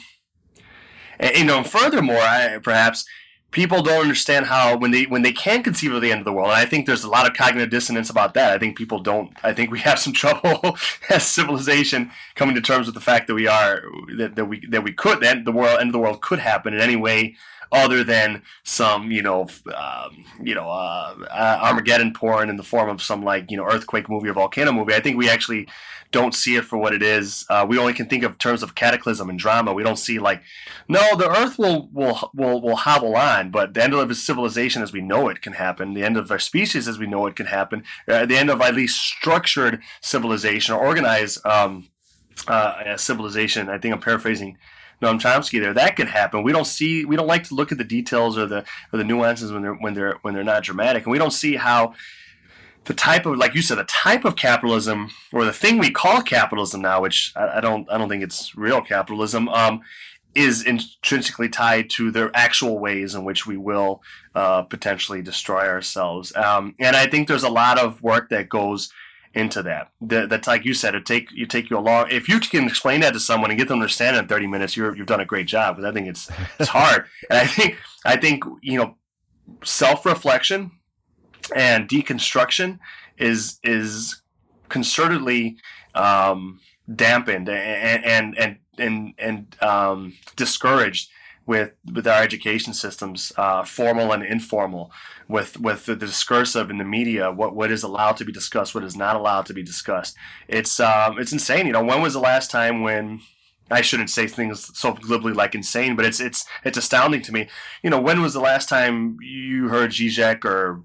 and, 1.19 1.37
you 1.37 1.45
know. 1.45 1.63
Furthermore, 1.63 2.17
I, 2.17 2.59
perhaps 2.63 3.05
people 3.51 3.83
don't 3.83 4.03
understand 4.03 4.47
how 4.47 4.77
when 4.77 4.91
they 4.91 5.05
when 5.05 5.23
they 5.23 5.33
can 5.33 5.63
conceive 5.63 5.93
of 5.93 6.03
the 6.03 6.11
end 6.11 6.21
of 6.21 6.25
the 6.25 6.33
world. 6.33 6.51
And 6.51 6.59
I 6.59 6.67
think 6.67 6.87
there's 6.87 7.05
a 7.05 7.11
lot 7.11 7.29
of 7.29 7.37
cognitive 7.37 7.71
dissonance 7.71 8.11
about 8.11 8.35
that. 8.35 8.53
I 8.53 8.59
think 8.59 8.77
people 8.77 9.01
don't. 9.01 9.33
I 9.43 9.53
think 9.53 9.71
we 9.71 9.81
have 9.81 9.99
some 9.99 10.13
trouble 10.21 10.77
as 11.09 11.27
civilization 11.27 12.11
coming 12.35 12.55
to 12.55 12.61
terms 12.61 12.87
with 12.87 12.95
the 12.95 13.01
fact 13.01 13.27
that 13.27 13.35
we 13.35 13.47
are 13.47 13.83
that, 14.17 14.37
that 14.37 14.45
we 14.45 14.65
that 14.67 14.85
we 14.85 14.93
could 14.93 15.21
that 15.21 15.45
the 15.45 15.53
world 15.53 15.81
end 15.81 15.89
of 15.89 15.93
the 15.93 15.99
world 15.99 16.21
could 16.21 16.39
happen 16.39 16.75
in 16.75 16.81
any 16.81 16.97
way 16.97 17.37
other 17.73 18.03
than 18.03 18.43
some 18.65 19.11
you 19.11 19.23
know 19.23 19.49
um, 19.75 20.25
you 20.43 20.55
know 20.55 20.69
uh, 20.69 21.15
uh, 21.31 21.59
Armageddon 21.63 22.13
porn 22.13 22.51
in 22.51 22.57
the 22.57 22.63
form 22.63 22.89
of 22.89 23.03
some 23.03 23.23
like 23.23 23.51
you 23.51 23.57
know 23.57 23.65
earthquake 23.65 24.09
movie 24.09 24.29
or 24.29 24.35
volcano 24.35 24.73
movie. 24.73 24.95
I 24.95 25.01
think 25.01 25.17
we 25.17 25.29
actually 25.29 25.69
don't 26.13 26.35
see 26.35 26.57
it 26.57 26.65
for 26.65 26.77
what 26.77 26.93
it 26.93 27.03
is. 27.03 27.47
Uh, 27.49 27.65
we 27.69 27.79
only 27.79 27.93
can 27.93 28.07
think 28.07 28.25
of 28.25 28.39
terms 28.39 28.63
of 28.63 28.75
cataclysm 28.75 29.31
and 29.31 29.39
drama. 29.39 29.73
We 29.73 29.83
don't 29.83 29.99
see 29.99 30.19
like, 30.19 30.43
no, 30.89 31.17
the 31.17 31.31
Earth 31.31 31.59
will 31.59 31.89
will 31.93 32.31
will 32.35 32.61
will 32.61 32.77
hobble 32.77 33.17
on, 33.17 33.51
but 33.51 33.75
the 33.75 33.83
end 33.83 33.95
of 33.95 34.11
a 34.11 34.15
civilization 34.15 34.83
as 34.83 34.93
we 34.93 35.01
know 35.01 35.29
it 35.29 35.41
can 35.41 35.55
happen. 35.55 35.95
The 35.95 36.03
end 36.03 36.17
of 36.17 36.31
our 36.31 36.39
species 36.39 36.89
as 36.89 36.99
we 36.99 37.07
know 37.07 37.27
it 37.27 37.37
can 37.37 37.47
happen. 37.47 37.85
Uh, 38.09 38.27
the 38.27 38.37
end 38.37 38.51
of 38.51 38.61
at 38.61 38.75
least 38.75 39.01
structured 39.01 39.81
civilization 40.01 40.75
or 40.75 40.85
organized 40.85 41.45
um, 41.47 41.89
uh, 42.49 42.97
civilization. 42.97 43.69
I 43.69 43.79
think 43.79 43.95
I'm 43.95 44.01
paraphrasing. 44.01 44.59
Noam 45.01 45.19
Chomsky 45.19 45.59
there. 45.59 45.73
That 45.73 45.97
could 45.97 46.09
happen. 46.09 46.43
We 46.43 46.53
don't 46.53 46.67
see. 46.67 47.07
We 47.07 47.17
don't 47.17 47.27
like 47.27 47.45
to 47.45 47.55
look 47.55 47.73
at 47.73 47.79
the 47.79 47.85
details 47.85 48.37
or 48.37 48.45
the 48.45 48.67
or 48.93 48.99
the 48.99 49.05
nuances 49.05 49.51
when 49.51 49.63
they're 49.63 49.73
when 49.73 49.95
they're 49.95 50.19
when 50.21 50.35
they're 50.35 50.45
not 50.45 50.63
dramatic, 50.63 51.05
and 51.05 51.13
we 51.13 51.17
don't 51.17 51.33
see 51.33 51.57
how 51.57 51.95
the 52.91 52.97
type 52.97 53.25
of 53.25 53.37
like 53.37 53.55
you 53.55 53.63
said 53.63 53.79
the 53.79 53.85
type 53.85 54.25
of 54.25 54.35
capitalism 54.35 55.09
or 55.33 55.45
the 55.45 55.53
thing 55.53 55.79
we 55.79 55.93
call 55.93 56.21
capitalism 56.23 56.83
now 56.83 57.01
which 57.01 57.33
i, 57.37 57.59
I 57.59 57.61
don't 57.61 57.89
i 57.89 57.97
don't 57.97 58.09
think 58.09 58.25
it's 58.25 58.57
real 58.57 58.81
capitalism 58.81 59.49
um, 59.49 59.83
is 60.35 60.67
intrinsically 60.67 61.49
tied 61.49 61.89
to 61.91 62.11
the 62.11 62.33
actual 62.35 62.81
ways 62.81 63.15
in 63.15 63.25
which 63.25 63.47
we 63.47 63.57
will 63.57 64.03
uh, 64.35 64.63
potentially 64.63 65.23
destroy 65.23 65.69
ourselves 65.69 66.35
um, 66.35 66.75
and 66.81 66.97
i 66.97 67.07
think 67.07 67.29
there's 67.29 67.45
a 67.45 67.49
lot 67.49 67.79
of 67.79 68.03
work 68.03 68.29
that 68.31 68.49
goes 68.49 68.91
into 69.33 69.63
that. 69.63 69.93
that's 70.01 70.49
like 70.49 70.65
you 70.65 70.75
said, 70.75 70.97
it 70.97 71.07
take 71.07 71.31
you 71.31 71.47
take 71.47 71.71
you 71.71 71.79
a 71.79 71.87
long. 71.89 72.09
If 72.11 72.29
you 72.29 72.41
can 72.41 72.67
explain 72.67 73.03
that 73.03 73.13
to 73.13 73.21
someone 73.21 73.53
and 73.53 73.59
get 73.59 73.69
them 73.69 73.79
to 73.79 73.83
understand 73.83 74.17
it 74.17 74.19
in 74.19 74.27
thirty 74.27 74.49
minutes, 74.49 74.77
you're, 74.77 74.97
you've 74.97 75.07
done 75.07 75.21
a 75.21 75.25
great 75.25 75.47
job. 75.47 75.77
Because 75.77 75.89
I 75.89 75.95
think 75.95 76.09
it's 76.09 76.29
it's 76.59 76.69
hard, 76.79 77.05
and 77.31 77.39
I 77.39 77.47
think 77.47 77.77
I 78.05 78.17
think 78.17 78.43
you 78.61 78.77
know 78.77 78.97
self 79.63 80.05
reflection 80.05 80.73
and 81.55 81.89
deconstruction 81.89 82.79
is 83.19 83.59
is 83.63 84.23
concertedly 84.69 85.57
um, 85.95 86.61
dampened 86.95 87.49
and 87.49 88.05
and 88.05 88.39
and 88.39 88.59
and, 88.79 89.15
and 89.19 89.57
um, 89.63 90.15
discouraged 90.37 91.11
with 91.47 91.73
with 91.93 92.07
our 92.07 92.23
education 92.23 92.73
systems, 92.73 93.33
uh, 93.37 93.65
formal 93.65 94.13
and 94.13 94.23
informal, 94.23 94.93
with 95.29 95.59
with 95.61 95.87
the, 95.87 95.97
discursive 95.97 96.71
in 96.71 96.79
the 96.79 96.85
media, 96.85 97.31
what 97.33 97.55
what 97.55 97.71
is 97.71 97.83
allowed 97.83 98.17
to 98.19 98.25
be 98.25 98.33
discussed, 98.33 98.75
what 98.75 98.85
is 98.85 98.97
not 98.97 99.17
allowed 99.17 99.47
to 99.47 99.55
be 99.55 99.63
discussed. 99.63 100.17
It's 100.49 100.79
um, 100.79 101.19
it's 101.19 101.33
insane. 101.33 101.67
You 101.67 101.73
know, 101.73 101.85
when 101.85 102.03
was 102.03 102.13
the 102.13 102.21
last 102.21 102.51
time 102.51 102.83
when 102.83 103.21
I 103.71 103.81
shouldn't 103.81 104.11
say 104.11 104.27
things 104.27 104.71
so 104.79 104.93
glibly 104.93 105.33
like 105.33 105.55
insane, 105.55 105.97
but 105.97 106.05
it's 106.05 106.21
it's 106.21 106.45
it's 106.65 106.79
astounding 106.79 107.23
to 107.23 107.33
me. 107.33 107.49
You 107.83 107.91
know, 107.91 108.01
when 108.01 108.21
was 108.21 108.33
the 108.33 108.41
last 108.41 108.69
time 108.69 109.17
you 109.21 109.69
heard 109.69 109.91
Zizek 109.91 110.45
or 110.45 110.83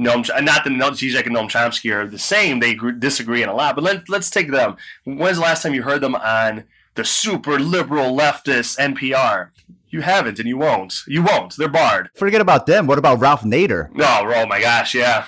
Noam, 0.00 0.26
not 0.42 0.64
that 0.64 0.72
Zizek 0.94 1.26
and 1.26 1.36
Noam 1.36 1.50
Chomsky 1.50 1.92
are 1.94 2.06
the 2.06 2.18
same. 2.18 2.58
They 2.58 2.74
disagree 2.74 3.42
on 3.42 3.50
a 3.50 3.54
lot. 3.54 3.74
But 3.74 3.84
let, 3.84 4.08
let's 4.08 4.30
take 4.30 4.50
them. 4.50 4.76
When's 5.04 5.36
the 5.36 5.42
last 5.42 5.62
time 5.62 5.74
you 5.74 5.82
heard 5.82 6.00
them 6.00 6.14
on 6.14 6.64
the 6.94 7.04
super 7.04 7.60
liberal 7.60 8.16
leftist 8.16 8.78
NPR. 8.78 9.50
You 9.90 10.02
haven't, 10.02 10.38
and 10.38 10.48
you 10.48 10.56
won't. 10.56 11.02
You 11.06 11.22
won't. 11.22 11.56
They're 11.56 11.68
barred. 11.68 12.10
Forget 12.14 12.40
about 12.40 12.66
them. 12.66 12.86
What 12.86 12.98
about 12.98 13.20
Ralph 13.20 13.42
Nader? 13.42 13.92
No, 13.94 14.32
oh 14.34 14.46
my 14.46 14.60
gosh, 14.60 14.94
yeah, 14.94 15.26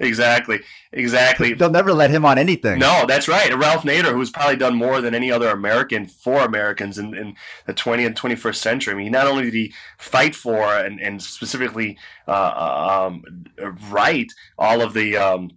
exactly, 0.00 0.60
exactly. 0.92 1.54
They'll 1.54 1.70
never 1.70 1.92
let 1.92 2.10
him 2.10 2.24
on 2.24 2.38
anything. 2.38 2.78
No, 2.78 3.04
that's 3.06 3.28
right. 3.28 3.56
Ralph 3.56 3.82
Nader, 3.82 4.12
who's 4.12 4.30
probably 4.30 4.56
done 4.56 4.74
more 4.74 5.00
than 5.00 5.14
any 5.14 5.30
other 5.30 5.48
American 5.50 6.06
for 6.06 6.40
Americans 6.40 6.98
in, 6.98 7.14
in 7.14 7.36
the 7.66 7.74
20th 7.74 8.06
and 8.06 8.16
21st 8.16 8.56
century. 8.56 8.94
I 8.94 8.96
mean, 8.96 9.12
not 9.12 9.26
only 9.26 9.44
did 9.44 9.54
he 9.54 9.74
fight 9.98 10.34
for 10.34 10.76
and, 10.76 11.00
and 11.00 11.22
specifically 11.22 11.98
uh, 12.26 13.08
um, 13.08 13.24
write 13.90 14.32
all 14.58 14.80
of 14.80 14.94
the 14.94 15.16
um, 15.16 15.50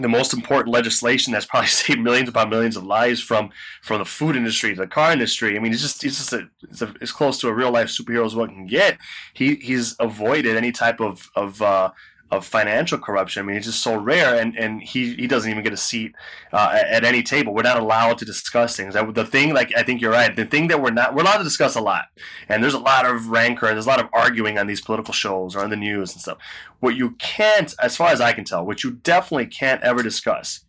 the 0.00 0.08
most 0.08 0.32
important 0.32 0.72
legislation 0.72 1.32
that's 1.32 1.46
probably 1.46 1.68
saved 1.68 2.00
millions 2.00 2.28
upon 2.28 2.48
millions 2.48 2.76
of 2.76 2.84
lives 2.84 3.20
from 3.20 3.50
from 3.82 3.98
the 3.98 4.04
food 4.04 4.36
industry 4.36 4.74
to 4.74 4.80
the 4.80 4.86
car 4.86 5.12
industry. 5.12 5.56
I 5.56 5.60
mean, 5.60 5.72
it's 5.72 5.82
just 5.82 6.04
it's 6.04 6.18
just 6.18 6.32
a, 6.32 6.48
it's 6.62 6.82
a, 6.82 6.94
as 7.00 7.12
close 7.12 7.38
to 7.40 7.48
a 7.48 7.52
real 7.52 7.70
life 7.70 7.88
superhero 7.88 8.24
as 8.24 8.34
one 8.34 8.48
can 8.48 8.66
get. 8.66 8.98
He 9.34 9.56
he's 9.56 9.96
avoided 10.00 10.56
any 10.56 10.72
type 10.72 11.00
of 11.00 11.30
of 11.36 11.60
uh, 11.60 11.90
of 12.32 12.46
financial 12.46 12.98
corruption. 12.98 13.42
I 13.42 13.46
mean, 13.46 13.56
it's 13.58 13.66
just 13.66 13.82
so 13.82 13.94
rare, 13.94 14.40
and, 14.40 14.56
and 14.56 14.82
he, 14.82 15.14
he 15.14 15.26
doesn't 15.26 15.50
even 15.50 15.62
get 15.62 15.74
a 15.74 15.76
seat 15.76 16.14
uh, 16.50 16.80
at, 16.90 17.04
any 17.04 17.22
table. 17.22 17.52
We're 17.52 17.62
not 17.62 17.78
allowed 17.78 18.16
to 18.18 18.24
discuss 18.24 18.74
things. 18.74 18.94
the 18.94 19.26
thing, 19.26 19.52
like 19.52 19.70
I 19.76 19.82
think 19.82 20.00
you're 20.00 20.12
right. 20.12 20.34
The 20.34 20.46
thing 20.46 20.68
that 20.68 20.80
we're 20.80 20.92
not 20.92 21.14
we're 21.14 21.22
allowed 21.22 21.38
to 21.38 21.44
discuss 21.44 21.76
a 21.76 21.82
lot, 21.82 22.06
and 22.48 22.62
there's 22.62 22.72
a 22.72 22.78
lot 22.78 23.04
of 23.04 23.28
rancor 23.28 23.66
and 23.66 23.76
there's 23.76 23.84
a 23.84 23.90
lot 23.90 24.00
of 24.00 24.08
arguing 24.14 24.56
on 24.56 24.66
these 24.66 24.80
political 24.80 25.12
shows 25.12 25.54
or 25.54 25.62
on 25.62 25.68
the 25.68 25.76
news 25.76 26.12
and 26.12 26.22
stuff. 26.22 26.38
What 26.80 26.96
you 26.96 27.10
can't, 27.18 27.74
as 27.82 27.96
far 27.96 28.08
as 28.08 28.22
I 28.22 28.32
can 28.32 28.44
tell, 28.44 28.64
what 28.64 28.82
you 28.82 28.92
definitely 28.92 29.46
can't 29.46 29.82
ever 29.82 30.02
discuss 30.02 30.64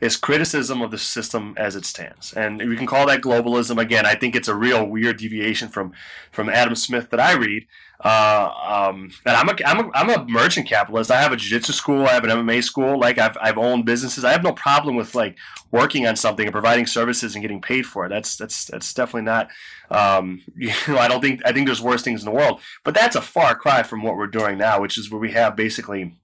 is 0.00 0.16
criticism 0.16 0.80
of 0.80 0.92
the 0.92 0.98
system 0.98 1.54
as 1.56 1.74
it 1.74 1.84
stands. 1.84 2.32
And 2.32 2.58
we 2.58 2.76
can 2.76 2.86
call 2.86 3.06
that 3.06 3.22
globalism. 3.22 3.80
Again, 3.80 4.06
I 4.06 4.14
think 4.14 4.36
it's 4.36 4.48
a 4.48 4.54
real 4.54 4.86
weird 4.86 5.16
deviation 5.16 5.68
from 5.68 5.92
from 6.30 6.48
Adam 6.48 6.76
Smith 6.76 7.10
that 7.10 7.18
I 7.18 7.32
read. 7.32 7.66
Uh, 8.02 8.88
um, 8.88 9.10
and 9.26 9.36
I'm 9.36 9.48
a, 9.48 9.54
I'm, 9.66 9.86
a, 9.86 9.90
I'm 9.94 10.10
a 10.10 10.24
merchant 10.26 10.66
capitalist. 10.66 11.10
I 11.10 11.20
have 11.20 11.32
a 11.32 11.36
jiu-jitsu 11.36 11.72
school. 11.72 12.06
I 12.06 12.12
have 12.12 12.24
an 12.24 12.30
MMA 12.30 12.64
school. 12.64 12.98
Like 12.98 13.18
I've, 13.18 13.36
I've 13.40 13.58
owned 13.58 13.84
businesses. 13.84 14.24
I 14.24 14.32
have 14.32 14.42
no 14.42 14.52
problem 14.52 14.96
with 14.96 15.14
like 15.14 15.36
working 15.70 16.06
on 16.06 16.16
something 16.16 16.46
and 16.46 16.52
providing 16.52 16.86
services 16.86 17.34
and 17.34 17.42
getting 17.42 17.60
paid 17.60 17.84
for 17.84 18.06
it. 18.06 18.08
That's, 18.08 18.36
that's, 18.36 18.64
that's 18.64 18.94
definitely 18.94 19.26
not, 19.26 19.50
um, 19.90 20.42
you 20.56 20.72
know, 20.88 20.98
I 20.98 21.08
don't 21.08 21.20
think, 21.20 21.42
I 21.44 21.52
think 21.52 21.66
there's 21.66 21.82
worse 21.82 22.02
things 22.02 22.22
in 22.22 22.24
the 22.24 22.36
world, 22.36 22.60
but 22.84 22.94
that's 22.94 23.16
a 23.16 23.22
far 23.22 23.54
cry 23.54 23.82
from 23.82 24.02
what 24.02 24.16
we're 24.16 24.26
doing 24.26 24.56
now, 24.56 24.80
which 24.80 24.96
is 24.96 25.10
where 25.10 25.20
we 25.20 25.32
have 25.32 25.54
basically 25.54 26.14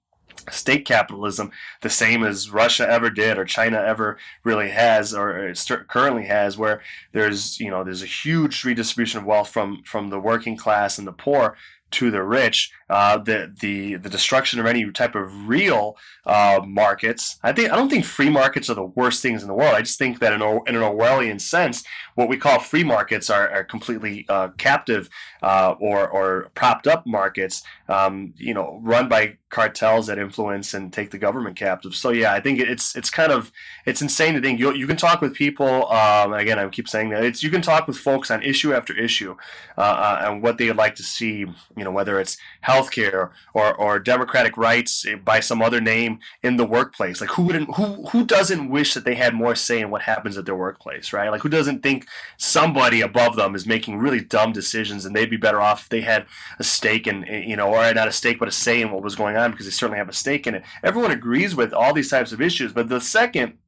state 0.50 0.85
capitalism 0.85 1.50
the 1.82 1.90
same 1.90 2.24
as 2.24 2.50
Russia 2.50 2.88
ever 2.88 3.11
did 3.11 3.38
or 3.38 3.44
China 3.44 3.78
ever 3.78 4.18
really 4.44 4.70
has 4.70 5.14
or 5.14 5.52
currently 5.88 6.26
has 6.26 6.56
where 6.56 6.80
there's 7.12 7.59
you 7.61 7.70
know 7.70 7.85
there's 7.85 8.02
a 8.02 8.06
huge 8.06 8.64
redistribution 8.64 9.20
of 9.20 9.26
wealth 9.26 9.48
from 9.48 9.82
from 9.85 10.11
the 10.11 10.20
working 10.20 10.56
class 10.56 10.98
and 10.98 11.06
the 11.06 11.12
poor 11.12 11.56
to 11.92 12.11
the 12.11 12.22
rich, 12.22 12.72
uh, 12.88 13.18
the 13.18 13.53
the 13.61 13.96
the 13.96 14.09
destruction 14.09 14.61
of 14.61 14.66
any 14.66 14.90
type 14.92 15.14
of 15.14 15.49
real 15.49 15.96
uh, 16.25 16.61
markets. 16.64 17.38
I 17.42 17.53
think 17.53 17.70
I 17.70 17.77
don't 17.77 17.88
think 17.88 18.05
free 18.05 18.31
markets 18.31 18.70
are 18.70 18.75
the 18.75 18.85
worst 18.85 19.22
things 19.22 19.42
in 19.42 19.49
the 19.49 19.55
world. 19.55 19.75
I 19.75 19.81
just 19.81 19.99
think 19.99 20.20
that 20.20 20.33
in, 20.33 20.40
in 20.40 20.77
an 20.77 20.83
Orwellian 20.83 21.40
sense, 21.40 21.85
what 22.14 22.29
we 22.29 22.37
call 22.37 22.61
free 22.61 22.85
markets 22.85 23.29
are, 23.31 23.51
are 23.51 23.64
completely 23.64 24.27
uh, 24.29 24.49
captive 24.57 25.09
uh, 25.42 25.75
or 25.81 26.09
or 26.09 26.51
propped 26.55 26.87
up 26.87 27.07
markets, 27.07 27.62
um, 27.88 28.35
you 28.37 28.55
know, 28.55 28.81
run 28.83 29.09
by 29.09 29.37
cartels 29.49 30.07
that 30.07 30.18
influence 30.18 30.75
and 30.75 30.92
take 30.92 31.11
the 31.11 31.18
government 31.18 31.57
captive. 31.57 31.94
So 31.94 32.11
yeah, 32.11 32.33
I 32.33 32.40
think 32.40 32.61
it's 32.61 32.96
it's 32.96 33.11
kind 33.11 33.33
of 33.33 33.53
it's 33.85 34.03
insane 34.03 34.35
to 34.35 34.40
think 34.40 34.59
you 34.59 34.72
you 34.75 34.87
can 34.87 34.96
talk 34.96 35.20
with 35.20 35.35
people. 35.35 35.90
Um, 35.90 36.33
again, 36.33 36.59
I 36.59 36.68
keep 36.68 36.88
saying 36.88 37.11
that 37.11 37.25
it's 37.25 37.42
you 37.42 37.51
can 37.51 37.62
talk 37.62 37.87
with 37.87 37.96
folks 37.96 38.31
on 38.31 38.42
issue 38.42 38.75
after 38.75 38.96
issue 38.96 39.37
uh, 39.77 40.22
and 40.25 40.42
what 40.42 40.59
they 40.59 40.66
would 40.66 40.77
like 40.77 40.94
to 40.96 41.03
see. 41.03 41.46
You 41.77 41.85
know, 41.85 41.90
whether 41.90 42.20
it's 42.20 42.37
healthcare 42.76 43.30
or 43.54 43.74
or 43.74 43.98
democratic 43.98 44.56
rights 44.56 45.06
by 45.24 45.40
some 45.40 45.62
other 45.62 45.80
name 45.80 46.18
in 46.42 46.56
the 46.56 46.66
workplace. 46.66 47.20
Like 47.20 47.30
who 47.30 47.44
wouldn't 47.44 47.74
who 47.74 48.06
who 48.08 48.24
doesn't 48.24 48.68
wish 48.68 48.94
that 48.94 49.04
they 49.04 49.14
had 49.14 49.34
more 49.34 49.54
say 49.54 49.80
in 49.80 49.90
what 49.90 50.02
happens 50.02 50.36
at 50.36 50.46
their 50.46 50.56
workplace, 50.56 51.12
right? 51.12 51.30
Like 51.30 51.42
who 51.42 51.48
doesn't 51.48 51.82
think 51.82 52.06
somebody 52.36 53.00
above 53.00 53.36
them 53.36 53.54
is 53.54 53.66
making 53.66 53.98
really 53.98 54.20
dumb 54.20 54.52
decisions 54.52 55.04
and 55.04 55.14
they'd 55.14 55.30
be 55.30 55.36
better 55.36 55.60
off 55.60 55.82
if 55.82 55.88
they 55.88 56.02
had 56.02 56.26
a 56.58 56.64
stake 56.64 57.06
in 57.06 57.22
you 57.24 57.56
know 57.56 57.68
or 57.68 57.94
not 57.94 58.08
a 58.08 58.12
stake 58.12 58.38
but 58.38 58.48
a 58.48 58.52
say 58.52 58.80
in 58.80 58.90
what 58.90 59.02
was 59.02 59.16
going 59.16 59.36
on 59.36 59.50
because 59.50 59.66
they 59.66 59.72
certainly 59.72 59.98
have 59.98 60.08
a 60.08 60.12
stake 60.12 60.46
in 60.46 60.54
it. 60.54 60.64
Everyone 60.82 61.10
agrees 61.10 61.54
with 61.54 61.72
all 61.72 61.92
these 61.92 62.10
types 62.10 62.32
of 62.32 62.40
issues, 62.40 62.72
but 62.72 62.88
the 62.88 63.00
second 63.00 63.58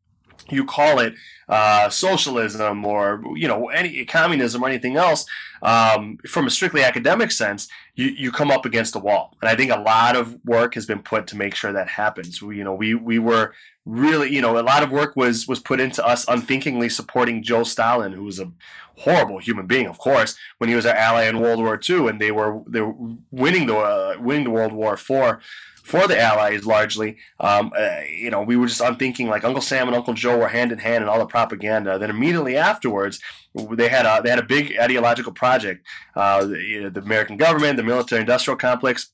you 0.51 0.65
call 0.65 0.99
it 0.99 1.15
uh, 1.49 1.89
socialism 1.89 2.85
or 2.85 3.23
you 3.37 3.49
know 3.49 3.69
any 3.69 4.05
communism 4.05 4.63
or 4.63 4.69
anything 4.69 4.97
else 4.97 5.25
um, 5.63 6.19
from 6.29 6.47
a 6.47 6.51
strictly 6.51 6.83
academic 6.83 7.31
sense 7.31 7.69
you, 7.95 8.07
you 8.07 8.31
come 8.31 8.51
up 8.51 8.65
against 8.65 8.95
a 8.97 8.99
wall. 8.99 9.37
And 9.41 9.49
i 9.49 9.57
think 9.57 9.71
a 9.71 9.81
lot 9.81 10.17
of 10.17 10.39
work 10.45 10.75
has 10.75 10.87
been 10.87 11.01
put 11.01 11.27
to 11.29 11.37
make 11.37 11.55
sure 11.55 11.73
that 11.73 11.89
happens. 11.89 12.43
We, 12.43 12.59
you 12.59 12.65
know 12.65 12.75
we 12.75 12.95
we 12.95 13.19
were 13.19 13.55
really 13.89 14.33
you 14.33 14.43
know 14.43 14.59
a 14.59 14.61
lot 14.61 14.83
of 14.83 14.91
work 14.91 15.17
was 15.17 15.49
was 15.49 15.61
put 15.61 15.81
into 15.81 16.05
us 16.07 16.29
unthinkingly 16.29 16.91
supporting 16.91 17.43
joe 17.43 17.63
stalin 17.63 18.13
who 18.13 18.25
was 18.25 18.39
a 18.39 18.53
horrible 18.99 19.39
human 19.39 19.67
being 19.67 19.87
of 19.87 19.97
course 19.97 20.37
when 20.59 20.69
he 20.69 20.77
was 20.77 20.85
our 20.85 20.95
ally 20.95 21.25
in 21.25 21.41
world 21.41 21.59
war 21.59 21.81
ii 21.89 22.07
and 22.07 22.21
they 22.21 22.31
were 22.31 22.61
they 22.67 22.83
were 22.83 22.95
winning 23.31 23.67
the 23.67 23.75
uh, 23.75 24.15
winning 24.21 24.45
the 24.45 24.51
world 24.51 24.75
war 24.75 24.99
for 24.99 25.41
for 25.89 26.07
the 26.07 26.21
Allies 26.21 26.67
largely. 26.67 27.17
Um, 27.41 27.73
uh, 27.77 28.01
you 28.01 28.31
know, 28.31 28.43
we 28.43 28.57
were 28.57 28.67
just 28.67 28.83
I'm 28.83 28.97
thinking 28.97 29.29
like 29.29 29.45
Uncle 29.45 29.63
Sam 29.63 29.89
and 29.89 29.97
Uncle 29.97 30.15
Joe 30.15 30.39
were 30.39 30.49
hand 30.49 30.71
in 30.71 30.79
hand 30.79 31.03
in 31.03 31.09
all 31.09 31.19
the 31.19 31.27
propaganda. 31.27 31.99
Then 31.99 32.11
immediately 32.11 32.57
afterwards, 32.57 33.21
they 33.55 33.89
had 33.89 34.05
a, 34.05 34.21
they 34.23 34.31
had 34.31 34.39
a 34.39 34.45
big 34.45 34.77
ideological 34.79 35.33
project. 35.33 35.87
Uh, 36.15 36.45
the, 36.45 36.91
the 36.93 37.01
American 37.01 37.39
government, 37.39 37.79
the 37.79 37.83
military-industrial 37.83 38.59
complex, 38.59 39.11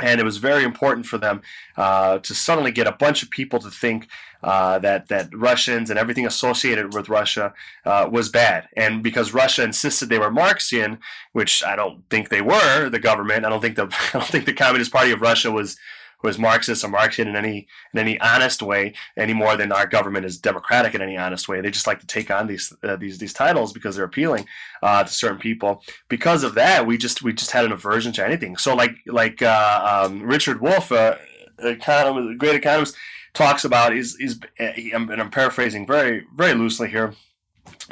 and 0.00 0.20
it 0.20 0.24
was 0.24 0.38
very 0.38 0.64
important 0.64 1.06
for 1.06 1.18
them 1.18 1.42
uh, 1.76 2.18
to 2.18 2.34
suddenly 2.34 2.72
get 2.72 2.86
a 2.86 2.92
bunch 2.92 3.22
of 3.22 3.30
people 3.30 3.58
to 3.60 3.70
think 3.70 4.08
uh, 4.42 4.78
that 4.78 5.08
that 5.08 5.28
Russians 5.34 5.90
and 5.90 5.98
everything 5.98 6.26
associated 6.26 6.94
with 6.94 7.08
Russia 7.08 7.52
uh, 7.84 8.08
was 8.10 8.28
bad, 8.28 8.68
and 8.76 9.02
because 9.02 9.34
Russia 9.34 9.62
insisted 9.62 10.08
they 10.08 10.18
were 10.18 10.30
Marxian, 10.30 10.98
which 11.32 11.62
I 11.62 11.76
don't 11.76 12.08
think 12.08 12.30
they 12.30 12.40
were, 12.40 12.88
the 12.88 12.98
government. 12.98 13.44
I 13.44 13.50
don't 13.50 13.60
think 13.60 13.76
the 13.76 13.84
I 14.14 14.18
don't 14.18 14.28
think 14.28 14.46
the 14.46 14.52
Communist 14.54 14.92
Party 14.92 15.10
of 15.10 15.20
Russia 15.20 15.50
was 15.52 15.76
was 16.22 16.38
Marxist 16.38 16.84
or 16.84 16.88
Marxian 16.88 17.26
in 17.26 17.36
any 17.36 17.66
in 17.92 17.98
any 17.98 18.20
honest 18.20 18.62
way 18.62 18.94
any 19.16 19.32
more 19.32 19.56
than 19.56 19.72
our 19.72 19.86
government 19.86 20.26
is 20.26 20.38
democratic 20.38 20.94
in 20.94 21.02
any 21.02 21.16
honest 21.16 21.48
way. 21.48 21.60
They 21.60 21.70
just 21.70 21.86
like 21.86 22.00
to 22.00 22.06
take 22.06 22.30
on 22.30 22.46
these 22.46 22.72
uh, 22.82 22.96
these 22.96 23.18
these 23.18 23.32
titles 23.32 23.72
because 23.72 23.96
they're 23.96 24.04
appealing 24.04 24.46
uh, 24.82 25.04
to 25.04 25.12
certain 25.12 25.38
people. 25.38 25.82
Because 26.08 26.44
of 26.44 26.54
that, 26.54 26.86
we 26.86 26.98
just 26.98 27.22
we 27.22 27.32
just 27.32 27.50
had 27.50 27.64
an 27.64 27.72
aversion 27.72 28.12
to 28.14 28.24
anything. 28.24 28.56
So 28.56 28.74
like 28.74 28.96
like 29.06 29.42
uh, 29.42 30.04
um, 30.06 30.22
Richard 30.22 30.60
Wolff, 30.60 30.92
uh, 30.92 31.16
economist, 31.58 32.38
great 32.38 32.56
economist, 32.56 32.96
talks 33.34 33.64
about 33.64 33.94
is 33.94 34.16
is 34.20 34.40
and 34.58 35.10
I'm 35.10 35.30
paraphrasing 35.30 35.86
very 35.86 36.26
very 36.34 36.54
loosely 36.54 36.88
here, 36.88 37.14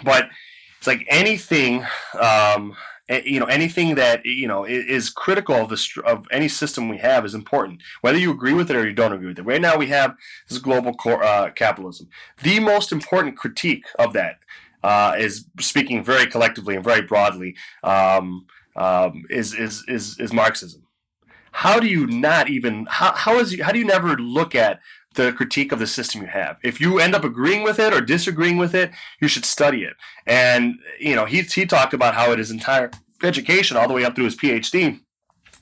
but 0.05 0.29
it's 0.79 0.87
like 0.87 1.07
anything. 1.09 1.85
Um, 2.21 2.77
you 3.09 3.41
know 3.41 3.47
anything 3.47 3.95
that 3.95 4.25
you 4.25 4.47
know 4.47 4.65
is 4.65 5.11
critical 5.11 5.55
of 5.55 5.69
the 5.71 6.03
of 6.05 6.27
any 6.31 6.49
system 6.49 6.89
we 6.89 6.99
have 6.99 7.25
is 7.25 7.35
important. 7.35 7.83
Whether 8.01 8.19
you 8.19 8.31
agree 8.31 8.53
with 8.53 8.71
it 8.71 8.77
or 8.77 8.87
you 8.87 8.95
don't 8.95 9.13
agree 9.13 9.29
with 9.29 9.39
it. 9.39 9.45
Right 9.45 9.61
now 9.61 9.77
we 9.77 9.87
have 9.89 10.15
this 10.49 10.59
global 10.59 10.95
uh, 11.07 11.51
capitalism. 11.51 12.09
The 12.43 12.61
most 12.61 12.93
important 12.93 13.37
critique 13.37 13.85
of 13.99 14.13
that 14.13 14.41
uh, 14.83 15.15
is 15.19 15.47
speaking 15.59 16.05
very 16.05 16.27
collectively 16.27 16.77
and 16.77 16.85
very 16.85 17.03
broadly 17.03 17.57
um, 17.83 18.47
um, 18.77 19.25
is, 19.31 19.55
is 19.55 19.85
is 19.89 20.19
is 20.21 20.33
marxism. 20.33 20.83
How 21.53 21.81
do 21.81 21.87
you 21.87 22.07
not 22.07 22.49
even 22.49 22.87
how, 22.89 23.13
how 23.15 23.39
is 23.39 23.53
you, 23.53 23.65
how 23.65 23.73
do 23.73 23.79
you 23.79 23.87
never 23.87 24.17
look 24.17 24.55
at 24.55 24.81
the 25.15 25.33
critique 25.33 25.73
of 25.73 25.79
the 25.79 25.87
system 25.87 26.23
you 26.23 26.29
have. 26.29 26.59
If 26.63 26.81
you 26.81 26.99
end 26.99 27.15
up 27.15 27.25
agreeing 27.25 27.63
with 27.63 27.79
it 27.79 27.93
or 27.93 28.01
disagreeing 28.01 28.57
with 28.57 28.75
it, 28.75 28.91
you 29.21 29.29
should 29.29 29.45
study 29.45 29.83
it. 29.83 29.95
And 30.27 30.77
you 31.01 31.17
know, 31.17 31.25
he 31.25 31.43
he 31.43 31.67
talked 31.67 31.95
about 31.95 32.15
how 32.15 32.33
it 32.33 32.41
is 32.41 32.51
entire 32.51 32.91
education 33.23 33.77
all 33.77 33.89
the 33.89 33.95
way 33.95 34.05
up 34.05 34.15
through 34.15 34.27
his 34.27 34.37
PhD 34.37 35.01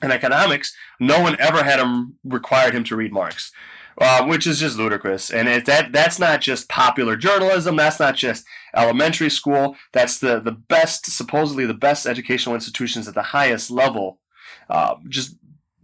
in 0.01 0.11
economics, 0.11 0.75
no 0.99 1.21
one 1.21 1.35
ever 1.39 1.63
had 1.63 1.79
him 1.79 2.17
required 2.23 2.73
him 2.73 2.83
to 2.85 2.95
read 2.95 3.11
Marx. 3.11 3.51
Uh, 3.99 4.23
which 4.27 4.45
is 4.45 4.59
just 4.59 4.77
ludicrous. 4.77 5.31
And 5.31 5.47
it, 5.47 5.65
that 5.65 5.91
that's 5.91 6.19
not 6.19 6.39
just 6.39 6.69
popular 6.69 7.15
journalism. 7.15 7.75
That's 7.75 7.99
not 7.99 8.15
just 8.15 8.45
elementary 8.75 9.31
school. 9.31 9.75
That's 9.91 10.19
the 10.19 10.39
the 10.39 10.51
best, 10.51 11.07
supposedly 11.07 11.65
the 11.65 11.73
best 11.73 12.05
educational 12.05 12.53
institutions 12.53 13.07
at 13.07 13.15
the 13.15 13.23
highest 13.23 13.71
level, 13.71 14.19
uh, 14.69 14.97
just 15.09 15.35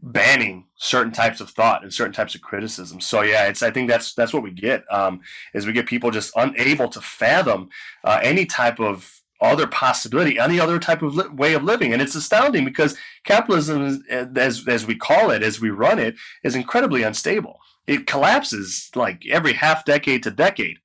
banning 0.04 0.66
certain 0.76 1.14
types 1.14 1.40
of 1.40 1.50
thought 1.50 1.82
and 1.82 1.94
certain 1.94 2.14
types 2.14 2.36
of 2.36 2.42
criticism. 2.42 3.00
So 3.00 3.22
yeah, 3.22 3.48
it's 3.48 3.64
I 3.64 3.72
think 3.72 3.90
that's 3.90 4.14
that's 4.14 4.34
what 4.34 4.44
we 4.44 4.52
get 4.52 4.84
um, 4.92 5.22
is 5.54 5.66
we 5.66 5.72
get 5.72 5.86
people 5.86 6.12
just 6.12 6.34
unable 6.36 6.90
to 6.90 7.02
fathom 7.02 7.70
uh, 8.04 8.20
any 8.22 8.46
type 8.46 8.80
of 8.80 9.22
other 9.40 9.66
possibility, 9.66 10.38
any 10.38 10.60
other 10.60 10.78
type 10.78 11.02
of 11.02 11.16
li- 11.16 11.30
way 11.30 11.54
of 11.54 11.64
living, 11.64 11.94
and 11.94 12.02
it's 12.02 12.16
astounding 12.16 12.66
because 12.66 12.98
capitalism, 13.24 14.04
as 14.10 14.68
as 14.68 14.86
we 14.86 14.96
call 14.96 15.32
it, 15.32 15.42
as 15.42 15.62
we 15.62 15.70
run 15.70 16.00
it, 16.00 16.16
is 16.44 16.56
incredibly 16.56 17.04
unstable. 17.04 17.60
It 17.88 18.08
collapses 18.08 18.92
like 18.96 19.26
every 19.30 19.54
half 19.54 19.86
decade 19.86 20.24
to 20.24 20.32
decade 20.32 20.80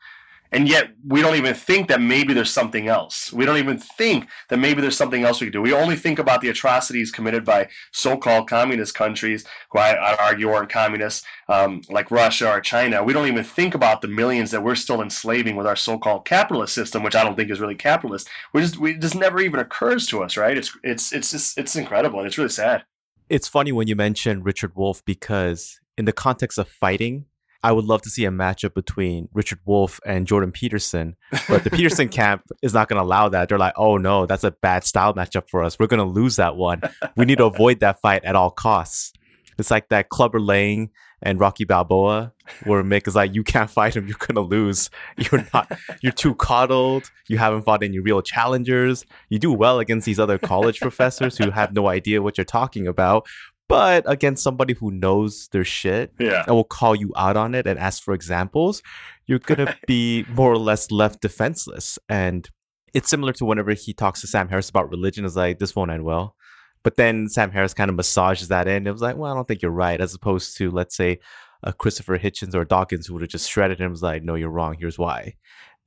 and 0.53 0.68
yet 0.68 0.90
we 1.07 1.22
don't 1.22 1.36
even 1.36 1.55
think 1.55 1.88
that 1.88 2.01
maybe 2.01 2.34
there's 2.34 2.51
something 2.51 2.88
else. 2.88 3.32
We 3.32 3.44
don't 3.46 3.59
even 3.59 3.78
think 3.78 4.28
that 4.49 4.59
maybe 4.59 4.80
there's 4.80 4.96
something 4.96 5.24
else 5.24 5.40
we 5.40 5.46
could 5.46 5.53
do. 5.53 5.62
We 5.62 5.72
only 5.72 5.96
think 5.96 6.18
about 6.18 6.40
the 6.40 6.49
atrocities 6.49 7.11
committed 7.11 7.44
by 7.44 7.68
so-called 7.92 8.49
communist 8.49 8.94
countries, 8.94 9.44
who 9.70 9.78
I, 9.78 9.92
I 9.92 10.16
argue 10.16 10.51
aren't 10.51 10.70
communists, 10.70 11.24
um, 11.49 11.82
like 11.88 12.11
Russia 12.11 12.51
or 12.51 12.61
China. 12.61 13.03
We 13.03 13.12
don't 13.12 13.28
even 13.28 13.44
think 13.44 13.74
about 13.74 14.03
the 14.03 14.09
millions 14.09 14.51
that 14.51 14.62
we're 14.62 14.74
still 14.74 15.01
enslaving 15.01 15.57
with 15.57 15.66
our 15.66 15.76
so-called 15.76 16.24
capitalist 16.24 16.74
system, 16.74 17.03
which 17.03 17.14
I 17.14 17.24
don't 17.24 17.36
think 17.36 17.51
is 17.51 17.61
really 17.61 17.74
capitalist. 17.74 18.28
We 18.53 18.62
just 18.62 18.78
we 18.78 18.99
it 18.99 19.01
just 19.01 19.14
never 19.14 19.40
even 19.40 19.61
occurs 19.61 20.07
to 20.09 20.22
us, 20.22 20.36
right? 20.36 20.57
It's 20.57 20.76
it's 20.82 21.12
it's 21.12 21.30
just 21.30 21.59
it's 21.59 21.76
incredible 21.76 22.18
and 22.18 22.26
it's 22.26 22.38
really 22.38 22.51
sad. 22.51 22.84
It's 23.28 23.46
funny 23.46 23.72
when 23.72 23.86
you 23.86 23.96
mention 23.96 24.42
Richard 24.42 24.74
Wolff 24.74 25.05
because 25.05 25.80
in 25.96 26.05
the 26.05 26.12
context 26.12 26.59
of 26.59 26.68
fighting, 26.68 27.26
I 27.63 27.73
would 27.73 27.85
love 27.85 28.03
to 28.03 28.11
see 28.11 28.25
a 28.25 28.31
matchup 28.31 28.75
between 28.75 29.29
Richard 29.33 29.59
Wolff 29.65 29.99
and 30.07 30.27
Jordan 30.27 30.53
Peterson, 30.53 31.17
but 31.49 31.65
the 31.65 31.71
Peterson 31.71 32.09
camp 32.21 32.43
is 32.63 32.73
not 32.73 32.89
going 32.89 32.99
to 32.99 33.03
allow 33.03 33.29
that. 33.29 33.49
They're 33.49 33.59
like, 33.59 33.75
oh 33.77 33.97
no, 33.97 34.27
that's 34.27 34.45
a 34.45 34.53
bad 34.53 34.85
style 34.85 35.15
matchup 35.15 35.49
for 35.51 35.65
us. 35.65 35.79
We're 35.79 35.89
going 35.89 35.99
to 35.99 36.05
lose 36.05 36.37
that 36.37 36.57
one. 36.57 36.83
We 37.17 37.25
need 37.25 37.39
to 37.39 37.47
avoid 37.47 37.81
that 37.81 38.01
fight 38.01 38.25
at 38.25 38.37
all 38.37 38.51
costs. 38.51 39.13
It's 39.59 39.71
like 39.71 39.89
that 39.89 40.09
Clubber 40.09 40.41
Lang 40.41 40.91
and 41.21 41.41
Rocky 41.41 41.65
Balboa, 41.65 42.33
where 42.65 42.85
Mick 42.85 43.09
is 43.09 43.17
like, 43.17 43.35
you 43.35 43.43
can't 43.43 43.69
fight 43.69 43.97
him, 43.97 44.07
you're 44.07 44.17
gonna 44.19 44.41
lose. 44.41 44.89
You're 45.17 45.47
not, 45.53 45.71
you're 46.01 46.13
too 46.13 46.35
coddled. 46.37 47.11
You 47.27 47.39
haven't 47.39 47.63
fought 47.63 47.83
any 47.83 47.99
real 47.99 48.23
challengers. 48.23 49.05
You 49.29 49.39
do 49.39 49.53
well 49.53 49.81
against 49.81 50.07
these 50.07 50.21
other 50.21 50.39
college 50.39 50.81
professors 50.81 51.37
who 51.37 51.51
have 51.51 51.73
no 51.73 51.89
idea 51.89 52.23
what 52.23 52.39
you're 52.39 52.45
talking 52.45 52.87
about, 52.87 53.27
but 53.69 54.05
against 54.07 54.43
somebody 54.43 54.75
who 54.75 54.91
knows 54.91 55.49
their 55.49 55.64
shit 55.64 56.12
Yeah. 56.19 56.45
and 56.47 56.55
will 56.57 56.64
call 56.64 56.95
you 56.97 57.12
out 57.16 57.37
on 57.37 57.55
it 57.55 57.66
and 57.66 57.79
ask 57.79 58.03
for 58.03 58.14
examples, 58.14 58.83
you're 59.27 59.39
gonna 59.39 59.75
be 59.87 60.25
more 60.29 60.51
or 60.53 60.59
less 60.59 60.91
left 60.91 61.21
defenseless. 61.21 61.99
And 62.09 62.49
it's 62.95 63.11
similar 63.11 63.33
to 63.35 63.45
whenever 63.45 63.73
he 63.75 63.93
talks 63.93 64.21
to 64.23 64.27
Sam 64.27 64.49
Harris 64.49 64.71
about 64.71 64.91
religion, 64.91 65.25
is 65.25 65.37
like, 65.37 65.59
this 65.59 65.77
won't 65.77 65.91
end 65.91 66.05
well. 66.05 66.35
But 66.83 66.97
then 66.97 67.29
Sam 67.29 67.51
Harris 67.51 67.75
kind 67.75 67.91
of 67.91 67.97
massages 67.97 68.49
that 68.49 68.66
in. 68.69 68.87
It 68.87 68.93
was 68.93 69.03
like, 69.03 69.16
well, 69.16 69.31
I 69.31 69.35
don't 69.35 69.47
think 69.47 69.61
you're 69.62 69.71
right, 69.71 70.01
as 70.01 70.14
opposed 70.14 70.57
to, 70.59 70.71
let's 70.71 70.97
say, 70.97 71.19
a 71.62 71.73
Christopher 71.73 72.19
Hitchens 72.19 72.55
or 72.55 72.64
Dawkins 72.64 73.07
who 73.07 73.14
would 73.14 73.23
have 73.23 73.31
just 73.31 73.51
shredded 73.51 73.81
him. 73.81 73.91
Was 73.91 74.03
like, 74.03 74.23
no, 74.23 74.37
you're 74.37 74.49
wrong. 74.49 74.77
Here's 74.79 74.97
why. 74.99 75.35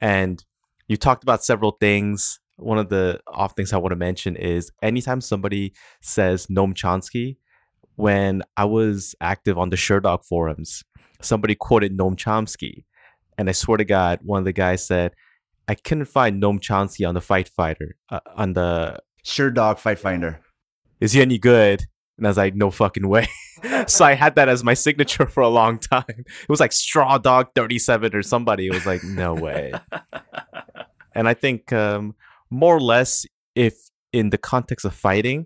And 0.02 0.44
you 0.88 0.98
talked 0.98 1.24
about 1.24 1.44
several 1.44 1.72
things. 1.80 2.40
One 2.58 2.78
of 2.78 2.90
the 2.90 3.20
off 3.28 3.54
things 3.56 3.72
I 3.74 3.78
want 3.78 3.94
to 3.94 3.96
mention 3.96 4.36
is 4.36 4.70
anytime 4.84 5.22
somebody 5.22 5.74
says 6.02 6.48
Noam 6.48 6.74
Chomsky, 6.76 7.38
when 8.02 8.42
I 8.58 8.66
was 8.66 9.16
active 9.22 9.60
on 9.60 9.70
the 9.70 9.76
Sherdog 9.76 10.26
forums, 10.26 10.84
somebody 11.22 11.54
quoted 11.54 11.96
Noam 11.96 12.16
Chomsky, 12.16 12.86
and 13.38 13.48
I 13.48 13.52
swear 13.52 13.78
to 13.78 13.86
God, 13.86 14.22
one 14.24 14.40
of 14.40 14.46
the 14.46 14.54
guys 14.54 14.86
said, 14.86 15.14
"I 15.68 15.76
couldn't 15.76 16.06
find 16.06 16.42
Noam 16.42 16.60
Chomsky 16.60 17.08
on 17.08 17.14
the 17.14 17.22
Fight 17.22 17.48
Fighter 17.48 17.96
uh, 18.10 18.20
on 18.36 18.54
the 18.54 19.00
Sherdog 19.24 19.78
fight 19.78 20.00
finder. 20.00 20.42
is 21.00 21.14
he 21.14 21.22
any 21.22 21.38
good?" 21.38 21.86
And 22.18 22.26
I 22.26 22.30
was 22.32 22.38
like, 22.38 22.56
"No 22.56 22.72
fucking 22.72 23.08
way." 23.08 23.28
so 23.88 24.04
I 24.04 24.14
had 24.14 24.34
that 24.36 24.50
as 24.50 24.64
my 24.64 24.74
signature 24.74 25.28
for 25.28 25.42
a 25.42 25.50
long 25.50 25.78
time. 25.78 26.04
It 26.08 26.50
was 26.50 26.60
like 26.60 26.72
Straw 26.72 27.20
Dog 27.20 27.50
Thirty 27.54 27.78
Seven 27.78 28.16
or 28.16 28.24
somebody. 28.24 28.66
It 28.66 28.74
was 28.74 28.88
like, 28.88 29.04
no 29.04 29.34
way. 29.34 29.74
And 31.14 31.28
I 31.28 31.34
think 31.34 31.74
um, 31.74 32.16
more 32.50 32.78
or 32.78 32.80
less, 32.80 33.26
if 33.54 33.74
in 34.14 34.30
the 34.30 34.38
context 34.38 34.86
of 34.86 34.94
fighting, 34.94 35.46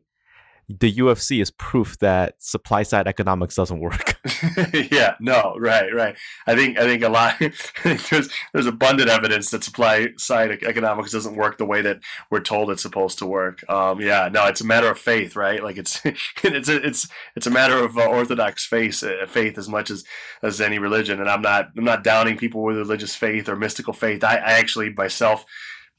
the 0.68 0.92
UFC 0.92 1.42
is 1.42 1.52
proof 1.52 1.98
that 2.00 2.36
supply 2.40 2.84
side 2.84 3.08
economics 3.08 3.56
doesn't 3.56 3.80
work. 3.80 4.16
yeah, 4.92 5.16
no, 5.20 5.56
right, 5.60 5.94
right. 5.94 6.16
I 6.48 6.56
think 6.56 6.78
I 6.80 6.84
think 6.84 7.04
a 7.04 7.10
lot 7.10 7.36
there's 7.84 8.30
there's 8.54 8.66
abundant 8.66 9.10
evidence 9.10 9.52
that 9.52 9.64
supply 9.64 10.10
side 10.18 10.64
economics 10.64 11.12
doesn't 11.12 11.36
work 11.36 11.58
the 11.58 11.66
way 11.66 11.82
that 11.82 12.00
we're 12.32 12.40
told 12.40 12.72
it's 12.72 12.82
supposed 12.82 13.20
to 13.20 13.26
work. 13.26 13.68
Um, 13.70 14.02
yeah, 14.02 14.30
no, 14.32 14.46
it's 14.48 14.62
a 14.62 14.66
matter 14.66 14.90
of 14.90 14.98
faith, 14.98 15.36
right? 15.36 15.64
Like 15.64 15.78
it's 15.78 16.02
it's 16.44 16.70
a, 16.70 16.86
it's 16.86 17.08
it's 17.36 17.48
a 17.48 17.52
matter 17.52 17.78
of 17.78 17.98
uh, 17.98 18.06
orthodox 18.06 18.66
faith, 18.66 19.04
uh, 19.04 19.26
faith 19.28 19.58
as 19.58 19.70
much 19.70 19.92
as 19.92 20.04
as 20.42 20.60
any 20.60 20.80
religion. 20.80 21.20
And 21.20 21.30
I'm 21.30 21.42
not 21.42 21.70
I'm 21.78 21.84
not 21.84 22.04
downing 22.04 22.38
people 22.38 22.64
with 22.64 22.78
religious 22.78 23.16
faith 23.16 23.48
or 23.48 23.56
mystical 23.56 23.94
faith. 23.94 24.24
I, 24.24 24.38
I 24.38 24.52
actually 24.54 24.92
myself 24.94 25.46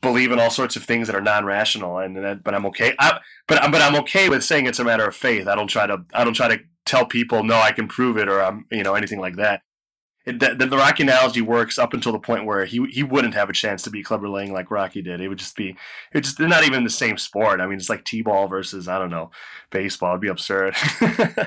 believe 0.03 0.33
in 0.33 0.39
all 0.39 0.51
sorts 0.51 0.77
of 0.77 0.85
things 0.85 1.07
that 1.07 1.17
are 1.17 1.21
non-rational, 1.21 1.99
and, 1.99 2.17
and 2.17 2.43
but 2.45 2.55
I'm 2.55 2.67
okay. 2.67 2.95
I, 2.99 3.21
but 3.49 3.63
I'm 3.63 3.71
but 3.71 3.83
I'm 3.83 3.97
okay 4.03 4.29
with 4.29 4.45
saying 4.45 4.67
it's 4.67 4.79
a 4.79 4.85
matter 4.85 5.07
of 5.07 5.17
faith. 5.17 5.49
I 5.49 5.55
don't 5.55 5.69
try 5.69 5.87
to 5.87 6.05
I 6.13 6.25
don't 6.25 6.35
try 6.35 6.49
to 6.49 6.61
tell 6.85 7.07
people 7.07 7.43
no, 7.43 7.57
I 7.57 7.73
can 7.73 7.89
prove 7.89 8.17
it 8.17 8.29
or 8.29 8.41
I'm 8.41 8.67
you 8.71 8.83
know 8.83 8.95
anything 8.95 9.21
like 9.21 9.37
that. 9.37 9.63
It, 10.25 10.41
the, 10.41 10.67
the 10.67 10.77
Rocky 10.77 11.05
analogy 11.05 11.41
works 11.41 11.79
up 11.79 11.95
until 11.95 12.11
the 12.11 12.19
point 12.19 12.47
where 12.47 12.65
he 12.65 12.85
he 12.91 13.03
wouldn't 13.05 13.35
have 13.35 13.49
a 13.49 13.53
chance 13.53 13.83
to 13.83 13.91
beat 13.91 14.07
Clubber 14.07 14.29
Lang 14.29 14.53
like 14.53 14.71
Rocky 14.73 15.01
did. 15.01 15.21
It 15.21 15.29
would 15.29 15.39
just 15.39 15.57
be 15.57 15.77
it's 16.13 16.29
just 16.29 16.39
they're 16.39 16.49
not 16.49 16.65
even 16.67 16.83
the 16.85 16.91
same 16.91 17.17
sport. 17.17 17.61
I 17.61 17.67
mean, 17.67 17.79
it's 17.79 17.89
like 17.89 18.05
t-ball 18.05 18.49
versus 18.49 18.89
I 18.89 18.99
don't 18.99 19.11
know 19.11 19.31
baseball. 19.71 20.11
It'd 20.11 20.21
be 20.21 20.29
absurd. 20.29 20.75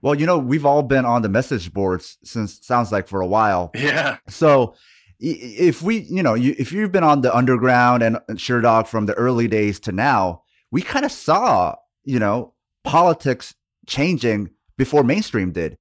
Well, 0.00 0.14
you 0.14 0.26
know, 0.26 0.38
we've 0.38 0.64
all 0.64 0.82
been 0.82 1.04
on 1.04 1.22
the 1.22 1.28
message 1.28 1.72
boards 1.72 2.18
since 2.22 2.64
sounds 2.64 2.92
like 2.92 3.08
for 3.08 3.20
a 3.20 3.26
while. 3.26 3.70
yeah, 3.74 4.18
So 4.28 4.74
if 5.20 5.82
we, 5.82 5.98
you 6.02 6.22
know, 6.22 6.34
you, 6.34 6.54
if 6.58 6.72
you've 6.72 6.92
been 6.92 7.04
on 7.04 7.22
the 7.22 7.34
underground 7.34 8.02
and 8.02 8.18
and 8.28 8.38
Sherdog 8.38 8.86
from 8.86 9.06
the 9.06 9.14
early 9.14 9.48
days 9.48 9.80
to 9.80 9.92
now, 9.92 10.42
we 10.70 10.82
kind 10.82 11.04
of 11.04 11.12
saw, 11.12 11.74
you 12.04 12.18
know, 12.18 12.54
politics 12.84 13.54
changing 13.86 14.50
before 14.76 15.02
mainstream 15.02 15.52
did. 15.52 15.76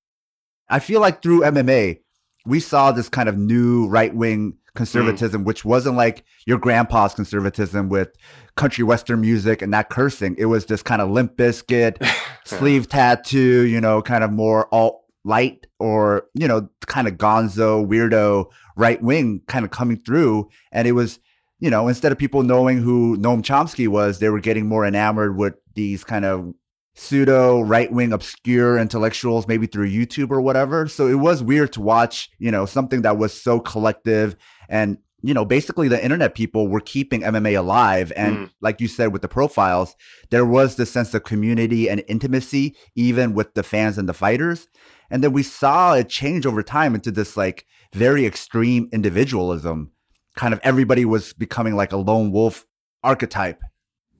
I 0.70 0.80
feel 0.80 1.02
like 1.02 1.22
through 1.22 1.42
MMA, 1.42 2.00
we 2.46 2.60
saw 2.60 2.92
this 2.92 3.10
kind 3.10 3.30
of 3.30 3.38
new 3.38 3.88
right 3.88 4.14
wing 4.14 4.58
conservatism, 4.76 5.44
mm. 5.44 5.46
which 5.46 5.66
wasn't 5.66 5.98
like 5.98 6.24
your 6.46 6.58
grandpa's 6.58 7.14
conservatism 7.14 7.90
with 7.90 8.10
country 8.56 8.84
western 8.84 9.22
music 9.22 9.62
and 9.62 9.72
not 9.72 9.90
cursing. 9.90 10.36
It 10.38 10.46
was 10.46 10.66
this 10.66 10.82
kind 10.82 11.02
of 11.02 11.10
Limp 11.10 11.36
Bizkit, 11.36 12.06
sleeve 12.46 12.88
tattoo, 12.88 13.66
you 13.66 13.82
know, 13.82 14.02
kind 14.02 14.24
of 14.24 14.32
more 14.32 14.74
alt 14.74 15.02
light 15.26 15.68
or, 15.80 16.28
you 16.34 16.48
know, 16.48 16.70
kind 16.86 17.08
of 17.08 17.16
gonzo, 17.16 17.86
weirdo 17.86 18.46
right 18.78 19.02
wing 19.02 19.42
kind 19.48 19.66
of 19.66 19.72
coming 19.72 19.98
through. 19.98 20.50
And 20.72 20.88
it 20.88 20.94
was, 20.94 21.20
you 21.60 21.70
know, 21.70 21.88
instead 21.88 22.12
of 22.12 22.18
people 22.18 22.44
knowing 22.44 22.78
who 22.78 23.18
Noam 23.18 23.42
Chomsky 23.42 23.88
was, 23.88 24.20
they 24.20 24.30
were 24.30 24.40
getting 24.40 24.68
more 24.68 24.86
enamored 24.86 25.36
with 25.36 25.56
these 25.76 26.04
kind 26.04 26.24
of 26.26 26.54
pseudo 26.96 27.62
right 27.62 27.92
wing 27.92 28.12
obscure 28.14 28.78
intellectuals, 28.78 29.48
maybe 29.48 29.68
through 29.68 29.90
YouTube 29.90 30.32
or 30.32 30.42
whatever. 30.42 30.88
So 30.88 31.08
it 31.08 31.16
was 31.16 31.44
weird 31.44 31.72
to 31.74 31.82
watch, 31.82 32.30
you 32.40 32.52
know, 32.52 32.66
something 32.66 33.02
that 33.04 33.18
was 33.18 33.40
so 33.40 33.60
collective 33.60 34.36
and 34.70 34.98
you 35.24 35.34
know, 35.34 35.44
basically 35.44 35.88
the 35.88 36.02
internet 36.02 36.36
people 36.36 36.68
were 36.68 36.80
keeping 36.80 37.24
MMA 37.24 37.58
alive. 37.58 38.14
And 38.16 38.38
Mm. 38.38 38.50
like 38.62 38.80
you 38.80 38.88
said 38.88 39.12
with 39.12 39.24
the 39.24 39.28
profiles, 39.28 39.96
there 40.30 40.46
was 40.46 40.76
this 40.76 40.92
sense 40.92 41.12
of 41.16 41.24
community 41.24 41.90
and 41.90 42.04
intimacy, 42.08 42.76
even 42.96 43.34
with 43.34 43.56
the 43.56 43.64
fans 43.64 43.98
and 43.98 44.08
the 44.08 44.14
fighters. 44.14 44.68
And 45.10 45.24
then 45.24 45.34
we 45.34 45.42
saw 45.42 45.96
it 45.96 46.08
change 46.08 46.46
over 46.46 46.62
time 46.62 46.94
into 46.94 47.10
this 47.10 47.36
like 47.36 47.66
very 47.94 48.26
extreme 48.26 48.90
individualism. 48.92 49.92
Kind 50.36 50.54
of 50.54 50.60
everybody 50.64 51.06
was 51.06 51.34
becoming 51.34 51.76
like 51.76 51.92
a 51.92 51.98
lone 51.98 52.32
wolf 52.32 52.66
archetype. 53.04 53.60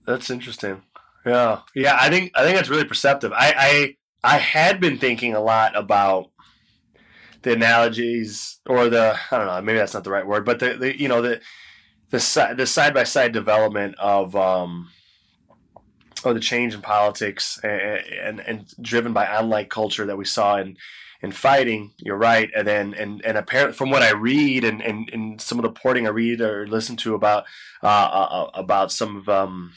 That's 0.06 0.30
interesting. 0.30 0.82
Yeah, 1.24 1.60
yeah. 1.74 1.96
I 2.00 2.08
think 2.08 2.32
I 2.34 2.42
think 2.44 2.56
that's 2.56 2.70
really 2.70 2.84
perceptive. 2.84 3.32
I 3.32 3.96
I, 4.24 4.34
I 4.34 4.38
had 4.38 4.80
been 4.80 4.98
thinking 4.98 5.34
a 5.34 5.40
lot 5.40 5.76
about 5.76 6.30
the 7.42 7.52
analogies 7.52 8.60
or 8.66 8.88
the 8.88 9.18
I 9.30 9.36
don't 9.36 9.46
know 9.46 9.62
maybe 9.62 9.78
that's 9.78 9.94
not 9.94 10.04
the 10.04 10.10
right 10.10 10.26
word, 10.26 10.44
but 10.44 10.58
the, 10.58 10.74
the 10.74 11.00
you 11.00 11.08
know 11.08 11.22
the 11.22 11.40
the 12.10 12.54
the 12.56 12.66
side 12.66 12.94
by 12.94 13.04
side 13.04 13.32
development 13.32 13.96
of 13.98 14.34
um 14.34 14.90
or 16.24 16.34
the 16.34 16.40
change 16.40 16.74
in 16.74 16.82
politics 16.82 17.60
and, 17.62 17.70
and 17.70 18.40
and 18.40 18.74
driven 18.80 19.12
by 19.12 19.26
online 19.26 19.66
culture 19.66 20.06
that 20.06 20.16
we 20.16 20.24
saw 20.24 20.56
in 20.56 20.76
in 21.20 21.32
fighting. 21.32 21.92
You're 21.98 22.16
right, 22.16 22.50
and 22.54 22.66
then 22.66 22.94
and 22.94 23.24
and 23.24 23.36
apparently 23.36 23.74
from 23.74 23.90
what 23.90 24.02
I 24.02 24.12
read 24.12 24.64
and 24.64 24.82
and, 24.82 25.10
and 25.12 25.40
some 25.40 25.58
of 25.58 25.62
the 25.62 25.68
reporting 25.68 26.06
I 26.06 26.10
read 26.10 26.40
or 26.40 26.66
listen 26.66 26.96
to 26.98 27.14
about 27.14 27.44
uh, 27.82 27.86
uh, 27.86 28.50
about 28.54 28.92
some 28.92 29.16
of 29.16 29.28
um 29.28 29.72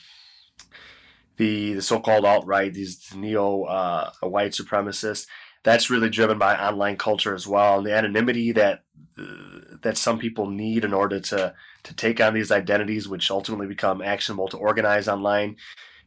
the 1.37 1.73
the 1.73 1.81
so-called 1.81 2.25
alt-right, 2.25 2.73
these 2.73 3.13
neo 3.15 3.63
uh, 3.63 4.11
white 4.21 4.51
supremacists. 4.51 5.27
That's 5.63 5.89
really 5.89 6.09
driven 6.09 6.39
by 6.39 6.57
online 6.57 6.97
culture 6.97 7.35
as 7.35 7.47
well, 7.47 7.77
and 7.77 7.85
the 7.85 7.93
anonymity 7.93 8.51
that 8.53 8.83
uh, 9.17 9.77
that 9.81 9.97
some 9.97 10.19
people 10.19 10.49
need 10.49 10.83
in 10.83 10.93
order 10.93 11.19
to 11.19 11.53
to 11.83 11.95
take 11.95 12.19
on 12.19 12.33
these 12.33 12.51
identities, 12.51 13.07
which 13.07 13.31
ultimately 13.31 13.67
become 13.67 14.01
actionable 14.01 14.47
to 14.49 14.57
organize 14.57 15.07
online. 15.07 15.57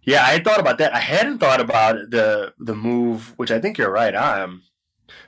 Yeah, 0.03 0.23
I 0.23 0.33
had 0.33 0.45
thought 0.45 0.61
about 0.61 0.79
that. 0.79 0.95
I 0.95 0.99
hadn't 0.99 1.39
thought 1.39 1.61
about 1.61 2.11
the 2.11 2.53
the 2.59 2.75
move, 2.75 3.33
which 3.37 3.51
I 3.51 3.61
think 3.61 3.79
you're 3.79 3.91
right 3.91 4.15
on, 4.15 4.63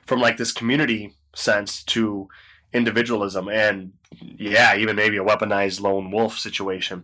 from 0.05 0.19
like 0.19 0.37
this 0.37 0.51
community 0.51 1.15
sense 1.35 1.83
to 1.83 2.27
individualism, 2.73 3.47
and 3.47 3.93
yeah, 4.21 4.75
even 4.75 4.95
maybe 4.95 5.17
a 5.17 5.23
weaponized 5.23 5.81
lone 5.81 6.11
wolf 6.11 6.37
situation. 6.39 7.03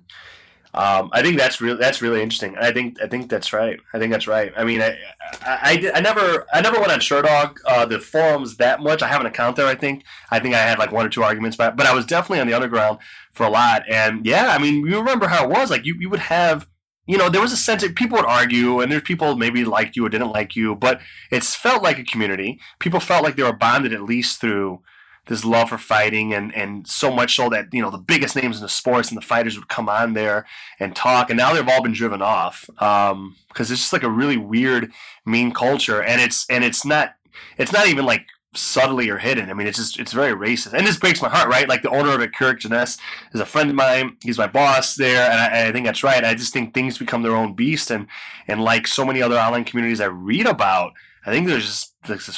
Um, 0.75 1.11
I 1.13 1.21
think 1.21 1.37
that's 1.37 1.61
really 1.61 1.77
that's 1.77 2.01
really 2.01 2.21
interesting. 2.23 2.57
I 2.57 2.71
think 2.71 2.99
I 2.99 3.07
think 3.07 3.29
that's 3.29 3.53
right. 3.53 3.79
I 3.93 3.99
think 3.99 4.11
that's 4.11 4.27
right. 4.27 4.51
I 4.57 4.63
mean, 4.63 4.81
I 4.81 4.97
I, 5.41 5.57
I, 5.61 5.91
I 5.95 6.01
never 6.01 6.47
I 6.51 6.61
never 6.61 6.79
went 6.79 6.91
on 6.91 6.99
Sherdog 6.99 7.57
uh, 7.65 7.85
the 7.85 7.99
forums 7.99 8.57
that 8.57 8.81
much. 8.81 9.03
I 9.03 9.07
have 9.07 9.21
an 9.21 9.27
account 9.27 9.55
there. 9.55 9.67
I 9.67 9.75
think 9.75 10.03
I 10.31 10.39
think 10.39 10.55
I 10.55 10.59
had 10.59 10.79
like 10.79 10.91
one 10.91 11.05
or 11.05 11.09
two 11.09 11.21
arguments, 11.21 11.57
but 11.57 11.75
but 11.75 11.85
I 11.85 11.93
was 11.93 12.07
definitely 12.07 12.39
on 12.39 12.47
the 12.47 12.55
underground 12.55 12.97
for 13.33 13.45
a 13.45 13.49
lot. 13.49 13.83
And 13.87 14.25
yeah, 14.25 14.47
I 14.49 14.57
mean, 14.57 14.87
you 14.87 14.97
remember 14.97 15.27
how 15.27 15.43
it 15.43 15.51
was 15.51 15.69
like 15.69 15.85
you 15.85 15.95
you 15.99 16.09
would 16.09 16.19
have 16.19 16.67
you 17.05 17.17
know, 17.17 17.29
there 17.29 17.41
was 17.41 17.51
a 17.51 17.57
sense 17.57 17.81
that 17.81 17.95
people 17.95 18.17
would 18.17 18.25
argue, 18.25 18.79
and 18.79 18.91
there's 18.91 19.01
people 19.01 19.35
maybe 19.35 19.65
liked 19.65 19.95
you 19.95 20.05
or 20.05 20.09
didn't 20.09 20.31
like 20.31 20.55
you, 20.55 20.75
but 20.75 21.01
it's 21.31 21.55
felt 21.55 21.83
like 21.83 21.99
a 21.99 22.03
community. 22.03 22.59
People 22.79 22.99
felt 22.99 23.23
like 23.23 23.35
they 23.35 23.43
were 23.43 23.53
bonded 23.53 23.93
at 23.93 24.03
least 24.03 24.39
through 24.39 24.79
this 25.27 25.43
love 25.43 25.69
for 25.69 25.77
fighting, 25.77 26.33
and 26.33 26.55
and 26.55 26.87
so 26.87 27.11
much 27.11 27.35
so 27.35 27.49
that 27.49 27.67
you 27.73 27.81
know 27.81 27.89
the 27.89 27.97
biggest 27.97 28.35
names 28.35 28.57
in 28.57 28.63
the 28.63 28.69
sports 28.69 29.09
and 29.09 29.17
the 29.17 29.25
fighters 29.25 29.57
would 29.57 29.67
come 29.67 29.89
on 29.89 30.13
there 30.13 30.45
and 30.79 30.95
talk. 30.95 31.29
And 31.29 31.37
now 31.37 31.53
they've 31.53 31.67
all 31.67 31.83
been 31.83 31.93
driven 31.93 32.21
off 32.21 32.65
because 32.67 33.11
um, 33.11 33.35
it's 33.57 33.69
just 33.69 33.93
like 33.93 34.03
a 34.03 34.09
really 34.09 34.37
weird, 34.37 34.91
mean 35.25 35.51
culture, 35.51 36.01
and 36.01 36.21
it's 36.21 36.45
and 36.49 36.63
it's 36.63 36.85
not 36.85 37.15
it's 37.57 37.73
not 37.73 37.87
even 37.87 38.05
like 38.05 38.25
subtly 38.55 39.09
or 39.09 39.17
hidden. 39.17 39.49
I 39.49 39.53
mean, 39.53 39.67
it's 39.67 39.77
just 39.77 39.99
it's 39.99 40.13
very 40.13 40.33
racist, 40.33 40.73
and 40.73 40.85
this 40.85 40.97
breaks 40.97 41.21
my 41.21 41.29
heart, 41.29 41.49
right? 41.49 41.67
Like 41.67 41.81
the 41.81 41.89
owner 41.89 42.13
of 42.13 42.21
it, 42.21 42.31
Kirik 42.33 42.59
Jenness, 42.59 42.97
is 43.33 43.39
a 43.39 43.45
friend 43.45 43.69
of 43.69 43.75
mine. 43.75 44.17
He's 44.23 44.37
my 44.37 44.47
boss 44.47 44.95
there, 44.95 45.29
and 45.29 45.39
I, 45.39 45.67
I, 45.67 45.71
think 45.71 45.85
that's 45.85 46.03
right. 46.03 46.23
I 46.23 46.35
just 46.35 46.53
think 46.53 46.73
things 46.73 46.97
become 46.97 47.23
their 47.23 47.35
own 47.35 47.53
beast, 47.53 47.91
and 47.91 48.07
and 48.47 48.61
like 48.61 48.87
so 48.87 49.05
many 49.05 49.21
other 49.21 49.37
online 49.37 49.63
communities 49.63 50.01
I 50.01 50.05
read 50.05 50.45
about, 50.45 50.93
I 51.25 51.31
think 51.31 51.47
there's 51.47 51.65
just 51.65 51.95
like 52.07 52.23
this 52.25 52.37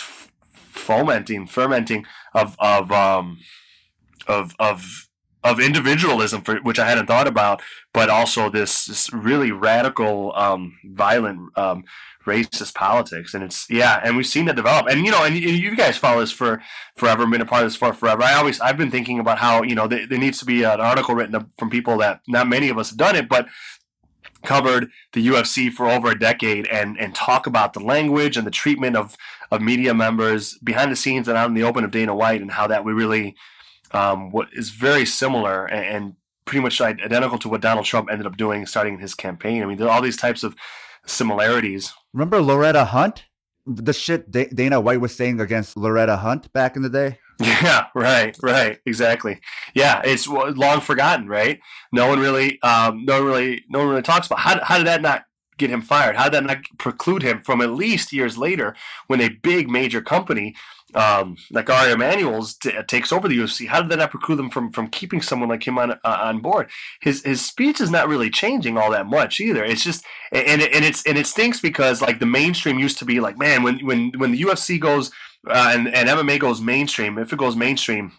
fomenting, 0.53 1.47
fermenting 1.47 2.05
of 2.33 2.55
of 2.59 2.91
um 2.91 3.39
of 4.27 4.55
of 4.59 5.07
of 5.45 5.59
individualism, 5.59 6.41
for 6.41 6.57
which 6.57 6.79
I 6.79 6.87
hadn't 6.87 7.05
thought 7.05 7.27
about, 7.27 7.61
but 7.93 8.09
also 8.09 8.49
this, 8.49 8.85
this 8.85 9.13
really 9.13 9.51
radical, 9.51 10.33
um, 10.35 10.77
violent 10.83 11.55
um, 11.55 11.83
racist 12.25 12.73
politics, 12.73 13.33
and 13.33 13.43
it's 13.43 13.69
yeah, 13.69 14.01
and 14.03 14.17
we've 14.17 14.27
seen 14.27 14.45
that 14.45 14.55
develop. 14.55 14.87
And 14.87 15.05
you 15.05 15.11
know, 15.11 15.23
and 15.23 15.35
you 15.35 15.75
guys 15.75 15.97
follow 15.97 16.19
this 16.19 16.31
for 16.31 16.61
forever, 16.95 17.25
been 17.25 17.41
a 17.41 17.45
part 17.45 17.63
of 17.63 17.69
this 17.69 17.75
for 17.75 17.93
forever. 17.93 18.23
I 18.23 18.33
always 18.33 18.59
I've 18.59 18.77
been 18.77 18.91
thinking 18.91 19.19
about 19.19 19.37
how 19.37 19.63
you 19.63 19.75
know 19.75 19.87
there, 19.87 20.07
there 20.07 20.19
needs 20.19 20.39
to 20.39 20.45
be 20.45 20.63
an 20.63 20.81
article 20.81 21.15
written 21.15 21.51
from 21.57 21.69
people 21.69 21.97
that 21.99 22.21
not 22.27 22.47
many 22.47 22.69
of 22.69 22.77
us 22.77 22.89
have 22.89 22.97
done 22.97 23.15
it, 23.15 23.29
but 23.29 23.47
covered 24.43 24.91
the 25.13 25.27
UFC 25.27 25.71
for 25.71 25.89
over 25.89 26.11
a 26.11 26.19
decade 26.19 26.67
and 26.67 26.99
and 26.99 27.15
talk 27.15 27.47
about 27.47 27.73
the 27.73 27.79
language 27.79 28.37
and 28.37 28.45
the 28.45 28.51
treatment 28.51 28.95
of 28.95 29.15
of 29.51 29.61
media 29.61 29.93
members 29.93 30.57
behind 30.59 30.91
the 30.91 30.95
scenes 30.95 31.27
and 31.27 31.37
out 31.37 31.47
in 31.47 31.53
the 31.53 31.63
open 31.63 31.83
of 31.83 31.91
Dana 31.91 32.15
White 32.15 32.41
and 32.41 32.51
how 32.51 32.67
that 32.67 32.85
we 32.85 32.93
really 32.93 33.35
um, 33.91 34.31
what 34.31 34.49
is 34.53 34.69
very 34.69 35.05
similar 35.05 35.65
and, 35.65 35.85
and 35.85 36.15
pretty 36.45 36.61
much 36.61 36.79
identical 36.79 37.39
to 37.39 37.49
what 37.49 37.61
Donald 37.61 37.85
Trump 37.85 38.09
ended 38.11 38.27
up 38.27 38.37
doing 38.37 38.65
starting 38.65 38.99
his 38.99 39.15
campaign. 39.15 39.63
I 39.63 39.65
mean, 39.65 39.77
there 39.77 39.87
are 39.87 39.91
all 39.91 40.01
these 40.01 40.17
types 40.17 40.43
of 40.43 40.55
similarities. 41.05 41.93
Remember 42.15 42.41
Loretta 42.41 42.85
Hunt? 42.85 43.25
The 43.65 43.91
shit 43.91 44.31
Dana 44.31 44.79
White 44.79 45.01
was 45.01 45.13
saying 45.13 45.41
against 45.41 45.75
Loretta 45.75 46.15
Hunt 46.15 46.51
back 46.53 46.77
in 46.77 46.81
the 46.81 46.89
day? 46.89 47.19
Yeah, 47.41 47.87
right, 47.93 48.37
right, 48.41 48.79
exactly. 48.85 49.41
Yeah, 49.73 50.01
it's 50.05 50.25
long 50.25 50.79
forgotten, 50.79 51.27
right? 51.27 51.59
No 51.91 52.07
one 52.07 52.21
really, 52.21 52.61
um, 52.61 53.03
no 53.03 53.15
one 53.15 53.25
really, 53.25 53.65
no 53.67 53.79
one 53.79 53.89
really 53.89 54.01
talks 54.01 54.27
about 54.27 54.39
how, 54.39 54.63
how 54.63 54.77
did 54.77 54.87
that 54.87 55.01
not 55.01 55.25
get 55.57 55.69
him 55.69 55.81
fired? 55.81 56.15
How 56.15 56.29
did 56.29 56.33
that 56.35 56.43
not 56.45 56.57
preclude 56.77 57.23
him 57.23 57.41
from 57.41 57.59
at 57.59 57.71
least 57.71 58.13
years 58.13 58.37
later 58.37 58.73
when 59.07 59.19
a 59.19 59.27
big 59.27 59.69
major 59.69 60.01
company 60.01 60.55
um, 60.93 61.35
like 61.51 61.69
Ari 61.69 61.91
Emanuel's 61.91 62.53
t- 62.55 62.71
takes 62.87 63.11
over 63.11 63.27
the 63.27 63.37
UFC? 63.37 63.67
How 63.67 63.81
did 63.81 63.89
that 63.91 63.97
not 63.97 64.11
preclude 64.11 64.39
them 64.39 64.49
from 64.49 64.71
from 64.71 64.87
keeping 64.87 65.21
someone 65.21 65.49
like 65.49 65.65
him 65.65 65.77
on 65.77 65.91
uh, 65.91 65.97
on 66.03 66.39
board? 66.39 66.69
His 67.01 67.23
his 67.23 67.43
speech 67.43 67.81
is 67.81 67.89
not 67.89 68.07
really 68.07 68.29
changing 68.29 68.77
all 68.77 68.91
that 68.91 69.07
much 69.07 69.39
either. 69.39 69.63
It's 69.63 69.83
just 69.83 70.05
and 70.31 70.61
and 70.61 70.85
it's 70.85 71.05
and 71.05 71.17
it 71.17 71.27
stinks 71.27 71.59
because 71.59 72.01
like 72.01 72.19
the 72.19 72.25
mainstream 72.25 72.79
used 72.79 72.99
to 72.99 73.05
be 73.05 73.19
like 73.19 73.37
man 73.37 73.63
when 73.63 73.79
when 73.85 74.11
when 74.17 74.31
the 74.31 74.41
UFC 74.41 74.79
goes 74.79 75.11
uh, 75.47 75.71
and 75.73 75.87
and 75.87 76.07
MMA 76.07 76.39
goes 76.39 76.61
mainstream 76.61 77.17
if 77.17 77.33
it 77.33 77.39
goes 77.39 77.55
mainstream 77.55 78.11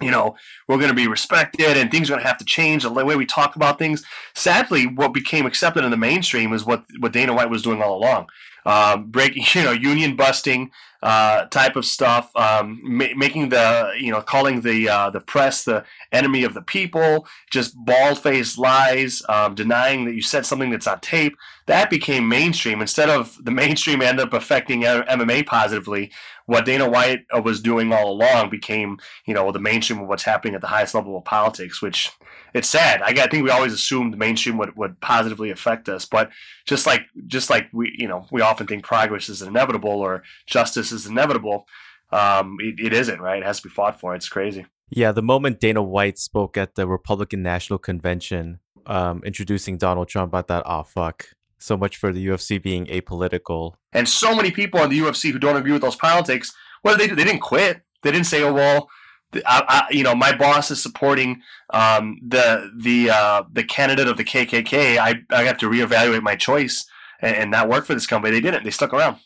you 0.00 0.10
know, 0.10 0.34
we're 0.68 0.78
going 0.78 0.88
to 0.88 0.94
be 0.94 1.06
respected 1.06 1.76
and 1.76 1.90
things 1.90 2.08
are 2.10 2.14
going 2.14 2.22
to 2.22 2.26
have 2.26 2.38
to 2.38 2.44
change 2.44 2.82
the 2.82 2.90
way 2.90 3.16
we 3.16 3.26
talk 3.26 3.56
about 3.56 3.78
things. 3.78 4.04
Sadly, 4.34 4.86
what 4.86 5.14
became 5.14 5.46
accepted 5.46 5.84
in 5.84 5.90
the 5.90 5.96
mainstream 5.96 6.52
is 6.52 6.64
what, 6.64 6.84
what 6.98 7.12
Dana 7.12 7.32
White 7.32 7.50
was 7.50 7.62
doing 7.62 7.80
all 7.80 7.96
along. 7.96 8.26
Uh, 8.66 8.96
breaking, 8.96 9.44
you 9.54 9.62
know, 9.62 9.72
union 9.72 10.16
busting 10.16 10.70
uh, 11.04 11.44
type 11.46 11.76
of 11.76 11.84
stuff, 11.84 12.34
um, 12.34 12.80
ma- 12.82 13.14
making 13.14 13.50
the, 13.50 13.92
you 14.00 14.10
know, 14.10 14.22
calling 14.22 14.62
the 14.62 14.88
uh, 14.88 15.10
the 15.10 15.20
press 15.20 15.62
the 15.64 15.84
enemy 16.12 16.44
of 16.44 16.54
the 16.54 16.62
people, 16.62 17.26
just 17.50 17.76
bald 17.84 18.18
faced 18.18 18.56
lies, 18.58 19.22
um, 19.28 19.54
denying 19.54 20.06
that 20.06 20.14
you 20.14 20.22
said 20.22 20.46
something 20.46 20.70
that's 20.70 20.86
on 20.86 20.98
tape. 21.00 21.36
That 21.66 21.90
became 21.90 22.26
mainstream 22.26 22.80
instead 22.80 23.10
of 23.10 23.38
the 23.44 23.50
mainstream 23.50 24.00
end 24.00 24.18
up 24.18 24.32
affecting 24.32 24.82
MMA 24.82 25.46
positively 25.46 26.10
what 26.46 26.64
Dana 26.64 26.88
White 26.88 27.24
uh, 27.34 27.40
was 27.40 27.60
doing 27.60 27.92
all 27.92 28.10
along 28.10 28.50
became, 28.50 28.98
you 29.26 29.34
know, 29.34 29.50
the 29.50 29.60
mainstream 29.60 30.00
of 30.00 30.08
what's 30.08 30.24
happening 30.24 30.54
at 30.54 30.60
the 30.60 30.66
highest 30.66 30.94
level 30.94 31.16
of 31.16 31.24
politics, 31.24 31.80
which 31.80 32.10
it's 32.54 32.70
sad. 32.70 33.02
I, 33.02 33.08
I 33.08 33.26
think 33.28 33.44
we 33.44 33.50
always 33.50 33.72
assumed 33.72 34.12
the 34.12 34.16
mainstream 34.16 34.56
would, 34.58 34.76
would 34.76 35.00
positively 35.00 35.50
affect 35.50 35.88
us, 35.88 36.06
but 36.06 36.30
just 36.64 36.86
like 36.86 37.02
just 37.26 37.50
like 37.50 37.66
we, 37.72 37.94
you 37.98 38.08
know, 38.08 38.26
we 38.30 38.40
often 38.40 38.66
think 38.66 38.84
progress 38.84 39.28
is 39.28 39.42
inevitable 39.42 39.90
or 39.90 40.22
justice 40.46 40.92
is 40.92 41.04
inevitable. 41.04 41.66
Um, 42.12 42.56
it, 42.60 42.78
it 42.78 42.92
isn't, 42.92 43.20
right? 43.20 43.42
It 43.42 43.44
has 43.44 43.60
to 43.60 43.68
be 43.68 43.74
fought 43.74 43.98
for. 43.98 44.14
It's 44.14 44.28
crazy. 44.28 44.66
Yeah, 44.88 45.10
the 45.10 45.22
moment 45.22 45.58
Dana 45.58 45.82
White 45.82 46.18
spoke 46.18 46.56
at 46.56 46.76
the 46.76 46.86
Republican 46.86 47.42
National 47.42 47.78
Convention, 47.78 48.60
um, 48.86 49.22
introducing 49.24 49.76
Donald 49.76 50.08
Trump, 50.08 50.34
I 50.34 50.42
thought, 50.42 50.62
oh 50.66 50.84
fuck, 50.84 51.26
so 51.58 51.76
much 51.76 51.96
for 51.96 52.12
the 52.12 52.24
UFC 52.24 52.62
being 52.62 52.86
apolitical. 52.86 53.74
And 53.92 54.08
so 54.08 54.36
many 54.36 54.52
people 54.52 54.80
in 54.82 54.90
the 54.90 54.98
UFC 55.00 55.32
who 55.32 55.38
don't 55.40 55.56
agree 55.56 55.72
with 55.72 55.82
those 55.82 55.96
politics, 55.96 56.54
well, 56.84 56.96
they? 56.96 57.08
They 57.08 57.24
didn't 57.24 57.40
quit. 57.40 57.80
They 58.02 58.12
didn't 58.12 58.26
say, 58.26 58.42
"Oh 58.42 58.52
well, 58.52 58.88
I, 59.46 59.86
I, 59.88 59.92
you 59.92 60.02
know, 60.02 60.14
my 60.14 60.34
boss 60.34 60.70
is 60.70 60.82
supporting 60.82 61.42
um, 61.70 62.18
the 62.26 62.70
the 62.76 63.10
uh, 63.10 63.44
the 63.52 63.64
candidate 63.64 64.08
of 64.08 64.16
the 64.16 64.24
KKK. 64.24 64.98
I 64.98 65.22
I 65.30 65.44
have 65.44 65.58
to 65.58 65.68
reevaluate 65.68 66.22
my 66.22 66.36
choice 66.36 66.86
and, 67.20 67.36
and 67.36 67.50
not 67.50 67.68
work 67.68 67.86
for 67.86 67.94
this 67.94 68.06
company." 68.06 68.32
They 68.32 68.40
didn't. 68.40 68.64
They 68.64 68.70
stuck 68.70 68.92
around 68.92 69.18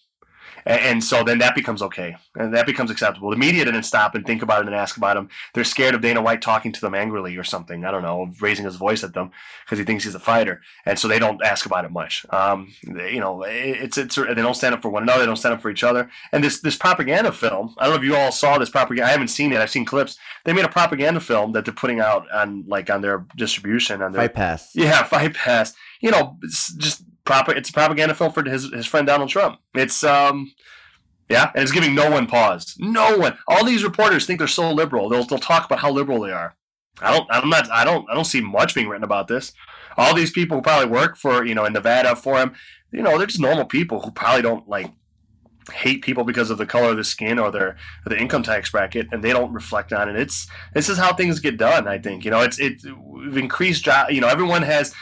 and, 0.68 0.80
and, 0.80 1.04
so 1.04 1.24
then 1.24 1.38
that 1.38 1.54
becomes 1.54 1.80
okay, 1.82 2.16
and 2.36 2.54
that 2.54 2.66
becomes 2.66 2.90
acceptable. 2.90 3.30
The 3.30 3.36
media 3.36 3.64
didn't 3.64 3.84
stop 3.84 4.14
and 4.14 4.24
think 4.24 4.42
about 4.42 4.62
it 4.62 4.66
and 4.66 4.74
ask 4.76 4.96
about 4.96 5.16
him. 5.16 5.28
They're 5.54 5.64
scared 5.64 5.94
of 5.94 6.02
Dana 6.02 6.20
White 6.20 6.42
talking 6.42 6.72
to 6.72 6.80
them 6.80 6.94
angrily 6.94 7.36
or 7.36 7.44
something. 7.44 7.84
I 7.84 7.90
don't 7.90 8.02
know, 8.02 8.30
raising 8.40 8.66
his 8.66 8.76
voice 8.76 9.02
at 9.02 9.14
them 9.14 9.30
because 9.64 9.78
he 9.78 9.84
thinks 9.84 10.04
he's 10.04 10.14
a 10.14 10.20
fighter, 10.20 10.60
and 10.84 10.98
so 10.98 11.08
they 11.08 11.18
don't 11.18 11.42
ask 11.42 11.64
about 11.64 11.84
it 11.84 11.90
much. 11.90 12.26
Um, 12.30 12.72
they, 12.86 13.14
you 13.14 13.20
know, 13.20 13.42
it's 13.42 13.96
it's 13.96 14.16
they 14.16 14.34
don't 14.34 14.54
stand 14.54 14.74
up 14.74 14.82
for 14.82 14.90
one 14.90 15.02
another. 15.02 15.20
They 15.20 15.26
don't 15.26 15.36
stand 15.36 15.54
up 15.54 15.62
for 15.62 15.70
each 15.70 15.84
other. 15.84 16.10
And 16.32 16.44
this 16.44 16.60
this 16.60 16.76
propaganda 16.76 17.32
film, 17.32 17.74
I 17.78 17.84
don't 17.84 17.94
know 17.94 18.00
if 18.00 18.04
you 18.04 18.16
all 18.16 18.30
saw 18.30 18.58
this 18.58 18.70
propaganda. 18.70 19.08
I 19.08 19.12
haven't 19.12 19.28
seen 19.28 19.52
it. 19.52 19.60
I've 19.60 19.70
seen 19.70 19.86
clips. 19.86 20.18
They 20.44 20.52
made 20.52 20.64
a 20.64 20.68
propaganda 20.68 21.20
film 21.20 21.52
that 21.52 21.64
they're 21.64 21.74
putting 21.74 22.00
out 22.00 22.30
on 22.30 22.64
like 22.66 22.90
on 22.90 23.00
their 23.00 23.26
distribution 23.36 24.02
on 24.02 24.12
their 24.12 24.22
Fight 24.22 24.34
Pass. 24.34 24.70
Yeah, 24.74 25.02
Fight 25.04 25.34
Pass. 25.34 25.74
You 26.00 26.10
know, 26.10 26.36
just 26.78 27.02
It's 27.30 27.70
a 27.70 27.72
propaganda 27.72 28.14
film 28.14 28.32
for 28.32 28.48
his 28.48 28.72
his 28.72 28.86
friend 28.86 29.06
Donald 29.06 29.28
Trump. 29.28 29.60
It's 29.74 30.04
um, 30.04 30.52
yeah, 31.28 31.50
and 31.54 31.62
it's 31.62 31.72
giving 31.72 31.94
no 31.94 32.10
one 32.10 32.26
pause. 32.26 32.74
No 32.78 33.16
one. 33.16 33.36
All 33.46 33.64
these 33.64 33.84
reporters 33.84 34.26
think 34.26 34.38
they're 34.38 34.48
so 34.48 34.72
liberal. 34.72 35.08
They'll 35.08 35.24
they'll 35.24 35.38
talk 35.38 35.66
about 35.66 35.80
how 35.80 35.90
liberal 35.90 36.20
they 36.20 36.32
are. 36.32 36.56
I 37.00 37.12
don't. 37.12 37.26
I'm 37.30 37.48
not. 37.48 37.70
I 37.70 37.84
don't. 37.84 38.08
I 38.10 38.14
don't 38.14 38.24
see 38.24 38.40
much 38.40 38.74
being 38.74 38.88
written 38.88 39.04
about 39.04 39.28
this. 39.28 39.52
All 39.96 40.14
these 40.14 40.30
people 40.30 40.56
who 40.56 40.62
probably 40.62 40.88
work 40.88 41.16
for 41.16 41.44
you 41.44 41.54
know 41.54 41.64
in 41.64 41.72
Nevada 41.72 42.16
for 42.16 42.38
him, 42.38 42.54
you 42.92 43.02
know, 43.02 43.18
they're 43.18 43.26
just 43.26 43.40
normal 43.40 43.66
people 43.66 44.00
who 44.00 44.10
probably 44.10 44.42
don't 44.42 44.68
like 44.68 44.90
hate 45.72 46.02
people 46.02 46.24
because 46.24 46.50
of 46.50 46.58
the 46.58 46.66
color 46.66 46.90
of 46.90 46.96
the 46.96 47.04
skin 47.04 47.38
or 47.38 47.50
their 47.50 47.76
or 48.04 48.08
the 48.08 48.18
income 48.18 48.42
tax 48.42 48.70
bracket, 48.70 49.08
and 49.12 49.22
they 49.22 49.32
don't 49.32 49.52
reflect 49.52 49.92
on 49.92 50.08
it. 50.08 50.16
It's 50.16 50.46
this 50.74 50.88
is 50.88 50.98
how 50.98 51.14
things 51.14 51.40
get 51.40 51.56
done. 51.56 51.86
I 51.86 51.98
think 51.98 52.24
you 52.24 52.30
know 52.30 52.40
it's 52.40 52.58
it 52.58 52.80
we've 53.00 53.36
increased 53.36 53.84
job. 53.84 54.10
You 54.10 54.20
know 54.20 54.28
everyone 54.28 54.62
has 54.62 54.94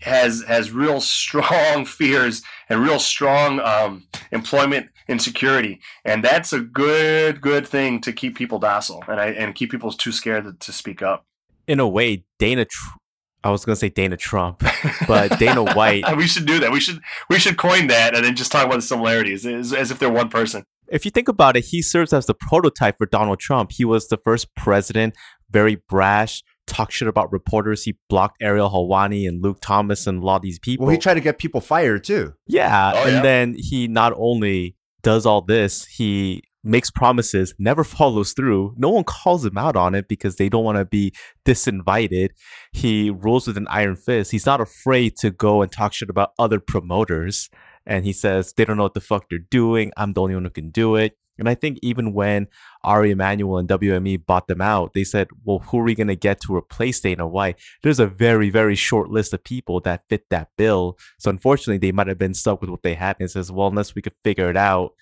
has 0.00 0.42
has 0.44 0.70
real 0.70 1.00
strong 1.00 1.84
fears 1.86 2.42
and 2.68 2.82
real 2.82 2.98
strong 2.98 3.60
um, 3.60 4.06
employment 4.32 4.90
insecurity, 5.08 5.80
and 6.04 6.22
that's 6.22 6.52
a 6.52 6.60
good 6.60 7.40
good 7.40 7.66
thing 7.66 8.00
to 8.02 8.12
keep 8.12 8.36
people 8.36 8.58
docile 8.58 9.02
and 9.08 9.20
I 9.20 9.26
and 9.28 9.54
keep 9.54 9.70
people 9.70 9.92
too 9.92 10.12
scared 10.12 10.44
to, 10.44 10.52
to 10.52 10.72
speak 10.72 11.02
up. 11.02 11.24
In 11.66 11.80
a 11.80 11.88
way, 11.88 12.24
Dana 12.38 12.64
Tr- 12.64 12.97
I 13.44 13.50
was 13.50 13.64
gonna 13.64 13.76
say 13.76 13.88
Dana 13.88 14.16
Trump, 14.16 14.62
but 15.08 15.38
Dana 15.38 15.62
White. 15.62 16.16
we 16.16 16.26
should 16.26 16.46
do 16.46 16.58
that. 16.60 16.72
We 16.72 16.80
should 16.80 17.00
we 17.30 17.38
should 17.38 17.56
coin 17.56 17.86
that 17.88 18.14
and 18.14 18.24
then 18.24 18.34
just 18.34 18.50
talk 18.50 18.66
about 18.66 18.76
the 18.76 18.82
similarities 18.82 19.46
as, 19.46 19.72
as 19.72 19.90
if 19.90 19.98
they're 19.98 20.10
one 20.10 20.28
person. 20.28 20.64
If 20.88 21.04
you 21.04 21.10
think 21.10 21.28
about 21.28 21.56
it, 21.56 21.66
he 21.66 21.82
serves 21.82 22.12
as 22.12 22.26
the 22.26 22.34
prototype 22.34 22.96
for 22.98 23.06
Donald 23.06 23.38
Trump. 23.38 23.72
He 23.72 23.84
was 23.84 24.08
the 24.08 24.16
first 24.16 24.54
president, 24.54 25.14
very 25.50 25.76
brash, 25.88 26.42
talk 26.66 26.90
shit 26.90 27.08
about 27.08 27.30
reporters. 27.32 27.84
He 27.84 27.98
blocked 28.08 28.38
Ariel 28.40 28.70
Helwani 28.70 29.28
and 29.28 29.42
Luke 29.42 29.58
Thomas 29.60 30.06
and 30.06 30.22
a 30.22 30.26
lot 30.26 30.36
of 30.36 30.42
these 30.42 30.58
people. 30.58 30.86
Well, 30.86 30.92
he 30.92 30.98
tried 30.98 31.14
to 31.14 31.20
get 31.20 31.38
people 31.38 31.60
fired 31.60 32.04
too. 32.04 32.34
Yeah, 32.46 32.92
oh, 32.94 33.04
and 33.04 33.12
yeah. 33.16 33.22
then 33.22 33.54
he 33.58 33.86
not 33.88 34.12
only 34.16 34.76
does 35.02 35.26
all 35.26 35.42
this, 35.42 35.84
he 35.86 36.42
makes 36.68 36.90
promises, 36.90 37.54
never 37.58 37.84
follows 37.98 38.32
through. 38.32 38.74
No 38.76 38.90
one 38.90 39.04
calls 39.04 39.44
him 39.44 39.58
out 39.58 39.76
on 39.76 39.94
it 39.94 40.08
because 40.08 40.36
they 40.36 40.48
don't 40.48 40.64
want 40.64 40.78
to 40.78 40.84
be 40.84 41.12
disinvited. 41.44 42.30
He 42.72 43.10
rules 43.10 43.46
with 43.46 43.56
an 43.56 43.68
iron 43.68 43.96
fist. 43.96 44.30
He's 44.30 44.46
not 44.46 44.60
afraid 44.60 45.16
to 45.16 45.30
go 45.30 45.62
and 45.62 45.72
talk 45.72 45.92
shit 45.92 46.10
about 46.10 46.32
other 46.38 46.60
promoters. 46.60 47.50
And 47.86 48.04
he 48.04 48.12
says, 48.12 48.52
they 48.52 48.64
don't 48.64 48.76
know 48.76 48.82
what 48.82 48.94
the 48.94 49.00
fuck 49.00 49.28
they're 49.28 49.38
doing. 49.38 49.92
I'm 49.96 50.12
the 50.12 50.20
only 50.20 50.34
one 50.34 50.44
who 50.44 50.50
can 50.50 50.70
do 50.70 50.94
it. 50.96 51.16
And 51.38 51.48
I 51.48 51.54
think 51.54 51.78
even 51.82 52.12
when 52.12 52.48
Ari 52.82 53.12
Emanuel 53.12 53.58
and 53.58 53.68
WME 53.68 54.26
bought 54.26 54.48
them 54.48 54.60
out, 54.60 54.92
they 54.92 55.04
said, 55.04 55.28
well, 55.44 55.60
who 55.60 55.78
are 55.78 55.84
we 55.84 55.94
going 55.94 56.08
to 56.08 56.16
get 56.16 56.40
to 56.42 56.54
replace 56.54 57.00
Dana 57.00 57.26
White? 57.26 57.56
There's 57.82 58.00
a 58.00 58.06
very, 58.06 58.50
very 58.50 58.74
short 58.74 59.08
list 59.08 59.32
of 59.32 59.44
people 59.44 59.80
that 59.82 60.02
fit 60.08 60.28
that 60.30 60.48
bill. 60.56 60.98
So 61.18 61.30
unfortunately, 61.30 61.78
they 61.78 61.92
might 61.92 62.08
have 62.08 62.18
been 62.18 62.34
stuck 62.34 62.60
with 62.60 62.70
what 62.70 62.82
they 62.82 62.94
had. 62.94 63.16
And 63.18 63.26
it 63.26 63.30
says, 63.30 63.52
well, 63.52 63.68
unless 63.68 63.94
we 63.94 64.02
could 64.02 64.14
figure 64.24 64.50
it 64.50 64.56
out, 64.56 64.94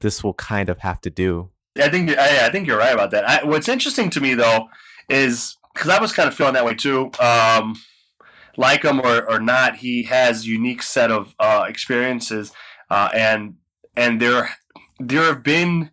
this 0.00 0.22
will 0.22 0.34
kind 0.34 0.68
of 0.68 0.78
have 0.80 1.00
to 1.02 1.10
do. 1.10 1.50
I 1.76 1.88
think 1.88 2.10
I, 2.10 2.46
I 2.46 2.50
think 2.50 2.66
you're 2.66 2.78
right 2.78 2.94
about 2.94 3.10
that. 3.12 3.28
I, 3.28 3.44
what's 3.44 3.68
interesting 3.68 4.10
to 4.10 4.20
me 4.20 4.34
though 4.34 4.68
is 5.08 5.56
because 5.74 5.90
I 5.90 6.00
was 6.00 6.12
kind 6.12 6.28
of 6.28 6.34
feeling 6.34 6.54
that 6.54 6.64
way 6.64 6.74
too. 6.74 7.10
Um, 7.20 7.80
like 8.56 8.82
him 8.82 9.00
or, 9.00 9.28
or 9.30 9.38
not, 9.38 9.76
he 9.76 10.02
has 10.04 10.46
unique 10.46 10.82
set 10.82 11.12
of 11.12 11.34
uh, 11.38 11.64
experiences, 11.68 12.52
uh, 12.90 13.08
and 13.14 13.54
and 13.96 14.20
there 14.20 14.50
there 14.98 15.22
have 15.22 15.44
been 15.44 15.90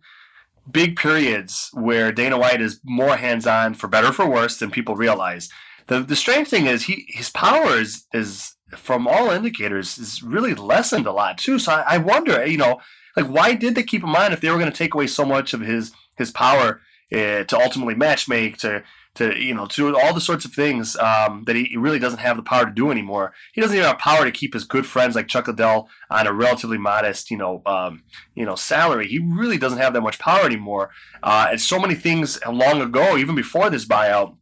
big 0.68 0.96
periods 0.96 1.70
where 1.74 2.10
Dana 2.10 2.36
White 2.36 2.60
is 2.60 2.80
more 2.82 3.16
hands 3.16 3.46
on 3.46 3.74
for 3.74 3.86
better 3.86 4.08
or 4.08 4.12
for 4.12 4.28
worse 4.28 4.58
than 4.58 4.70
people 4.70 4.96
realize. 4.96 5.48
The 5.86 6.00
the 6.00 6.16
strange 6.16 6.48
thing 6.48 6.66
is 6.66 6.84
he 6.84 7.06
his 7.08 7.30
power 7.30 7.78
is 7.78 8.06
is 8.12 8.56
from 8.74 9.06
all 9.06 9.30
indicators 9.30 9.96
is 9.96 10.22
really 10.22 10.54
lessened 10.54 11.06
a 11.06 11.12
lot 11.12 11.38
too. 11.38 11.60
So 11.60 11.72
I, 11.72 11.94
I 11.94 11.98
wonder, 11.98 12.44
you 12.44 12.58
know, 12.58 12.80
like 13.16 13.26
why 13.26 13.54
did 13.54 13.74
they 13.74 13.82
keep 13.82 14.02
him 14.02 14.14
on 14.14 14.32
if 14.32 14.40
they 14.40 14.50
were 14.50 14.58
going 14.58 14.70
to 14.70 14.76
take 14.76 14.94
away 14.94 15.06
so 15.06 15.24
much 15.24 15.54
of 15.54 15.60
his 15.60 15.92
his 16.16 16.30
power 16.30 16.80
uh, 17.12 17.44
to 17.44 17.58
ultimately 17.58 17.94
matchmake 17.94 18.56
to 18.58 18.82
to 19.16 19.36
you 19.38 19.54
know 19.54 19.66
to 19.66 19.96
all 19.96 20.14
the 20.14 20.20
sorts 20.20 20.44
of 20.44 20.52
things 20.52 20.96
um, 20.96 21.44
that 21.46 21.56
he 21.56 21.76
really 21.76 21.98
doesn't 21.98 22.20
have 22.20 22.36
the 22.36 22.42
power 22.42 22.66
to 22.66 22.70
do 22.70 22.90
anymore. 22.90 23.32
He 23.52 23.60
doesn't 23.60 23.76
even 23.76 23.88
have 23.88 23.98
power 23.98 24.24
to 24.24 24.30
keep 24.30 24.54
his 24.54 24.64
good 24.64 24.86
friends 24.86 25.14
like 25.16 25.26
Chuck 25.26 25.48
Liddell 25.48 25.88
on 26.10 26.26
a 26.26 26.32
relatively 26.32 26.78
modest 26.78 27.30
you 27.30 27.38
know 27.38 27.62
um, 27.66 28.04
you 28.34 28.44
know 28.44 28.54
salary. 28.54 29.08
He 29.08 29.18
really 29.18 29.58
doesn't 29.58 29.78
have 29.78 29.94
that 29.94 30.02
much 30.02 30.18
power 30.18 30.44
anymore. 30.44 30.90
Uh, 31.22 31.48
and 31.50 31.60
so 31.60 31.78
many 31.78 31.94
things 31.94 32.38
long 32.46 32.80
ago, 32.80 33.16
even 33.16 33.34
before 33.34 33.70
this 33.70 33.86
buyout, 33.86 34.36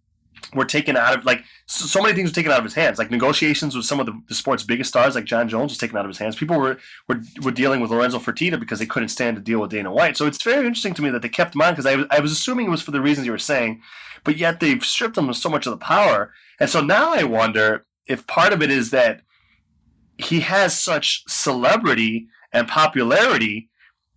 were 0.55 0.65
taken 0.65 0.97
out 0.97 1.19
of 1.19 1.25
like 1.25 1.45
so, 1.67 2.03
many 2.03 2.15
things 2.15 2.31
were 2.31 2.35
taken 2.35 2.53
out 2.53 2.59
of 2.59 2.65
his 2.65 2.75
hands. 2.75 2.99
Like 2.99 3.11
negotiations 3.11 3.75
with 3.75 3.85
some 3.85 4.01
of 4.01 4.07
the, 4.07 4.21
the, 4.29 4.35
sport's 4.35 4.63
biggest 4.63 4.91
stars, 4.91 5.15
like 5.15 5.25
Jon 5.25 5.49
Jones, 5.49 5.73
was 5.73 5.79
taken 5.79 5.97
out 5.97 6.05
of 6.05 6.11
his 6.11 6.19
hands. 6.19 6.37
People 6.37 6.59
were, 6.59 6.79
were 7.09 7.23
were 7.43 7.51
dealing 7.51 7.81
with 7.81 7.91
Lorenzo 7.91 8.19
Fertitta 8.19 8.59
because 8.59 8.79
they 8.79 8.87
couldn't 8.87 9.09
stand 9.09 9.37
to 9.37 9.43
deal 9.43 9.61
with 9.61 9.71
Dana 9.71 9.93
White. 9.93 10.17
So 10.17 10.27
it's 10.27 10.43
very 10.43 10.67
interesting 10.67 10.95
to 10.95 11.03
me 11.03 11.11
that 11.11 11.23
they 11.23 11.29
kept 11.29 11.55
him 11.55 11.63
on 11.63 11.73
because 11.73 11.87
I 11.87 11.97
was, 11.97 12.07
I 12.11 12.21
was 12.21 12.33
assuming 12.33 12.67
it 12.67 12.71
was 12.71 12.83
for 12.83 12.91
the 12.91 13.01
reasons 13.01 13.27
you 13.27 13.33
were 13.33 13.39
saying, 13.39 13.81
but 14.25 14.37
yet 14.37 14.61
they've 14.61 14.85
stripped 14.85 15.17
him 15.17 15.29
of 15.29 15.37
so 15.37 15.49
much 15.49 15.67
of 15.67 15.71
the 15.71 15.79
power. 15.79 16.33
And 16.61 16.69
so 16.69 16.81
now 16.81 17.15
I 17.15 17.25
wonder 17.25 17.85
if 18.07 18.27
part 18.27 18.53
of 18.53 18.63
it 18.63 18.71
is 18.71 18.91
that 18.91 19.23
he 20.19 20.41
has 20.41 20.79
such 20.79 21.25
celebrity 21.27 22.29
and 22.53 22.69
popularity 22.69 23.69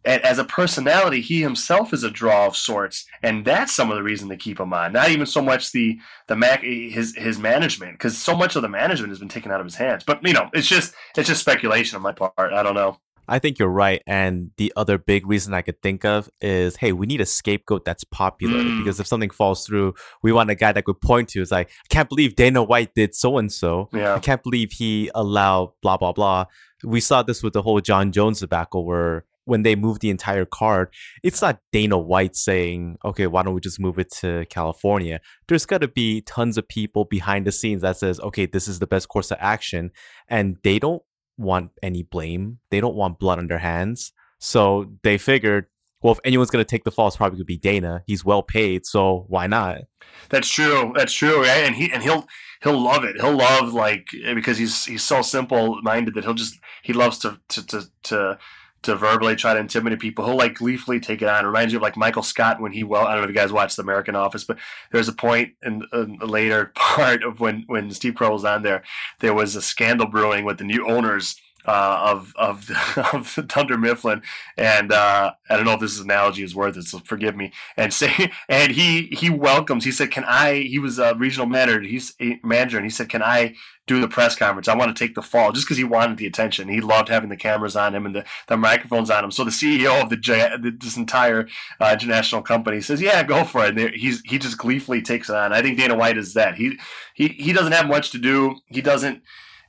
and 0.07 0.23
as 0.23 0.39
a 0.39 0.45
personality, 0.45 1.19
he 1.19 1.41
himself 1.41 1.91
is 1.91 2.03
a 2.03 2.09
draw 2.09 2.47
of 2.47 2.55
sorts, 2.55 3.05
and 3.21 3.43
that's 3.43 3.75
some 3.75 3.91
of 3.91 3.97
the 3.97 4.03
reason 4.03 4.29
to 4.29 4.37
keep 4.37 4.57
him 4.57 4.73
on. 4.73 4.93
Not 4.93 5.09
even 5.09 5.25
so 5.25 5.41
much 5.41 5.73
the 5.73 5.99
the 6.27 6.35
Mac 6.35 6.63
his 6.63 7.13
his 7.17 7.37
management, 7.37 7.91
because 7.93 8.17
so 8.17 8.33
much 8.33 8.55
of 8.55 8.61
the 8.61 8.69
management 8.69 9.09
has 9.09 9.19
been 9.19 9.27
taken 9.27 9.51
out 9.51 9.59
of 9.59 9.65
his 9.65 9.75
hands. 9.75 10.05
But 10.05 10.25
you 10.25 10.33
know, 10.33 10.49
it's 10.53 10.67
just 10.67 10.93
it's 11.17 11.27
just 11.27 11.41
speculation 11.41 11.97
on 11.97 12.01
my 12.03 12.13
part. 12.13 12.33
I 12.37 12.63
don't 12.63 12.73
know. 12.73 12.97
I 13.27 13.39
think 13.39 13.59
you're 13.59 13.67
right. 13.67 14.01
And 14.07 14.51
the 14.55 14.71
other 14.77 14.97
big 14.97 15.27
reason 15.27 15.53
I 15.53 15.61
could 15.61 15.81
think 15.81 16.05
of 16.05 16.29
is, 16.39 16.77
hey, 16.77 16.93
we 16.93 17.05
need 17.05 17.19
a 17.19 17.25
scapegoat 17.25 17.83
that's 17.83 18.05
popular 18.05 18.63
mm. 18.63 18.77
because 18.77 19.01
if 19.01 19.07
something 19.07 19.29
falls 19.29 19.65
through, 19.65 19.95
we 20.23 20.31
want 20.31 20.49
a 20.49 20.55
guy 20.55 20.71
that 20.71 20.85
could 20.85 21.01
point 21.01 21.27
to. 21.29 21.41
It's 21.41 21.51
like, 21.51 21.67
I 21.67 21.87
can't 21.89 22.07
believe 22.07 22.37
Dana 22.37 22.63
White 22.63 22.95
did 22.95 23.13
so 23.13 23.37
and 23.37 23.51
so. 23.51 23.89
I 23.93 24.19
can't 24.19 24.41
believe 24.41 24.71
he 24.71 25.11
allowed 25.13 25.73
blah 25.81 25.97
blah 25.97 26.13
blah. 26.13 26.45
We 26.81 27.01
saw 27.01 27.23
this 27.23 27.43
with 27.43 27.51
the 27.51 27.61
whole 27.61 27.81
Jon 27.81 28.13
Jones 28.13 28.39
debacle 28.39 28.85
where 28.85 29.25
when 29.47 29.63
they 29.63 29.75
move 29.75 29.99
the 29.99 30.09
entire 30.09 30.45
card, 30.45 30.93
it's 31.23 31.41
not 31.41 31.59
Dana 31.71 31.97
White 31.97 32.35
saying, 32.35 32.97
okay, 33.05 33.27
why 33.27 33.43
don't 33.43 33.53
we 33.53 33.61
just 33.61 33.79
move 33.79 33.97
it 33.97 34.11
to 34.19 34.45
California? 34.49 35.21
There's 35.47 35.65
got 35.65 35.79
to 35.81 35.87
be 35.87 36.21
tons 36.21 36.57
of 36.57 36.67
people 36.67 37.05
behind 37.05 37.47
the 37.47 37.53
scenes 37.53 37.81
that 37.81 37.95
says, 37.97 38.19
okay, 38.19 38.45
this 38.45 38.67
is 38.67 38.79
the 38.79 38.87
best 38.87 39.07
course 39.07 39.31
of 39.31 39.37
action. 39.39 39.91
And 40.27 40.57
they 40.63 40.79
don't 40.79 41.01
want 41.37 41.71
any 41.81 42.03
blame. 42.03 42.59
They 42.71 42.81
don't 42.81 42.95
want 42.95 43.19
blood 43.19 43.39
on 43.39 43.47
their 43.47 43.59
hands. 43.59 44.11
So 44.39 44.91
they 45.03 45.17
figured, 45.17 45.67
well, 46.01 46.13
if 46.13 46.19
anyone's 46.25 46.49
going 46.49 46.63
to 46.63 46.69
take 46.69 46.83
the 46.83 46.91
fall, 46.91 47.07
it's 47.07 47.15
probably 47.15 47.37
going 47.37 47.43
to 47.43 47.45
be 47.45 47.57
Dana. 47.57 48.03
He's 48.05 48.25
well 48.25 48.43
paid, 48.43 48.85
so 48.85 49.25
why 49.29 49.47
not? 49.47 49.83
That's 50.29 50.49
true. 50.49 50.93
That's 50.95 51.13
true. 51.13 51.41
Right? 51.41 51.63
And 51.63 51.75
he 51.75 51.91
and 51.91 52.03
he'll 52.03 52.27
he'll 52.61 52.79
love 52.79 53.03
it. 53.03 53.15
He'll 53.19 53.35
love 53.35 53.73
like 53.73 54.09
because 54.35 54.57
he's 54.57 54.85
he's 54.85 55.03
so 55.03 55.21
simple 55.21 55.81
minded 55.81 56.13
that 56.13 56.23
he'll 56.23 56.33
just 56.33 56.59
he 56.83 56.93
loves 56.93 57.17
to 57.19 57.39
to 57.49 57.65
to, 57.67 57.81
to 58.03 58.37
to 58.83 58.95
verbally 58.95 59.35
try 59.35 59.53
to 59.53 59.59
intimidate 59.59 59.99
people. 59.99 60.25
He'll 60.25 60.37
like 60.37 60.55
gleefully 60.55 60.99
take 60.99 61.21
it 61.21 61.27
on. 61.27 61.43
It 61.43 61.47
reminds 61.47 61.73
you 61.73 61.79
of 61.79 61.83
like 61.83 61.97
Michael 61.97 62.23
Scott 62.23 62.61
when 62.61 62.71
he 62.71 62.83
well, 62.83 63.05
I 63.05 63.11
don't 63.11 63.21
know 63.21 63.23
if 63.23 63.29
you 63.29 63.35
guys 63.35 63.51
watched 63.51 63.75
The 63.75 63.83
American 63.83 64.15
Office, 64.15 64.43
but 64.43 64.57
there's 64.91 65.07
a 65.07 65.13
point 65.13 65.53
in, 65.63 65.83
in 65.93 66.17
a 66.21 66.25
later 66.25 66.71
part 66.75 67.23
of 67.23 67.39
when 67.39 67.63
when 67.67 67.91
Steve 67.91 68.19
was 68.19 68.45
on 68.45 68.63
there, 68.63 68.83
there 69.19 69.33
was 69.33 69.55
a 69.55 69.61
scandal 69.61 70.07
brewing 70.07 70.45
with 70.45 70.57
the 70.57 70.63
new 70.63 70.87
owners 70.87 71.39
uh, 71.67 71.99
of 72.01 72.33
of 72.37 72.71
of 73.13 73.47
Dunder 73.47 73.77
Mifflin, 73.77 74.21
and 74.57 74.91
uh, 74.91 75.33
I 75.49 75.55
don't 75.55 75.65
know 75.65 75.73
if 75.73 75.81
this 75.81 75.99
analogy 75.99 76.43
is 76.43 76.55
worth 76.55 76.77
it, 76.77 76.83
so 76.83 76.99
forgive 76.99 77.35
me. 77.35 77.51
And 77.75 77.93
say, 77.93 78.31
and 78.49 78.71
he 78.71 79.07
he 79.07 79.29
welcomes. 79.29 79.83
He 79.83 79.91
said, 79.91 80.09
"Can 80.09 80.23
I?" 80.23 80.61
He 80.61 80.79
was 80.79 80.97
a 80.97 81.13
regional 81.15 81.47
manager. 81.47 81.81
He's 81.81 82.13
a 82.21 82.39
manager, 82.43 82.77
and 82.77 82.85
he 82.85 82.89
said, 82.89 83.09
"Can 83.09 83.21
I 83.21 83.55
do 83.85 83.99
the 83.99 84.07
press 84.07 84.35
conference? 84.35 84.69
I 84.69 84.75
want 84.75 84.95
to 84.95 85.05
take 85.05 85.13
the 85.13 85.21
fall," 85.21 85.51
just 85.51 85.67
because 85.67 85.77
he 85.77 85.83
wanted 85.83 86.17
the 86.17 86.25
attention. 86.25 86.69
He 86.69 86.79
loved 86.79 87.09
having 87.09 87.29
the 87.29 87.35
cameras 87.35 87.75
on 87.75 87.93
him 87.93 88.05
and 88.05 88.15
the, 88.15 88.25
the 88.47 88.55
microphones 88.55 89.09
on 89.09 89.25
him. 89.25 89.31
So 89.31 89.43
the 89.43 89.51
CEO 89.51 90.01
of 90.01 90.09
the 90.09 90.77
this 90.79 90.95
entire 90.95 91.49
uh, 91.81 91.89
international 91.91 92.43
company 92.43 92.79
says, 92.79 93.01
"Yeah, 93.01 93.23
go 93.23 93.43
for 93.43 93.65
it." 93.65 93.77
And 93.77 93.93
he's 93.93 94.21
he 94.21 94.39
just 94.39 94.57
gleefully 94.57 95.01
takes 95.01 95.29
it 95.29 95.35
on. 95.35 95.51
I 95.51 95.61
think 95.61 95.77
Dana 95.77 95.95
White 95.95 96.17
is 96.17 96.33
that. 96.35 96.55
He 96.55 96.79
he 97.13 97.27
he 97.27 97.51
doesn't 97.51 97.73
have 97.73 97.87
much 97.87 98.11
to 98.11 98.17
do. 98.17 98.55
He 98.67 98.81
doesn't 98.81 99.21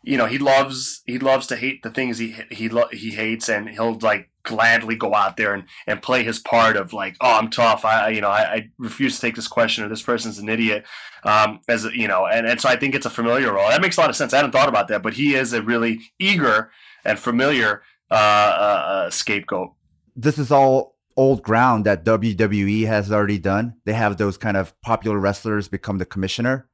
you 0.03 0.17
know 0.17 0.27
he 0.27 0.39
loves 0.39 1.03
he 1.07 1.19
loves 1.19 1.47
to 1.49 1.57
hate 1.57 1.83
the 1.83 1.91
things 1.91 2.19
he 2.19 2.35
he 2.51 2.71
he 2.93 3.11
hates 3.11 3.49
and 3.49 3.69
he'll 3.69 3.99
like 3.99 4.31
gladly 4.43 4.97
go 4.97 5.15
out 5.15 5.37
there 5.37 5.53
and, 5.53 5.65
and 5.87 6.01
play 6.01 6.23
his 6.23 6.39
part 6.39 6.77
of 6.77 6.93
like 6.93 7.17
oh 7.21 7.39
I'm 7.39 7.51
tough. 7.51 7.85
I 7.85 8.09
you 8.09 8.21
know 8.21 8.31
I, 8.31 8.55
I 8.55 8.71
refuse 8.79 9.17
to 9.17 9.21
take 9.21 9.35
this 9.35 9.49
question 9.49 9.85
or 9.85 9.89
this 9.89 10.03
person's 10.03 10.39
an 10.39 10.49
idiot. 10.49 10.85
Um, 11.25 11.61
as 11.69 11.85
you 11.85 12.09
know 12.09 12.27
and, 12.27 12.47
and 12.47 12.61
so 12.61 12.69
I 12.69 12.77
think 12.77 12.95
it's 12.95 13.07
a 13.07 13.11
familiar 13.11 13.53
role. 13.53 13.69
That 13.69 13.83
makes 13.83 13.97
a 13.97 14.01
lot 14.01 14.11
of 14.11 14.17
sense. 14.17 14.33
I 14.33 14.37
hadn't 14.37 14.53
thought 14.53 14.69
about 14.69 14.89
that 14.89 15.03
but 15.03 15.15
he 15.15 15.35
is 15.35 15.53
a 15.53 15.63
really 15.63 16.01
eager 16.19 16.71
and 17.05 17.19
familiar 17.19 17.83
uh, 18.11 18.15
uh, 18.15 18.17
uh 18.17 19.11
scapegoat. 19.11 19.73
This 20.17 20.39
is 20.39 20.51
all 20.51 20.97
old 21.17 21.43
ground 21.43 21.85
that 21.85 22.05
WWE 22.05 22.87
has 22.87 23.11
already 23.11 23.39
done. 23.39 23.75
They 23.85 23.93
have 23.93 24.17
those 24.17 24.39
kind 24.39 24.57
of 24.57 24.81
popular 24.81 25.19
wrestlers 25.19 25.69
become 25.69 25.99
the 25.99 26.07
commissioner 26.07 26.69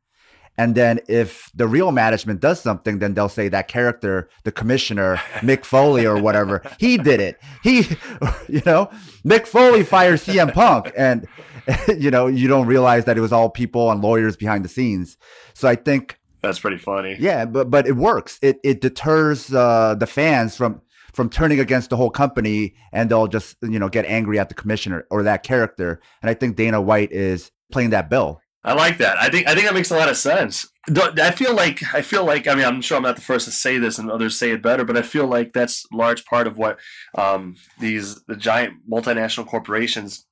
and 0.57 0.75
then 0.75 1.01
if 1.09 1.51
the 1.55 1.67
real 1.67 1.91
management 1.91 2.41
does 2.41 2.61
something, 2.61 3.01
then 3.01 3.15
they'll 3.15 3.29
say 3.29 3.49
that 3.49 3.69
character, 3.69 4.29
the 4.45 4.53
commissioner, 4.53 5.17
Mick 5.41 5.65
Foley 5.65 6.07
or 6.07 6.21
whatever, 6.21 6.63
he 6.79 6.97
did 6.97 7.21
it. 7.21 7.41
He, 7.63 7.79
you 8.49 8.63
know, 8.65 8.91
Mick 9.25 9.47
Foley 9.47 9.83
fired 9.83 10.21
CM 10.21 10.53
Punk. 10.53 10.93
And, 10.97 11.27
you 11.99 12.11
know, 12.11 12.29
you 12.29 12.47
don't 12.47 12.67
realize 12.67 13.05
that 13.07 13.19
it 13.19 13.21
was 13.21 13.33
all 13.33 13.51
people 13.51 13.91
and 13.91 14.01
lawyers 14.01 14.37
behind 14.37 14.65
the 14.65 14.69
scenes. 14.69 15.17
So 15.55 15.69
I 15.69 15.75
think 15.75 16.21
that's 16.45 16.61
pretty 16.61 16.79
funny. 16.79 17.17
Yeah, 17.19 17.47
but 17.47 17.71
but 17.71 17.87
it 17.87 17.97
works. 17.97 18.39
It 18.43 18.61
it 18.63 18.83
deters 18.83 19.53
uh, 19.53 19.95
the 19.99 20.07
fans 20.07 20.55
from 20.55 20.83
from 21.15 21.31
turning 21.31 21.59
against 21.59 21.89
the 21.89 21.97
whole 21.97 22.11
company, 22.11 22.75
and 22.93 23.11
they'll 23.11 23.29
just 23.29 23.57
you 23.63 23.79
know 23.79 23.89
get 23.89 24.05
angry 24.05 24.39
at 24.39 24.51
the 24.51 24.55
commissioner 24.55 25.07
or 25.11 25.23
that 25.23 25.43
character. 25.43 26.03
And 26.21 26.29
I 26.29 26.35
think 26.35 26.57
Dana 26.57 26.83
White 26.83 27.13
is 27.13 27.51
playing 27.73 27.91
that 27.91 28.11
bill. 28.11 28.43
I 28.65 28.73
like 28.73 28.99
that. 28.99 29.19
I 29.19 29.29
think 29.29 29.47
I 29.47 29.55
think 29.55 29.67
that 29.67 29.75
makes 29.75 29.91
a 29.91 29.97
lot 29.97 30.09
of 30.09 30.17
sense. 30.17 30.67
I 30.89 31.31
feel 31.33 31.55
like 31.55 31.83
I 31.95 32.01
feel 32.01 32.25
like 32.25 32.49
I 32.49 32.55
mean 32.55 32.65
I'm 32.65 32.81
sure 32.81 32.97
I'm 32.97 33.03
not 33.03 33.17
the 33.17 33.23
first 33.23 33.45
to 33.45 33.53
say 33.53 33.79
this 33.79 33.99
and 33.99 34.11
others 34.11 34.39
say 34.39 34.51
it 34.53 34.63
better, 34.63 34.85
but 34.85 34.97
I 34.97 35.03
feel 35.03 35.27
like 35.27 35.53
that's 35.53 35.87
large 35.93 36.25
part 36.25 36.47
of 36.47 36.57
what 36.57 36.79
um, 37.15 37.57
these 37.79 38.23
the 38.25 38.37
giant 38.37 38.89
multinational 38.91 39.47
corporations. 39.47 40.27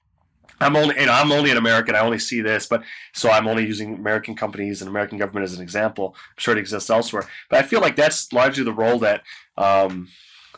I'm 0.60 0.76
only 0.76 0.98
you 0.98 1.06
know 1.06 1.12
I'm 1.12 1.30
only 1.30 1.50
an 1.50 1.58
American. 1.58 1.94
I 1.94 2.00
only 2.00 2.18
see 2.18 2.40
this, 2.40 2.66
but 2.66 2.82
so 3.12 3.30
I'm 3.30 3.46
only 3.46 3.66
using 3.66 3.96
American 3.96 4.34
companies 4.34 4.80
and 4.80 4.88
American 4.88 5.18
government 5.18 5.44
as 5.44 5.54
an 5.54 5.62
example. 5.62 6.14
I'm 6.16 6.38
sure 6.38 6.56
it 6.56 6.60
exists 6.60 6.88
elsewhere, 6.88 7.28
but 7.50 7.58
I 7.58 7.68
feel 7.68 7.80
like 7.80 7.96
that's 7.96 8.32
largely 8.32 8.64
the 8.64 8.72
role 8.72 8.98
that 9.00 9.22
um, 9.58 10.08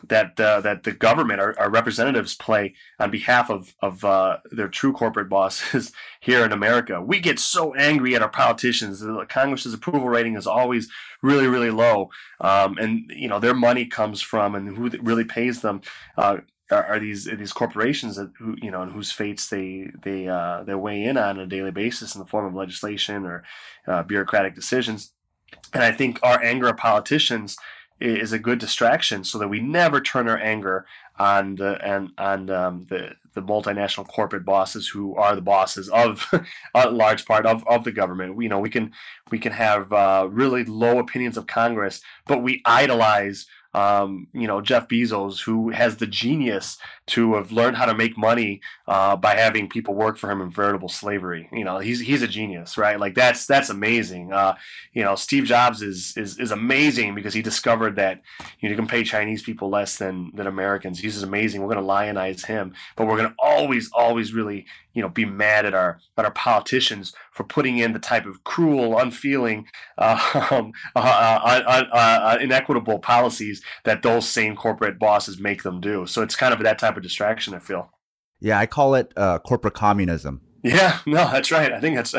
that 0.03 0.39
uh, 0.39 0.61
that 0.61 0.83
the 0.83 0.91
government, 0.91 1.39
our, 1.39 1.57
our, 1.59 1.69
representatives, 1.69 2.35
play 2.35 2.73
on 2.99 3.11
behalf 3.11 3.49
of 3.49 3.73
of 3.81 4.03
uh, 4.03 4.37
their 4.51 4.67
true 4.67 4.93
corporate 4.93 5.29
bosses 5.29 5.91
here 6.19 6.43
in 6.45 6.51
America. 6.51 7.01
We 7.01 7.19
get 7.19 7.39
so 7.39 7.73
angry 7.75 8.15
at 8.15 8.21
our 8.21 8.29
politicians. 8.29 9.03
Congress's 9.29 9.73
approval 9.73 10.09
rating 10.09 10.35
is 10.35 10.47
always 10.47 10.89
really, 11.21 11.47
really 11.47 11.71
low, 11.71 12.09
um, 12.41 12.77
and 12.77 13.11
you 13.15 13.27
know 13.27 13.39
their 13.39 13.55
money 13.55 13.85
comes 13.85 14.21
from 14.21 14.55
and 14.55 14.77
who 14.77 14.89
really 15.01 15.25
pays 15.25 15.61
them. 15.61 15.81
Uh, 16.17 16.37
are, 16.71 16.99
these 16.99 17.27
are 17.27 17.35
these 17.35 17.53
corporations 17.53 18.15
that 18.15 18.31
who 18.39 18.55
you 18.61 18.71
know 18.71 18.81
and 18.81 18.91
whose 18.91 19.11
fates 19.11 19.49
they 19.49 19.91
they 20.03 20.27
uh, 20.27 20.63
they 20.63 20.75
weigh 20.75 21.03
in 21.03 21.17
on 21.17 21.39
a 21.39 21.45
daily 21.45 21.71
basis 21.71 22.15
in 22.15 22.19
the 22.19 22.25
form 22.25 22.45
of 22.45 22.55
legislation 22.55 23.25
or 23.25 23.43
uh, 23.87 24.03
bureaucratic 24.03 24.55
decisions. 24.55 25.11
And 25.73 25.83
I 25.83 25.91
think 25.91 26.19
our 26.23 26.41
anger 26.41 26.67
at 26.67 26.77
politicians 26.77 27.57
is 27.99 28.33
a 28.33 28.39
good 28.39 28.59
distraction 28.59 29.23
so 29.23 29.37
that 29.37 29.47
we 29.47 29.59
never 29.59 30.01
turn 30.01 30.27
our 30.27 30.37
anger 30.37 30.85
on 31.17 31.55
the 31.55 31.79
and 31.81 32.11
on 32.17 32.49
um, 32.49 32.85
the 32.89 33.15
the 33.35 33.41
multinational 33.41 34.07
corporate 34.07 34.45
bosses 34.45 34.87
who 34.87 35.15
are 35.15 35.35
the 35.35 35.41
bosses 35.41 35.89
of 35.89 36.25
a 36.75 36.89
large 36.89 37.25
part 37.25 37.45
of, 37.45 37.67
of 37.67 37.83
the 37.83 37.91
government. 37.91 38.41
You 38.41 38.49
know, 38.49 38.59
we 38.59 38.69
can 38.69 38.91
we 39.29 39.39
can 39.39 39.51
have 39.51 39.91
uh, 39.93 40.27
really 40.31 40.63
low 40.63 40.99
opinions 40.99 41.37
of 41.37 41.47
Congress, 41.47 42.01
but 42.25 42.41
we 42.41 42.61
idolize 42.65 43.45
um, 43.75 44.27
you 44.31 44.47
know, 44.47 44.61
Jeff 44.61 44.87
Bezos, 44.87 45.41
who 45.41 45.69
has 45.69 45.97
the 45.97 46.07
genius 46.07 46.77
to 47.07 47.35
have 47.35 47.51
learned 47.51 47.75
how 47.75 47.85
to 47.85 47.93
make 47.93 48.17
money 48.17 48.61
uh, 48.87 49.17
by 49.17 49.35
having 49.35 49.67
people 49.67 49.93
work 49.93 50.17
for 50.17 50.31
him 50.31 50.39
in 50.39 50.49
veritable 50.49 50.87
slavery. 50.87 51.49
You 51.51 51.65
know, 51.65 51.79
he's 51.79 51.99
he's 51.99 52.21
a 52.21 52.27
genius, 52.27 52.77
right? 52.77 52.97
Like 52.97 53.15
that's 53.15 53.45
that's 53.45 53.69
amazing. 53.69 54.31
Uh, 54.31 54.55
you 54.93 55.03
know, 55.03 55.15
Steve 55.15 55.43
Jobs 55.43 55.81
is 55.81 56.15
is 56.15 56.39
is 56.39 56.51
amazing 56.51 57.15
because 57.15 57.33
he 57.33 57.41
discovered 57.41 57.97
that 57.97 58.21
you, 58.61 58.69
know, 58.69 58.71
you 58.71 58.77
can 58.77 58.87
pay 58.87 59.03
Chinese 59.03 59.43
people 59.43 59.69
less 59.69 59.97
than 59.97 60.31
than 60.33 60.47
Americans. 60.47 60.97
He's 60.97 61.21
amazing. 61.21 61.59
We're 61.59 61.73
going 61.73 61.85
to 61.85 61.85
lionize 61.85 62.45
him, 62.45 62.73
but 62.95 63.07
we're 63.07 63.17
going 63.17 63.29
to 63.29 63.35
always 63.39 63.89
always 63.91 64.33
really 64.33 64.67
you 64.95 65.01
know 65.01 65.09
be 65.09 65.25
mad 65.25 65.65
at 65.65 65.75
our 65.75 65.99
at 66.17 66.25
our 66.25 66.31
politicians 66.31 67.13
for 67.31 67.43
putting 67.43 67.77
in 67.77 67.93
the 67.93 67.99
type 67.99 68.25
of 68.25 68.43
cruel, 68.43 68.97
unfeeling, 68.97 69.67
uh, 69.97 70.47
um, 70.51 70.71
uh, 70.95 70.99
uh, 70.99 71.83
uh, 71.93 72.37
inequitable 72.41 72.97
policies 72.97 73.61
that 73.83 74.01
those 74.01 74.27
same 74.27 74.55
corporate 74.55 74.97
bosses 74.97 75.39
make 75.39 75.61
them 75.61 75.79
do. 75.79 76.07
So 76.07 76.23
it's 76.23 76.35
kind 76.35 76.53
of 76.53 76.63
that 76.63 76.79
type 76.79 76.97
of 76.97 77.03
distraction. 77.03 77.53
I 77.53 77.59
feel. 77.59 77.91
Yeah, 78.39 78.57
I 78.57 78.65
call 78.65 78.95
it 78.95 79.13
uh, 79.15 79.39
corporate 79.39 79.75
communism. 79.75 80.41
Yeah, 80.63 80.99
no, 81.05 81.29
that's 81.31 81.51
right. 81.51 81.71
I 81.71 81.79
think 81.79 81.95
that's. 81.95 82.15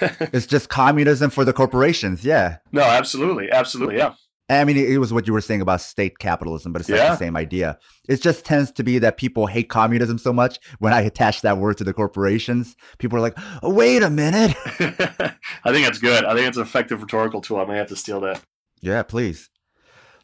it's 0.00 0.46
just 0.46 0.68
communism 0.68 1.30
for 1.30 1.44
the 1.44 1.52
corporations. 1.52 2.24
Yeah. 2.24 2.58
No, 2.72 2.82
absolutely, 2.82 3.50
absolutely, 3.50 3.96
yeah. 3.96 4.14
I 4.50 4.64
mean, 4.64 4.76
it 4.76 4.98
was 4.98 5.12
what 5.12 5.26
you 5.28 5.32
were 5.32 5.40
saying 5.40 5.60
about 5.60 5.80
state 5.80 6.18
capitalism, 6.18 6.72
but 6.72 6.80
it's 6.80 6.90
like 6.90 6.98
yeah. 6.98 7.10
the 7.10 7.16
same 7.16 7.36
idea. 7.36 7.78
It 8.08 8.20
just 8.20 8.44
tends 8.44 8.72
to 8.72 8.82
be 8.82 8.98
that 8.98 9.16
people 9.16 9.46
hate 9.46 9.68
communism 9.68 10.18
so 10.18 10.32
much 10.32 10.58
when 10.80 10.92
I 10.92 11.02
attach 11.02 11.42
that 11.42 11.58
word 11.58 11.78
to 11.78 11.84
the 11.84 11.92
corporations. 11.92 12.74
People 12.98 13.18
are 13.18 13.20
like, 13.20 13.38
oh, 13.62 13.72
wait 13.72 14.02
a 14.02 14.10
minute. 14.10 14.56
I 14.66 15.72
think 15.72 15.86
that's 15.86 15.98
good. 15.98 16.24
I 16.24 16.34
think 16.34 16.48
it's 16.48 16.56
an 16.56 16.64
effective 16.64 17.00
rhetorical 17.00 17.40
tool. 17.40 17.58
I 17.58 17.64
may 17.64 17.76
have 17.76 17.88
to 17.88 17.96
steal 17.96 18.20
that. 18.22 18.42
Yeah, 18.80 19.02
please. 19.04 19.50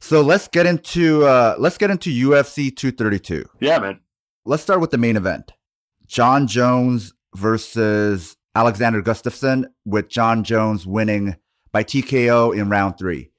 So 0.00 0.22
let's 0.22 0.48
get 0.48 0.66
into 0.66 1.24
uh 1.24 1.56
let's 1.58 1.78
get 1.78 1.90
into 1.90 2.10
UFC 2.10 2.74
232. 2.74 3.44
Yeah, 3.60 3.78
man. 3.78 4.00
Let's 4.44 4.62
start 4.62 4.80
with 4.80 4.90
the 4.90 4.98
main 4.98 5.16
event. 5.16 5.52
Jon 6.06 6.46
Jones 6.46 7.12
versus 7.34 8.36
Alexander 8.54 9.02
Gustafsson 9.02 9.66
with 9.84 10.08
Jon 10.08 10.44
Jones 10.44 10.86
winning 10.86 11.36
by 11.72 11.84
TKO 11.84 12.56
in 12.56 12.68
round 12.68 12.98
3. 12.98 13.30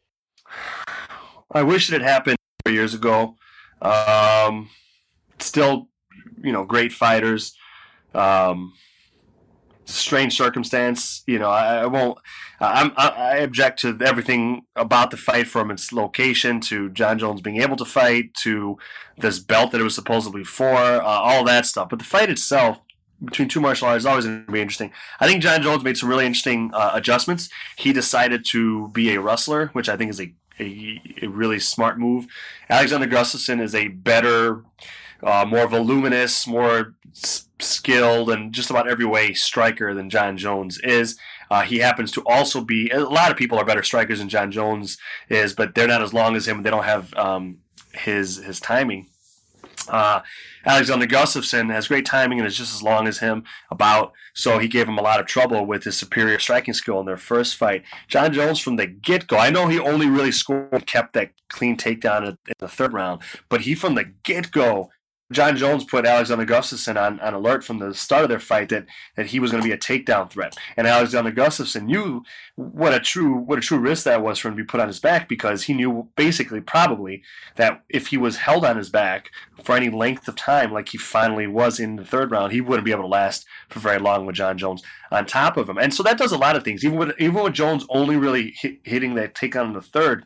I 1.52 1.64
wish 1.64 1.90
it 1.90 1.94
had 1.94 2.02
happened 2.02 2.38
years 2.68 2.94
ago. 2.94 3.36
Um, 3.82 4.70
still, 5.40 5.90
you 6.44 6.52
know, 6.52 6.66
great 6.66 6.92
fighters. 6.92 7.56
Um, 8.14 8.74
strange 9.86 10.36
circumstance. 10.36 11.24
You 11.28 11.40
know, 11.40 11.50
I, 11.50 11.78
I 11.78 11.86
won't. 11.86 12.18
I, 12.60 12.92
I 12.98 13.38
object 13.38 13.80
to 13.82 13.98
everything 14.02 14.64
about 14.76 15.12
the 15.12 15.18
fight, 15.18 15.48
from 15.48 15.72
its 15.72 15.94
location 15.94 16.60
to 16.62 16.90
Jon 16.90 17.20
Jones 17.20 17.42
being 17.42 17.62
able 17.62 17.78
to 17.78 17.86
fight 17.86 18.34
to 18.42 18.78
this 19.18 19.40
belt 19.40 19.72
that 19.72 19.82
it 19.82 19.84
was 19.84 19.96
supposedly 19.96 20.44
for, 20.44 20.76
uh, 20.76 21.02
all 21.02 21.44
that 21.46 21.66
stuff. 21.66 21.90
But 21.90 22.00
the 22.00 22.06
fight 22.06 22.30
itself 22.30 22.80
between 23.24 23.48
two 23.48 23.60
martial 23.60 23.88
arts 23.88 24.04
is 24.04 24.06
always 24.06 24.26
going 24.26 24.46
to 24.46 24.52
be 24.52 24.62
interesting. 24.62 24.92
I 25.20 25.28
think 25.28 25.42
Jon 25.42 25.62
Jones 25.62 25.84
made 25.84 25.98
some 25.98 26.10
really 26.10 26.26
interesting 26.26 26.72
uh, 26.74 26.92
adjustments. 26.94 27.50
He 27.76 27.94
decided 27.94 28.46
to 28.50 28.90
be 28.90 29.14
a 29.14 29.22
wrestler, 29.22 29.68
which 29.74 29.90
I 29.90 29.98
think 29.98 30.12
is 30.12 30.22
a 30.22 30.34
a, 30.60 31.02
a 31.22 31.28
really 31.28 31.60
smart 31.60 32.00
move. 32.00 32.28
Alexander 32.70 33.08
Gustafsson 33.08 33.62
is 33.62 33.76
a 33.76 33.90
better, 33.90 34.64
uh, 35.24 35.46
more 35.48 35.68
voluminous, 35.68 36.48
more 36.48 36.96
s- 37.12 37.48
skilled, 37.60 38.30
and 38.30 38.54
just 38.54 38.70
about 38.70 38.88
every 38.88 39.06
way 39.06 39.34
striker 39.34 39.94
than 39.94 40.10
Jon 40.10 40.38
Jones 40.38 40.80
is. 40.80 41.18
Uh, 41.50 41.62
he 41.62 41.80
happens 41.80 42.12
to 42.12 42.22
also 42.26 42.62
be 42.62 42.90
a 42.90 43.00
lot 43.02 43.32
of 43.32 43.38
people 43.38 43.58
are 43.58 43.66
better 43.66 43.84
strikers 43.84 44.20
than 44.20 44.30
Jon 44.30 44.52
Jones 44.52 44.98
is, 45.30 45.54
but 45.54 45.76
they're 45.76 45.88
not 45.88 46.02
as 46.02 46.14
long 46.14 46.36
as 46.36 46.48
him. 46.48 46.64
They 46.64 46.70
don't 46.70 46.84
have 46.84 47.14
um, 47.14 47.60
his 47.94 48.38
his 48.38 48.60
timing. 48.60 49.08
Uh, 49.88 50.22
Alexander 50.68 51.08
Gustafsson 51.08 51.72
has 51.72 51.88
great 51.88 52.06
timing 52.06 52.40
and 52.40 52.48
is 52.48 52.58
just 52.58 52.76
as 52.76 52.84
long 52.84 53.08
as 53.08 53.20
him 53.20 53.46
about, 53.72 54.12
so 54.34 54.60
he 54.60 54.68
gave 54.68 54.86
him 54.86 54.98
a 54.98 55.02
lot 55.02 55.22
of 55.22 55.26
trouble 55.26 55.66
with 55.66 55.86
his 55.86 55.96
superior 55.96 56.40
striking 56.40 56.74
skill 56.74 57.00
in 57.00 57.06
their 57.06 57.16
first 57.16 57.56
fight. 57.56 57.84
Jon 58.10 58.34
Jones 58.34 58.60
from 58.60 58.76
the 58.76 58.86
get 58.86 59.28
go, 59.28 59.38
I 59.38 59.50
know 59.50 59.68
he 59.68 59.80
only 59.80 60.08
really 60.08 60.34
scored, 60.34 60.86
kept 60.86 61.14
that 61.14 61.32
clean 61.48 61.78
takedown 61.78 62.28
in 62.28 62.38
the 62.60 62.68
third 62.68 62.92
round, 62.92 63.22
but 63.48 63.62
he 63.62 63.76
from 63.76 63.96
the 63.96 64.12
get 64.24 64.52
go 64.52 64.90
Jon 65.32 65.58
Jones 65.58 65.84
put 65.84 66.06
Alexander 66.06 66.46
Gustafsson 66.46 66.96
on, 66.96 67.20
on 67.20 67.34
alert 67.34 67.64
from 67.64 67.80
the 67.80 67.94
start 67.94 68.24
of 68.24 68.30
their 68.30 68.40
fight 68.40 68.70
that, 68.70 68.86
that 69.16 69.28
he 69.28 69.40
was 69.40 69.52
going 69.52 69.62
to 69.62 69.68
be 69.68 69.74
a 69.74 69.78
takedown 69.78 70.30
threat. 70.30 70.56
And 70.78 70.88
Alexander 70.88 71.32
Gustafsson 71.32 71.84
knew 71.84 72.24
what 72.56 72.94
a 72.94 73.00
true 73.00 73.36
what 73.36 73.58
a 73.58 73.62
true 73.62 73.78
risk 73.78 74.06
that 74.06 74.24
was 74.24 74.40
for 74.40 74.48
him 74.48 74.56
to 74.56 74.64
be 74.64 74.68
put 74.68 74.80
on 74.80 74.88
his 74.88 75.00
back 75.00 75.28
because 75.28 75.64
he 75.64 75.74
knew 75.74 76.08
basically 76.16 76.62
probably 76.62 77.24
that 77.56 77.84
if 77.90 78.08
he 78.08 78.18
was 78.18 78.38
held 78.38 78.64
on 78.64 78.78
his 78.78 78.90
back 78.90 79.30
for 79.64 79.76
any 79.76 79.90
length 79.90 80.28
of 80.28 80.36
time, 80.36 80.72
like 80.72 80.90
he 80.90 80.98
finally 80.98 81.48
was 81.48 81.80
in 81.80 81.98
the 81.98 82.06
third 82.06 82.32
round, 82.32 82.54
he 82.54 82.62
wouldn't 82.62 82.86
be 82.86 82.92
able 82.92 83.04
to 83.04 83.08
last 83.08 83.46
for 83.68 83.80
very 83.80 84.00
long 84.00 84.26
with 84.26 84.36
Jon 84.36 84.58
Jones 84.58 84.82
on 85.12 85.26
top 85.26 85.58
of 85.58 85.68
him. 85.68 85.78
And 85.78 85.94
so 85.94 86.04
that 86.04 86.18
does 86.18 86.32
a 86.32 86.38
lot 86.38 86.56
of 86.56 86.64
things. 86.64 86.86
Even 86.86 86.98
with 86.98 87.12
even 87.20 87.44
with 87.44 87.54
Jones 87.54 87.86
only 87.90 88.16
really 88.16 88.56
hit, 88.58 88.80
hitting 88.84 89.16
that 89.16 89.36
takedown 89.36 89.68
in 89.68 89.74
the 89.74 89.82
third 89.82 90.26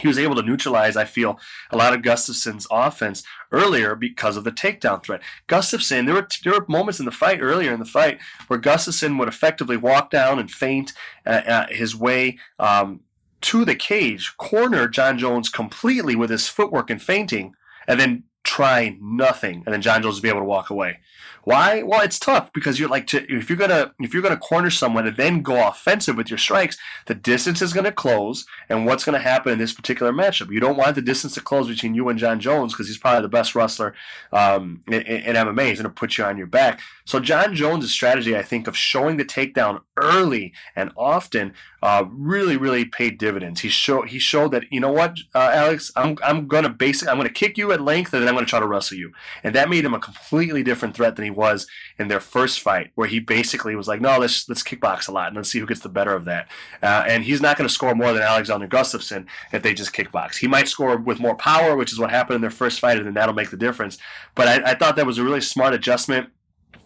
he 0.00 0.08
was 0.08 0.18
able 0.18 0.34
to 0.36 0.42
neutralize, 0.42 0.96
I 0.96 1.04
feel, 1.04 1.38
a 1.70 1.76
lot 1.76 1.92
of 1.92 2.02
Gustafsson's 2.02 2.66
offense 2.70 3.22
earlier 3.52 3.94
because 3.94 4.36
of 4.36 4.44
the 4.44 4.52
takedown 4.52 5.02
threat. 5.02 5.22
Gustafsson, 5.48 6.06
there 6.06 6.14
were 6.14 6.28
there 6.44 6.52
were 6.52 6.66
moments 6.68 6.98
in 6.98 7.06
the 7.06 7.12
fight 7.12 7.40
earlier 7.40 7.72
in 7.72 7.80
the 7.80 7.84
fight 7.84 8.18
where 8.48 8.60
Gustafsson 8.60 9.18
would 9.18 9.28
effectively 9.28 9.76
walk 9.76 10.10
down 10.10 10.38
and 10.38 10.50
feint 10.50 10.92
uh, 11.26 11.42
uh, 11.46 11.66
his 11.68 11.96
way 11.96 12.38
um, 12.58 13.00
to 13.42 13.64
the 13.64 13.74
cage, 13.74 14.34
corner 14.36 14.88
Jon 14.88 15.18
Jones 15.18 15.48
completely 15.48 16.16
with 16.16 16.30
his 16.30 16.48
footwork 16.48 16.90
and 16.90 17.02
feinting, 17.02 17.54
and 17.86 18.00
then 18.00 18.24
try 18.56 18.96
nothing, 19.02 19.62
and 19.66 19.72
then 19.74 19.82
Jon 19.82 20.02
Jones 20.02 20.14
will 20.14 20.22
be 20.22 20.30
able 20.30 20.40
to 20.40 20.46
walk 20.46 20.70
away. 20.70 21.00
Why? 21.46 21.84
Well, 21.84 22.00
it's 22.00 22.18
tough 22.18 22.52
because 22.52 22.80
you're 22.80 22.88
like 22.88 23.06
to, 23.08 23.22
if 23.32 23.48
you're 23.48 23.56
gonna 23.56 23.94
if 24.00 24.12
you're 24.12 24.22
gonna 24.22 24.36
corner 24.36 24.68
someone 24.68 25.06
and 25.06 25.16
then 25.16 25.42
go 25.42 25.68
offensive 25.68 26.16
with 26.16 26.28
your 26.28 26.38
strikes, 26.38 26.76
the 27.04 27.14
distance 27.14 27.62
is 27.62 27.72
gonna 27.72 27.92
close, 27.92 28.46
and 28.68 28.84
what's 28.84 29.04
gonna 29.04 29.20
happen 29.20 29.52
in 29.52 29.58
this 29.58 29.72
particular 29.72 30.12
matchup? 30.12 30.50
You 30.50 30.58
don't 30.58 30.76
want 30.76 30.96
the 30.96 31.02
distance 31.02 31.34
to 31.34 31.40
close 31.40 31.68
between 31.68 31.94
you 31.94 32.08
and 32.08 32.18
Jon 32.18 32.40
Jones 32.40 32.72
because 32.72 32.88
he's 32.88 32.98
probably 32.98 33.22
the 33.22 33.28
best 33.28 33.54
wrestler 33.54 33.94
um, 34.32 34.82
in, 34.88 35.02
in, 35.02 35.36
MMA. 35.36 35.68
He's 35.68 35.78
gonna 35.78 35.90
put 35.90 36.18
you 36.18 36.24
on 36.24 36.36
your 36.36 36.48
back. 36.48 36.80
So 37.04 37.20
Jon 37.20 37.54
Jones' 37.54 37.92
strategy, 37.92 38.36
I 38.36 38.42
think, 38.42 38.66
of 38.66 38.76
showing 38.76 39.16
the 39.16 39.24
takedown 39.24 39.82
early 39.96 40.52
and 40.74 40.90
often 40.96 41.54
uh, 41.80 42.04
really, 42.10 42.56
really 42.56 42.84
paid 42.84 43.18
dividends. 43.18 43.60
He 43.60 43.68
showed 43.68 44.08
he 44.08 44.18
showed 44.18 44.50
that 44.50 44.64
you 44.72 44.80
know 44.80 44.90
what, 44.90 45.16
uh, 45.32 45.50
Alex, 45.52 45.92
I'm 45.94 46.18
I'm 46.24 46.48
gonna 46.48 46.70
basically 46.70 47.12
I'm 47.12 47.18
gonna 47.18 47.28
kick 47.28 47.56
you 47.56 47.70
at 47.70 47.80
length 47.80 48.12
and 48.12 48.22
then 48.22 48.28
I'm 48.28 48.34
gonna 48.34 48.45
try 48.46 48.60
to 48.60 48.66
wrestle 48.66 48.96
you, 48.96 49.12
and 49.42 49.54
that 49.54 49.68
made 49.68 49.84
him 49.84 49.94
a 49.94 49.98
completely 49.98 50.62
different 50.62 50.94
threat 50.94 51.16
than 51.16 51.24
he 51.24 51.30
was 51.30 51.66
in 51.98 52.08
their 52.08 52.20
first 52.20 52.60
fight, 52.60 52.90
where 52.94 53.08
he 53.08 53.20
basically 53.20 53.76
was 53.76 53.88
like, 53.88 54.00
no, 54.00 54.18
let's 54.18 54.48
let's 54.48 54.62
kickbox 54.62 55.08
a 55.08 55.12
lot 55.12 55.28
and 55.28 55.36
let's 55.36 55.50
see 55.50 55.58
who 55.58 55.66
gets 55.66 55.80
the 55.80 55.88
better 55.88 56.14
of 56.14 56.24
that. 56.24 56.48
Uh, 56.82 57.04
and 57.06 57.24
he's 57.24 57.40
not 57.40 57.56
going 57.56 57.68
to 57.68 57.74
score 57.74 57.94
more 57.94 58.12
than 58.12 58.22
Alexander 58.22 58.66
Gustafsson 58.66 59.26
if 59.52 59.62
they 59.62 59.74
just 59.74 59.92
kickbox. 59.92 60.36
He 60.36 60.46
might 60.46 60.68
score 60.68 60.96
with 60.96 61.20
more 61.20 61.34
power, 61.34 61.76
which 61.76 61.92
is 61.92 61.98
what 61.98 62.10
happened 62.10 62.36
in 62.36 62.40
their 62.40 62.50
first 62.50 62.80
fight, 62.80 62.96
and 62.96 63.06
then 63.06 63.14
that'll 63.14 63.34
make 63.34 63.50
the 63.50 63.56
difference. 63.56 63.98
But 64.34 64.48
I, 64.48 64.72
I 64.72 64.74
thought 64.74 64.96
that 64.96 65.06
was 65.06 65.18
a 65.18 65.24
really 65.24 65.40
smart 65.40 65.74
adjustment 65.74 66.30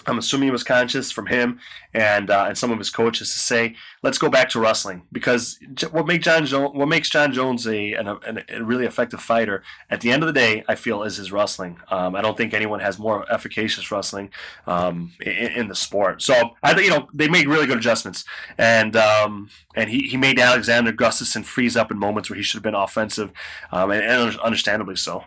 I'm 0.07 0.19
assuming 0.19 0.49
it 0.49 0.53
was 0.53 0.65
conscious 0.65 1.11
from 1.11 1.27
him 1.27 1.61
and 1.93 2.31
uh, 2.31 2.47
and 2.49 2.57
some 2.57 2.71
of 2.71 2.79
his 2.79 2.91
coaches 2.91 3.33
to 3.33 3.39
say, 3.39 3.75
let's 4.03 4.19
go 4.19 4.29
back 4.29 4.49
to 4.51 4.61
wrestling 4.61 5.03
because 5.13 5.59
what 5.91 6.07
makes 6.07 6.25
Jon 6.25 6.47
Jones 6.47 6.75
what 6.75 6.89
makes 6.89 7.09
Jon 7.09 7.33
Jones 7.33 7.67
a, 7.67 7.95
an, 7.95 8.09
a, 8.49 8.63
really 8.63 8.87
effective 8.87 9.21
fighter 9.21 9.63
at 9.91 10.01
the 10.01 10.11
end 10.11 10.23
of 10.23 10.27
the 10.27 10.33
day, 10.33 10.65
I 10.69 10.75
feel, 10.75 11.03
is 11.03 11.17
his 11.17 11.33
wrestling. 11.33 11.79
Um, 11.91 12.15
I 12.15 12.21
don't 12.21 12.37
think 12.37 12.55
anyone 12.55 12.81
has 12.81 12.99
more 12.99 13.31
efficacious 13.33 13.91
wrestling 13.91 14.31
um, 14.67 15.13
in, 15.21 15.33
in, 15.33 15.69
the 15.69 15.75
sport. 15.75 16.23
So 16.23 16.57
I 16.63 16.79
you 16.79 16.91
know 16.91 17.09
they 17.13 17.29
made 17.29 17.49
really 17.49 17.67
good 17.67 17.79
adjustments, 17.79 18.25
and 18.59 18.97
um, 18.97 19.51
and 19.75 19.91
he, 19.91 20.09
he 20.09 20.17
made 20.17 20.39
Alexander 20.39 20.93
Gustafsson 20.93 21.45
freeze 21.45 21.77
up 21.77 21.91
in 21.91 21.99
moments 21.99 22.31
where 22.31 22.37
he 22.37 22.43
should 22.43 22.59
have 22.59 22.63
been 22.63 22.75
offensive, 22.75 23.33
um, 23.73 23.91
and, 23.91 24.03
and 24.03 24.39
understandably 24.41 24.97
so. 24.97 25.25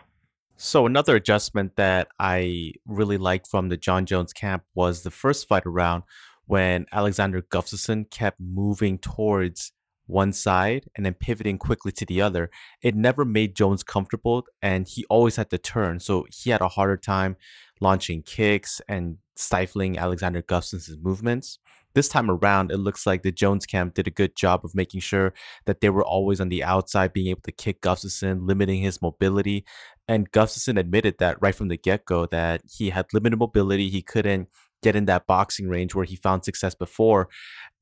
So 0.56 0.86
another 0.86 1.16
adjustment 1.16 1.76
that 1.76 2.08
I 2.18 2.72
really 2.86 3.18
liked 3.18 3.48
from 3.48 3.68
the 3.68 3.76
Jon 3.76 4.06
Jones 4.06 4.32
camp 4.32 4.62
was 4.74 5.02
the 5.02 5.10
first 5.10 5.48
fight 5.48 5.66
around 5.66 6.04
when 6.46 6.86
Alexander 6.92 7.42
Gustafsson 7.42 8.10
kept 8.10 8.38
moving 8.40 8.98
towards 8.98 9.72
one 10.06 10.32
side 10.32 10.84
and 10.96 11.04
then 11.04 11.14
pivoting 11.14 11.58
quickly 11.58 11.90
to 11.92 12.04
the 12.04 12.20
other, 12.20 12.50
it 12.82 12.94
never 12.94 13.24
made 13.24 13.56
Jones 13.56 13.82
comfortable 13.82 14.44
and 14.62 14.86
he 14.86 15.04
always 15.08 15.36
had 15.36 15.50
to 15.50 15.58
turn. 15.58 15.98
So 15.98 16.26
he 16.30 16.50
had 16.50 16.60
a 16.60 16.68
harder 16.68 16.98
time 16.98 17.36
launching 17.80 18.22
kicks 18.22 18.80
and 18.88 19.18
stifling 19.36 19.98
Alexander 19.98 20.42
Gustafsson's 20.42 20.98
movements. 21.02 21.58
This 21.94 22.08
time 22.08 22.28
around, 22.28 22.72
it 22.72 22.78
looks 22.78 23.06
like 23.06 23.22
the 23.22 23.30
Jones 23.30 23.66
camp 23.66 23.94
did 23.94 24.08
a 24.08 24.10
good 24.10 24.34
job 24.34 24.64
of 24.64 24.74
making 24.74 25.00
sure 25.00 25.32
that 25.64 25.80
they 25.80 25.90
were 25.90 26.04
always 26.04 26.40
on 26.40 26.48
the 26.48 26.64
outside, 26.64 27.12
being 27.12 27.28
able 27.28 27.42
to 27.42 27.52
kick 27.52 27.80
Gustafsson, 27.80 28.48
limiting 28.48 28.82
his 28.82 29.00
mobility. 29.00 29.64
And 30.06 30.30
Gustafsson 30.30 30.78
admitted 30.78 31.16
that 31.18 31.38
right 31.40 31.54
from 31.54 31.68
the 31.68 31.76
get 31.76 32.04
go 32.04 32.26
that 32.26 32.62
he 32.70 32.90
had 32.90 33.06
limited 33.12 33.38
mobility. 33.38 33.88
He 33.88 34.02
couldn't 34.02 34.48
get 34.82 34.94
in 34.94 35.06
that 35.06 35.26
boxing 35.26 35.68
range 35.68 35.94
where 35.94 36.04
he 36.04 36.16
found 36.16 36.44
success 36.44 36.74
before. 36.74 37.28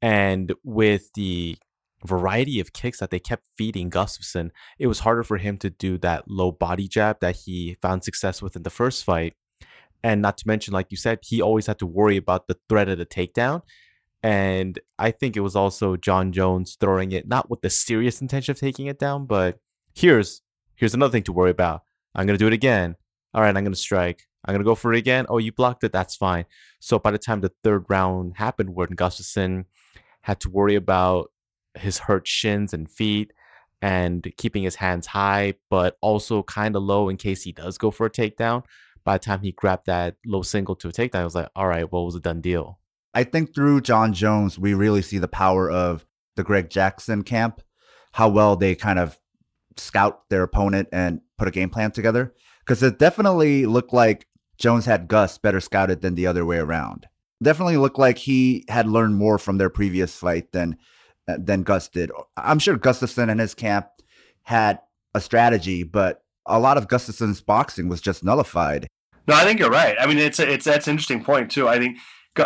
And 0.01 0.53
with 0.63 1.13
the 1.15 1.57
variety 2.05 2.61
of 2.61 2.73
kicks 2.73 2.99
that 2.99 3.11
they 3.11 3.19
kept 3.19 3.49
feeding 3.57 3.91
Gustafsson, 3.91 4.51
it 4.79 4.87
was 4.87 5.01
harder 5.01 5.25
for 5.25 5.39
him 5.39 5.59
to 5.59 5.71
do 5.71 5.99
that 5.99 6.29
low 6.29 6.53
body 6.53 6.89
jab 6.89 7.21
that 7.21 7.37
he 7.37 7.77
found 7.83 8.05
success 8.05 8.41
with 8.41 8.57
in 8.57 8.63
the 8.63 8.71
first 8.71 9.05
fight. 9.05 9.35
And 10.05 10.23
not 10.23 10.39
to 10.39 10.49
mention, 10.49 10.75
like 10.75 10.89
you 10.91 10.97
said, 10.97 11.21
he 11.23 11.41
always 11.41 11.67
had 11.67 11.79
to 11.81 11.87
worry 11.87 12.17
about 12.17 12.49
the 12.49 12.57
threat 12.69 12.89
of 12.89 12.99
the 12.99 13.07
takedown. 13.07 13.63
And 14.23 14.79
I 14.99 15.11
think 15.11 15.37
it 15.37 15.41
was 15.41 15.57
also 15.57 15.97
Jon 15.97 16.33
Jones 16.33 16.77
throwing 16.81 17.13
it 17.13 17.27
not 17.27 17.51
with 17.51 17.63
the 17.63 17.71
serious 17.71 18.21
intention 18.21 18.53
of 18.53 18.61
taking 18.61 18.87
it 18.87 18.99
down, 18.99 19.27
but 19.27 19.59
here's 19.95 20.43
here's 20.77 20.95
another 20.95 21.13
thing 21.13 21.25
to 21.25 21.33
worry 21.33 21.51
about. 21.51 21.83
I'm 22.15 22.27
gonna 22.27 22.39
do 22.39 22.47
it 22.47 22.53
again. 22.53 22.97
All 23.35 23.43
right, 23.43 23.57
I'm 23.57 23.65
gonna 23.65 23.77
strike. 23.77 24.27
I'm 24.45 24.55
gonna 24.55 24.65
go 24.65 24.75
for 24.75 24.93
it 24.93 24.99
again. 24.99 25.27
Oh, 25.29 25.39
you 25.39 25.53
blocked 25.53 25.85
it. 25.85 25.93
That's 25.93 26.17
fine. 26.17 26.45
So 26.81 26.99
by 26.99 27.11
the 27.11 27.19
time 27.19 27.41
the 27.41 27.53
third 27.63 27.87
round 27.89 28.37
happened, 28.37 28.75
where 28.75 28.87
Gustafsson 28.87 29.65
had 30.23 30.41
to 30.41 30.51
worry 30.51 30.75
about 30.75 31.31
his 31.75 31.99
hurt 31.99 32.27
shins 32.27 32.73
and 32.73 32.91
feet 32.91 33.33
and 33.81 34.33
keeping 34.37 34.63
his 34.63 34.77
hands 34.77 35.09
high, 35.09 35.55
but 35.71 35.97
also 36.01 36.43
kind 36.43 36.77
of 36.77 36.83
low 36.83 37.09
in 37.09 37.17
case 37.17 37.43
he 37.43 37.53
does 37.53 37.79
go 37.79 37.91
for 37.91 38.07
a 38.07 38.11
takedown. 38.11 38.65
By 39.05 39.19
the 39.19 39.25
time 39.25 39.41
he 39.41 39.51
grabbed 39.53 39.87
that 39.87 40.17
low 40.25 40.43
single 40.43 40.77
to 40.77 40.89
a 40.89 40.93
takedown, 40.93 41.21
I 41.21 41.25
was 41.25 41.35
like, 41.35 41.49
all 41.57 41.67
right, 41.67 41.91
well, 41.91 42.05
was 42.07 42.15
a 42.15 42.21
done 42.21 42.41
deal. 42.41 42.79
I 43.15 43.25
think 43.25 43.55
through 43.55 43.81
Jon 43.81 44.13
Jones, 44.13 44.59
we 44.59 44.75
really 44.75 45.03
see 45.03 45.19
the 45.19 45.29
power 45.29 45.71
of 45.71 46.07
the 46.37 46.45
Greg 46.45 46.71
Jackson 46.71 47.25
camp, 47.25 47.61
how 48.13 48.29
well 48.29 48.57
they 48.57 48.75
kind 48.75 48.99
of 48.99 49.19
scout 49.77 50.29
their 50.31 50.43
opponent 50.43 50.89
and 50.93 51.21
put 51.43 51.49
a 51.49 51.51
game 51.51 51.71
plan 51.71 51.91
together. 51.91 52.33
Because 52.61 52.85
it 52.85 53.01
definitely 53.01 53.67
looked 53.67 53.93
like 53.93 54.29
Jones 54.59 54.87
had 54.87 55.09
Gus 55.09 55.39
better 55.39 55.61
scouted 55.61 56.01
than 56.01 56.15
the 56.15 56.29
other 56.29 56.47
way 56.47 56.59
around. 56.59 57.09
Definitely 57.43 57.79
looked 57.79 57.99
like 57.99 58.19
he 58.19 58.65
had 58.69 58.87
learned 58.87 59.17
more 59.17 59.39
from 59.39 59.59
their 59.59 59.71
previous 59.71 60.15
fight 60.15 60.53
than 60.53 60.77
uh, 61.27 61.39
than 61.41 61.65
Gus 61.65 61.89
did. 61.89 62.13
I'm 62.37 62.61
sure 62.61 62.79
Gustafsson 62.79 63.29
and 63.29 63.41
his 63.41 63.55
camp 63.55 63.89
had 64.43 64.79
a 65.15 65.21
strategy, 65.21 65.83
but 65.83 66.23
a 66.47 66.61
lot 66.61 66.77
of 66.77 66.87
Gustafsson's 66.87 67.41
boxing 67.41 67.89
was 67.89 68.01
just 68.01 68.23
nullified. 68.23 68.87
No, 69.27 69.35
I 69.35 69.45
think 69.45 69.59
you're 69.59 69.71
right. 69.71 69.97
I 70.01 70.07
mean, 70.07 70.19
it's 70.19 70.39
a, 70.39 70.49
it's 70.49 70.65
that's 70.65 70.87
an 70.87 70.93
interesting 70.93 71.25
point 71.25 71.51
too. 71.51 71.69
I 71.69 71.79
think 71.79 71.99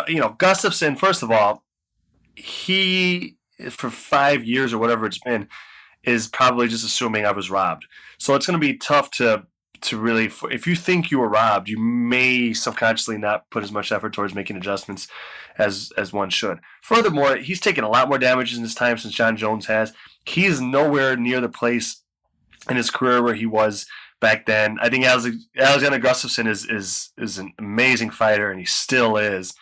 you 0.07 0.19
know, 0.19 0.35
Gustafsson, 0.39 0.97
first 0.97 1.21
of 1.21 1.29
all, 1.29 1.63
he, 2.35 3.37
for 3.69 3.91
five 3.91 4.43
years 4.43 4.73
or 4.73 4.79
whatever 4.79 5.05
it's 5.05 5.19
been, 5.19 5.47
is 6.07 6.27
probably 6.27 6.67
just 6.67 6.85
assuming 6.85 7.25
I 7.25 7.31
was 7.31 7.51
robbed. 7.51 7.85
So 8.17 8.33
it's 8.33 8.47
going 8.47 8.59
to 8.59 8.65
be 8.65 8.77
tough 8.77 9.11
to 9.11 9.45
to 9.79 9.97
really 9.99 10.31
if 10.49 10.65
you 10.65 10.75
think 10.75 11.11
you 11.11 11.19
were 11.19 11.29
robbed 11.29 11.69
you 11.69 11.79
may 11.79 12.51
subconsciously 12.51 13.15
not 13.15 13.47
put 13.51 13.63
as 13.63 13.71
much 13.71 13.91
effort 13.91 14.11
towards 14.11 14.33
making 14.33 14.57
adjustments 14.57 15.07
as 15.59 15.91
as 15.95 16.11
one 16.11 16.31
should 16.31 16.57
furthermore 16.81 17.35
he's 17.35 17.59
taken 17.59 17.83
a 17.83 17.89
lot 17.89 18.09
more 18.09 18.17
damage 18.17 18.55
in 18.55 18.63
his 18.63 18.73
time 18.73 18.97
since 18.97 19.13
jon 19.13 19.37
jones 19.37 19.67
has 19.67 19.93
he's 20.25 20.59
nowhere 20.59 21.15
near 21.15 21.39
the 21.39 21.47
place 21.47 22.01
in 22.67 22.75
his 22.75 22.89
career 22.89 23.21
where 23.21 23.35
he 23.35 23.45
was 23.45 23.85
back 24.19 24.47
then 24.47 24.79
i 24.81 24.89
think 24.89 25.05
alexander 25.05 25.99
gustafsson 25.99 26.47
is 26.47 26.65
is 26.65 27.11
is 27.19 27.37
an 27.37 27.53
amazing 27.59 28.09
fighter 28.09 28.49
and 28.49 28.59
he 28.59 28.65
still 28.65 29.15
is 29.15 29.53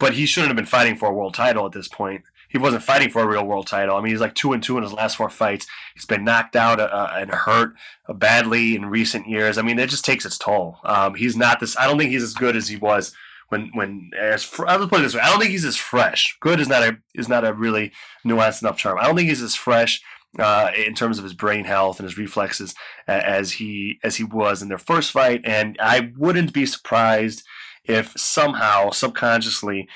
but 0.00 0.14
he 0.14 0.26
shouldn't 0.26 0.48
have 0.48 0.56
been 0.56 0.66
fighting 0.66 0.96
for 0.96 1.08
a 1.08 1.14
world 1.14 1.34
title 1.34 1.66
at 1.66 1.72
this 1.72 1.86
point. 1.86 2.22
He 2.50 2.58
wasn't 2.58 2.82
fighting 2.82 3.10
for 3.10 3.22
a 3.22 3.26
real 3.26 3.46
world 3.46 3.68
title. 3.68 3.96
I 3.96 4.00
mean, 4.00 4.10
he's 4.10 4.20
like 4.20 4.34
two 4.34 4.52
and 4.52 4.62
two 4.62 4.76
in 4.76 4.82
his 4.82 4.92
last 4.92 5.16
four 5.16 5.30
fights. 5.30 5.66
He's 5.94 6.04
been 6.04 6.24
knocked 6.24 6.56
out 6.56 6.80
uh, 6.80 6.84
uh 6.84 7.14
and 7.14 7.30
hurt 7.30 7.74
uh, 8.08 8.12
badly 8.12 8.74
in 8.74 8.86
recent 8.86 9.28
years. 9.28 9.56
I 9.56 9.62
mean, 9.62 9.78
it 9.78 9.88
just 9.88 10.04
takes 10.04 10.26
its 10.26 10.36
toll. 10.36 10.78
Um, 10.84 11.14
he's 11.14 11.36
not 11.36 11.60
this. 11.60 11.76
I 11.78 11.86
don't 11.86 11.98
think 11.98 12.10
he's 12.10 12.22
as 12.22 12.34
good 12.34 12.56
as 12.56 12.68
he 12.68 12.76
was 12.76 13.14
when 13.50 13.70
when 13.74 14.10
as 14.18 14.48
I'll 14.66 14.88
put 14.88 15.00
it 15.00 15.02
this 15.02 15.14
way. 15.14 15.20
I 15.20 15.30
don't 15.30 15.38
think 15.38 15.52
he's 15.52 15.64
as 15.64 15.76
fresh. 15.76 16.36
Good 16.40 16.60
is 16.60 16.68
not 16.68 16.82
a 16.82 16.98
is 17.14 17.28
not 17.28 17.44
a 17.44 17.52
really 17.52 17.92
nuanced 18.26 18.62
enough 18.62 18.80
term. 18.80 18.98
I 18.98 19.06
don't 19.06 19.16
think 19.16 19.28
he's 19.28 19.42
as 19.42 19.54
fresh 19.54 20.02
uh, 20.38 20.70
in 20.76 20.94
terms 20.94 21.18
of 21.18 21.24
his 21.24 21.34
brain 21.34 21.64
health 21.64 21.98
and 21.98 22.08
his 22.08 22.18
reflexes 22.18 22.74
as 23.06 23.52
he 23.52 23.98
as 24.02 24.16
he 24.16 24.24
was 24.24 24.62
in 24.62 24.68
their 24.68 24.78
first 24.78 25.10
fight. 25.10 25.42
And 25.44 25.76
I 25.80 26.12
wouldn't 26.16 26.52
be 26.52 26.66
surprised 26.66 27.44
if 27.84 28.12
somehow 28.16 28.90
subconsciously 28.90 29.88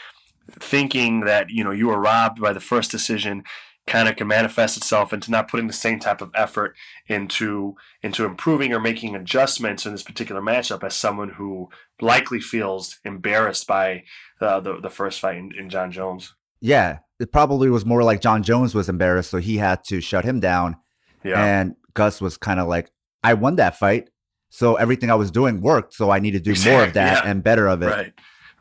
thinking 0.51 1.20
that 1.20 1.51
you 1.51 1.64
know 1.64 1.70
you 1.70 1.88
were 1.88 2.01
robbed 2.01 2.40
by 2.40 2.53
the 2.53 2.61
first 2.61 2.90
decision 2.90 3.45
kind 3.86 4.09
of 4.09 4.16
can 4.16 4.26
manifest 4.26 4.78
itself 4.78 5.12
into 5.12 5.30
not 5.30 5.47
putting 5.49 5.66
the 5.66 5.72
same 5.72 5.99
type 5.99 6.22
of 6.22 6.30
effort 6.34 6.74
into 7.07 7.74
into 8.03 8.24
improving 8.24 8.72
or 8.72 8.80
making 8.80 9.14
adjustments 9.14 9.84
in 9.84 9.92
this 9.92 10.03
particular 10.03 10.40
matchup 10.40 10.82
as 10.82 10.95
someone 10.95 11.30
who 11.30 11.68
likely 12.01 12.40
feels 12.40 12.99
embarrassed 13.05 13.66
by 13.66 14.05
uh, 14.40 14.61
the 14.61 14.80
the 14.80 14.90
first 14.90 15.20
fight 15.20 15.36
in, 15.36 15.53
in 15.59 15.68
Jon 15.68 15.90
Jones. 15.90 16.34
Yeah, 16.61 17.01
it 17.20 17.30
probably 17.30 17.68
was 17.68 17.84
more 17.84 18.03
like 18.03 18.20
Jon 18.20 18.42
Jones 18.42 18.74
was 18.74 18.88
embarrassed, 18.88 19.30
so 19.30 19.38
he 19.38 19.59
had 19.59 19.84
to 19.84 20.01
shut 20.01 20.24
him 20.24 20.40
down. 20.40 20.76
Yeah. 21.22 21.42
And 21.42 21.76
Gus 21.95 22.20
was 22.20 22.36
kind 22.36 22.61
of 22.61 22.68
like, 22.68 22.90
I 23.22 23.34
won 23.34 23.57
that 23.57 23.78
fight. 23.78 24.11
So 24.51 24.76
everything 24.76 25.11
I 25.11 25.14
was 25.14 25.30
doing 25.30 25.61
worked. 25.61 25.95
So 25.95 26.11
I 26.11 26.20
need 26.20 26.32
to 26.32 26.40
do 26.40 26.55
more 26.64 26.84
of 26.84 26.92
that 26.95 27.24
yeah. 27.24 27.30
and 27.30 27.42
better 27.42 27.66
of 27.66 27.82
it. 27.82 27.86
Right. 27.86 28.12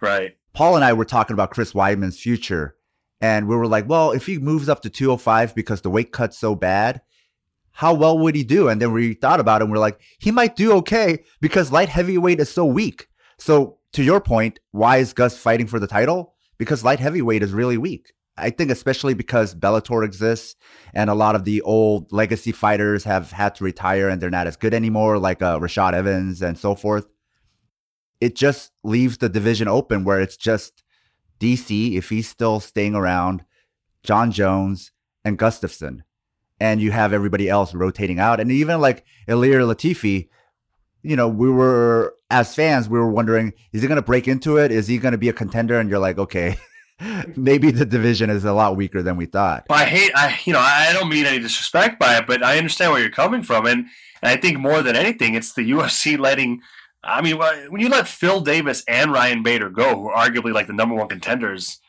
Right. 0.02 0.38
Paul 0.54 0.76
and 0.76 0.86
I 0.86 0.94
were 0.94 1.06
talking 1.06 1.34
about 1.34 1.52
Chris 1.52 1.74
Weidman's 1.74 2.20
future. 2.20 2.76
And 3.20 3.48
we 3.48 3.56
were 3.56 3.68
like, 3.68 3.88
well, 3.88 4.12
if 4.12 4.26
he 4.26 4.38
moves 4.38 4.70
up 4.70 4.82
to 4.82 4.90
205 4.90 5.56
because 5.56 5.82
the 5.82 5.90
weight 5.90 6.12
cut's 6.12 6.38
so 6.38 6.56
bad, 6.56 7.02
how 7.72 7.94
well 7.94 8.20
would 8.20 8.36
he 8.36 8.44
do? 8.44 8.68
And 8.70 8.82
then 8.82 8.92
we 8.92 9.14
thought 9.14 9.40
about 9.40 9.62
it 9.62 9.66
and 9.66 9.72
we're 9.72 9.80
like, 9.80 10.00
he 10.20 10.30
might 10.30 10.56
do 10.56 10.74
okay 10.74 11.24
because 11.42 11.72
light 11.72 11.90
heavyweight 11.90 12.40
is 12.40 12.50
so 12.50 12.66
weak. 12.66 13.08
So 13.40 13.80
to 13.94 14.04
your 14.04 14.22
point, 14.22 14.60
why 14.72 14.98
is 14.98 15.14
Gus 15.14 15.38
fighting 15.38 15.68
for 15.68 15.80
the 15.80 15.88
title? 15.88 16.36
Because 16.58 16.84
light 16.84 17.00
heavyweight 17.00 17.42
is 17.42 17.52
really 17.52 17.78
weak. 17.78 18.14
I 18.38 18.50
think 18.50 18.72
especially 18.72 19.14
because 19.14 19.56
Bellator 19.56 20.04
exists 20.04 20.56
and 20.94 21.10
a 21.10 21.16
lot 21.16 21.36
of 21.36 21.46
the 21.46 21.62
old 21.62 22.12
legacy 22.12 22.52
fighters 22.52 23.04
have 23.04 23.32
had 23.32 23.56
to 23.56 23.64
retire 23.64 24.10
and 24.10 24.22
they're 24.22 24.30
not 24.30 24.48
as 24.48 24.56
good 24.56 24.74
anymore, 24.74 25.18
like 25.18 25.42
uh, 25.42 25.60
Rashad 25.60 25.94
Evans 25.94 26.42
and 26.42 26.58
so 26.58 26.76
forth. 26.76 27.08
It 28.24 28.36
just 28.36 28.72
leaves 28.84 29.18
the 29.18 29.28
division 29.28 29.68
open 29.68 30.06
where 30.06 30.22
it's 30.22 30.38
just 30.38 30.82
DC, 31.42 31.98
if 31.98 32.08
he's 32.08 32.30
still 32.30 32.62
staying 32.62 32.96
around, 32.96 33.44
Jon 34.02 34.32
Jones 34.32 34.92
and 35.26 35.38
Gustafsson. 35.38 36.04
And 36.58 36.82
you 36.82 36.92
have 36.92 37.12
everybody 37.12 37.50
else 37.50 37.74
rotating 37.74 38.20
out. 38.20 38.40
And 38.40 38.50
even 38.50 38.80
like 38.80 39.04
Ilir 39.28 39.68
Latifi, 39.68 40.30
you 41.02 41.18
know, 41.18 41.28
we 41.28 41.50
were, 41.50 42.16
as 42.30 42.56
fans, 42.56 42.88
we 42.88 42.98
were 42.98 43.12
wondering, 43.12 43.52
is 43.74 43.82
he 43.82 43.90
going 43.90 43.98
to 43.98 44.02
break 44.02 44.30
into 44.30 44.56
it? 44.56 44.72
Is 44.72 44.88
he 44.88 45.00
going 45.00 45.12
to 45.12 45.18
be 45.18 45.28
a 45.28 45.34
contender? 45.34 45.78
And 45.78 45.90
you're 45.90 46.00
like, 46.00 46.18
okay. 46.18 46.56
maybe 47.36 47.72
the 47.72 47.86
division 47.86 48.30
is 48.30 48.46
a 48.46 48.54
lot 48.54 48.78
weaker 48.78 49.02
than 49.02 49.18
we 49.18 49.26
thought. 49.26 49.66
Well, 49.70 49.80
I 49.80 49.84
hate, 49.84 50.12
I 50.16 50.40
you 50.46 50.54
know, 50.54 50.60
I 50.60 50.94
don't 50.94 51.10
mean 51.10 51.26
any 51.26 51.40
disrespect 51.40 52.00
by 52.00 52.20
it, 52.20 52.28
but 52.28 52.42
I 52.42 52.58
understand 52.58 52.94
where 52.94 53.02
you're 53.02 53.10
coming 53.10 53.44
from, 53.44 53.66
and, 53.66 53.88
and 54.22 54.30
I 54.32 54.38
think 54.38 54.60
more 54.60 54.82
than 54.82 54.96
anything, 54.96 55.34
it's 55.36 55.54
the 55.54 55.70
UFC 55.70 56.18
letting. 56.18 56.62
I 57.04 57.22
mean, 57.22 57.38
when 57.38 57.82
you 57.82 57.90
let 57.90 58.08
Phil 58.08 58.40
Davis 58.42 58.84
and 58.88 59.12
Ryan 59.12 59.44
Bader 59.44 59.70
go, 59.70 59.96
who 59.96 60.10
are 60.10 60.30
arguably 60.30 60.54
like 60.54 60.68
the 60.68 60.74
number 60.74 60.96
one 60.96 61.10
contenders 61.10 61.80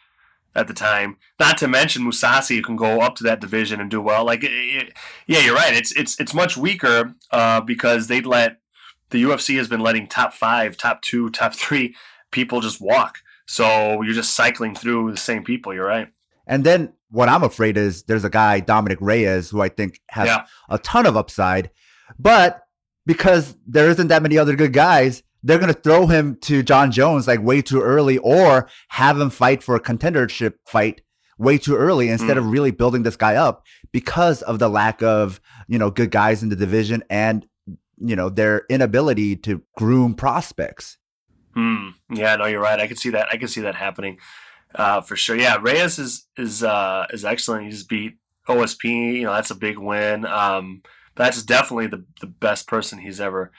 at 0.57 0.67
the 0.67 0.75
time, 0.75 1.17
not 1.39 1.59
to 1.59 1.69
mention 1.69 2.03
Mousasi, 2.03 2.57
who 2.57 2.63
can 2.63 2.77
go 2.77 3.01
up 3.01 3.15
to 3.17 3.25
that 3.25 3.41
division 3.41 3.81
and 3.81 3.91
do 3.91 4.01
well. 4.01 4.25
Like, 4.25 4.43
yeah, 4.43 4.91
you're 5.27 5.55
right. 5.55 5.75
It's 5.75 5.93
it's 5.93 6.19
it's 6.19 6.35
much 6.35 6.57
weaker 6.57 7.15
uh, 7.31 7.61
because 7.61 8.09
they 8.09 8.21
let 8.21 8.59
the 9.11 9.23
UFC 9.23 9.57
has 9.57 9.69
been 9.69 9.81
letting 9.81 10.09
top 10.09 10.33
five, 10.33 10.77
top 10.77 11.01
two, 11.03 11.31
top 11.31 11.55
three 11.55 11.95
people 12.33 12.61
just 12.61 12.81
walk. 12.81 13.19
So 13.47 14.03
you're 14.03 14.15
just 14.15 14.35
cycling 14.35 14.75
through 14.75 15.13
the 15.13 15.17
same 15.17 15.45
people. 15.45 15.73
You're 15.73 15.87
right. 15.87 16.09
And 16.47 16.65
then 16.65 16.93
what 17.11 17.29
I'm 17.29 17.45
afraid 17.45 17.77
is 17.77 18.03
there's 18.05 18.25
a 18.25 18.31
guy, 18.31 18.61
Dominick 18.61 18.99
Reyes, 19.01 19.51
who 19.51 19.61
I 19.61 19.69
think 19.69 20.01
has 20.09 20.27
yeah. 20.27 20.47
a 20.69 20.79
ton 20.79 21.07
of 21.07 21.17
upside, 21.17 21.71
but 22.19 22.64
because 23.07 23.57
there 23.67 23.91
isn't 23.91 24.09
that 24.09 24.23
many 24.23 24.39
other 24.39 24.57
good 24.57 24.73
guys, 24.73 25.23
they're 25.43 25.59
going 25.59 25.73
to 25.73 25.81
throw 25.81 26.07
him 26.07 26.37
to 26.43 26.63
Jon 26.63 26.91
Jones 26.91 27.27
like 27.27 27.43
way 27.43 27.61
too 27.61 27.83
early 27.83 28.19
or 28.19 28.69
have 28.89 29.21
him 29.21 29.31
fight 29.31 29.63
for 29.63 29.75
a 29.75 29.81
contendership 29.81 30.55
fight 30.67 31.03
way 31.39 31.59
too 31.59 31.77
early 31.77 32.09
instead 32.09 32.37
mm. 32.37 32.39
of 32.39 32.47
really 32.47 32.71
building 32.71 33.03
this 33.03 33.17
guy 33.17 33.35
up 33.35 33.65
because 33.93 34.43
of 34.43 34.59
the 34.59 34.69
lack 34.69 35.03
of, 35.03 35.41
you 35.69 35.79
know, 35.79 35.91
good 35.91 36.11
guys 36.11 36.43
in 36.43 36.49
the 36.49 36.57
division 36.57 37.03
and, 37.11 37.47
you 37.99 38.17
know, 38.17 38.31
their 38.31 38.65
inability 38.71 39.37
to 39.37 39.63
groom 39.77 40.15
prospects. 40.15 40.97
Hmm. 41.55 41.91
Yeah, 42.11 42.37
no, 42.37 42.47
you're 42.47 42.61
right. 42.61 42.81
I 42.81 42.87
can 42.87 42.97
see 42.97 43.11
that. 43.11 43.29
I 43.31 43.37
can 43.37 43.49
see 43.49 43.61
that 43.61 43.77
happening 43.77 44.19
uh, 44.75 45.03
for 45.03 45.15
sure. 45.15 45.37
Yeah, 45.37 45.59
Reyes 45.61 45.99
is 45.99 46.27
is 46.37 46.65
uh, 46.65 47.07
is 47.13 47.25
excellent. 47.25 47.65
He 47.65 47.71
just 47.71 47.89
beat 47.89 48.17
OSP, 48.49 49.15
you 49.15 49.23
know, 49.25 49.33
that's 49.33 49.51
a 49.51 49.57
big 49.57 49.79
win. 49.79 50.27
Um, 50.27 50.83
that's 51.17 51.43
definitely 51.43 51.87
the, 51.87 52.05
the 52.21 52.27
best 52.27 52.67
person 52.67 52.99
he's 52.99 53.21
ever 53.21 53.53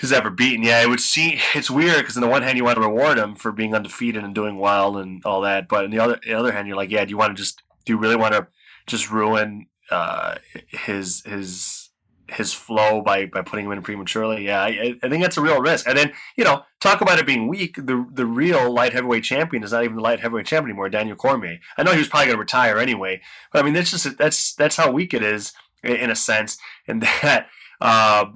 he's 0.00 0.12
ever 0.12 0.30
beaten. 0.30 0.64
Yeah, 0.64 0.82
it 0.82 0.88
would 0.88 1.00
see 1.00 1.40
it's 1.54 1.70
weird 1.70 1.98
because 1.98 2.16
on 2.16 2.22
the 2.22 2.28
one 2.28 2.42
hand 2.42 2.56
you 2.56 2.64
want 2.64 2.76
to 2.76 2.82
reward 2.82 3.18
him 3.18 3.34
for 3.34 3.52
being 3.52 3.74
undefeated 3.74 4.24
and 4.24 4.34
doing 4.34 4.58
well 4.58 4.96
and 4.96 5.24
all 5.24 5.40
that, 5.42 5.68
but 5.68 5.84
on 5.84 5.90
the 5.90 5.98
other 5.98 6.20
the 6.24 6.34
other 6.34 6.52
hand 6.52 6.68
you're 6.68 6.76
like, 6.76 6.90
yeah, 6.90 7.04
do 7.04 7.10
you 7.10 7.16
want 7.18 7.36
to 7.36 7.40
just 7.40 7.62
do 7.84 7.92
you 7.92 7.98
really 7.98 8.16
want 8.16 8.34
to 8.34 8.46
just 8.86 9.10
ruin 9.10 9.66
uh, 9.90 10.36
his 10.68 11.22
his 11.24 11.90
his 12.28 12.54
flow 12.54 13.02
by 13.02 13.26
by 13.26 13.42
putting 13.42 13.66
him 13.66 13.72
in 13.72 13.82
prematurely? 13.82 14.44
Yeah, 14.46 14.62
I, 14.62 14.96
I 15.02 15.08
think 15.08 15.22
that's 15.22 15.36
a 15.36 15.42
real 15.42 15.60
risk. 15.60 15.86
And 15.86 15.96
then 15.96 16.12
you 16.36 16.44
know 16.44 16.64
talk 16.80 17.00
about 17.00 17.18
it 17.18 17.26
being 17.26 17.48
weak. 17.48 17.76
The 17.76 18.06
the 18.10 18.26
real 18.26 18.72
light 18.72 18.92
heavyweight 18.92 19.24
champion 19.24 19.62
is 19.62 19.72
not 19.72 19.84
even 19.84 19.96
the 19.96 20.02
light 20.02 20.20
heavyweight 20.20 20.46
champion 20.46 20.70
anymore. 20.70 20.88
Daniel 20.88 21.16
Cormier. 21.16 21.58
I 21.76 21.82
know 21.82 21.92
he 21.92 21.98
was 21.98 22.08
probably 22.08 22.26
going 22.26 22.36
to 22.36 22.40
retire 22.40 22.78
anyway, 22.78 23.20
but 23.52 23.60
I 23.60 23.64
mean 23.64 23.74
that's 23.74 23.90
just 23.90 24.16
that's 24.16 24.54
that's 24.54 24.76
how 24.76 24.90
weak 24.90 25.14
it 25.14 25.22
is 25.22 25.52
in 25.84 26.10
a 26.10 26.16
sense, 26.16 26.58
and 26.86 27.02
that. 27.22 27.48
Uh, 27.80 28.26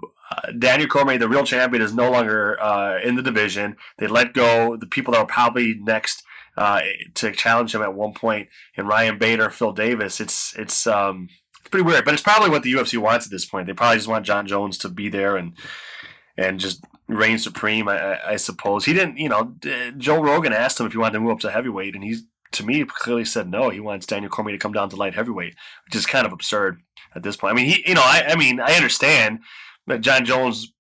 Daniel 0.59 0.89
Cormier, 0.89 1.17
the 1.17 1.29
real 1.29 1.45
champion, 1.45 1.83
is 1.83 1.95
no 1.95 2.11
longer 2.11 2.61
uh, 2.61 3.01
in 3.01 3.15
the 3.15 3.23
division. 3.23 3.77
They 3.97 4.07
let 4.07 4.35
go 4.35 4.77
the 4.77 4.87
people 4.87 5.15
that 5.15 5.21
were 5.21 5.27
probably 5.27 5.75
next 5.75 6.23
uh, 6.59 6.83
to 7.15 7.33
challenge 7.33 7.75
him 7.75 7.83
at 7.83 7.95
one 7.95 8.13
point, 8.13 8.49
and 8.77 8.89
Ryan 8.89 9.17
Bader, 9.17 9.49
Phil 9.49 9.73
Davis. 9.73 10.21
It's 10.21 10.55
it's 10.57 10.87
um, 10.87 11.29
it's 11.61 11.69
pretty 11.71 11.85
weird, 11.85 12.05
but 12.05 12.15
it's 12.15 12.23
probably 12.23 12.51
what 12.51 12.63
the 12.63 12.73
UFC 12.73 12.99
wants 12.99 13.27
at 13.27 13.33
this 13.33 13.47
point. 13.47 13.67
They 13.67 13.73
probably 13.73 13.97
just 13.97 14.09
want 14.09 14.27
Jon 14.27 14.47
Jones 14.47 14.77
to 14.79 14.89
be 14.89 15.09
there 15.09 15.37
and 15.37 15.53
and 16.37 16.59
just 16.61 16.83
reign 17.07 17.39
supreme. 17.39 17.89
I, 17.89 18.33
I 18.33 18.37
suppose 18.37 18.85
he 18.85 18.93
didn't. 18.93 19.19
You 19.19 19.29
know, 19.29 19.55
Joe 19.97 20.23
Rogan 20.23 20.53
asked 20.53 20.81
him 20.81 20.87
if 20.87 20.93
he 20.93 20.99
wanted 20.99 21.15
to 21.15 21.21
move 21.21 21.33
up 21.33 21.41
to 21.41 21.51
heavyweight, 21.51 21.95
and 21.95 22.03
he's 22.03 22.25
to 22.53 22.65
me 22.65 22.85
clearly 22.85 23.25
said 23.25 23.51
no. 23.51 23.71
He 23.71 23.81
wants 23.81 24.07
Daniel 24.07 24.31
Cormier 24.31 24.57
to 24.57 24.59
come 24.59 24.73
down 24.73 24.89
to 24.91 24.97
light 24.97 25.15
heavyweight, 25.15 25.55
which 25.85 25.95
is 25.95 26.07
kind 26.07 26.27
of 26.27 26.33
absurd 26.33 26.81
at 27.15 27.23
this 27.23 27.37
point. 27.37 27.53
I 27.53 27.57
mean, 27.57 27.67
he, 27.67 27.85
you 27.87 27.95
know, 27.95 28.03
I, 28.03 28.25
I 28.29 28.37
mean, 28.37 28.61
I 28.61 28.75
understand 28.75 29.41
that 29.87 30.01
Jon 30.01 30.25
Jones 30.25 30.73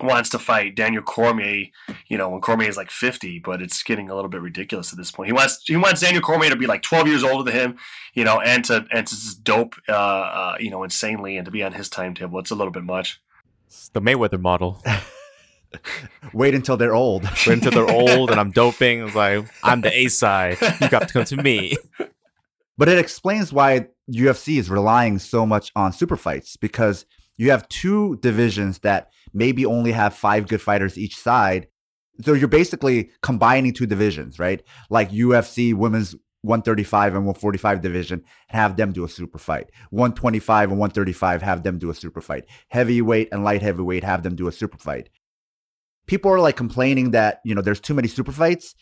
wants 0.00 0.30
to 0.30 0.38
fight 0.38 0.74
Daniel 0.74 1.02
Cormier, 1.02 1.66
you 2.08 2.18
know, 2.18 2.28
when 2.28 2.40
Cormier 2.40 2.68
is 2.68 2.76
like 2.76 2.90
50, 2.90 3.38
but 3.40 3.62
it's 3.62 3.82
getting 3.82 4.10
a 4.10 4.14
little 4.14 4.30
bit 4.30 4.40
ridiculous 4.40 4.92
at 4.92 4.98
this 4.98 5.10
point. 5.10 5.28
He 5.28 5.32
wants 5.32 5.62
he 5.64 5.76
wants 5.76 6.00
Daniel 6.00 6.22
Cormier 6.22 6.50
to 6.50 6.56
be 6.56 6.66
like 6.66 6.82
12 6.82 7.06
years 7.06 7.24
older 7.24 7.50
than 7.50 7.60
him, 7.60 7.78
you 8.14 8.24
know, 8.24 8.40
and 8.40 8.64
to 8.66 8.86
and 8.92 9.06
to 9.06 9.14
just 9.14 9.44
dope, 9.44 9.74
uh, 9.88 9.92
uh, 9.92 10.56
you 10.58 10.70
know, 10.70 10.82
insanely 10.82 11.36
and 11.36 11.44
to 11.44 11.50
be 11.50 11.62
on 11.62 11.72
his 11.72 11.88
timetable. 11.88 12.38
It's 12.38 12.50
a 12.50 12.56
little 12.56 12.72
bit 12.72 12.84
much. 12.84 13.20
It's 13.66 13.88
the 13.88 14.00
Mayweather 14.00 14.40
model. 14.40 14.82
Wait 16.32 16.54
until 16.54 16.76
they're 16.76 16.94
old. 16.94 17.24
Wait 17.24 17.48
until 17.48 17.72
they're 17.72 17.90
old, 17.90 18.30
and 18.30 18.40
I'm 18.40 18.50
doping. 18.50 19.04
It's 19.06 19.14
like 19.14 19.46
I'm 19.62 19.80
the 19.80 19.96
A 19.96 20.08
side. 20.08 20.58
You 20.80 20.88
got 20.88 21.08
to 21.08 21.12
come 21.12 21.24
to 21.26 21.36
me. 21.36 21.76
But 22.78 22.88
it 22.88 22.98
explains 22.98 23.52
why 23.52 23.86
UFC 24.10 24.58
is 24.58 24.70
relying 24.70 25.18
so 25.18 25.44
much 25.44 25.70
on 25.76 25.92
super 25.92 26.16
fights 26.16 26.56
because 26.56 27.04
you 27.36 27.50
have 27.50 27.68
two 27.68 28.16
divisions 28.16 28.78
that 28.80 29.10
maybe 29.32 29.66
only 29.66 29.92
have 29.92 30.14
five 30.14 30.48
good 30.48 30.60
fighters 30.60 30.98
each 30.98 31.16
side. 31.16 31.68
So 32.22 32.32
you're 32.32 32.48
basically 32.48 33.10
combining 33.22 33.72
two 33.72 33.86
divisions, 33.86 34.38
right? 34.38 34.62
Like 34.90 35.10
UFC 35.10 35.74
women's 35.74 36.14
135 36.42 37.14
and 37.14 37.24
145 37.24 37.80
division 37.80 38.24
have 38.48 38.76
them 38.76 38.92
do 38.92 39.04
a 39.04 39.08
super 39.08 39.38
fight. 39.38 39.70
125 39.90 40.70
and 40.70 40.78
135 40.78 41.42
have 41.42 41.62
them 41.62 41.78
do 41.78 41.90
a 41.90 41.94
super 41.94 42.20
fight. 42.20 42.46
Heavyweight 42.68 43.28
and 43.32 43.44
light 43.44 43.62
heavyweight 43.62 44.02
have 44.02 44.22
them 44.22 44.34
do 44.34 44.48
a 44.48 44.52
super 44.52 44.78
fight. 44.78 45.08
People 46.06 46.30
are 46.32 46.40
like 46.40 46.56
complaining 46.56 47.12
that, 47.12 47.40
you 47.44 47.54
know, 47.54 47.62
there's 47.62 47.80
too 47.80 47.94
many 47.94 48.08
super 48.08 48.32
fights. 48.32 48.74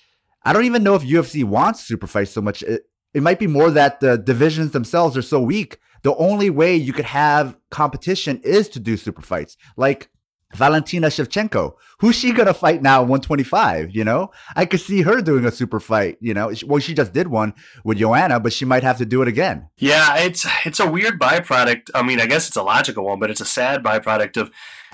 I 0.43 0.53
don't 0.53 0.64
even 0.64 0.83
know 0.83 0.95
if 0.95 1.03
UFC 1.03 1.45
wants 1.45 1.87
super 1.87 2.07
fights 2.07 2.31
so 2.31 2.41
much. 2.41 2.62
It, 2.62 2.83
it 3.12 3.23
might 3.23 3.39
be 3.39 3.47
more 3.47 3.71
that 3.71 4.01
the 4.01 4.16
divisions 4.16 4.71
themselves 4.71 5.16
are 5.16 5.23
so 5.23 5.41
weak. 5.41 5.79
The 6.03 6.14
only 6.14 6.49
way 6.49 6.77
you 6.77 6.93
could 6.93 7.05
have 7.05 7.57
competition 7.71 8.41
is 8.43 8.68
to 8.71 8.81
do 8.81 8.97
super 8.97 9.21
fights. 9.21 9.57
Like 9.77 10.09
Valentina 10.55 11.09
Shevchenko. 11.09 11.75
Who's 11.99 12.16
she 12.16 12.33
gonna 12.33 12.55
fight 12.55 12.83
now? 12.83 13.03
125. 13.03 13.95
You 13.95 14.05
know, 14.05 14.31
I 14.57 14.66
could 14.66 14.81
see 14.81 15.03
her 15.03 15.21
doing 15.21 15.45
a 15.45 15.51
super 15.51 15.79
fight. 15.79 16.16
You 16.21 16.35
know, 16.35 16.53
well, 16.66 16.81
she 16.81 16.95
just 16.95 17.12
did 17.12 17.29
one 17.29 17.55
with 17.85 17.99
Joanna, 17.99 18.41
but 18.41 18.53
she 18.53 18.64
might 18.64 18.83
have 18.83 18.99
to 18.99 19.07
do 19.07 19.23
it 19.23 19.29
again. 19.29 19.68
Yeah, 19.79 20.16
it's 20.16 20.47
it's 20.64 20.81
a 20.81 20.91
weird 20.91 21.21
byproduct. 21.21 21.91
I 21.95 22.03
mean, 22.03 22.21
I 22.21 22.27
guess 22.27 22.49
it's 22.49 22.57
a 22.57 22.62
logical 22.62 23.05
one, 23.05 23.21
but 23.21 23.31
it's 23.31 23.41
a 23.41 23.47
sad 23.47 23.83
byproduct 23.83 24.37
of 24.39 24.51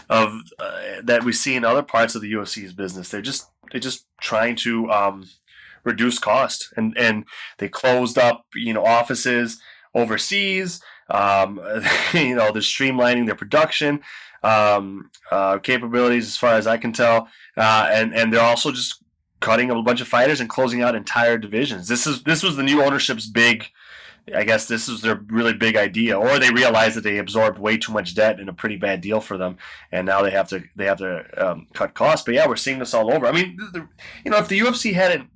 of 0.09 0.41
uh, 0.59 1.01
that 1.03 1.25
we 1.25 1.33
see 1.33 1.55
in 1.55 1.65
other 1.65 1.83
parts 1.83 2.15
of 2.15 2.23
the 2.23 2.33
UFC's 2.33 2.73
business. 2.73 3.09
They're 3.09 3.23
just 3.23 3.49
they're 3.71 3.81
just 3.81 4.07
trying 4.21 4.57
to 4.57 4.91
um, 4.91 5.29
reduce 5.85 6.19
cost, 6.19 6.73
and 6.77 6.97
and 6.97 7.25
they 7.59 7.69
closed 7.69 8.19
up 8.19 8.47
you 8.55 8.73
know 8.73 8.85
offices 8.85 9.61
overseas. 9.95 10.81
Um, 11.09 11.61
you 12.13 12.35
know, 12.35 12.53
they're 12.53 12.63
streamlining 12.63 13.27
their 13.27 13.37
production 13.37 14.01
um, 14.43 15.11
uh, 15.31 15.59
capabilities, 15.59 16.27
as 16.27 16.37
far 16.37 16.55
as 16.55 16.67
I 16.67 16.77
can 16.77 16.93
tell, 16.93 17.29
uh, 17.57 17.89
and 17.91 18.15
and 18.15 18.33
they're 18.33 18.41
also 18.41 18.71
just 18.73 19.03
cutting 19.41 19.71
a 19.71 19.83
bunch 19.83 20.01
of 20.01 20.09
fighters 20.09 20.41
and 20.41 20.49
closing 20.49 20.83
out 20.83 20.95
entire 20.95 21.39
divisions. 21.39 21.89
This 21.89 22.07
is 22.07 22.23
this 22.23 22.43
was 22.43 22.57
the 22.57 22.63
new 22.63 22.83
ownership's 22.83 23.27
big. 23.27 23.67
I 24.35 24.43
guess 24.43 24.67
this 24.67 24.89
is 24.89 25.03
their 25.03 25.21
really 25.29 25.53
big 25.53 25.77
idea, 25.77 26.19
or 26.19 26.39
they 26.39 26.51
realized 26.51 26.97
that 26.97 27.05
they 27.05 27.19
absorbed 27.19 27.59
way 27.59 27.77
too 27.77 27.93
much 27.93 28.15
debt 28.15 28.41
in 28.41 28.49
a 28.49 28.53
pretty 28.53 28.77
bad 28.77 29.01
deal 29.01 29.21
for 29.21 29.39
them, 29.39 29.57
and 29.93 30.05
now 30.05 30.23
they 30.23 30.33
have 30.33 30.49
to 30.49 30.65
they 30.75 30.87
have 30.87 30.99
to 30.99 31.25
um, 31.37 31.69
cut 31.75 31.95
costs. 31.95 32.25
But 32.25 32.35
yeah, 32.35 32.49
we're 32.49 32.57
seeing 32.57 32.81
this 32.81 32.93
all 32.93 33.13
over. 33.15 33.27
I 33.27 33.33
mean, 33.33 33.57
the, 33.73 33.87
you 34.25 34.33
know, 34.33 34.39
if 34.39 34.49
the 34.49 34.59
UFC 34.59 34.95
hadn't 34.95 35.31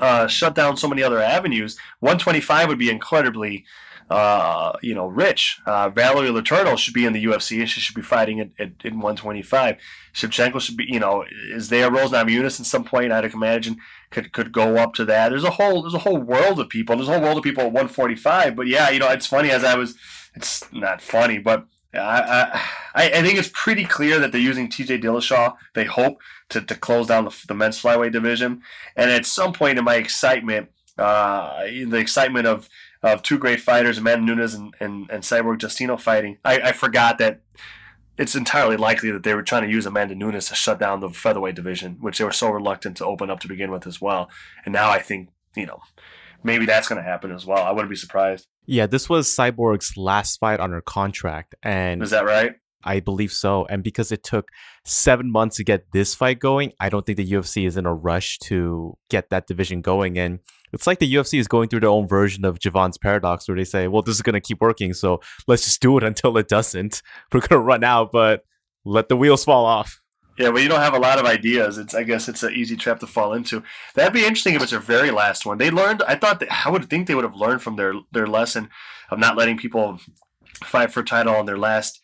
uh, 0.00 0.26
shut 0.26 0.54
down 0.54 0.76
so 0.78 0.88
many 0.88 1.02
other 1.02 1.20
avenues, 1.20 1.76
125 2.00 2.68
would 2.68 2.78
be 2.78 2.90
incredibly 2.90 3.66
uh, 4.10 4.72
you 4.82 4.94
know, 4.94 5.06
rich. 5.06 5.58
Uh, 5.66 5.88
Valerie 5.88 6.28
Letourneau 6.28 6.76
should 6.76 6.94
be 6.94 7.06
in 7.06 7.12
the 7.12 7.24
UFC 7.24 7.60
and 7.60 7.68
she 7.68 7.80
should 7.80 7.94
be 7.94 8.02
fighting 8.02 8.40
at, 8.40 8.50
at, 8.58 8.72
at 8.84 8.92
125. 8.92 9.76
Shevchenko 10.12 10.60
should 10.60 10.76
be, 10.76 10.86
you 10.88 11.00
know, 11.00 11.24
is 11.50 11.68
there 11.68 11.90
Rose 11.90 12.10
Namajunas 12.10 12.60
at 12.60 12.66
some 12.66 12.84
point? 12.84 13.12
I'd 13.12 13.24
imagine 13.24 13.78
could 14.10 14.32
could 14.32 14.52
go 14.52 14.76
up 14.76 14.94
to 14.94 15.04
that. 15.06 15.30
There's 15.30 15.44
a 15.44 15.50
whole 15.50 15.82
there's 15.82 15.94
a 15.94 15.98
whole 15.98 16.18
world 16.18 16.60
of 16.60 16.68
people. 16.68 16.96
There's 16.96 17.08
a 17.08 17.12
whole 17.12 17.22
world 17.22 17.38
of 17.38 17.44
people 17.44 17.62
at 17.62 17.72
145. 17.72 18.54
But 18.56 18.66
yeah, 18.66 18.90
you 18.90 18.98
know, 18.98 19.10
it's 19.10 19.26
funny 19.26 19.50
as 19.50 19.64
I 19.64 19.76
was. 19.76 19.96
It's 20.36 20.70
not 20.72 21.00
funny, 21.00 21.38
but 21.38 21.66
I, 21.94 22.60
I, 22.94 23.10
I 23.10 23.22
think 23.22 23.38
it's 23.38 23.50
pretty 23.52 23.84
clear 23.84 24.18
that 24.18 24.32
they're 24.32 24.40
using 24.40 24.68
TJ 24.68 25.02
Dillashaw. 25.02 25.54
They 25.74 25.84
hope 25.84 26.20
to, 26.50 26.60
to 26.60 26.74
close 26.74 27.06
down 27.06 27.24
the, 27.24 27.36
the 27.46 27.54
men's 27.54 27.80
flyweight 27.80 28.12
division. 28.12 28.62
And 28.96 29.10
at 29.10 29.26
some 29.26 29.52
point 29.52 29.78
in 29.78 29.84
my 29.84 29.96
excitement, 29.96 30.70
uh, 30.98 31.64
the 31.64 31.96
excitement 31.96 32.46
of 32.46 32.68
of 33.04 33.22
two 33.22 33.38
great 33.38 33.60
fighters, 33.60 33.98
Amanda 33.98 34.34
Nunes 34.34 34.54
and, 34.54 34.74
and, 34.80 35.10
and 35.10 35.22
Cyborg 35.22 35.58
Justino 35.58 36.00
fighting, 36.00 36.38
I, 36.44 36.60
I 36.60 36.72
forgot 36.72 37.18
that 37.18 37.42
it's 38.16 38.34
entirely 38.34 38.76
likely 38.76 39.10
that 39.10 39.24
they 39.24 39.34
were 39.34 39.42
trying 39.42 39.62
to 39.62 39.70
use 39.70 39.84
Amanda 39.84 40.14
Nunes 40.14 40.48
to 40.48 40.54
shut 40.54 40.78
down 40.78 41.00
the 41.00 41.10
featherweight 41.10 41.54
division, 41.54 41.98
which 42.00 42.18
they 42.18 42.24
were 42.24 42.32
so 42.32 42.48
reluctant 42.48 42.96
to 42.96 43.04
open 43.04 43.28
up 43.28 43.40
to 43.40 43.48
begin 43.48 43.70
with 43.70 43.86
as 43.86 44.00
well. 44.00 44.30
And 44.64 44.72
now 44.72 44.90
I 44.90 45.00
think, 45.00 45.28
you 45.54 45.66
know, 45.66 45.80
maybe 46.42 46.64
that's 46.64 46.88
going 46.88 47.02
to 47.02 47.08
happen 47.08 47.30
as 47.30 47.44
well. 47.44 47.62
I 47.62 47.72
wouldn't 47.72 47.90
be 47.90 47.96
surprised. 47.96 48.46
Yeah, 48.64 48.86
this 48.86 49.08
was 49.08 49.28
Cyborg's 49.28 49.96
last 49.96 50.38
fight 50.38 50.60
on 50.60 50.70
her 50.70 50.80
contract. 50.80 51.54
And 51.62 52.02
is 52.02 52.10
that 52.10 52.24
right? 52.24 52.54
I 52.84 53.00
believe 53.00 53.32
so. 53.32 53.66
And 53.66 53.82
because 53.82 54.12
it 54.12 54.22
took 54.22 54.50
seven 54.84 55.30
months 55.30 55.56
to 55.56 55.64
get 55.64 55.92
this 55.92 56.14
fight 56.14 56.38
going, 56.38 56.72
I 56.78 56.88
don't 56.88 57.04
think 57.04 57.16
the 57.16 57.30
UFC 57.30 57.66
is 57.66 57.76
in 57.76 57.86
a 57.86 57.94
rush 57.94 58.38
to 58.40 58.96
get 59.10 59.30
that 59.30 59.46
division 59.46 59.80
going. 59.80 60.18
And 60.18 60.40
it's 60.74 60.86
like 60.86 60.98
the 60.98 61.14
UFC 61.14 61.38
is 61.38 61.48
going 61.48 61.68
through 61.68 61.80
their 61.80 61.90
own 61.90 62.06
version 62.06 62.44
of 62.44 62.58
Jevons 62.58 62.98
paradox, 62.98 63.48
where 63.48 63.56
they 63.56 63.64
say, 63.64 63.88
"Well, 63.88 64.02
this 64.02 64.16
is 64.16 64.22
going 64.22 64.34
to 64.34 64.40
keep 64.40 64.60
working, 64.60 64.92
so 64.92 65.20
let's 65.46 65.64
just 65.64 65.80
do 65.80 65.96
it 65.96 66.02
until 66.02 66.36
it 66.36 66.48
doesn't. 66.48 67.00
We're 67.32 67.40
going 67.40 67.48
to 67.50 67.58
run 67.58 67.84
out, 67.84 68.10
but 68.12 68.44
let 68.84 69.08
the 69.08 69.16
wheels 69.16 69.44
fall 69.44 69.64
off." 69.64 70.00
Yeah, 70.36 70.48
well, 70.48 70.62
you 70.62 70.68
don't 70.68 70.80
have 70.80 70.94
a 70.94 70.98
lot 70.98 71.20
of 71.20 71.26
ideas. 71.26 71.78
It's 71.78 71.94
I 71.94 72.02
guess 72.02 72.28
it's 72.28 72.42
an 72.42 72.52
easy 72.54 72.76
trap 72.76 72.98
to 73.00 73.06
fall 73.06 73.32
into. 73.32 73.62
That'd 73.94 74.12
be 74.12 74.24
interesting 74.24 74.54
if 74.54 74.62
it's 74.62 74.72
their 74.72 74.80
very 74.80 75.12
last 75.12 75.46
one. 75.46 75.58
They 75.58 75.70
learned. 75.70 76.02
I 76.08 76.16
thought 76.16 76.40
that, 76.40 76.66
I 76.66 76.70
would 76.70 76.90
think 76.90 77.06
they 77.06 77.14
would 77.14 77.24
have 77.24 77.36
learned 77.36 77.62
from 77.62 77.76
their 77.76 77.94
their 78.12 78.26
lesson 78.26 78.68
of 79.10 79.18
not 79.18 79.36
letting 79.36 79.56
people 79.56 80.00
fight 80.64 80.92
for 80.92 81.00
a 81.00 81.04
title 81.04 81.34
on 81.36 81.46
their 81.46 81.58
last 81.58 82.00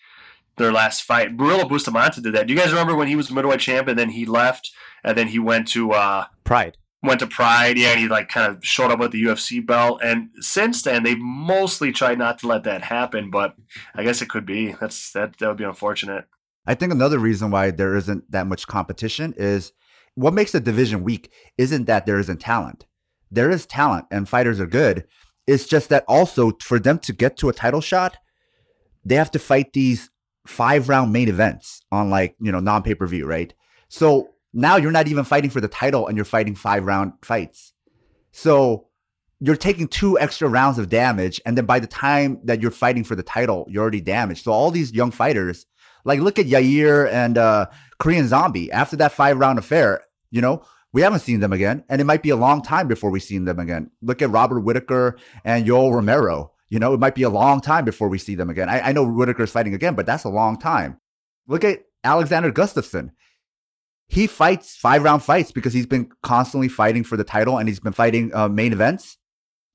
their 0.57 0.73
last 0.73 1.03
fight. 1.03 1.37
Murilo 1.37 1.68
Bustamante 1.68 2.21
did 2.21 2.35
that. 2.35 2.47
Do 2.47 2.55
you 2.55 2.59
guys 2.59 2.71
remember 2.71 2.95
when 2.95 3.09
he 3.09 3.16
was 3.16 3.31
middleweight 3.31 3.61
champ 3.61 3.89
and 3.89 3.99
then 3.99 4.11
he 4.11 4.25
left 4.27 4.71
and 5.03 5.16
then 5.16 5.29
he 5.29 5.39
went 5.39 5.66
to 5.68 5.93
uh, 5.93 6.27
Pride? 6.45 6.77
Went 7.03 7.20
to 7.20 7.26
Pride, 7.26 7.78
yeah, 7.78 7.92
and 7.92 8.01
he 8.01 8.09
like 8.09 8.28
kind 8.28 8.51
of 8.51 8.64
showed 8.64 8.90
up 8.90 8.98
with 8.98 9.12
the 9.12 9.22
UFC 9.22 9.64
belt. 9.64 10.01
And 10.03 10.30
since 10.40 10.82
then, 10.82 11.03
they've 11.03 11.18
mostly 11.18 11.92
tried 11.92 12.18
not 12.18 12.38
to 12.40 12.46
let 12.46 12.64
that 12.64 12.82
happen. 12.82 13.30
But 13.30 13.55
I 13.94 14.05
guess 14.05 14.22
it 14.22 14.28
could 14.28 14.46
be. 14.46 14.72
That's 14.80 15.12
that. 15.12 15.38
That 15.38 15.48
would 15.48 15.57
be 15.57 15.64
unfortunate. 15.64 16.26
I 16.66 16.74
think 16.74 16.92
another 16.92 17.18
reason 17.18 17.51
why 17.51 17.70
there 17.70 17.96
isn't 17.96 18.30
that 18.30 18.46
much 18.46 18.66
competition 18.66 19.34
is 19.36 19.72
what 20.14 20.34
makes 20.34 20.53
the 20.53 20.61
division 20.61 21.03
weak 21.03 21.32
isn't 21.57 21.86
that 21.86 22.07
there 22.07 22.18
isn't 22.18 22.40
talent. 22.40 22.86
There 23.30 23.51
is 23.51 23.64
talent 23.64 24.07
and 24.11 24.28
fighters 24.28 24.61
are 24.61 24.66
good. 24.66 25.07
It's 25.46 25.66
just 25.66 25.88
that 25.88 26.05
also 26.07 26.53
for 26.61 26.78
them 26.78 26.98
to 27.01 27.12
get 27.12 27.36
to 27.38 27.48
a 27.48 27.55
title 27.55 27.80
shot, 27.80 28.18
they 29.05 29.14
have 29.14 29.30
to 29.32 29.38
fight 29.38 29.72
these 29.72 30.11
five 30.46 30.88
round 30.88 31.12
main 31.12 31.28
events 31.28 31.80
on 31.90 32.11
like, 32.11 32.36
you 32.40 32.53
know, 32.53 32.61
non 32.61 32.82
pay 32.82 32.94
per 32.94 33.07
view, 33.07 33.26
right? 33.26 33.55
So 33.88 34.30
now 34.53 34.76
you're 34.76 34.90
not 34.90 35.09
even 35.09 35.24
fighting 35.24 35.51
for 35.51 35.61
the 35.61 35.68
title 35.68 36.07
and 36.07 36.16
you're 36.16 36.24
fighting 36.24 36.55
five 36.55 36.84
round 36.84 37.12
fights. 37.22 37.72
So 38.32 38.88
you're 39.40 39.57
taking 39.57 39.88
two 39.88 40.18
extra 40.18 40.48
rounds 40.48 40.78
of 40.78 40.88
damage, 40.88 41.40
and 41.46 41.57
then 41.57 41.64
by 41.64 41.80
the 41.80 41.86
time 41.86 42.40
that 42.44 42.61
you're 42.61 42.70
fighting 42.70 43.05
for 43.05 43.16
the 43.16 43.22
title, 43.22 43.66
you're 43.70 43.82
already 43.82 44.01
damaged. 44.01 44.44
So 44.44 44.53
all 44.53 44.70
these 44.70 44.92
young 44.92 45.11
fighters, 45.11 45.66
like 46.05 46.20
look 46.20 46.38
at 46.38 46.46
Yair 46.46 47.11
and 47.11 47.38
uh, 47.38 47.66
Korean 47.98 48.28
Zombie. 48.28 48.70
After 48.70 48.96
that 48.96 49.12
five 49.12 49.38
round 49.38 49.59
affair, 49.59 50.03
you 50.30 50.42
know, 50.42 50.62
we 50.92 51.03
haven't 51.03 51.20
seen 51.20 51.40
them 51.40 51.53
again, 51.53 51.84
and 51.88 52.01
it 52.01 52.05
might 52.05 52.22
be 52.22 52.30
a 52.30 52.36
long 52.36 52.62
time 52.62 52.86
before 52.86 53.11
we 53.11 53.20
see 53.20 53.38
them 53.38 53.59
again. 53.59 53.90
Look 54.03 54.20
at 54.20 54.30
Robert 54.30 54.61
Whitaker 54.61 55.16
and 55.44 55.66
Yoel 55.66 55.94
Romero. 55.94 56.53
You 56.68 56.78
know, 56.78 56.92
it 56.92 57.01
might 57.01 57.14
be 57.14 57.22
a 57.22 57.30
long 57.30 57.61
time 57.61 57.84
before 57.84 58.09
we 58.09 58.18
see 58.18 58.34
them 58.34 58.51
again. 58.51 58.68
I, 58.68 58.80
I 58.80 58.92
know 58.92 59.07
Whitaker's 59.07 59.51
fighting 59.51 59.74
again, 59.74 59.94
but 59.94 60.07
that's 60.07 60.24
a 60.24 60.28
long 60.28 60.59
time. 60.59 61.01
Look 61.46 61.64
at 61.64 61.84
Alexander 62.05 62.53
Gustafsson. 62.53 63.11
He 64.11 64.27
fights 64.27 64.75
five 64.75 65.05
round 65.05 65.23
fights 65.23 65.53
because 65.53 65.73
he's 65.73 65.87
been 65.87 66.11
constantly 66.23 66.69
fighting 66.69 67.05
for 67.05 67.17
the 67.17 67.23
title 67.23 67.59
and 67.59 67.69
he's 67.69 67.79
been 67.79 67.93
fighting 67.93 68.35
uh, 68.35 68.49
main 68.49 68.73
events. 68.73 69.19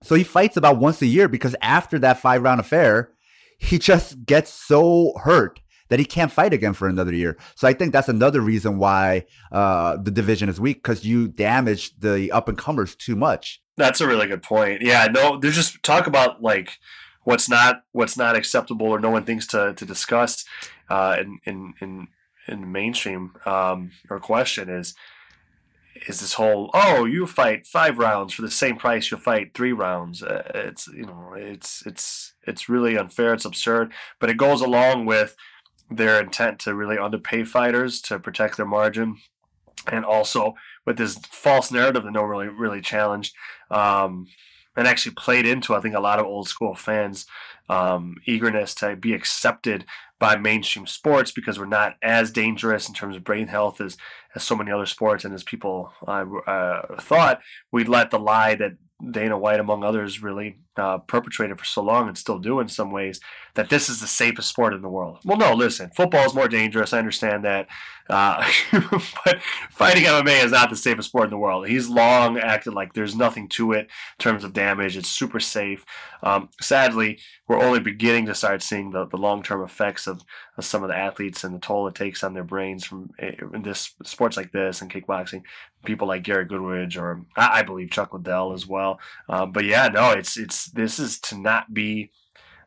So 0.03 0.13
he 0.13 0.25
fights 0.25 0.57
about 0.57 0.77
once 0.77 1.01
a 1.01 1.05
year 1.05 1.29
because 1.29 1.55
after 1.61 1.97
that 1.99 2.19
five 2.19 2.43
round 2.43 2.59
affair, 2.59 3.11
he 3.57 3.79
just 3.79 4.25
gets 4.25 4.51
so 4.51 5.13
hurt 5.23 5.61
that 5.87 5.99
he 5.99 6.05
can't 6.05 6.33
fight 6.33 6.51
again 6.51 6.73
for 6.73 6.89
another 6.89 7.13
year. 7.13 7.37
So 7.55 7.65
I 7.65 7.71
think 7.71 7.93
that's 7.93 8.09
another 8.09 8.41
reason 8.41 8.77
why 8.77 9.25
uh, 9.53 9.95
the 9.95 10.11
division 10.11 10.49
is 10.49 10.59
weak 10.59 10.77
because 10.77 11.05
you 11.05 11.29
damage 11.29 11.97
the 11.97 12.29
up 12.31 12.49
and 12.49 12.57
comers 12.57 12.93
too 12.93 13.15
much. 13.15 13.61
That's 13.77 14.01
a 14.01 14.07
really 14.07 14.27
good 14.27 14.43
point. 14.43 14.81
Yeah, 14.81 15.07
no, 15.09 15.37
there's 15.37 15.55
just 15.55 15.81
talk 15.81 16.07
about 16.07 16.41
like 16.41 16.77
what's 17.23 17.47
not 17.47 17.83
what's 17.93 18.17
not 18.17 18.35
acceptable 18.35 18.87
or 18.87 18.99
no 18.99 19.11
one 19.11 19.23
thinks 19.23 19.47
to 19.47 19.73
to 19.75 19.85
discuss 19.85 20.43
uh, 20.89 21.15
in 21.19 21.39
in 21.45 21.73
in 21.79 22.07
in 22.47 22.71
mainstream 22.71 23.33
um, 23.45 23.91
or 24.09 24.19
question 24.19 24.69
is 24.69 24.93
is 26.07 26.19
this 26.19 26.33
whole 26.33 26.69
oh 26.73 27.05
you 27.05 27.25
fight 27.25 27.65
five 27.65 27.97
rounds 27.97 28.33
for 28.33 28.41
the 28.41 28.51
same 28.51 28.75
price 28.75 29.09
you'll 29.09 29.19
fight 29.19 29.53
three 29.53 29.71
rounds. 29.71 30.21
Uh, 30.21 30.43
it's 30.53 30.87
you 30.87 31.05
know 31.05 31.33
it's 31.35 31.85
it's 31.85 32.33
it's 32.43 32.69
really 32.69 32.97
unfair 32.97 33.33
it's 33.33 33.45
absurd 33.45 33.91
but 34.19 34.29
it 34.29 34.37
goes 34.37 34.61
along 34.61 35.05
with 35.05 35.35
their 35.89 36.19
intent 36.19 36.59
to 36.59 36.75
really 36.75 36.97
underpay 36.97 37.43
fighters 37.43 38.01
to 38.01 38.19
protect 38.19 38.57
their 38.57 38.65
margin 38.65 39.17
and 39.91 40.03
also 40.03 40.55
with 40.85 40.97
this 40.97 41.17
false 41.29 41.71
narrative 41.71 42.03
that 42.03 42.11
no 42.11 42.21
one 42.21 42.29
really 42.29 42.49
really 42.49 42.81
challenged. 42.81 43.33
Um, 43.69 44.27
and 44.75 44.87
actually 44.87 45.13
played 45.15 45.45
into 45.45 45.75
I 45.75 45.81
think 45.81 45.95
a 45.95 45.99
lot 45.99 46.19
of 46.19 46.25
old 46.25 46.47
school 46.47 46.75
fans 46.75 47.25
um, 47.69 48.17
eagerness 48.25 48.73
to 48.75 48.95
be 48.95 49.13
accepted 49.13 49.85
by 50.19 50.35
mainstream 50.35 50.87
sports 50.87 51.31
because 51.31 51.59
we're 51.59 51.65
not 51.65 51.95
as 52.01 52.31
dangerous 52.31 52.87
in 52.87 52.93
terms 52.93 53.15
of 53.15 53.23
brain 53.23 53.47
health 53.47 53.81
as, 53.81 53.97
as 54.33 54.43
so 54.43 54.55
many 54.55 54.71
other 54.71 54.85
sports. 54.85 55.25
And 55.25 55.33
as 55.33 55.43
people 55.43 55.91
uh, 56.07 56.25
uh, 56.47 57.01
thought 57.01 57.41
we'd 57.71 57.89
let 57.89 58.11
the 58.11 58.19
lie 58.19 58.55
that 58.55 58.73
Dana 59.11 59.37
White, 59.37 59.59
among 59.59 59.83
others, 59.83 60.23
really 60.23 60.59
uh, 60.77 60.99
perpetrated 60.99 61.59
for 61.59 61.65
so 61.65 61.81
long 61.81 62.07
and 62.07 62.17
still 62.17 62.39
do 62.39 62.59
in 62.59 62.69
some 62.69 62.91
ways, 62.91 63.19
that 63.55 63.69
this 63.69 63.89
is 63.89 64.01
the 64.01 64.07
safest 64.07 64.49
sport 64.49 64.73
in 64.73 64.81
the 64.81 64.89
world. 64.89 65.19
Well, 65.23 65.37
no, 65.37 65.53
listen, 65.53 65.89
football 65.95 66.25
is 66.25 66.35
more 66.35 66.47
dangerous. 66.47 66.93
I 66.93 66.99
understand 66.99 67.43
that. 67.45 67.67
Uh, 68.07 68.45
but 68.71 69.41
fighting 69.71 70.03
MMA 70.03 70.43
is 70.43 70.51
not 70.51 70.69
the 70.69 70.75
safest 70.75 71.09
sport 71.09 71.25
in 71.25 71.29
the 71.31 71.37
world. 71.37 71.67
He's 71.67 71.89
long 71.89 72.37
acted 72.37 72.73
like 72.73 72.93
there's 72.93 73.15
nothing 73.15 73.47
to 73.49 73.71
it 73.71 73.85
in 73.85 74.19
terms 74.19 74.43
of 74.43 74.53
damage. 74.53 74.95
It's 74.95 75.09
super 75.09 75.39
safe. 75.39 75.85
Um, 76.21 76.49
sadly, 76.61 77.19
we're 77.47 77.61
only 77.61 77.79
beginning 77.79 78.25
to 78.27 78.35
start 78.35 78.61
seeing 78.61 78.91
the, 78.91 79.07
the 79.07 79.17
long 79.17 79.41
term 79.41 79.63
effects 79.63 80.05
of, 80.05 80.21
of, 80.57 80.65
some 80.65 80.83
of 80.83 80.89
the 80.89 80.97
athletes 80.97 81.43
and 81.43 81.55
the 81.55 81.59
toll 81.59 81.87
it 81.87 81.95
takes 81.95 82.23
on 82.23 82.33
their 82.33 82.43
brains 82.43 82.85
from 82.85 83.09
eh, 83.19 83.35
in 83.53 83.63
this 83.63 83.95
sports 84.03 84.37
like 84.37 84.51
this 84.51 84.81
and 84.81 84.91
kickboxing. 84.91 85.43
People 85.85 86.07
like 86.07 86.23
Gary 86.23 86.45
Goodridge 86.45 86.97
or 86.97 87.25
I, 87.35 87.59
I 87.59 87.63
believe 87.63 87.89
Chuck 87.89 88.13
Liddell 88.13 88.53
as 88.53 88.67
well. 88.67 88.99
Um, 89.29 89.51
but 89.51 89.65
yeah, 89.65 89.87
no, 89.87 90.11
it's 90.11 90.37
it's 90.37 90.65
this 90.71 90.99
is 90.99 91.19
to 91.21 91.37
not 91.37 91.73
be. 91.73 92.11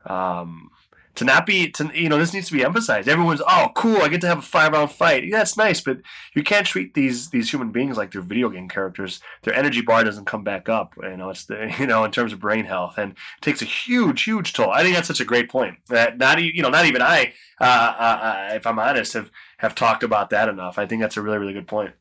Um, 0.07 0.71
to 1.19 1.25
not 1.25 1.47
be 1.47 1.69
to 1.69 1.91
you 1.95 2.09
know 2.09 2.17
this 2.17 2.33
needs 2.33 2.47
to 2.47 2.53
be 2.53 2.65
emphasized. 2.65 3.09
Everyone's 3.09 3.43
oh 3.47 3.71
cool 3.75 4.03
i 4.03 4.09
get 4.09 4.21
to 4.21 4.29
have 4.29 4.39
a 4.39 4.43
five 4.43 4.73
round 4.73 4.93
fight. 4.93 5.25
Yeah 5.25 5.39
that's 5.39 5.57
nice 5.57 5.81
but 5.81 5.99
you 6.35 6.45
can't 6.45 6.67
treat 6.67 6.95
these 6.95 7.31
these 7.31 7.51
human 7.51 7.73
beings 7.73 7.97
like 7.97 8.13
they're 8.13 8.23
video 8.23 8.49
game 8.49 8.69
characters. 8.69 9.21
Their 9.43 9.55
energy 9.55 9.83
bar 9.83 10.05
doesn't 10.05 10.27
come 10.27 10.45
back 10.45 10.69
up 10.69 10.95
you 11.03 11.17
know 11.17 11.31
it's 11.31 11.45
the 11.45 11.75
you 11.81 11.87
know 11.87 12.05
in 12.05 12.13
terms 12.13 12.33
of 12.33 12.39
brain 12.39 12.65
health 12.65 12.99
and 12.99 13.13
it 13.13 13.43
takes 13.43 13.61
a 13.61 13.65
huge 13.67 14.23
huge 14.23 14.53
toll. 14.53 14.71
I 14.71 14.83
think 14.83 14.95
that's 14.95 15.09
such 15.09 15.21
a 15.21 15.25
great 15.25 15.51
point 15.51 15.79
that 15.89 16.19
not 16.19 16.41
you 16.41 16.63
know 16.63 16.71
not 16.71 16.87
even 16.87 17.03
i 17.03 17.33
uh, 17.61 17.65
uh, 17.65 18.19
uh, 18.23 18.55
if 18.55 18.67
i'm 18.67 18.79
honest 18.79 19.15
have 19.15 19.31
have 19.59 19.75
talked 19.75 20.05
about 20.05 20.31
that 20.31 20.49
enough. 20.49 20.79
I 20.79 20.87
think 20.87 21.03
that's 21.03 21.17
a 21.17 21.23
really 21.23 21.39
really 21.39 21.53
good 21.53 21.67
point 21.67 21.95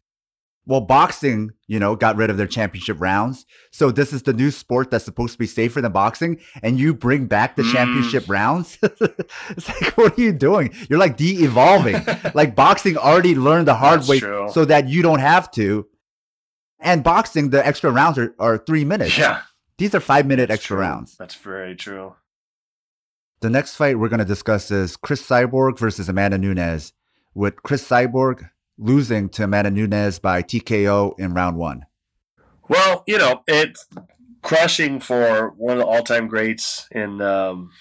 well, 0.68 0.82
boxing, 0.82 1.52
you 1.68 1.80
know, 1.80 1.96
got 1.96 2.18
rid 2.18 2.30
of 2.30 2.36
their 2.36 2.46
championship 2.46 2.98
rounds. 3.00 3.46
So 3.72 3.90
this 3.90 4.12
is 4.12 4.24
the 4.24 4.34
new 4.34 4.52
sport 4.52 4.92
that's 4.92 5.06
supposed 5.06 5.32
to 5.32 5.40
be 5.40 5.48
safer 5.48 5.80
than 5.80 5.94
boxing, 5.94 6.42
and 6.62 6.78
you 6.78 6.94
bring 6.94 7.26
back 7.26 7.56
the 7.56 7.64
mm. 7.64 7.72
championship 7.72 8.26
rounds. 8.28 8.78
it's 8.82 9.70
like, 9.70 9.98
what 9.98 10.18
are 10.18 10.22
you 10.22 10.34
doing? 10.34 10.76
You're 10.90 11.00
like 11.00 11.16
de-evolving. 11.16 12.06
like 12.34 12.54
boxing 12.54 12.98
already 12.98 13.34
learned 13.34 13.70
the 13.70 13.76
hard 13.76 14.02
that's 14.02 14.10
way, 14.10 14.20
true. 14.20 14.50
so 14.52 14.66
that 14.66 14.90
you 14.90 15.02
don't 15.02 15.20
have 15.20 15.50
to. 15.52 15.88
And 16.82 17.02
boxing, 17.02 17.50
the 17.50 17.66
extra 17.66 17.90
rounds 17.90 18.18
are, 18.18 18.36
are 18.38 18.58
three 18.58 18.84
minutes. 18.84 19.18
Yeah, 19.18 19.44
these 19.78 19.96
are 19.96 20.02
five 20.02 20.28
minute 20.28 20.50
that's 20.50 20.60
extra 20.60 20.76
true. 20.76 20.82
rounds. 20.82 21.16
That's 21.18 21.36
very 21.36 21.76
true. 21.76 22.16
The 23.40 23.50
next 23.50 23.76
fight 23.76 23.98
we're 23.98 24.10
going 24.10 24.20
to 24.20 24.26
discuss 24.26 24.70
is 24.70 24.98
Cris 24.98 25.26
Cyborg 25.26 25.80
versus 25.80 26.10
Amanda 26.10 26.38
Nunes, 26.38 26.92
with 27.34 27.64
Cris 27.64 27.88
Cyborg 27.88 28.50
losing 28.78 29.30
to 29.30 29.44
Amanda 29.44 29.72
Nunes 29.72 30.20
by 30.20 30.42
TKO 30.42 31.18
in 31.20 31.34
round 31.34 31.58
one? 31.58 31.86
Well, 32.70 33.04
you 33.08 33.18
know, 33.18 33.44
it's 33.48 33.88
crushing 34.42 35.00
for 35.00 35.50
one 35.58 35.74
of 35.74 35.80
the 35.80 35.86
all-time 35.86 36.28
greats 36.28 36.88
in 36.92 37.22
um, 37.22 37.72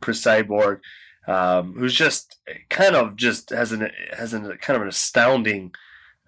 Cris 0.00 0.22
Cyborg, 0.22 0.80
um, 1.26 1.74
who's 1.74 1.94
just 1.94 2.38
kind 2.68 2.96
of 2.96 3.16
just 3.16 3.50
has 3.50 3.72
an 3.72 3.90
has 4.16 4.32
an 4.32 4.56
kind 4.58 4.76
of 4.76 4.82
an 4.82 4.88
astounding. 4.88 5.72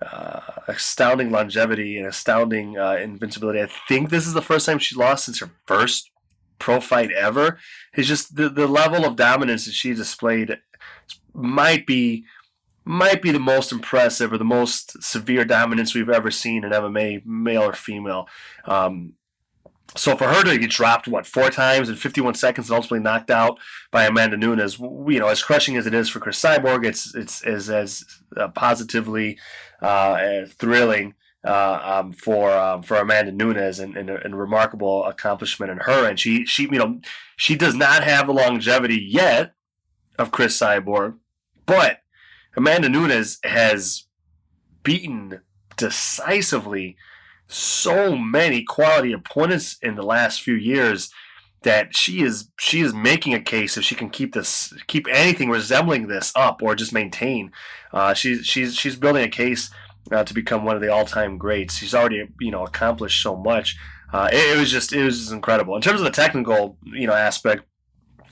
Uh, 0.02 0.40
astounding 0.68 1.30
longevity 1.30 1.96
and 1.96 2.06
astounding 2.06 2.76
uh, 2.76 2.96
invincibility. 3.00 3.62
I 3.62 3.68
think 3.88 4.10
this 4.10 4.26
is 4.26 4.34
the 4.34 4.42
first 4.42 4.66
time 4.66 4.78
she 4.78 4.96
lost 4.96 5.24
since 5.24 5.38
her 5.38 5.50
first 5.66 6.10
pro 6.58 6.80
fight 6.80 7.10
ever. 7.12 7.58
It's 7.94 8.08
just 8.08 8.36
the, 8.36 8.48
the 8.48 8.66
level 8.66 9.06
of 9.06 9.16
dominance 9.16 9.64
that 9.64 9.72
she 9.72 9.94
displayed 9.94 10.58
might 11.32 11.86
be 11.86 12.24
might 12.84 13.22
be 13.22 13.30
the 13.30 13.40
most 13.40 13.72
impressive 13.72 14.32
or 14.32 14.38
the 14.38 14.44
most 14.44 15.02
severe 15.02 15.44
dominance 15.44 15.94
we've 15.94 16.10
ever 16.10 16.30
seen 16.30 16.64
in 16.64 16.70
MMA, 16.70 17.24
male 17.24 17.62
or 17.62 17.72
female. 17.72 18.28
Um, 18.66 19.14
so 19.96 20.16
for 20.16 20.26
her 20.28 20.42
to 20.42 20.58
get 20.58 20.70
dropped 20.70 21.06
what 21.06 21.26
four 21.26 21.50
times 21.50 21.88
in 21.88 21.96
51 21.96 22.34
seconds 22.34 22.68
and 22.68 22.76
ultimately 22.76 23.00
knocked 23.00 23.30
out 23.30 23.58
by 23.90 24.04
Amanda 24.04 24.36
Nunes, 24.36 24.78
you 24.78 25.18
know, 25.18 25.28
as 25.28 25.42
crushing 25.42 25.76
as 25.76 25.86
it 25.86 25.94
is 25.94 26.08
for 26.08 26.20
Cris 26.20 26.40
Cyborg, 26.40 26.84
it's 26.84 27.14
it's 27.14 27.42
as 27.44 27.70
as 27.70 28.04
uh, 28.36 28.48
positively 28.48 29.38
uh, 29.80 30.44
thrilling 30.58 31.14
uh, 31.44 31.80
um, 31.82 32.12
for 32.12 32.50
um, 32.50 32.82
for 32.82 32.96
Amanda 32.96 33.30
Nunes 33.30 33.78
and, 33.78 33.96
and, 33.96 34.10
and, 34.10 34.34
a 34.34 34.36
remarkable 34.36 35.04
accomplishment 35.04 35.70
in 35.70 35.78
her. 35.78 36.08
And 36.08 36.18
she 36.18 36.44
she 36.44 36.62
you 36.64 36.78
know 36.78 37.00
she 37.36 37.54
does 37.54 37.74
not 37.74 38.02
have 38.02 38.26
the 38.26 38.32
longevity 38.32 38.96
yet 38.96 39.54
of 40.18 40.32
Cris 40.32 40.58
Cyborg, 40.58 41.18
but 41.66 42.00
Amanda 42.56 42.88
Nunes 42.88 43.38
has 43.44 44.04
beaten 44.82 45.40
decisively 45.76 46.96
so 47.48 48.16
many 48.16 48.62
quality 48.62 49.12
opponents 49.12 49.76
in 49.82 49.96
the 49.96 50.02
last 50.02 50.42
few 50.42 50.54
years 50.54 51.10
that 51.62 51.96
she 51.96 52.22
is 52.22 52.50
she 52.58 52.80
is 52.80 52.94
making 52.94 53.34
a 53.34 53.40
case 53.40 53.76
if 53.76 53.84
she 53.84 53.94
can 53.94 54.10
keep 54.10 54.34
this 54.34 54.72
keep 54.86 55.06
anything 55.10 55.50
resembling 55.50 56.06
this 56.06 56.32
up 56.36 56.62
or 56.62 56.74
just 56.74 56.92
maintain. 56.92 57.50
Uh, 57.92 58.14
she's 58.14 58.46
she's 58.46 58.74
she's 58.74 58.96
building 58.96 59.24
a 59.24 59.28
case 59.28 59.70
uh, 60.12 60.22
to 60.22 60.34
become 60.34 60.64
one 60.64 60.76
of 60.76 60.82
the 60.82 60.92
all 60.92 61.04
time 61.04 61.38
greats. 61.38 61.76
She's 61.76 61.94
already 61.94 62.28
you 62.38 62.50
know 62.50 62.64
accomplished 62.64 63.22
so 63.22 63.36
much. 63.36 63.76
Uh, 64.12 64.28
it, 64.32 64.56
it, 64.56 64.60
was 64.60 64.70
just 64.70 64.92
it 64.92 65.02
was 65.02 65.18
just 65.18 65.32
incredible 65.32 65.74
in 65.74 65.82
terms 65.82 66.00
of 66.00 66.04
the 66.04 66.10
technical 66.10 66.76
you 66.84 67.06
know 67.06 67.14
aspect. 67.14 67.64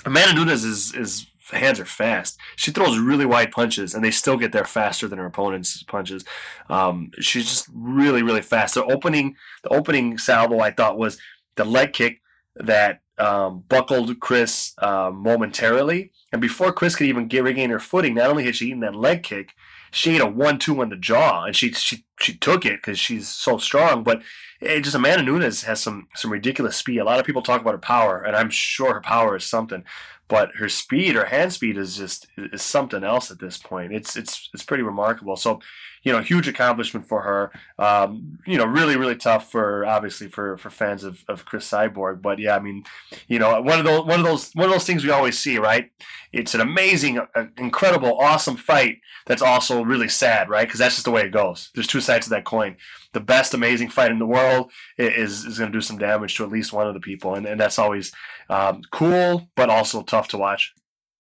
Amanda 0.05 0.35
Nunes 0.35 0.64
is 0.64 0.95
is 0.95 1.27
hands 1.51 1.80
are 1.80 1.84
fast. 1.84 2.38
She 2.57 2.70
throws 2.70 2.99
really 2.99 3.26
wide 3.26 3.53
punches, 3.53 3.95
and 3.95 4.05
they 4.05 4.11
still 4.11 4.36
get 4.36 4.53
there 4.53 4.64
faster 4.64 5.09
than 5.09 5.18
her 5.18 5.26
opponent's 5.26 5.82
punches. 5.82 6.24
Um, 6.69 7.10
she's 7.20 7.48
just 7.48 7.69
really, 7.73 8.23
really 8.23 8.43
fast. 8.43 8.74
The 8.74 8.85
opening, 8.85 9.36
the 9.62 9.70
opening 9.70 10.19
salvo, 10.19 10.60
I 10.60 10.70
thought 10.70 10.98
was 10.98 11.19
the 11.56 11.64
leg 11.64 11.93
kick 11.93 12.20
that 12.56 13.01
um, 13.19 13.64
buckled 13.69 14.20
Cris 14.20 14.74
uh, 14.78 15.10
momentarily, 15.12 16.12
and 16.32 16.40
before 16.40 16.73
Cris 16.73 16.97
could 16.97 17.06
even 17.06 17.28
get 17.28 17.44
regain 17.44 17.70
her 17.70 17.78
footing, 17.78 18.14
not 18.14 18.31
only 18.31 18.44
had 18.44 18.56
she 18.56 18.69
eaten 18.69 18.81
that 18.81 18.94
leg 18.94 19.23
kick, 19.23 19.55
she 19.90 20.14
ate 20.14 20.23
a 20.23 20.27
one-two 20.27 20.81
on 20.81 20.89
the 20.89 20.97
jaw, 20.97 21.44
and 21.44 21.55
she 21.55 21.73
she 21.73 22.05
she 22.19 22.35
took 22.35 22.64
it 22.64 22.81
because 22.81 22.98
she's 22.98 23.28
so 23.28 23.59
strong. 23.59 24.02
But 24.02 24.23
it 24.60 24.81
just 24.81 24.97
Amanda 24.97 25.23
Nunes 25.23 25.64
has 25.64 25.81
some 25.81 26.09
some 26.14 26.32
ridiculous 26.32 26.77
speed. 26.77 26.98
A 26.98 27.05
lot 27.05 27.20
of 27.20 27.27
people 27.27 27.43
talk 27.43 27.60
about 27.60 27.74
her 27.74 27.78
power, 27.78 28.23
and 28.23 28.35
I'm 28.35 28.51
sure 28.51 28.94
her 28.94 29.01
power 29.02 29.36
is 29.36 29.44
something. 29.44 29.85
But 30.32 30.56
her 30.56 30.70
speed, 30.70 31.14
her 31.14 31.26
hand 31.26 31.52
speed 31.52 31.76
is 31.76 31.94
just 31.94 32.26
is 32.38 32.62
something 32.62 33.04
else 33.04 33.30
at 33.30 33.38
this 33.38 33.59
point. 33.59 33.92
It's 33.92 34.16
it's 34.16 34.48
it's 34.54 34.62
pretty 34.62 34.82
remarkable. 34.82 35.36
So, 35.36 35.60
you 36.04 36.10
know, 36.10 36.22
huge 36.22 36.48
accomplishment 36.48 37.06
for 37.06 37.20
her. 37.20 37.52
Um, 37.78 38.38
you 38.46 38.56
know, 38.56 38.64
really 38.64 38.96
really 38.96 39.14
tough 39.14 39.50
for 39.52 39.84
obviously 39.84 40.28
for 40.28 40.56
for 40.56 40.70
fans 40.70 41.04
of, 41.04 41.22
of 41.28 41.44
Cris 41.44 41.70
Cyborg. 41.70 42.22
But 42.22 42.38
yeah, 42.38 42.56
I 42.56 42.60
mean, 42.60 42.84
you 43.28 43.38
know, 43.38 43.60
one 43.60 43.78
of 43.78 43.84
those 43.84 44.06
one 44.06 44.20
of 44.20 44.24
those 44.24 44.50
one 44.54 44.64
of 44.64 44.72
those 44.72 44.86
things 44.86 45.04
we 45.04 45.10
always 45.10 45.38
see, 45.38 45.59
right? 45.59 45.90
It's 46.32 46.54
an 46.54 46.62
amazing, 46.62 47.18
uh, 47.18 47.44
incredible, 47.59 48.18
awesome 48.18 48.56
fight 48.56 49.00
that's 49.26 49.42
also 49.42 49.82
really 49.82 50.09
sad, 50.09 50.48
right? 50.48 50.66
Because 50.66 50.80
that's 50.80 50.94
just 50.94 51.04
the 51.04 51.10
way 51.10 51.24
it 51.24 51.30
goes. 51.30 51.70
There's 51.74 51.86
two 51.86 52.00
sides 52.00 52.24
to 52.24 52.30
that 52.30 52.46
coin. 52.46 52.78
The 53.12 53.20
best 53.20 53.55
amazing 53.55 53.90
fight 53.90 54.10
in 54.10 54.18
the 54.18 54.26
world 54.26 54.70
is 54.97 55.44
is 55.44 55.59
going 55.59 55.70
to 55.70 55.76
do 55.76 55.82
some 55.82 55.98
damage 55.98 56.36
to 56.36 56.44
at 56.44 56.51
least 56.51 56.72
one 56.72 56.86
of 56.86 56.94
the 56.94 57.01
people, 57.01 57.34
and, 57.34 57.47
and 57.47 57.60
that's 57.60 57.78
always 57.78 58.12
um, 58.48 58.82
cool, 58.90 59.48
but 59.55 59.68
also 59.68 60.02
tough 60.02 60.28
to 60.28 60.39
watch. 60.39 60.72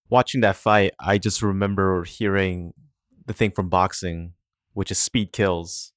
Watching 0.08 0.40
that 0.42 0.56
fight, 0.56 0.92
I 1.00 1.18
just 1.18 1.42
remember 1.42 2.04
hearing 2.04 2.72
the 3.26 3.32
thing 3.32 3.50
from 3.50 3.68
boxing, 3.68 4.34
which 4.72 4.90
is 4.90 4.98
speed 4.98 5.32
kills. 5.32 5.92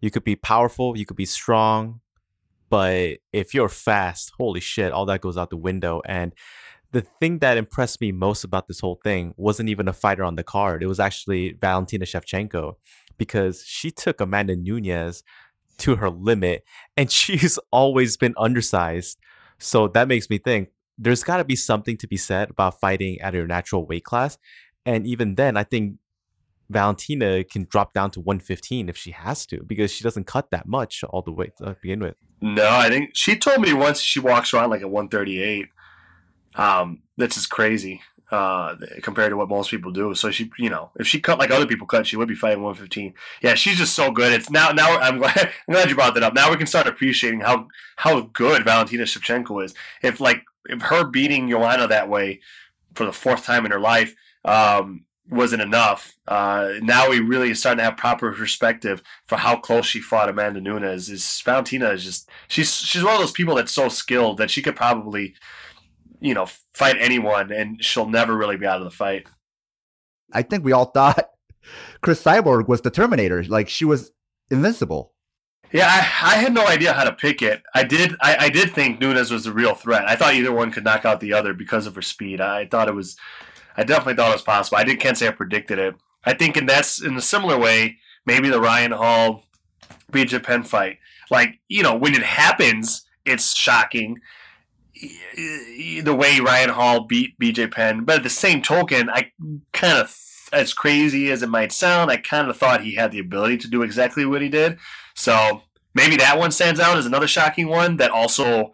You 0.00 0.10
could 0.10 0.24
be 0.24 0.36
powerful, 0.36 0.98
you 0.98 1.06
could 1.06 1.16
be 1.16 1.24
strong, 1.24 2.00
but 2.68 3.18
if 3.32 3.54
you're 3.54 3.68
fast, 3.68 4.32
holy 4.36 4.60
shit, 4.60 4.92
all 4.92 5.06
that 5.06 5.20
goes 5.20 5.36
out 5.36 5.50
the 5.50 5.56
window. 5.56 6.02
And 6.06 6.32
the 6.90 7.02
thing 7.02 7.38
that 7.38 7.56
impressed 7.56 8.00
me 8.00 8.12
most 8.12 8.44
about 8.44 8.68
this 8.68 8.80
whole 8.80 9.00
thing 9.02 9.34
wasn't 9.36 9.68
even 9.68 9.88
a 9.88 9.92
fighter 9.92 10.24
on 10.24 10.36
the 10.36 10.44
card. 10.44 10.82
It 10.82 10.86
was 10.86 11.00
actually 11.00 11.56
Valentina 11.60 12.04
Shevchenko 12.04 12.74
because 13.18 13.62
she 13.64 13.90
took 13.90 14.20
Amanda 14.20 14.56
Nunes 14.56 15.22
to 15.78 15.96
her 15.96 16.10
limit 16.10 16.64
and 16.96 17.10
she's 17.10 17.58
always 17.70 18.16
been 18.16 18.34
undersized. 18.36 19.18
So 19.58 19.88
that 19.88 20.08
makes 20.08 20.28
me 20.30 20.38
think 20.38 20.70
there's 20.98 21.24
got 21.24 21.38
to 21.38 21.44
be 21.44 21.56
something 21.56 21.96
to 21.98 22.06
be 22.06 22.16
said 22.16 22.50
about 22.50 22.80
fighting 22.80 23.20
at 23.20 23.34
your 23.34 23.46
natural 23.46 23.86
weight 23.86 24.04
class. 24.04 24.38
And 24.86 25.06
even 25.06 25.34
then, 25.34 25.56
I 25.56 25.64
think 25.64 25.96
Valentina 26.70 27.44
can 27.44 27.66
drop 27.70 27.92
down 27.92 28.10
to 28.12 28.20
115 28.20 28.88
if 28.88 28.96
she 28.96 29.10
has 29.10 29.46
to 29.46 29.62
because 29.64 29.90
she 29.90 30.04
doesn't 30.04 30.26
cut 30.26 30.50
that 30.50 30.66
much 30.66 31.02
all 31.04 31.22
the 31.22 31.32
way 31.32 31.52
to 31.58 31.76
begin 31.80 32.00
with. 32.00 32.16
No, 32.40 32.68
I 32.68 32.88
think 32.88 33.10
she 33.14 33.36
told 33.36 33.60
me 33.60 33.72
once 33.72 34.00
she 34.00 34.20
walks 34.20 34.52
around 34.52 34.70
like 34.70 34.82
a 34.82 34.88
138. 34.88 35.68
Um, 36.56 37.02
that's 37.16 37.34
just 37.34 37.50
crazy 37.50 38.00
uh, 38.30 38.76
compared 39.02 39.30
to 39.30 39.36
what 39.36 39.48
most 39.48 39.70
people 39.70 39.92
do. 39.92 40.14
So 40.14 40.30
she, 40.30 40.50
you 40.58 40.70
know, 40.70 40.90
if 40.96 41.06
she 41.06 41.20
cut 41.20 41.38
like 41.38 41.50
other 41.50 41.66
people 41.66 41.86
cut, 41.86 42.06
she 42.06 42.16
would 42.16 42.28
be 42.28 42.34
fighting 42.34 42.62
115. 42.62 43.14
Yeah, 43.42 43.54
she's 43.54 43.78
just 43.78 43.94
so 43.94 44.10
good. 44.10 44.32
It's 44.32 44.50
now, 44.50 44.70
now 44.70 44.98
I'm 44.98 45.18
glad, 45.18 45.50
I'm 45.68 45.74
glad 45.74 45.88
you 45.88 45.94
brought 45.94 46.14
that 46.14 46.22
up. 46.22 46.34
Now 46.34 46.50
we 46.50 46.56
can 46.56 46.66
start 46.66 46.86
appreciating 46.86 47.40
how 47.40 47.68
how 47.96 48.22
good 48.32 48.64
Valentina 48.64 49.04
Shevchenko 49.04 49.64
is. 49.64 49.74
If 50.02 50.20
like 50.20 50.42
if 50.66 50.82
her 50.82 51.04
beating 51.04 51.48
Joanna 51.48 51.86
that 51.88 52.08
way 52.08 52.40
for 52.94 53.04
the 53.04 53.12
fourth 53.12 53.44
time 53.44 53.66
in 53.66 53.72
her 53.72 53.80
life 53.80 54.14
um, 54.44 55.04
wasn't 55.28 55.62
enough, 55.62 56.16
uh, 56.26 56.72
now 56.80 57.10
we 57.10 57.20
really 57.20 57.50
are 57.50 57.54
starting 57.54 57.78
to 57.78 57.84
have 57.84 57.96
proper 57.96 58.32
perspective 58.32 59.02
for 59.26 59.36
how 59.36 59.56
close 59.56 59.86
she 59.86 60.00
fought 60.00 60.28
Amanda 60.28 60.60
Nunes. 60.60 61.10
Is 61.10 61.42
Valentina 61.44 61.90
is 61.90 62.04
just 62.04 62.28
she's 62.48 62.74
she's 62.74 63.04
one 63.04 63.14
of 63.14 63.20
those 63.20 63.32
people 63.32 63.54
that's 63.54 63.72
so 63.72 63.88
skilled 63.88 64.38
that 64.38 64.50
she 64.50 64.62
could 64.62 64.76
probably 64.76 65.34
you 66.20 66.34
know, 66.34 66.46
fight 66.74 66.96
anyone, 66.98 67.52
and 67.52 67.82
she'll 67.84 68.08
never 68.08 68.36
really 68.36 68.56
be 68.56 68.66
out 68.66 68.78
of 68.78 68.84
the 68.84 68.90
fight. 68.90 69.26
I 70.32 70.42
think 70.42 70.64
we 70.64 70.72
all 70.72 70.86
thought 70.86 71.30
Cris 72.02 72.22
Cyborg 72.22 72.68
was 72.68 72.80
the 72.80 72.90
Terminator. 72.90 73.42
Like 73.44 73.68
she 73.68 73.84
was 73.84 74.12
invincible. 74.50 75.12
Yeah, 75.72 75.88
I, 75.88 76.34
I, 76.34 76.36
had 76.36 76.54
no 76.54 76.64
idea 76.66 76.92
how 76.92 77.02
to 77.02 77.12
pick 77.12 77.42
it. 77.42 77.62
I 77.74 77.82
did. 77.82 78.14
I, 78.20 78.36
I, 78.46 78.48
did 78.48 78.72
think 78.72 79.00
Nunes 79.00 79.32
was 79.32 79.46
a 79.46 79.52
real 79.52 79.74
threat. 79.74 80.08
I 80.08 80.14
thought 80.14 80.34
either 80.34 80.52
one 80.52 80.70
could 80.70 80.84
knock 80.84 81.04
out 81.04 81.18
the 81.18 81.32
other 81.32 81.52
because 81.52 81.88
of 81.88 81.96
her 81.96 82.02
speed. 82.02 82.40
I 82.40 82.66
thought 82.66 82.86
it 82.86 82.94
was. 82.94 83.16
I 83.76 83.82
definitely 83.82 84.14
thought 84.14 84.30
it 84.30 84.34
was 84.34 84.42
possible. 84.42 84.78
I 84.78 84.84
did, 84.84 85.00
can't 85.00 85.18
say 85.18 85.26
I 85.26 85.32
predicted 85.32 85.80
it. 85.80 85.96
I 86.24 86.32
think, 86.34 86.56
and 86.56 86.68
that's 86.68 87.02
in 87.02 87.16
a 87.16 87.20
similar 87.20 87.58
way. 87.58 87.98
Maybe 88.24 88.48
the 88.50 88.60
Ryan 88.60 88.92
Hall, 88.92 89.42
BJ 90.12 90.42
Penn 90.44 90.62
fight. 90.62 90.98
Like 91.28 91.58
you 91.68 91.82
know, 91.82 91.96
when 91.96 92.14
it 92.14 92.22
happens, 92.22 93.04
it's 93.24 93.56
shocking 93.56 94.20
the 94.94 96.14
way 96.14 96.40
Ryan 96.40 96.70
Hall 96.70 97.04
beat 97.04 97.38
BJ 97.38 97.70
Penn. 97.70 98.04
But 98.04 98.16
at 98.16 98.22
the 98.22 98.30
same 98.30 98.62
token, 98.62 99.10
I 99.10 99.32
kind 99.72 99.98
of, 99.98 100.16
as 100.52 100.72
crazy 100.72 101.30
as 101.30 101.42
it 101.42 101.48
might 101.48 101.72
sound, 101.72 102.10
I 102.10 102.16
kind 102.16 102.48
of 102.48 102.56
thought 102.56 102.82
he 102.82 102.94
had 102.94 103.10
the 103.10 103.18
ability 103.18 103.58
to 103.58 103.68
do 103.68 103.82
exactly 103.82 104.24
what 104.24 104.42
he 104.42 104.48
did. 104.48 104.78
So 105.14 105.62
maybe 105.94 106.16
that 106.16 106.38
one 106.38 106.50
stands 106.52 106.80
out 106.80 106.96
as 106.96 107.06
another 107.06 107.26
shocking 107.26 107.68
one 107.68 107.96
that 107.96 108.10
also 108.10 108.72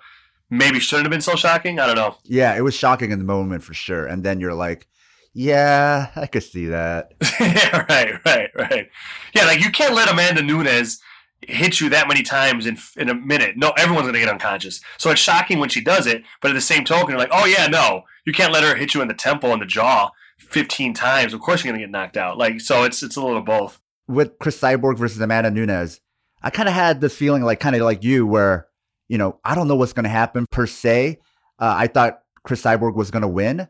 maybe 0.50 0.80
shouldn't 0.80 1.06
have 1.06 1.12
been 1.12 1.20
so 1.20 1.36
shocking. 1.36 1.78
I 1.78 1.86
don't 1.86 1.96
know. 1.96 2.16
Yeah, 2.24 2.56
it 2.56 2.62
was 2.62 2.74
shocking 2.74 3.12
in 3.12 3.18
the 3.18 3.24
moment 3.24 3.62
for 3.62 3.74
sure. 3.74 4.06
And 4.06 4.22
then 4.22 4.40
you're 4.40 4.54
like, 4.54 4.86
yeah, 5.32 6.10
I 6.16 6.26
could 6.26 6.42
see 6.42 6.66
that. 6.66 7.12
yeah, 7.40 7.86
right, 7.88 8.14
right, 8.24 8.50
right. 8.54 8.88
Yeah, 9.34 9.44
like 9.44 9.60
you 9.60 9.70
can't 9.70 9.94
let 9.94 10.10
Amanda 10.10 10.42
Nunes 10.42 11.00
hit 11.42 11.80
you 11.80 11.88
that 11.90 12.08
many 12.08 12.22
times 12.22 12.66
in 12.66 12.78
in 12.96 13.08
a 13.08 13.14
minute. 13.14 13.56
No, 13.56 13.70
everyone's 13.70 14.06
gonna 14.06 14.18
get 14.18 14.28
unconscious. 14.28 14.80
So 14.98 15.10
it's 15.10 15.20
shocking 15.20 15.58
when 15.58 15.68
she 15.68 15.80
does 15.80 16.06
it, 16.06 16.22
but 16.40 16.50
at 16.50 16.54
the 16.54 16.60
same 16.60 16.84
token, 16.84 17.10
you're 17.10 17.18
like, 17.18 17.30
oh 17.32 17.46
yeah, 17.46 17.66
no, 17.66 18.02
you 18.24 18.32
can't 18.32 18.52
let 18.52 18.64
her 18.64 18.74
hit 18.74 18.94
you 18.94 19.02
in 19.02 19.08
the 19.08 19.14
temple 19.14 19.52
and 19.52 19.62
the 19.62 19.66
jaw 19.66 20.10
15 20.38 20.94
times. 20.94 21.32
Of 21.32 21.40
course, 21.40 21.64
you're 21.64 21.72
gonna 21.72 21.82
get 21.82 21.90
knocked 21.90 22.16
out. 22.16 22.38
Like 22.38 22.60
so, 22.60 22.84
it's 22.84 23.02
it's 23.02 23.16
a 23.16 23.20
little 23.20 23.38
of 23.38 23.44
both. 23.44 23.80
With 24.06 24.38
Cris 24.38 24.60
Cyborg 24.60 24.98
versus 24.98 25.20
Amanda 25.20 25.50
Nunes, 25.50 26.00
I 26.42 26.50
kind 26.50 26.68
of 26.68 26.74
had 26.74 27.00
this 27.00 27.16
feeling, 27.16 27.42
like 27.42 27.60
kind 27.60 27.76
of 27.76 27.82
like 27.82 28.02
you, 28.04 28.26
where 28.26 28.66
you 29.08 29.18
know 29.18 29.38
I 29.44 29.54
don't 29.54 29.68
know 29.68 29.76
what's 29.76 29.92
gonna 29.92 30.08
happen 30.08 30.46
per 30.50 30.66
se. 30.66 31.20
Uh, 31.58 31.74
I 31.76 31.86
thought 31.86 32.22
Cris 32.42 32.62
Cyborg 32.62 32.94
was 32.94 33.10
gonna 33.10 33.28
win, 33.28 33.68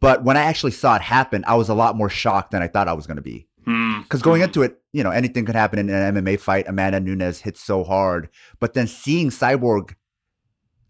but 0.00 0.22
when 0.24 0.36
I 0.36 0.42
actually 0.42 0.72
saw 0.72 0.96
it 0.96 1.02
happen, 1.02 1.44
I 1.46 1.56
was 1.56 1.68
a 1.68 1.74
lot 1.74 1.96
more 1.96 2.10
shocked 2.10 2.52
than 2.52 2.62
I 2.62 2.68
thought 2.68 2.88
I 2.88 2.92
was 2.94 3.06
gonna 3.06 3.22
be. 3.22 3.47
Mm. 3.68 4.02
Because 4.02 4.22
going 4.22 4.40
into 4.40 4.62
it, 4.62 4.80
you 4.92 5.04
know, 5.04 5.10
anything 5.10 5.44
could 5.44 5.54
happen 5.54 5.78
in 5.78 5.90
an 5.90 6.14
MMA 6.14 6.40
fight. 6.40 6.66
Amanda 6.68 7.00
Nunes 7.00 7.40
hits 7.40 7.60
so 7.62 7.84
hard, 7.84 8.30
but 8.60 8.72
then 8.72 8.86
seeing 8.86 9.28
Cyborg 9.28 9.94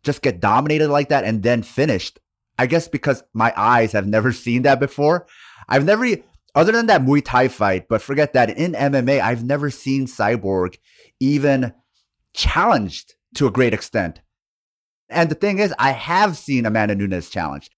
just 0.05 0.23
get 0.23 0.41
dominated 0.41 0.89
like 0.89 1.09
that 1.09 1.25
and 1.25 1.43
then 1.43 1.63
finished, 1.63 2.21
I 2.57 2.67
guess 2.67 2.87
because 2.87 3.25
my 3.35 3.53
eyes 3.57 3.93
have 3.93 4.07
never 4.07 4.33
seen 4.45 4.63
that 4.63 4.79
before. 4.79 5.27
I've 5.69 5.85
never, 5.85 6.07
other 6.55 6.73
than 6.73 6.87
that 6.87 7.03
Muay 7.03 7.25
Thai 7.25 7.49
fight, 7.49 7.89
but 7.89 8.01
forget 8.01 8.33
that 8.35 8.51
in 8.51 8.73
MMA, 8.73 9.21
I've 9.21 9.45
never 9.45 9.71
seen 9.71 10.07
Cyborg 10.07 10.79
even 11.19 11.75
challenged 12.33 13.15
to 13.35 13.49
a 13.49 13.51
great 13.51 13.75
extent. 13.75 14.21
And 15.09 15.31
the 15.31 15.35
thing 15.35 15.59
is, 15.59 15.75
I 15.79 15.91
have 15.91 16.37
seen 16.37 16.65
Amanda 16.65 16.95
Nunes 16.95 17.29
challenged. 17.29 17.75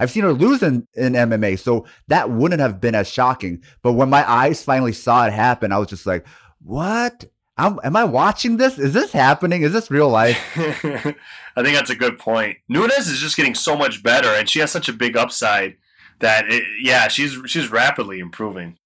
I've 0.00 0.10
seen 0.10 0.22
her 0.22 0.32
lose 0.32 0.62
in, 0.62 0.88
in 0.94 1.12
MMA, 1.12 1.58
so 1.58 1.86
that 2.08 2.30
wouldn't 2.30 2.62
have 2.62 2.80
been 2.80 2.94
as 2.94 3.08
shocking. 3.08 3.62
But 3.82 3.92
when 3.92 4.08
my 4.08 4.28
eyes 4.28 4.64
finally 4.64 4.94
saw 4.94 5.26
it 5.26 5.32
happen, 5.34 5.72
I 5.72 5.78
was 5.78 5.88
just 5.88 6.06
like, 6.06 6.26
what? 6.62 7.26
I'm, 7.58 7.78
am 7.84 7.94
I 7.96 8.04
watching 8.04 8.56
this? 8.56 8.78
Is 8.78 8.94
this 8.94 9.12
happening? 9.12 9.60
Is 9.60 9.74
this 9.74 9.90
real 9.90 10.08
life? 10.08 10.38
I 10.56 11.62
think 11.62 11.76
that's 11.76 11.90
a 11.90 11.94
good 11.94 12.18
point. 12.18 12.56
Nunes 12.66 13.08
is 13.08 13.20
just 13.20 13.36
getting 13.36 13.54
so 13.54 13.76
much 13.76 14.02
better, 14.02 14.28
and 14.28 14.48
she 14.48 14.60
has 14.60 14.70
such 14.70 14.88
a 14.88 14.94
big 14.94 15.18
upside 15.18 15.76
that, 16.20 16.46
it, 16.48 16.64
yeah, 16.80 17.08
she's 17.08 17.36
she's 17.44 17.70
rapidly 17.70 18.20
improving. 18.20 18.78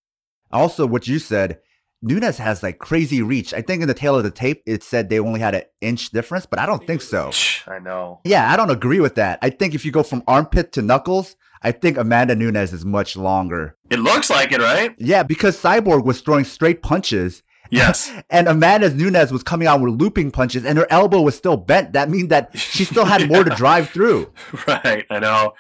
Also, 0.51 0.85
what 0.85 1.07
you 1.07 1.21
said, 1.21 1.61
Nunes 2.05 2.37
has 2.37 2.63
like 2.63 2.79
crazy 2.79 3.23
reach. 3.23 3.55
I 3.55 3.63
think 3.63 3.81
in 3.81 3.89
the 3.89 3.95
tale 3.95 4.15
of 4.15 4.25
the 4.25 4.31
tape, 4.31 4.63
it 4.67 4.83
said 4.83 5.09
they 5.09 5.19
only 5.19 5.41
had 5.41 5.55
an 5.55 5.63
inch 5.81 6.11
difference, 6.11 6.45
but 6.45 6.59
I 6.59 6.67
don't 6.67 6.87
think 6.87 7.01
so. 7.01 7.33
I 7.67 7.79
know. 7.79 8.21
Yeah, 8.25 8.53
I 8.53 8.57
don't 8.57 8.71
agree 8.71 9.01
with 9.01 9.15
that. 9.15 9.39
I 9.41 9.49
think 9.49 9.75
if 9.75 9.87
you 9.87 9.91
go 9.91 10.03
from 10.03 10.23
armpit 10.29 10.71
to 10.73 10.83
knuckles, 10.83 11.35
I 11.63 11.73
think 11.73 11.97
Amanda 11.97 12.37
Nunes 12.37 12.75
is 12.75 12.85
much 12.85 13.17
longer. 13.17 13.77
It 13.89 14.01
looks 14.01 14.29
like 14.29 14.53
it, 14.53 14.61
right? 14.61 14.95
Yeah, 14.99 15.23
because 15.23 15.61
Cyborg 15.61 16.05
was 16.05 16.21
throwing 16.21 16.45
straight 16.45 16.83
punches. 16.83 17.43
Yes. 17.71 18.13
and 18.31 18.49
Amanda 18.49 18.93
Nunes 18.93 19.33
was 19.33 19.43
coming 19.43 19.67
out 19.67 19.81
with 19.81 19.95
looping 19.95 20.31
punches, 20.31 20.67
and 20.67 20.77
her 20.77 20.87
elbow 20.91 21.23
was 21.23 21.37
still 21.37 21.57
bent. 21.57 21.95
That 21.95 22.11
means 22.11 22.29
that 22.29 22.57
she 22.59 22.85
still 22.85 23.07
had 23.07 23.27
more 23.31 23.45
to 23.45 23.51
drive 23.57 23.89
through. 23.89 24.31
Right, 24.69 25.07
I 25.09 25.19
know 25.21 25.55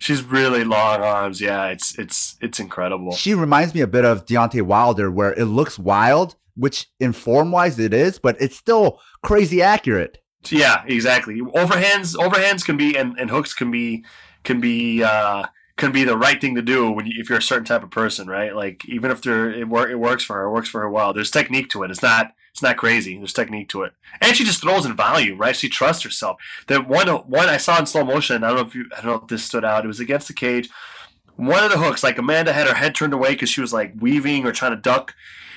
she's 0.00 0.24
really 0.24 0.64
long 0.64 1.00
arms. 1.00 1.40
Yeah, 1.40 1.66
it's 1.66 1.96
it's 1.96 2.36
it's 2.40 2.58
incredible. 2.58 3.12
She 3.12 3.34
reminds 3.34 3.72
me 3.72 3.82
a 3.82 3.86
bit 3.86 4.04
of 4.04 4.26
Deontay 4.26 4.62
Wilder, 4.62 5.08
where 5.10 5.32
it 5.34 5.44
looks 5.44 5.78
wild, 5.78 6.34
which 6.56 6.88
in 6.98 7.12
form 7.12 7.52
wise 7.52 7.78
it 7.78 7.94
is, 7.94 8.18
but 8.18 8.36
it's 8.40 8.56
still 8.56 8.98
crazy 9.22 9.62
accurate. 9.62 10.18
Yeah, 10.48 10.82
exactly. 10.86 11.40
Overhands, 11.40 12.16
overhands 12.16 12.64
can 12.64 12.76
be 12.76 12.96
and, 12.96 13.14
and 13.18 13.30
hooks 13.30 13.54
can 13.54 13.70
be 13.70 14.04
can 14.42 14.60
be 14.60 15.04
uh, 15.04 15.44
can 15.76 15.92
be 15.92 16.04
the 16.04 16.16
right 16.16 16.40
thing 16.40 16.54
to 16.54 16.62
do 16.62 16.90
when 16.90 17.06
you, 17.06 17.12
if 17.18 17.28
you're 17.28 17.38
a 17.38 17.42
certain 17.42 17.66
type 17.66 17.82
of 17.82 17.90
person, 17.90 18.26
right? 18.26 18.56
Like 18.56 18.84
even 18.86 19.10
if 19.10 19.22
there 19.22 19.50
it, 19.50 19.68
wor- 19.68 19.88
it 19.88 20.00
works 20.00 20.24
for 20.24 20.36
her, 20.36 20.44
it 20.46 20.50
works 20.50 20.68
for 20.68 20.80
her 20.80 20.90
well. 20.90 21.12
There's 21.12 21.30
technique 21.30 21.68
to 21.70 21.82
it. 21.82 21.90
It's 21.90 22.02
not 22.02 22.32
it's 22.50 22.62
not 22.62 22.76
crazy. 22.76 23.16
There's 23.16 23.32
technique 23.32 23.68
to 23.70 23.82
it, 23.82 23.92
and 24.20 24.36
she 24.36 24.44
just 24.44 24.60
throws 24.60 24.86
in 24.86 24.96
volume, 24.96 25.38
right? 25.38 25.56
She 25.56 25.68
trusts 25.68 26.02
herself. 26.02 26.38
That 26.66 26.88
one 26.88 27.08
one 27.08 27.48
I 27.48 27.56
saw 27.56 27.78
in 27.78 27.86
slow 27.86 28.04
motion. 28.04 28.42
I 28.42 28.48
don't 28.48 28.56
know 28.56 28.66
if 28.66 28.74
you 28.74 28.86
I 28.96 29.00
don't 29.00 29.06
know 29.06 29.22
if 29.22 29.28
this 29.28 29.44
stood 29.44 29.64
out. 29.64 29.84
It 29.84 29.88
was 29.88 30.00
against 30.00 30.28
the 30.28 30.34
cage. 30.34 30.68
One 31.36 31.64
of 31.64 31.70
the 31.70 31.78
hooks, 31.78 32.02
like 32.02 32.18
Amanda 32.18 32.52
had 32.52 32.66
her 32.66 32.74
head 32.74 32.94
turned 32.94 33.14
away 33.14 33.30
because 33.30 33.48
she 33.48 33.60
was 33.60 33.72
like 33.72 33.94
weaving 33.98 34.44
or 34.44 34.52
trying 34.52 34.72
to 34.72 34.76
duck. 34.76 35.14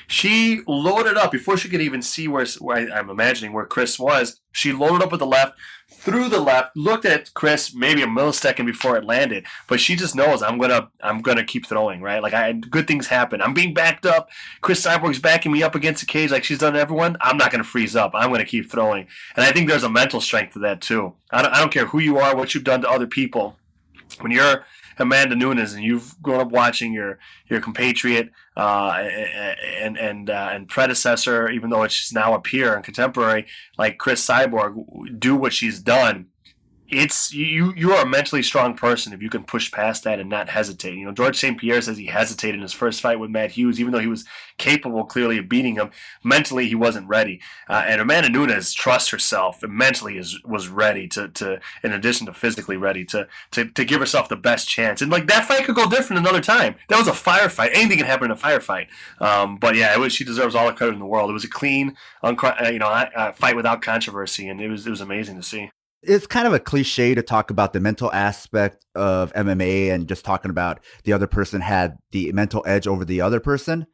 She 0.08 0.62
loaded 0.68 1.18
up 1.18 1.32
before 1.32 1.58
she 1.58 1.70
could 1.70 1.82
even 1.82 2.02
see 2.02 2.28
where, 2.28 2.46
where 2.60 2.78
I, 2.78 3.00
I'm 3.00 3.10
imagining 3.10 3.54
where 3.54 3.66
Cris 3.66 3.98
was. 3.98 4.40
She 4.52 4.72
loaded 4.72 5.04
up 5.04 5.12
with 5.12 5.20
the 5.20 5.26
left, 5.26 5.58
through 6.04 6.28
the 6.28 6.40
left, 6.40 6.76
looked 6.76 7.06
at 7.06 7.34
Cris 7.34 7.74
maybe 7.74 8.02
a 8.02 8.08
millisecond 8.08 8.66
before 8.66 8.98
it 8.98 9.06
landed, 9.06 9.46
but 9.68 9.80
she 9.80 9.96
just 9.96 10.16
knows 10.16 10.44
I'm 10.44 10.58
gonna 10.58 10.90
I'm 11.02 11.22
gonna 11.22 11.46
keep 11.46 11.66
throwing, 11.66 12.02
right? 12.02 12.22
Like 12.22 12.34
I 12.34 12.52
good 12.52 12.88
things 12.88 13.08
happen. 13.08 13.42
I'm 13.42 13.54
being 13.54 13.74
backed 13.74 14.06
up. 14.06 14.30
Cris 14.60 14.86
Cyborg's 14.86 15.20
backing 15.20 15.54
me 15.54 15.64
up 15.64 15.76
against 15.76 16.02
the 16.02 16.06
cage 16.06 16.30
like 16.30 16.44
she's 16.44 16.60
done 16.60 16.74
to 16.74 16.80
everyone. 16.80 17.16
I'm 17.22 17.38
not 17.38 17.52
gonna 17.52 17.64
freeze 17.64 17.96
up. 17.96 18.12
I'm 18.14 18.32
gonna 18.32 18.44
keep 18.44 18.70
throwing, 18.70 19.08
and 19.38 19.46
I 19.46 19.54
think 19.54 19.70
there's 19.70 19.84
a 19.84 19.90
mental 19.90 20.20
strength 20.20 20.54
to 20.54 20.60
that 20.60 20.82
too. 20.82 21.14
I 21.32 21.42
don't, 21.42 21.54
I 21.54 21.60
don't 21.60 21.72
care 21.72 21.86
who 21.86 22.00
you 22.00 22.18
are, 22.18 22.36
what 22.36 22.54
you've 22.54 22.66
done 22.66 22.82
to 22.82 22.90
other 22.90 23.08
people. 23.08 23.56
When 24.20 24.32
you're 24.32 24.66
Amanda 24.98 25.36
Nunes, 25.36 25.74
and 25.74 25.84
you've 25.84 26.22
grown 26.22 26.42
up 26.42 26.52
watching 26.52 26.94
your 26.94 27.20
your 27.48 27.62
compatriot 27.62 28.32
uh, 28.56 29.08
and 29.80 29.98
and 29.98 30.30
uh, 30.30 30.50
and 30.52 30.68
predecessor, 30.68 31.50
even 31.50 31.70
though 31.70 31.84
it's 31.84 32.14
now 32.14 32.34
a 32.34 32.40
peer 32.40 32.76
and 32.76 32.84
contemporary 32.84 33.46
like 33.78 33.98
Cris 33.98 34.26
Cyborg, 34.26 35.20
do 35.20 35.36
what 35.36 35.54
she's 35.54 35.80
done 35.80 36.28
it's 36.94 37.34
you 37.34 37.74
you 37.76 37.92
are 37.92 38.04
a 38.04 38.08
mentally 38.08 38.44
strong 38.44 38.76
person 38.76 39.14
if 39.14 39.22
you 39.22 39.30
can 39.30 39.44
push 39.44 39.72
past 39.72 40.04
that 40.04 40.20
and 40.20 40.30
not 40.30 40.50
hesitate. 40.50 40.96
You 40.96 41.06
know, 41.06 41.12
Georges 41.12 41.42
St. 41.42 41.60
Pierre 41.60 41.82
says 41.82 41.98
he 41.98 42.06
hesitated 42.06 42.56
in 42.56 42.62
his 42.62 42.74
first 42.74 43.02
fight 43.02 43.20
with 43.20 43.30
Matt 43.30 43.52
Hughes, 43.52 43.80
even 43.80 43.92
though 43.92 44.00
he 44.00 44.08
was 44.08 44.26
capable 44.58 45.04
clearly 45.06 45.38
of 45.38 45.50
beating 45.50 45.76
him. 45.76 45.92
Mentally, 46.24 46.68
he 46.68 46.76
wasn't 46.76 47.08
ready. 47.08 47.42
Uh, 47.68 47.84
and 47.86 48.00
Amanda 48.00 48.30
Nunes 48.30 48.74
trusts 48.74 49.10
herself 49.10 49.64
and 49.64 49.74
mentally 49.74 50.18
is 50.18 50.40
was 50.46 50.68
ready 50.68 51.08
to 51.10 51.28
to 51.30 51.60
in 51.84 51.92
addition 51.92 52.28
to 52.28 52.34
physically 52.34 52.78
ready 52.78 53.04
to 53.06 53.28
to 53.52 53.66
to 53.66 53.86
give 53.86 54.00
herself 54.00 54.30
the 54.30 54.36
best 54.36 54.70
chance. 54.70 55.02
And 55.02 55.12
like 55.12 55.28
that 55.28 55.46
fight 55.46 55.66
could 55.66 55.76
go 55.76 55.90
different 55.90 56.20
another 56.20 56.42
time. 56.42 56.76
That 56.90 57.00
was 57.00 57.08
a 57.08 57.12
firefight. 57.12 57.72
Anything 57.74 57.98
can 57.98 58.08
happen 58.08 58.26
in 58.26 58.32
a 58.32 58.40
firefight. 58.40 58.88
Um, 59.20 59.58
but 59.58 59.76
yeah, 59.76 59.96
was, 59.98 60.14
she 60.14 60.24
deserves 60.24 60.56
all 60.56 60.68
the 60.68 60.74
credit 60.74 60.94
in 60.94 61.00
the 61.00 61.06
world. 61.06 61.30
It 61.30 61.34
was 61.34 61.44
a 61.44 61.50
clean, 61.50 61.96
uh, 62.22 62.34
you 62.72 62.80
know, 62.80 62.88
uh, 62.88 63.32
fight 63.32 63.56
without 63.56 63.82
controversy, 63.82 64.48
and 64.48 64.62
it 64.62 64.70
was 64.70 64.86
it 64.86 64.90
was 64.90 65.02
amazing 65.02 65.38
to 65.38 65.44
see 65.44 65.72
it's 66.06 66.28
kind 66.28 66.48
of 66.48 66.54
a 66.54 66.60
cliche 66.60 67.16
to 67.16 67.22
talk 67.22 67.50
about 67.50 67.74
the 67.74 67.80
mental 67.80 68.12
aspect 68.12 68.86
of 68.96 69.34
MMA 69.34 69.92
and 69.92 70.08
just 70.08 70.26
talking 70.26 70.52
about 70.52 70.80
the 71.04 71.14
other 71.14 71.28
person 71.28 71.62
had 71.62 71.98
the 72.12 72.32
mental 72.34 72.64
edge 72.68 72.88
over 72.88 73.06
the 73.06 73.22
other 73.22 73.40
person. 73.40 73.88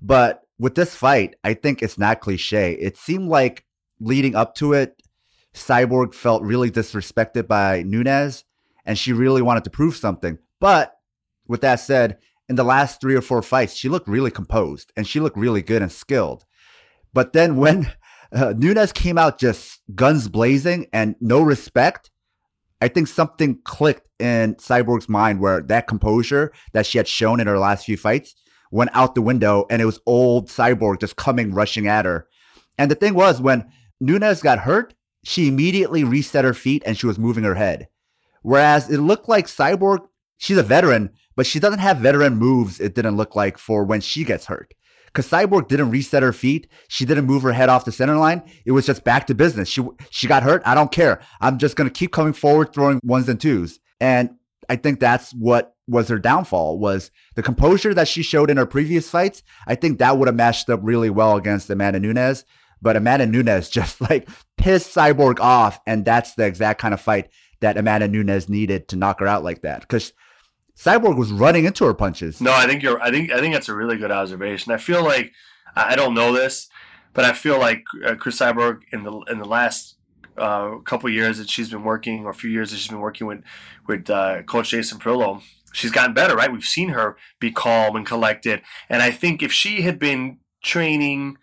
But 0.00 0.42
with 0.58 0.74
this 0.74 0.94
fight, 0.94 1.36
I 1.42 1.54
think 1.54 1.82
it's 1.82 1.98
not 1.98 2.20
cliche. 2.20 2.72
It 2.72 2.96
seemed 2.96 3.28
like 3.28 3.64
leading 3.98 4.34
up 4.34 4.54
to 4.56 4.72
it, 4.72 5.02
Cyborg 5.54 6.14
felt 6.14 6.42
really 6.42 6.70
disrespected 6.70 7.48
by 7.48 7.82
Nunes 7.82 8.44
and 8.86 8.98
she 8.98 9.12
really 9.12 9.42
wanted 9.42 9.64
to 9.64 9.70
prove 9.70 9.96
something. 9.96 10.38
But 10.60 10.94
with 11.48 11.60
that 11.62 11.80
said, 11.80 12.18
in 12.48 12.56
the 12.56 12.64
last 12.64 13.00
three 13.00 13.14
or 13.14 13.20
four 13.20 13.42
fights, 13.42 13.74
she 13.74 13.88
looked 13.88 14.08
really 14.08 14.30
composed 14.30 14.92
and 14.96 15.06
she 15.06 15.20
looked 15.20 15.36
really 15.36 15.62
good 15.62 15.82
and 15.82 15.90
skilled. 15.90 16.44
But 17.12 17.32
then 17.32 17.56
when 17.56 17.92
uh, 18.32 18.54
Nunes 18.56 18.92
came 18.92 19.18
out 19.18 19.38
just 19.38 19.80
guns 19.94 20.28
blazing 20.28 20.86
and 20.92 21.16
no 21.20 21.40
respect. 21.42 22.10
I 22.80 22.88
think 22.88 23.08
something 23.08 23.60
clicked 23.64 24.08
in 24.18 24.54
Cyborg's 24.56 25.08
mind 25.08 25.40
where 25.40 25.60
that 25.62 25.86
composure 25.86 26.52
that 26.72 26.86
she 26.86 26.98
had 26.98 27.08
shown 27.08 27.40
in 27.40 27.46
her 27.46 27.58
last 27.58 27.84
few 27.84 27.96
fights 27.96 28.34
went 28.70 28.90
out 28.94 29.14
the 29.14 29.22
window 29.22 29.66
and 29.68 29.82
it 29.82 29.86
was 29.86 30.00
old 30.06 30.48
Cyborg 30.48 31.00
just 31.00 31.16
coming 31.16 31.52
rushing 31.52 31.88
at 31.88 32.04
her. 32.04 32.28
And 32.78 32.90
the 32.90 32.94
thing 32.94 33.14
was, 33.14 33.40
when 33.40 33.70
Nunes 34.00 34.42
got 34.42 34.60
hurt, 34.60 34.94
she 35.24 35.48
immediately 35.48 36.04
reset 36.04 36.44
her 36.44 36.54
feet 36.54 36.82
and 36.86 36.96
she 36.96 37.06
was 37.06 37.18
moving 37.18 37.44
her 37.44 37.56
head. 37.56 37.88
Whereas 38.42 38.88
it 38.88 38.98
looked 38.98 39.28
like 39.28 39.46
Cyborg, 39.46 40.06
she's 40.38 40.56
a 40.56 40.62
veteran, 40.62 41.10
but 41.36 41.44
she 41.44 41.60
doesn't 41.60 41.80
have 41.80 41.98
veteran 41.98 42.36
moves, 42.36 42.80
it 42.80 42.94
didn't 42.94 43.16
look 43.16 43.36
like, 43.36 43.58
for 43.58 43.84
when 43.84 44.00
she 44.00 44.24
gets 44.24 44.46
hurt 44.46 44.72
because 45.12 45.28
Cyborg 45.28 45.68
didn't 45.68 45.90
reset 45.90 46.22
her 46.22 46.32
feet. 46.32 46.68
She 46.88 47.04
didn't 47.04 47.26
move 47.26 47.42
her 47.42 47.52
head 47.52 47.68
off 47.68 47.84
the 47.84 47.92
center 47.92 48.16
line. 48.16 48.42
It 48.64 48.72
was 48.72 48.86
just 48.86 49.04
back 49.04 49.26
to 49.26 49.34
business. 49.34 49.68
She 49.68 49.82
she 50.10 50.26
got 50.26 50.42
hurt. 50.42 50.62
I 50.64 50.74
don't 50.74 50.92
care. 50.92 51.20
I'm 51.40 51.58
just 51.58 51.76
gonna 51.76 51.90
keep 51.90 52.12
coming 52.12 52.32
forward, 52.32 52.72
throwing 52.72 53.00
ones 53.02 53.28
and 53.28 53.40
twos. 53.40 53.80
And 54.00 54.30
I 54.68 54.76
think 54.76 55.00
that's 55.00 55.32
what 55.32 55.74
was 55.88 56.08
her 56.08 56.18
downfall 56.18 56.78
was 56.78 57.10
the 57.34 57.42
composure 57.42 57.92
that 57.92 58.06
she 58.06 58.22
showed 58.22 58.50
in 58.50 58.56
her 58.56 58.66
previous 58.66 59.10
fights. 59.10 59.42
I 59.66 59.74
think 59.74 59.98
that 59.98 60.16
would 60.16 60.28
have 60.28 60.36
matched 60.36 60.70
up 60.70 60.80
really 60.82 61.10
well 61.10 61.36
against 61.36 61.68
Amanda 61.68 61.98
Nunes. 61.98 62.44
But 62.80 62.96
Amanda 62.96 63.26
Nunes 63.26 63.68
just 63.70 64.00
like 64.00 64.28
pissed 64.56 64.94
Cyborg 64.94 65.40
off, 65.40 65.80
and 65.86 66.04
that's 66.04 66.34
the 66.34 66.46
exact 66.46 66.80
kind 66.80 66.94
of 66.94 67.00
fight 67.00 67.28
that 67.60 67.76
Amanda 67.76 68.08
Nunes 68.08 68.48
needed 68.48 68.88
to 68.88 68.96
knock 68.96 69.20
her 69.20 69.26
out 69.26 69.44
like 69.44 69.62
that. 69.62 69.82
Because 69.82 70.12
Cyborg 70.76 71.16
was 71.16 71.32
running 71.32 71.64
into 71.64 71.84
her 71.84 71.94
punches. 71.94 72.40
No, 72.40 72.52
I 72.52 72.66
think 72.66 72.82
you're. 72.82 73.00
I 73.00 73.10
think 73.10 73.30
I 73.30 73.40
think 73.40 73.54
that's 73.54 73.68
a 73.68 73.74
really 73.74 73.96
good 73.96 74.10
observation. 74.10 74.72
I 74.72 74.78
feel 74.78 75.04
like 75.04 75.32
I 75.76 75.96
don't 75.96 76.14
know 76.14 76.32
this, 76.32 76.68
but 77.12 77.24
I 77.24 77.32
feel 77.32 77.58
like 77.58 77.84
uh, 78.04 78.14
Cris 78.14 78.38
Cyborg 78.38 78.80
in 78.92 79.04
the 79.04 79.12
in 79.30 79.38
the 79.38 79.44
last 79.44 79.96
uh, 80.36 80.78
couple 80.78 81.10
years 81.10 81.38
that 81.38 81.50
she's 81.50 81.70
been 81.70 81.84
working, 81.84 82.24
or 82.24 82.30
a 82.30 82.34
few 82.34 82.50
years 82.50 82.70
that 82.70 82.78
she's 82.78 82.88
been 82.88 83.00
working 83.00 83.26
with 83.26 83.42
with 83.86 84.08
uh, 84.08 84.42
Coach 84.42 84.70
Jason 84.70 84.98
Parillo, 84.98 85.42
she's 85.72 85.90
gotten 85.90 86.14
better. 86.14 86.34
Right, 86.36 86.52
we've 86.52 86.64
seen 86.64 86.90
her 86.90 87.16
be 87.38 87.50
calm 87.50 87.96
and 87.96 88.06
collected, 88.06 88.62
and 88.88 89.02
I 89.02 89.10
think 89.10 89.42
if 89.42 89.52
she 89.52 89.82
had 89.82 89.98
been 89.98 90.38
training 90.62 91.38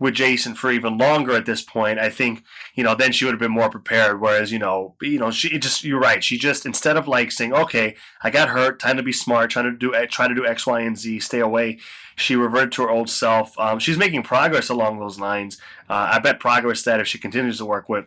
with 0.00 0.14
Jason 0.14 0.54
for 0.54 0.72
even 0.72 0.98
longer 0.98 1.32
at 1.32 1.46
this 1.46 1.62
point, 1.62 2.00
I 2.00 2.10
think 2.10 2.42
you 2.74 2.82
know 2.82 2.96
then 2.96 3.12
she 3.12 3.24
would 3.24 3.34
have 3.34 3.40
been 3.40 3.52
more 3.52 3.70
prepared. 3.70 4.20
Whereas 4.20 4.50
you 4.50 4.58
know 4.58 4.96
you 5.00 5.20
know 5.20 5.30
she 5.30 5.56
just 5.58 5.84
you're 5.84 6.00
right. 6.00 6.24
She 6.24 6.36
just 6.36 6.66
instead 6.66 6.96
of 6.96 7.06
like 7.06 7.30
saying 7.30 7.52
okay 7.52 7.94
I 8.22 8.30
got 8.30 8.48
hurt, 8.48 8.80
time 8.80 8.96
to 8.96 9.02
be 9.02 9.12
smart, 9.12 9.50
trying 9.50 9.66
to 9.66 9.72
do 9.72 9.94
trying 10.08 10.30
to 10.30 10.34
do 10.34 10.46
X, 10.46 10.66
Y, 10.66 10.80
and 10.80 10.98
Z, 10.98 11.20
stay 11.20 11.40
away. 11.40 11.78
She 12.16 12.34
reverted 12.34 12.72
to 12.72 12.82
her 12.82 12.90
old 12.90 13.08
self. 13.08 13.56
Um, 13.58 13.78
she's 13.78 13.96
making 13.96 14.24
progress 14.24 14.68
along 14.68 14.98
those 14.98 15.20
lines. 15.20 15.58
Uh, 15.88 16.10
I 16.12 16.18
bet 16.18 16.40
progress 16.40 16.82
that 16.82 17.00
if 17.00 17.06
she 17.06 17.18
continues 17.18 17.58
to 17.58 17.64
work 17.64 17.88
with 17.88 18.06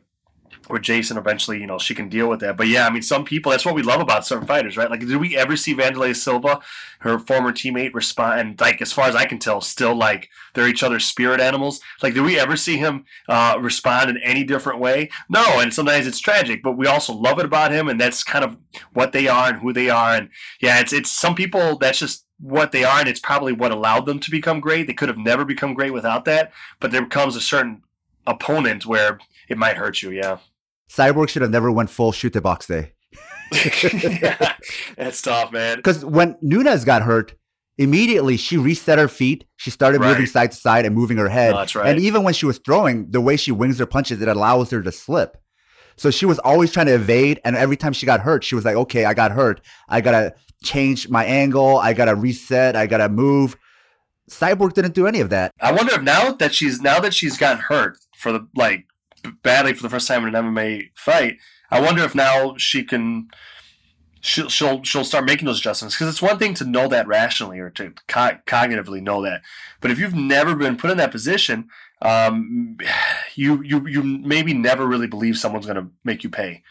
where 0.67 0.79
Jason 0.79 1.17
eventually, 1.17 1.59
you 1.59 1.67
know, 1.67 1.77
she 1.77 1.93
can 1.93 2.09
deal 2.09 2.29
with 2.29 2.39
that. 2.39 2.57
But 2.57 2.67
yeah, 2.67 2.87
I 2.87 2.89
mean, 2.89 3.01
some 3.01 3.25
people, 3.25 3.51
that's 3.51 3.65
what 3.65 3.75
we 3.75 3.83
love 3.83 4.01
about 4.01 4.25
certain 4.25 4.47
fighters, 4.47 4.77
right? 4.77 4.89
Like, 4.89 5.01
did 5.01 5.17
we 5.17 5.37
ever 5.37 5.55
see 5.55 5.75
Wanderlei 5.75 6.15
Silva, 6.15 6.61
her 6.99 7.19
former 7.19 7.51
teammate, 7.51 7.93
respond? 7.93 8.39
And, 8.39 8.61
like, 8.61 8.81
as 8.81 8.91
far 8.91 9.07
as 9.07 9.15
I 9.15 9.25
can 9.25 9.39
tell, 9.39 9.61
still 9.61 9.95
like 9.95 10.29
they're 10.53 10.67
each 10.67 10.83
other's 10.83 11.05
spirit 11.05 11.39
animals. 11.39 11.81
Like, 12.01 12.13
did 12.13 12.23
we 12.23 12.39
ever 12.39 12.55
see 12.55 12.77
him 12.77 13.05
uh, 13.27 13.57
respond 13.59 14.09
in 14.09 14.17
any 14.17 14.43
different 14.43 14.79
way? 14.79 15.09
No. 15.29 15.59
And 15.59 15.73
sometimes 15.73 16.07
it's 16.07 16.19
tragic, 16.19 16.63
but 16.63 16.77
we 16.77 16.87
also 16.87 17.13
love 17.13 17.39
it 17.39 17.45
about 17.45 17.71
him. 17.71 17.89
And 17.89 17.99
that's 17.99 18.23
kind 18.23 18.45
of 18.45 18.57
what 18.93 19.11
they 19.11 19.27
are 19.27 19.49
and 19.49 19.59
who 19.59 19.73
they 19.73 19.89
are. 19.89 20.15
And 20.15 20.29
yeah, 20.61 20.79
it's, 20.79 20.93
it's 20.93 21.11
some 21.11 21.35
people, 21.35 21.77
that's 21.77 21.99
just, 21.99 22.25
what 22.39 22.73
they 22.73 22.83
are, 22.83 22.99
and 22.99 23.07
it's 23.07 23.21
probably 23.21 23.53
what 23.53 23.71
allowed 23.71 24.05
them 24.05 24.19
to 24.19 24.29
become 24.29 24.59
great. 24.59 24.85
They 24.85 24.93
could 24.93 25.07
have 25.07 25.17
never 25.17 25.45
become 25.45 25.73
great 25.73 25.93
without 25.93 26.25
that, 26.25 26.51
but 26.81 26.91
there 26.91 27.05
comes 27.05 27.37
a 27.37 27.41
certain 27.41 27.83
opponent 28.27 28.85
where 28.85 29.17
it 29.47 29.57
might 29.57 29.77
hurt 29.77 30.01
you. 30.01 30.11
Yeah. 30.11 30.39
Cyborg 30.95 31.29
should 31.29 31.41
have 31.41 31.51
never 31.51 31.71
went 31.71 31.89
full 31.89 32.11
Chute 32.11 32.41
Boxe 32.41 32.67
day. 32.67 32.93
yeah, 33.51 34.53
that's 34.97 35.21
tough, 35.21 35.51
man. 35.51 35.77
Because 35.77 36.05
when 36.05 36.37
Nunes 36.41 36.85
got 36.85 37.01
hurt, 37.01 37.33
immediately 37.77 38.37
she 38.37 38.57
reset 38.57 38.99
her 38.99 39.07
feet. 39.07 39.45
She 39.57 39.71
started 39.71 40.01
right. 40.01 40.09
moving 40.09 40.25
side 40.27 40.51
to 40.51 40.57
side 40.57 40.85
and 40.85 40.95
moving 40.95 41.17
her 41.17 41.29
head. 41.29 41.51
No, 41.51 41.57
that's 41.57 41.75
right. 41.75 41.87
And 41.87 41.99
even 41.99 42.23
when 42.23 42.33
she 42.33 42.45
was 42.45 42.59
throwing, 42.59 43.09
the 43.09 43.21
way 43.21 43.37
she 43.37 43.51
wings 43.51 43.79
her 43.79 43.85
punches, 43.85 44.21
it 44.21 44.27
allows 44.27 44.69
her 44.71 44.81
to 44.83 44.91
slip. 44.91 45.37
So 45.95 46.11
she 46.11 46.25
was 46.25 46.39
always 46.39 46.71
trying 46.71 46.87
to 46.87 46.95
evade. 46.95 47.39
And 47.43 47.55
every 47.55 47.77
time 47.77 47.93
she 47.93 48.05
got 48.05 48.19
hurt, 48.19 48.43
she 48.43 48.55
was 48.55 48.65
like, 48.65 48.75
okay, 48.75 49.05
I 49.05 49.13
got 49.13 49.31
hurt. 49.31 49.61
I 49.89 50.01
got 50.01 50.11
to 50.11 50.33
change 50.63 51.09
my 51.09 51.25
angle. 51.25 51.77
I 51.77 51.93
got 51.93 52.05
to 52.05 52.15
reset. 52.15 52.75
I 52.75 52.87
got 52.87 52.97
to 52.97 53.09
move. 53.09 53.57
Cyborg 54.29 54.73
didn't 54.73 54.95
do 54.95 55.05
any 55.05 55.19
of 55.19 55.29
that. 55.29 55.51
I 55.61 55.71
wonder 55.71 55.93
if 55.93 56.01
now 56.01 56.31
that 56.33 56.53
she's 56.53 56.81
now 56.81 56.99
that 56.99 57.13
she's 57.13 57.37
gotten 57.37 57.61
hurt 57.61 57.97
for 58.17 58.31
the 58.31 58.47
like 58.55 58.85
badly 59.41 59.73
for 59.73 59.83
the 59.83 59.89
first 59.89 60.07
time 60.07 60.25
in 60.25 60.33
an 60.35 60.53
MMA 60.53 60.89
fight. 60.95 61.37
I 61.71 61.81
wonder 61.81 62.03
if 62.03 62.13
now 62.15 62.55
she 62.57 62.83
can 62.83 63.29
she'll 64.23 64.49
she'll, 64.49 64.81
she'll 64.83 65.03
start 65.03 65.25
making 65.25 65.45
those 65.45 65.59
adjustments 65.59 65.95
because 65.95 66.07
it's 66.07 66.21
one 66.21 66.39
thing 66.39 66.53
to 66.55 66.65
know 66.65 66.87
that 66.87 67.07
rationally 67.07 67.59
or 67.59 67.69
to 67.71 67.93
co- 68.07 68.37
cognitively 68.47 69.01
know 69.01 69.21
that, 69.21 69.41
but 69.81 69.91
if 69.91 69.99
you've 69.99 70.15
never 70.15 70.55
been 70.55 70.77
put 70.77 70.89
in 70.89 70.97
that 70.97 71.11
position, 71.11 71.69
um, 72.01 72.77
you 73.35 73.61
you 73.61 73.87
you 73.87 74.01
maybe 74.01 74.53
never 74.53 74.87
really 74.87 75.07
believe 75.07 75.37
someone's 75.37 75.65
going 75.65 75.83
to 75.83 75.89
make 76.03 76.23
you 76.23 76.29
pay. 76.29 76.63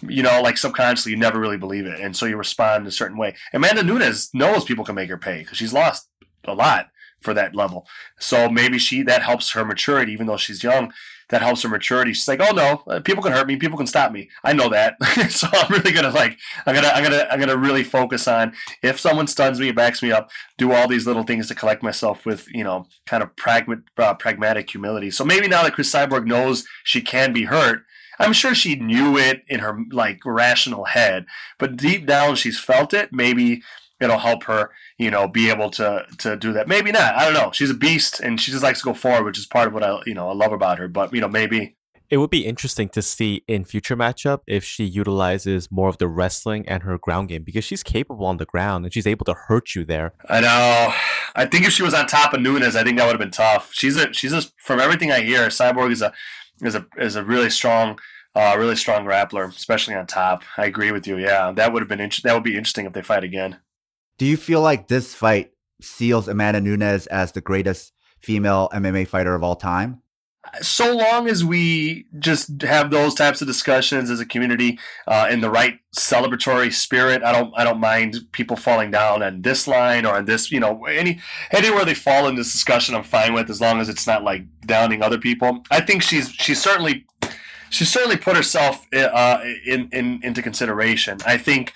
You 0.00 0.22
know, 0.22 0.40
like 0.42 0.56
subconsciously, 0.56 1.10
you 1.10 1.18
never 1.18 1.40
really 1.40 1.56
believe 1.56 1.86
it, 1.86 1.98
and 1.98 2.16
so 2.16 2.26
you 2.26 2.36
respond 2.36 2.82
in 2.82 2.88
a 2.88 2.92
certain 2.92 3.16
way. 3.16 3.34
Amanda 3.52 3.82
Nunes 3.82 4.30
knows 4.32 4.64
people 4.64 4.84
can 4.84 4.94
make 4.94 5.08
her 5.08 5.18
pay 5.18 5.38
because 5.38 5.58
she's 5.58 5.72
lost 5.72 6.08
a 6.44 6.54
lot 6.54 6.90
for 7.20 7.34
that 7.34 7.54
level. 7.54 7.86
So 8.20 8.48
maybe 8.48 8.78
she 8.78 9.02
that 9.02 9.22
helps 9.22 9.50
her 9.52 9.64
maturity, 9.64 10.12
even 10.12 10.26
though 10.26 10.36
she's 10.36 10.62
young 10.62 10.92
that 11.30 11.42
helps 11.42 11.62
her 11.62 11.68
maturity. 11.68 12.12
She's 12.12 12.28
like, 12.28 12.40
oh 12.40 12.54
no, 12.54 12.82
uh, 12.86 13.00
people 13.00 13.22
can 13.22 13.32
hurt 13.32 13.46
me, 13.46 13.56
people 13.56 13.76
can 13.76 13.86
stop 13.86 14.12
me. 14.12 14.28
I 14.44 14.52
know 14.52 14.68
that, 14.70 14.96
so 15.30 15.48
I'm 15.52 15.70
really 15.70 15.92
gonna 15.92 16.10
like, 16.10 16.38
I'm 16.66 16.74
gonna, 16.74 16.88
I'm 16.88 17.02
gonna, 17.02 17.28
I'm 17.30 17.40
gonna 17.40 17.56
really 17.56 17.84
focus 17.84 18.26
on 18.28 18.54
if 18.82 18.98
someone 18.98 19.26
stuns 19.26 19.60
me, 19.60 19.72
backs 19.72 20.02
me 20.02 20.12
up, 20.12 20.30
do 20.56 20.72
all 20.72 20.88
these 20.88 21.06
little 21.06 21.22
things 21.24 21.48
to 21.48 21.54
collect 21.54 21.82
myself 21.82 22.24
with, 22.24 22.46
you 22.48 22.64
know, 22.64 22.86
kind 23.06 23.22
of 23.22 23.34
pragma- 23.36 23.82
uh, 23.96 24.14
pragmatic 24.14 24.70
humility. 24.70 25.10
So 25.10 25.24
maybe 25.24 25.48
now 25.48 25.62
that 25.62 25.74
Cris 25.74 25.92
Cyborg 25.92 26.26
knows 26.26 26.66
she 26.84 27.00
can 27.00 27.32
be 27.32 27.44
hurt. 27.44 27.82
I'm 28.20 28.32
sure 28.32 28.52
she 28.52 28.74
knew 28.74 29.16
it 29.16 29.44
in 29.46 29.60
her 29.60 29.78
like 29.92 30.20
rational 30.24 30.86
head, 30.86 31.26
but 31.58 31.76
deep 31.76 32.04
down 32.04 32.34
she's 32.34 32.58
felt 32.58 32.92
it. 32.92 33.12
Maybe 33.12 33.62
it'll 34.00 34.18
help 34.18 34.44
her, 34.44 34.70
you 34.98 35.10
know, 35.10 35.28
be 35.28 35.50
able 35.50 35.70
to 35.70 36.04
to 36.18 36.36
do 36.36 36.52
that. 36.52 36.68
Maybe 36.68 36.92
not. 36.92 37.14
I 37.14 37.24
don't 37.24 37.34
know. 37.34 37.50
She's 37.52 37.70
a 37.70 37.74
beast, 37.74 38.20
and 38.20 38.40
she 38.40 38.50
just 38.50 38.62
likes 38.62 38.80
to 38.80 38.84
go 38.84 38.94
forward, 38.94 39.24
which 39.24 39.38
is 39.38 39.46
part 39.46 39.68
of 39.68 39.74
what 39.74 39.82
I 39.82 40.00
you 40.06 40.14
know 40.14 40.28
I 40.28 40.34
love 40.34 40.52
about 40.52 40.78
her. 40.78 40.88
But 40.88 41.12
you 41.14 41.20
know, 41.20 41.28
maybe 41.28 41.76
it 42.10 42.16
would 42.16 42.30
be 42.30 42.46
interesting 42.46 42.88
to 42.90 43.02
see 43.02 43.42
in 43.46 43.64
future 43.64 43.96
matchup 43.96 44.40
if 44.46 44.64
she 44.64 44.84
utilizes 44.84 45.70
more 45.70 45.88
of 45.88 45.98
the 45.98 46.08
wrestling 46.08 46.66
and 46.66 46.82
her 46.82 46.96
ground 46.96 47.28
game 47.28 47.42
because 47.42 47.64
she's 47.64 47.82
capable 47.82 48.24
on 48.24 48.38
the 48.38 48.46
ground 48.46 48.84
and 48.84 48.94
she's 48.94 49.06
able 49.06 49.26
to 49.26 49.34
hurt 49.34 49.74
you 49.74 49.84
there. 49.84 50.14
I 50.28 50.40
know. 50.40 50.94
I 51.36 51.44
think 51.44 51.66
if 51.66 51.72
she 51.72 51.82
was 51.82 51.94
on 51.94 52.06
top 52.06 52.32
of 52.32 52.40
Nunes, 52.40 52.76
I 52.76 52.82
think 52.82 52.98
that 52.98 53.04
would 53.04 53.12
have 53.12 53.20
been 53.20 53.30
tough. 53.30 53.70
She's 53.72 53.96
a 53.96 54.12
she's 54.12 54.32
a 54.32 54.42
from 54.58 54.80
everything 54.80 55.12
I 55.12 55.20
hear, 55.20 55.48
Cyborg 55.48 55.92
is 55.92 56.02
a 56.02 56.12
is 56.62 56.74
a 56.74 56.86
is 56.96 57.16
a 57.16 57.24
really 57.24 57.50
strong 57.50 57.98
uh, 58.34 58.54
really 58.58 58.76
strong 58.76 59.04
grappler, 59.04 59.48
especially 59.48 59.94
on 59.94 60.06
top. 60.06 60.42
I 60.56 60.66
agree 60.66 60.92
with 60.92 61.06
you. 61.06 61.18
Yeah, 61.18 61.52
that 61.52 61.72
would 61.72 61.82
have 61.82 61.88
been 61.88 62.00
inter- 62.00 62.22
that 62.24 62.34
would 62.34 62.44
be 62.44 62.56
interesting 62.56 62.86
if 62.86 62.92
they 62.92 63.02
fight 63.02 63.24
again. 63.24 63.58
Do 64.18 64.26
you 64.26 64.36
feel 64.36 64.60
like 64.60 64.88
this 64.88 65.14
fight 65.14 65.52
seals 65.80 66.28
Amanda 66.28 66.60
Nunes 66.60 67.06
as 67.06 67.32
the 67.32 67.40
greatest 67.40 67.92
female 68.20 68.68
MMA 68.72 69.06
fighter 69.06 69.34
of 69.34 69.42
all 69.42 69.56
time? 69.56 70.02
so 70.60 70.96
long 70.96 71.28
as 71.28 71.44
we 71.44 72.06
just 72.18 72.62
have 72.62 72.90
those 72.90 73.14
types 73.14 73.40
of 73.40 73.46
discussions 73.46 74.10
as 74.10 74.20
a 74.20 74.26
community 74.26 74.78
uh, 75.06 75.28
in 75.30 75.40
the 75.40 75.50
right 75.50 75.78
celebratory 75.96 76.72
spirit, 76.72 77.22
I 77.22 77.32
don't 77.32 77.52
I 77.56 77.64
don't 77.64 77.80
mind 77.80 78.16
people 78.32 78.56
falling 78.56 78.90
down 78.90 79.22
on 79.22 79.42
this 79.42 79.68
line 79.68 80.06
or 80.06 80.14
on 80.14 80.24
this 80.24 80.50
you 80.50 80.60
know 80.60 80.84
any 80.86 81.20
anywhere 81.50 81.84
they 81.84 81.94
fall 81.94 82.28
in 82.28 82.36
this 82.36 82.52
discussion, 82.52 82.94
I'm 82.94 83.04
fine 83.04 83.34
with 83.34 83.50
as 83.50 83.60
long 83.60 83.80
as 83.80 83.88
it's 83.88 84.06
not 84.06 84.24
like 84.24 84.44
downing 84.66 85.02
other 85.02 85.18
people. 85.18 85.64
I 85.70 85.80
think 85.80 86.02
she's 86.02 86.30
she's 86.30 86.60
certainly 86.60 87.06
she 87.70 87.84
certainly 87.84 88.16
put 88.16 88.36
herself 88.36 88.86
uh, 88.94 89.40
in, 89.66 89.88
in 89.92 90.20
into 90.22 90.42
consideration. 90.42 91.18
I 91.26 91.36
think. 91.38 91.72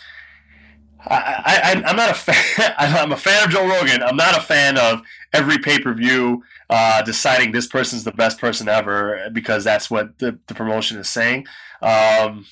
I, 1.07 1.61
I, 1.75 1.83
I'm 1.85 1.97
not 1.97 2.11
a 2.11 2.15
fan. 2.15 2.75
I'm 2.79 3.13
a 3.13 3.17
fan 3.17 3.45
of 3.45 3.51
Joe 3.51 3.67
Rogan. 3.67 4.03
I'm 4.03 4.17
not 4.17 4.37
a 4.37 4.41
fan 4.41 4.79
of 4.79 5.03
every 5.33 5.59
pay 5.59 5.79
per 5.79 5.93
view 5.93 6.43
uh, 6.71 7.03
deciding 7.03 7.53
this 7.53 7.67
person's 7.67 8.05
the 8.05 8.13
best 8.13 8.39
person 8.39 8.69
ever 8.69 9.29
because 9.33 9.65
that's 9.65 9.91
what 9.91 10.19
the, 10.19 10.39
the 10.47 10.55
promotion 10.55 10.99
is 10.99 11.09
saying. 11.09 11.47
Um, 11.81 12.47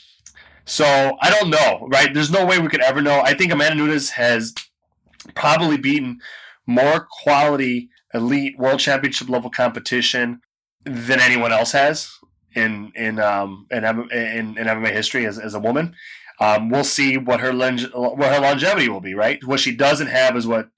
so 0.65 1.17
I 1.21 1.31
don't 1.31 1.51
know, 1.51 1.89
right? 1.91 2.13
There's 2.13 2.31
no 2.31 2.45
way 2.45 2.59
we 2.59 2.69
could 2.69 2.83
ever 2.83 3.01
know. 3.01 3.21
I 3.21 3.35
think 3.35 3.53
Amanda 3.53 3.77
Nunes 3.77 4.11
has 4.11 4.55
probably 5.35 5.77
beaten 5.77 6.21
more 6.67 7.07
quality 7.23 7.91
elite 8.15 8.59
world 8.59 8.81
championship 8.81 9.29
level 9.29 9.51
competition 9.51 10.41
than 10.85 11.21
anyone 11.21 11.53
else 11.53 11.73
has 11.73 12.11
in 12.55 12.93
in 12.95 13.19
um, 13.19 13.67
in, 13.71 13.85
in, 13.85 14.59
in 14.59 14.67
MMA 14.67 14.93
history 14.93 15.27
as, 15.27 15.39
as 15.39 15.55
a 15.55 15.61
woman. 15.61 15.95
Um, 16.41 16.71
we'll 16.71 16.85
see 16.85 17.19
what 17.19 17.41
her 17.41 17.53
longe- 17.53 17.93
what 17.93 18.33
her 18.33 18.41
longevity 18.41 18.89
will 18.89 19.01
be. 19.01 19.15
Right, 19.15 19.45
what 19.45 19.61
she 19.61 19.75
doesn't 19.75 20.09
have 20.09 20.37
is 20.37 20.47
what 20.47 20.71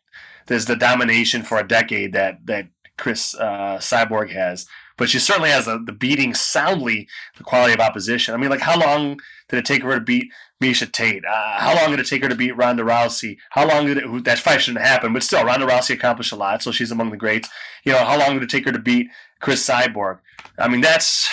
there's 0.47 0.67
the 0.67 0.77
domination 0.77 1.43
for 1.43 1.59
a 1.59 1.67
decade 1.67 2.13
that 2.13 2.47
that 2.47 2.69
Cris 2.99 3.35
uh, 3.35 3.79
Cyborg 3.79 4.31
has, 4.31 4.67
but 4.97 5.09
she 5.09 5.19
certainly 5.19 5.51
has 5.51 5.67
a, 5.67 5.79
the 5.85 5.93
beating 5.93 6.35
soundly 6.35 7.09
the 7.39 7.45
quality 7.45 7.75
of 7.75 7.81
opposition. 7.81 8.35
I 8.35 8.37
mean, 8.37 8.51
like 8.51 8.61
how 8.61 8.79
long 8.79 9.21
did 9.49 9.59
it 9.59 9.65
take 9.65 9.83
her 9.83 9.95
to 9.95 10.01
beat 10.01 10.33
Miesha 10.63 10.91
Tate? 10.91 11.25
Uh, 11.25 11.59
how 11.59 11.75
long 11.75 11.91
did 11.91 12.01
it 12.01 12.07
take 12.07 12.23
her 12.23 12.29
to 12.29 12.35
beat 12.35 12.57
Ronda 12.57 12.83
Rousey? 12.83 13.39
How 13.51 13.67
long 13.67 13.87
did 13.87 13.99
it, 13.99 14.25
that 14.25 14.39
fight 14.39 14.63
shouldn't 14.63 14.85
happen, 14.85 15.13
but 15.13 15.23
still, 15.23 15.45
Ronda 15.45 15.67
Rousey 15.67 15.95
accomplished 15.95 16.33
a 16.33 16.37
lot, 16.37 16.63
so 16.63 16.71
she's 16.71 16.91
among 16.91 17.11
the 17.11 17.17
greats. 17.17 17.49
You 17.85 17.93
know, 17.93 18.05
how 18.05 18.19
long 18.19 18.35
did 18.35 18.43
it 18.43 18.51
take 18.51 18.65
her 18.67 18.73
to 18.73 18.79
beat 18.79 19.09
Cris 19.41 19.67
Cyborg? 19.67 20.19
I 20.59 20.69
mean, 20.69 20.81
that's 20.81 21.29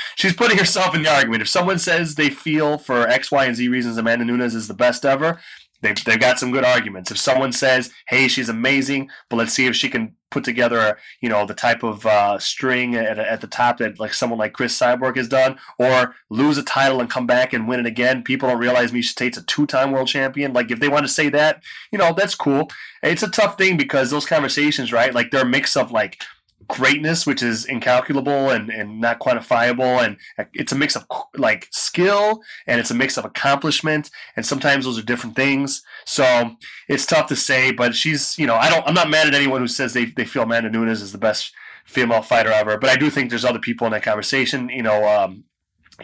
she's 0.16 0.34
putting 0.34 0.58
herself 0.58 0.94
in 0.94 1.02
the 1.02 1.12
argument. 1.12 1.42
If 1.42 1.48
someone 1.48 1.78
says 1.78 2.14
they 2.14 2.30
feel 2.30 2.78
for 2.78 3.06
X, 3.08 3.30
Y, 3.30 3.44
and 3.44 3.56
Z 3.56 3.68
reasons 3.68 3.96
Amanda 3.96 4.24
Nunes 4.24 4.54
is 4.54 4.68
the 4.68 4.74
best 4.74 5.04
ever, 5.04 5.40
they've, 5.82 6.04
they've 6.04 6.20
got 6.20 6.38
some 6.38 6.52
good 6.52 6.64
arguments. 6.64 7.10
If 7.10 7.18
someone 7.18 7.52
says, 7.52 7.90
hey, 8.08 8.28
she's 8.28 8.48
amazing, 8.48 9.10
but 9.28 9.36
let's 9.36 9.52
see 9.52 9.66
if 9.66 9.76
she 9.76 9.88
can 9.88 10.14
put 10.30 10.44
together, 10.44 10.98
you 11.20 11.28
know, 11.28 11.44
the 11.44 11.54
type 11.54 11.82
of 11.82 12.06
uh, 12.06 12.38
string 12.38 12.94
at, 12.94 13.18
at 13.18 13.40
the 13.40 13.46
top 13.46 13.78
that 13.78 13.98
like 13.98 14.14
someone 14.14 14.38
like 14.38 14.52
Cris 14.52 14.78
Cyborg 14.78 15.16
has 15.16 15.28
done, 15.28 15.58
or 15.78 16.14
lose 16.28 16.56
a 16.56 16.62
title 16.62 17.00
and 17.00 17.10
come 17.10 17.26
back 17.26 17.52
and 17.52 17.66
win 17.66 17.80
it 17.80 17.86
again. 17.86 18.22
People 18.22 18.48
don't 18.48 18.58
realize 18.58 18.92
Miesha 18.92 19.14
Tate's 19.14 19.38
a 19.38 19.42
two-time 19.42 19.90
world 19.90 20.08
champion. 20.08 20.52
Like 20.52 20.70
if 20.70 20.80
they 20.80 20.88
want 20.88 21.04
to 21.04 21.12
say 21.12 21.28
that, 21.30 21.62
you 21.90 21.98
know, 21.98 22.14
that's 22.16 22.34
cool. 22.34 22.68
It's 23.02 23.22
a 23.22 23.30
tough 23.30 23.58
thing 23.58 23.76
because 23.76 24.10
those 24.10 24.26
conversations, 24.26 24.92
right? 24.92 25.14
Like 25.14 25.30
they're 25.30 25.42
a 25.42 25.48
mix 25.48 25.76
of 25.76 25.90
like 25.90 26.22
greatness, 26.70 27.26
which 27.26 27.42
is 27.42 27.64
incalculable 27.64 28.50
and, 28.50 28.70
and 28.70 29.00
not 29.00 29.20
quantifiable. 29.20 30.02
And 30.02 30.16
it's 30.54 30.72
a 30.72 30.76
mix 30.76 30.96
of 30.96 31.06
like 31.36 31.68
skill 31.70 32.40
and 32.66 32.80
it's 32.80 32.90
a 32.90 32.94
mix 32.94 33.16
of 33.16 33.24
accomplishment. 33.24 34.10
And 34.36 34.46
sometimes 34.46 34.84
those 34.84 34.98
are 34.98 35.02
different 35.02 35.36
things. 35.36 35.82
So 36.06 36.56
it's 36.88 37.06
tough 37.06 37.26
to 37.28 37.36
say, 37.36 37.72
but 37.72 37.94
she's, 37.94 38.38
you 38.38 38.46
know, 38.46 38.54
I 38.54 38.70
don't, 38.70 38.86
I'm 38.86 38.94
not 38.94 39.10
mad 39.10 39.26
at 39.26 39.34
anyone 39.34 39.60
who 39.60 39.68
says 39.68 39.92
they, 39.92 40.06
they 40.06 40.24
feel 40.24 40.44
Amanda 40.44 40.70
Nunes 40.70 41.02
is 41.02 41.12
the 41.12 41.18
best 41.18 41.52
female 41.84 42.22
fighter 42.22 42.52
ever, 42.52 42.78
but 42.78 42.88
I 42.88 42.96
do 42.96 43.10
think 43.10 43.30
there's 43.30 43.44
other 43.44 43.58
people 43.58 43.86
in 43.86 43.92
that 43.92 44.02
conversation. 44.02 44.68
You 44.68 44.82
know, 44.82 45.06
um, 45.08 45.44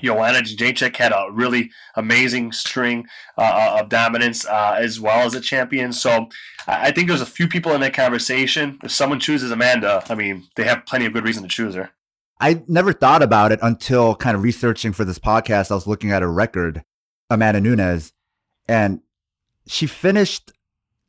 Joanna 0.03 0.41
Jędrzejczyk 0.41 0.97
had 0.97 1.13
a 1.13 1.29
really 1.31 1.71
amazing 1.95 2.53
string 2.53 3.07
uh, 3.39 3.43
uh, 3.43 3.79
of 3.81 3.89
dominance 3.89 4.47
uh, 4.47 4.77
as 4.79 5.01
well 5.01 5.27
as 5.27 5.35
a 5.35 5.41
champion. 5.41 5.93
So 5.93 6.29
I 6.67 6.91
think 6.91 7.09
there's 7.09 7.21
a 7.21 7.27
few 7.27 7.49
people 7.49 7.73
in 7.73 7.81
that 7.81 7.95
conversation. 7.95 8.79
If 8.83 8.91
someone 8.91 9.21
chooses 9.21 9.51
Amanda, 9.51 10.05
I 10.09 10.15
mean, 10.15 10.45
they 10.57 10.65
have 10.65 10.87
plenty 10.87 11.07
of 11.07 11.13
good 11.13 11.25
reason 11.25 11.43
to 11.43 11.49
choose 11.49 11.75
her. 11.75 11.91
I 12.41 12.63
never 12.69 12.93
thought 12.93 13.23
about 13.23 13.53
it 13.53 13.61
until 13.63 14.15
kind 14.15 14.37
of 14.37 14.43
researching 14.43 14.93
for 14.93 15.05
this 15.05 15.19
podcast. 15.19 15.71
I 15.71 15.75
was 15.75 15.87
looking 15.87 16.13
at 16.13 16.23
a 16.23 16.29
record, 16.29 16.83
Amanda 17.31 17.61
Nunes, 17.61 18.13
and 18.69 19.01
she 19.67 19.87
finished 19.87 20.53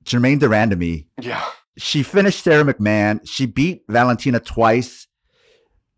Germaine 0.05 0.39
de 0.39 0.47
Randamie. 0.47 1.07
Yeah. 1.19 1.43
She 1.77 2.01
finished 2.01 2.43
Sara 2.43 2.63
McMann. 2.63 3.19
She 3.25 3.45
beat 3.45 3.83
Valentina 3.87 4.39
twice. 4.39 5.07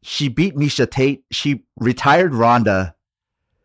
She 0.02 0.30
beat 0.30 0.56
Miesha 0.56 0.90
Tate. 0.90 1.24
She 1.32 1.66
retired 1.78 2.34
Ronda. 2.34 2.96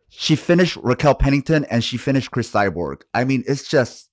She 0.09 0.35
finished 0.35 0.77
Raquel 0.77 1.15
Pennington 1.15 1.65
and 1.65 1.83
she 1.83 1.97
finished 1.97 2.31
Cris 2.31 2.49
Cyborg. 2.49 3.01
I 3.13 3.23
mean, 3.23 3.43
it's 3.47 3.67
just, 3.67 4.09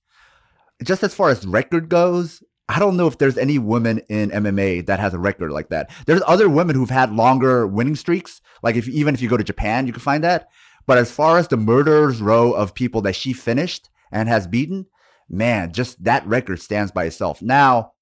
just 0.83 1.03
as 1.03 1.13
far 1.13 1.29
as 1.29 1.45
record 1.45 1.89
goes, 1.89 2.43
I 2.69 2.79
don't 2.79 2.97
know 2.97 3.07
if 3.07 3.17
there's 3.17 3.37
any 3.37 3.59
woman 3.59 3.99
in 4.09 4.31
MMA 4.31 4.85
that 4.85 4.99
has 4.99 5.13
a 5.13 5.19
record 5.19 5.51
like 5.51 5.69
that. 5.69 5.91
There's 6.05 6.21
other 6.25 6.49
women 6.49 6.75
who've 6.75 6.89
had 6.89 7.13
longer 7.13 7.67
winning 7.67 7.95
streaks. 7.95 8.41
Like 8.61 8.75
if 8.75 8.87
even 8.87 9.13
if 9.13 9.21
you 9.21 9.29
go 9.29 9.37
to 9.37 9.43
Japan, 9.43 9.85
you 9.85 9.93
can 9.93 10.01
find 10.01 10.23
that. 10.23 10.47
But 10.85 10.97
as 10.97 11.11
far 11.11 11.37
as 11.37 11.47
the 11.47 11.57
murderers 11.57 12.21
row 12.21 12.53
of 12.53 12.73
people 12.73 13.01
that 13.01 13.15
she 13.15 13.33
finished 13.33 13.89
and 14.11 14.29
has 14.29 14.47
beaten, 14.47 14.87
man, 15.29 15.73
just 15.73 16.03
that 16.03 16.25
record 16.25 16.61
stands 16.61 16.91
by 16.91 17.05
itself. 17.05 17.41
Now, 17.41 17.93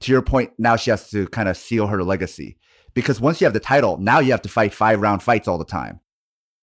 to 0.00 0.12
your 0.12 0.22
point, 0.22 0.52
now 0.58 0.76
she 0.76 0.90
has 0.90 1.10
to 1.10 1.26
kind 1.28 1.48
of 1.48 1.56
seal 1.56 1.88
her 1.88 2.02
legacy 2.04 2.58
because 2.98 3.20
once 3.20 3.40
you 3.40 3.44
have 3.44 3.54
the 3.54 3.60
title, 3.60 3.96
now 3.98 4.18
you 4.18 4.32
have 4.32 4.42
to 4.42 4.48
fight 4.48 4.74
five 4.74 5.00
round 5.00 5.22
fights 5.22 5.46
all 5.46 5.56
the 5.56 5.64
time. 5.64 6.00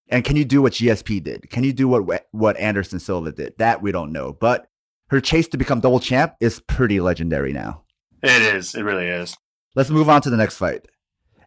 And 0.10 0.26
can 0.26 0.36
you 0.36 0.44
do 0.44 0.62
what 0.62 0.74
GSP 0.74 1.24
did? 1.24 1.50
Can 1.50 1.64
you 1.64 1.72
do 1.72 1.88
what 1.88 2.28
what 2.32 2.58
Anderson 2.58 3.00
Silva 3.00 3.32
did? 3.32 3.54
That 3.58 3.82
we 3.82 3.94
don't 3.94 4.12
know. 4.12 4.34
But 4.34 4.68
her 5.12 5.22
chase 5.22 5.48
to 5.48 5.58
become 5.58 5.80
double 5.80 6.02
champ 6.02 6.36
is 6.42 6.60
pretty 6.60 7.00
legendary 7.00 7.54
now. 7.54 7.84
It 8.22 8.42
is. 8.42 8.76
It 8.76 8.82
really 8.82 9.08
is. 9.08 9.38
Let's 9.76 9.90
move 9.90 10.10
on 10.10 10.22
to 10.24 10.30
the 10.30 10.36
next 10.36 10.58
fight. 10.58 10.90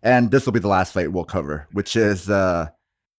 And 0.03 0.31
this 0.31 0.47
will 0.47 0.55
be 0.55 0.61
the 0.61 0.69
last 0.69 0.95
fight 0.95 1.13
we'll 1.13 1.25
cover, 1.25 1.69
which 1.73 1.95
is 1.95 2.31
uh, 2.31 2.69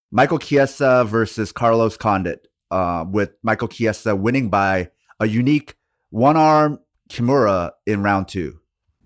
Michael 0.09 0.39
Chiesa 0.39 1.05
versus 1.05 1.51
Carlos 1.51 1.97
Condit, 1.97 2.47
uh, 2.71 3.05
with 3.07 3.29
Michael 3.43 3.67
Chiesa 3.67 4.15
winning 4.15 4.49
by 4.49 4.89
a 5.19 5.27
unique 5.27 5.75
one 6.09 6.35
arm 6.35 6.79
Kimura 7.11 7.73
in 7.85 8.01
round 8.01 8.27
two. 8.27 8.59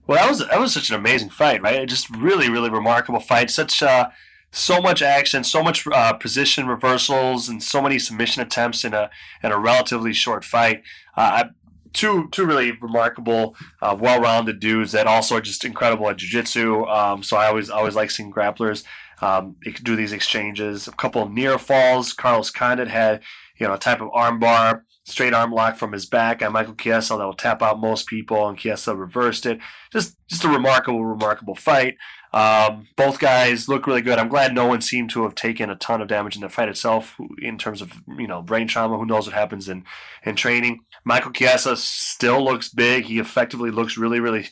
Well, 0.06 0.18
that 0.18 0.30
was 0.30 0.40
that 0.40 0.60
was 0.60 0.74
such 0.74 0.90
an 0.90 0.96
amazing 0.96 1.30
fight, 1.30 1.62
right? 1.62 1.88
Just 1.88 2.10
really, 2.10 2.50
really 2.50 2.70
remarkable 2.70 3.20
fight. 3.20 3.50
Such 3.50 3.82
uh, 3.82 4.10
so 4.52 4.82
much 4.82 5.02
action, 5.02 5.44
so 5.44 5.64
much 5.64 5.88
uh, 5.88 6.14
position 6.14 6.68
reversals, 6.68 7.48
and 7.48 7.64
so 7.64 7.82
many 7.82 7.98
submission 8.00 8.42
attempts 8.42 8.84
in 8.84 8.94
a 8.94 9.10
in 9.42 9.52
a 9.52 9.60
relatively 9.60 10.14
short 10.14 10.44
fight. 10.44 10.84
Uh, 11.16 11.46
two 11.94 12.28
two 12.32 12.46
really 12.46 12.72
remarkable, 12.72 13.56
uh, 13.82 13.96
well-rounded 13.98 14.60
dudes 14.60 14.92
that 14.92 15.08
also 15.08 15.38
are 15.38 15.42
just 15.42 15.64
incredible 15.64 16.10
at 16.10 16.18
jiu-jitsu. 16.18 16.86
Um, 16.86 17.24
so 17.24 17.38
I 17.38 17.48
always 17.48 17.70
always 17.70 17.96
like 17.96 18.12
seeing 18.12 18.32
grapplers 18.32 18.84
um, 19.22 19.56
do 19.84 19.96
these 19.96 20.12
exchanges. 20.12 20.88
A 20.88 20.92
couple 20.92 21.30
near 21.30 21.58
falls. 21.58 22.12
Carlos 22.12 22.52
Condit 22.52 22.90
had 22.90 23.22
you 23.58 23.68
know 23.68 23.74
a 23.74 23.80
type 23.80 24.02
of 24.02 24.10
armbar 24.12 24.82
straight 25.06 25.34
arm 25.34 25.52
lock 25.52 25.76
from 25.76 25.92
his 25.92 26.06
back 26.06 26.42
on 26.42 26.54
Michael 26.54 26.76
Chiesa 26.76 27.18
that 27.18 27.26
will 27.26 27.34
tap 27.34 27.62
out 27.62 27.80
most 27.80 28.08
people, 28.08 28.48
and 28.48 28.58
Chiesa 28.58 28.96
reversed 28.96 29.46
it. 29.46 29.60
Just 29.92 30.18
just 30.28 30.44
a 30.44 30.50
remarkable, 30.50 31.06
remarkable 31.06 31.56
fight. 31.56 31.98
Um, 32.34 32.88
both 32.96 33.20
guys 33.20 33.68
look 33.70 33.86
really 33.86 34.02
good. 34.02 34.18
I'm 34.18 34.30
glad 34.30 34.56
no 34.56 34.66
one 34.66 34.82
seemed 34.82 35.12
to 35.12 35.24
have 35.24 35.36
taken 35.36 35.70
a 35.70 35.76
ton 35.76 36.02
of 36.02 36.08
damage 36.08 36.36
in 36.36 36.42
the 36.42 36.50
fight 36.50 36.70
itself 36.70 37.16
in 37.40 37.58
terms 37.58 37.82
of 37.82 37.94
you 38.18 38.28
know 38.28 38.42
brain 38.42 38.68
trauma. 38.68 38.98
Who 38.98 39.06
knows 39.06 39.28
what 39.28 39.36
happens 39.36 39.70
in 39.70 39.84
in 40.24 40.36
training? 40.36 40.80
Michael 41.06 41.32
Chiesa 41.32 41.76
still 41.76 42.44
looks 42.44 42.70
big. 42.70 43.06
He 43.06 43.20
effectively 43.20 43.72
looks 43.72 43.98
really, 43.98 44.20
really 44.20 44.48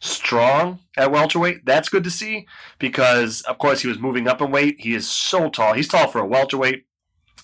strong 0.00 0.80
at 0.96 1.10
welterweight. 1.10 1.64
That's 1.64 1.88
good 1.88 2.04
to 2.04 2.10
see 2.10 2.46
because, 2.78 3.42
of 3.42 3.58
course, 3.58 3.80
he 3.80 3.88
was 3.88 3.98
moving 3.98 4.28
up 4.28 4.40
in 4.40 4.50
weight. 4.50 4.76
He 4.78 4.94
is 4.94 5.08
so 5.08 5.50
tall. 5.50 5.74
He's 5.74 5.88
tall 5.88 6.08
for 6.08 6.20
a 6.20 6.26
welterweight 6.26 6.85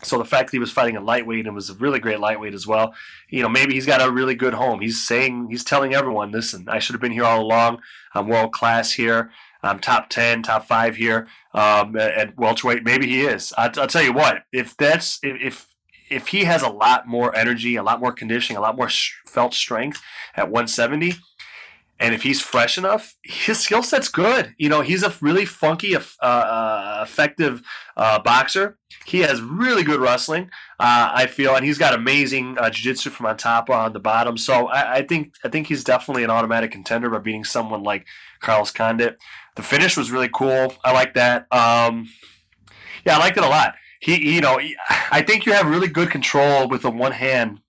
So 0.05 0.19
the 0.19 0.25
fact 0.25 0.51
that 0.51 0.57
he 0.57 0.59
was 0.59 0.73
fighting 0.73 0.97
a 0.97 1.01
lightweight 1.01 1.47
and 1.47 1.55
was 1.55 1.71
a 1.71 1.75
really 1.75 2.01
great 2.01 2.19
lightweight 2.19 2.55
as 2.55 2.67
well, 2.67 2.95
you 3.29 3.43
know, 3.43 3.49
maybe 3.49 3.75
he's 3.75 3.87
got 3.87 4.03
a 4.03 4.11
really 4.11 4.35
good 4.35 4.55
home. 4.55 4.81
He's 4.81 5.07
saying, 5.07 5.49
he's 5.51 5.65
telling 5.65 5.95
everyone, 5.95 6.33
listen, 6.33 6.69
I 6.69 6.81
should 6.81 6.95
have 6.95 7.01
been 7.01 7.13
here 7.13 7.25
all 7.25 7.41
along. 7.41 7.81
I'm 8.15 8.29
world 8.29 8.53
class 8.53 8.93
here. 8.93 9.31
I'm 9.63 9.79
top 9.79 10.09
ten, 10.09 10.43
top 10.43 10.67
five 10.67 10.97
here 10.97 11.29
um, 11.55 11.97
at, 11.97 12.13
at 12.13 12.37
welterweight. 12.37 12.85
Maybe 12.85 13.07
he 13.07 13.23
is. 13.23 13.53
I, 13.57 13.69
will 13.69 13.87
tell 13.87 14.03
you 14.03 14.13
what. 14.13 14.43
If 14.53 14.77
that's 14.77 15.21
if 15.23 15.69
if 16.11 16.29
he 16.29 16.45
has 16.45 16.63
a 16.63 16.69
lot 16.69 17.07
more 17.07 17.35
energy, 17.35 17.77
a 17.77 17.83
lot 17.83 18.01
more 18.01 18.13
conditioning, 18.13 18.59
a 18.59 18.61
lot 18.61 18.77
more 18.77 18.89
sh- 18.89 19.15
felt 19.25 19.55
strength 19.55 20.03
at 20.37 20.51
170, 20.51 21.15
and 21.99 22.15
if 22.15 22.23
he's 22.23 22.41
fresh 22.41 22.77
enough, 22.77 23.17
his 23.23 23.61
skill 23.61 23.83
set's 23.83 24.09
good. 24.09 24.55
You 24.59 24.69
know, 24.69 24.81
he's 24.81 25.03
a 25.03 25.15
really 25.21 25.45
funky, 25.45 25.95
uh, 25.95 26.01
uh, 26.21 27.01
effective 27.03 27.63
uh, 27.97 28.19
boxer. 28.19 28.79
He 29.05 29.21
has 29.21 29.41
really 29.41 29.85
good 29.85 30.01
wrestling, 30.01 30.51
uh, 30.81 31.11
I 31.15 31.27
feel, 31.27 31.55
and 31.55 31.65
he's 31.65 31.79
got 31.79 31.95
amazing 31.95 32.59
uh, 32.59 32.71
jiu-jitsu 32.71 33.11
from 33.11 33.27
on 33.27 33.37
top 33.37 33.71
on 33.71 33.93
the 33.93 34.01
bottom. 34.01 34.37
So 34.37 34.67
I, 34.69 34.97
I, 34.97 35.03
think 35.03 35.35
I 35.45 35.49
think 35.49 35.69
he's 35.69 35.85
definitely 35.85 36.25
an 36.25 36.31
automatic 36.31 36.73
contender 36.73 37.09
by 37.09 37.19
beating 37.19 37.45
someone 37.45 37.83
like 37.83 38.07
Carlos 38.41 38.71
Condit. 38.71 39.19
The 39.57 39.63
finish 39.63 39.97
was 39.97 40.11
really 40.11 40.31
cool. 40.33 40.75
I 40.85 40.93
like 40.93 41.15
that. 41.15 41.47
Um, 41.53 42.09
yeah, 43.05 43.17
I 43.17 43.19
liked 43.19 43.37
it 43.37 43.45
a 43.45 43.49
lot. 43.49 43.75
He, 44.01 44.35
you 44.35 44.41
know, 44.41 44.61
I 45.11 45.23
think 45.23 45.47
you 45.47 45.53
have 45.53 45.67
really 45.67 45.89
good 45.89 46.11
control 46.11 46.69
with 46.69 46.83
the 46.83 46.91
one 46.91 47.13
hand 47.13 47.61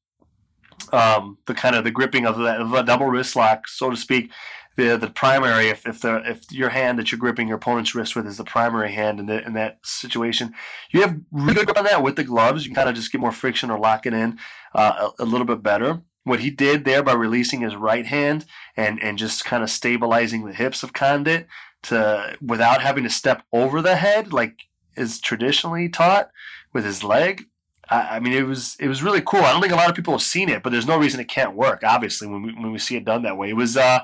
um, 0.91 1.38
the 1.45 1.54
kind 1.54 1.76
of 1.76 1.84
the 1.84 1.91
gripping 1.91 2.26
of 2.26 2.38
the, 2.38 2.62
of 2.62 2.86
double 2.86 3.08
wrist 3.08 3.36
lock, 3.36 3.68
so 3.68 3.90
to 3.90 3.98
speak. 3.98 4.32
The 4.76 4.98
the 4.98 5.10
primary, 5.10 5.68
if, 5.68 5.86
if 5.86 6.02
the 6.02 6.24
if 6.26 6.52
your 6.52 6.70
hand 6.70 6.98
that 6.98 7.12
you're 7.12 7.20
gripping 7.20 7.48
your 7.48 7.58
opponent's 7.58 7.94
wrist 7.94 8.16
with 8.16 8.26
is 8.26 8.38
the 8.38 8.44
primary 8.44 8.91
hand 8.91 9.20
in, 9.20 9.28
the, 9.28 9.45
in 9.45 9.54
that 9.54 9.78
situation, 9.84 10.54
you 10.90 11.02
have 11.02 11.20
really 11.32 11.54
good 11.54 11.68
grip 11.68 11.78
on 11.78 11.84
that 11.86 12.02
with 12.02 12.16
the 12.16 12.24
gloves. 12.24 12.66
You 12.66 12.74
kind 12.74 12.90
of 12.90 12.95
just 12.95 13.12
get 13.12 13.22
more 13.22 13.32
friction 13.32 13.70
or 13.70 13.78
lock 13.78 14.08
it 14.08 14.16
in 14.16 14.40
uh, 14.74 15.12
a, 15.20 15.24
a 15.24 15.26
little 15.26 15.45
bit 15.45 15.62
better 15.62 16.02
what 16.24 16.40
he 16.40 16.50
did 16.50 16.86
there 16.86 17.04
by 17.04 17.14
releasing 17.14 17.62
his 17.62 17.76
right 17.76 18.06
hand 18.06 18.45
and 18.76 19.02
and 19.02 19.18
just 19.18 19.45
kind 19.45 19.64
of 19.64 19.70
stabilizing 19.70 20.45
the 20.45 20.54
hips 20.54 20.84
of 20.84 20.94
Condit 20.94 21.48
to 21.84 22.38
without 22.41 22.82
having 22.82 23.04
to 23.04 23.10
step 23.10 23.44
over 23.52 23.82
the 23.82 23.95
head 23.95 24.34
like 24.34 24.64
is 24.95 25.20
traditionally 25.20 25.90
taught 25.90 26.30
with 26.72 26.86
his 26.86 27.04
leg 27.04 27.45
I, 27.90 28.20
mean, 28.20 28.34
it 28.34 28.48
was 28.48 28.76
it 28.80 28.88
was 28.88 29.04
really 29.04 29.22
cool. 29.22 29.42
I 29.42 29.52
don't 29.52 29.62
think 29.62 29.74
a 29.74 29.76
lot 29.76 29.90
of 29.90 29.96
people 29.96 30.14
have 30.14 30.22
seen 30.22 30.50
it, 30.50 30.64
but 30.64 30.72
there's 30.72 30.88
no 30.88 30.98
reason 30.98 31.20
it 31.20 31.28
can't 31.28 31.56
work. 31.56 31.84
Obviously, 31.84 32.28
when 32.28 32.42
we 32.42 32.54
when 32.54 32.72
we 32.72 32.80
see 32.80 32.96
it 32.96 33.06
done 33.06 33.24
that 33.24 33.38
way, 33.38 33.50
it 33.50 33.56
was. 33.56 33.78
uh 33.78 34.00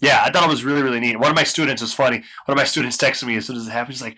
yeah, 0.00 0.22
I 0.24 0.30
thought 0.30 0.44
it 0.44 0.50
was 0.50 0.64
really, 0.64 0.82
really 0.82 1.00
neat. 1.00 1.18
One 1.18 1.30
of 1.30 1.36
my 1.36 1.44
students 1.44 1.82
was 1.82 1.92
funny. 1.92 2.16
One 2.46 2.54
of 2.54 2.56
my 2.56 2.64
students 2.64 2.96
texted 2.96 3.26
me 3.26 3.36
as 3.36 3.46
soon 3.46 3.56
as 3.56 3.66
it 3.66 3.70
happened. 3.70 3.94
He's 3.94 4.02
like, 4.02 4.16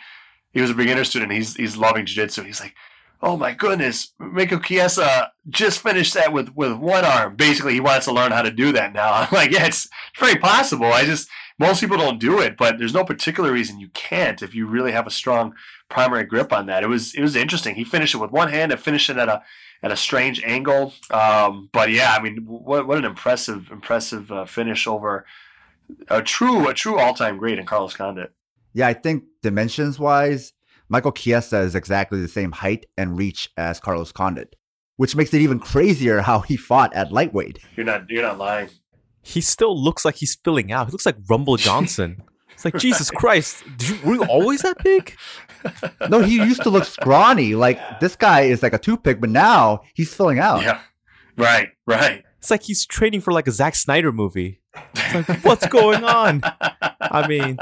he 0.52 0.60
was 0.60 0.70
a 0.70 0.74
beginner 0.74 1.05
student. 1.05 1.32
He's 1.32 1.56
he's 1.56 1.77
loving 1.77 2.06
jiu-jitsu. 2.06 2.44
He's 2.44 2.60
like, 2.60 2.74
oh 3.20 3.36
my 3.36 3.52
goodness, 3.52 4.12
Mako 4.19 4.60
Chiesa 4.60 5.32
just 5.48 5.81
finished 5.81 6.14
that 6.14 6.32
with 6.32 6.51
with 6.55 6.73
one 6.74 7.05
arm. 7.05 7.36
Basically, 7.36 7.74
he 7.74 7.81
wants 7.81 8.06
to 8.06 8.12
learn 8.12 8.32
how 8.32 8.43
to 8.43 8.51
do 8.51 8.73
that 8.73 8.93
now. 8.93 9.12
I'm 9.12 9.28
like, 9.32 9.51
yeah, 9.51 9.66
it's 9.66 9.89
very 10.19 10.36
possible. 10.36 10.93
I 10.93 11.05
just 11.05 11.28
most 11.58 11.80
people 11.80 11.96
don't 11.96 12.20
do 12.20 12.40
it, 12.40 12.56
but 12.56 12.78
there's 12.78 12.94
no 12.94 13.04
particular 13.04 13.52
reason 13.52 13.80
you 13.80 13.88
can't 13.88 14.42
if 14.42 14.54
you 14.54 14.66
really 14.66 14.92
have 14.92 15.06
a 15.06 15.10
strong 15.10 15.54
primary 15.88 16.24
grip 16.24 16.52
on 16.52 16.66
that. 16.66 16.82
It 16.82 16.88
was 16.88 17.14
it 17.14 17.20
was 17.20 17.36
interesting. 17.36 17.74
He 17.74 17.84
finished 17.84 18.14
it 18.14 18.18
with 18.18 18.30
one 18.30 18.48
hand 18.48 18.72
and 18.72 18.80
finished 18.80 19.10
it 19.10 19.16
at 19.16 19.28
a 19.28 19.42
at 19.82 19.92
a 19.92 19.96
strange 19.96 20.42
angle. 20.44 20.94
Um, 21.10 21.68
but 21.72 21.90
yeah, 21.90 22.14
I 22.18 22.22
mean, 22.22 22.38
what 22.46 22.86
what 22.86 22.98
an 22.98 23.04
impressive 23.04 23.70
impressive 23.70 24.30
uh, 24.32 24.44
finish 24.44 24.86
over 24.86 25.26
a 26.08 26.22
true 26.22 26.68
a 26.68 26.74
true 26.74 26.98
all 26.98 27.14
time 27.14 27.38
great 27.38 27.58
in 27.58 27.66
Carlos 27.66 27.94
Condit. 27.94 28.32
Yeah, 28.72 28.88
I 28.88 28.94
think 28.94 29.24
dimensions 29.42 29.98
wise, 29.98 30.54
Michael 30.88 31.12
Chiesa 31.12 31.60
is 31.60 31.74
exactly 31.74 32.20
the 32.20 32.28
same 32.28 32.52
height 32.52 32.86
and 32.96 33.18
reach 33.18 33.50
as 33.56 33.80
Carlos 33.80 34.12
Condit, 34.12 34.56
which 34.96 35.14
makes 35.14 35.34
it 35.34 35.42
even 35.42 35.58
crazier 35.58 36.22
how 36.22 36.40
he 36.40 36.56
fought 36.56 36.94
at 36.94 37.12
lightweight. 37.12 37.58
You're 37.76 37.86
not 37.86 38.08
you're 38.08 38.22
not 38.22 38.38
lying 38.38 38.70
he 39.22 39.40
still 39.40 39.80
looks 39.80 40.04
like 40.04 40.16
he's 40.16 40.34
filling 40.34 40.72
out. 40.72 40.86
He 40.86 40.92
looks 40.92 41.06
like 41.06 41.16
Rumble 41.28 41.56
Johnson. 41.56 42.22
It's 42.52 42.64
like 42.64 42.76
Jesus 42.76 43.10
Christ, 43.14 43.64
you, 43.80 43.98
were 44.04 44.14
you 44.14 44.24
always 44.24 44.62
that 44.62 44.82
big? 44.82 45.16
No, 46.08 46.20
he 46.20 46.36
used 46.36 46.62
to 46.62 46.70
look 46.70 46.84
scrawny. 46.84 47.54
Like 47.54 48.00
this 48.00 48.16
guy 48.16 48.42
is 48.42 48.62
like 48.62 48.72
a 48.72 48.78
toothpick, 48.78 49.20
but 49.20 49.30
now 49.30 49.82
he's 49.94 50.12
filling 50.12 50.38
out. 50.38 50.62
Yeah, 50.62 50.80
right, 51.36 51.68
right. 51.86 52.24
It's 52.38 52.50
like 52.50 52.64
he's 52.64 52.84
training 52.84 53.20
for 53.20 53.32
like 53.32 53.46
a 53.46 53.52
Zack 53.52 53.76
Snyder 53.76 54.10
movie. 54.10 54.60
Like, 55.14 55.44
what's 55.44 55.66
going 55.68 56.02
on? 56.02 56.42
I 57.00 57.28
mean, 57.28 57.58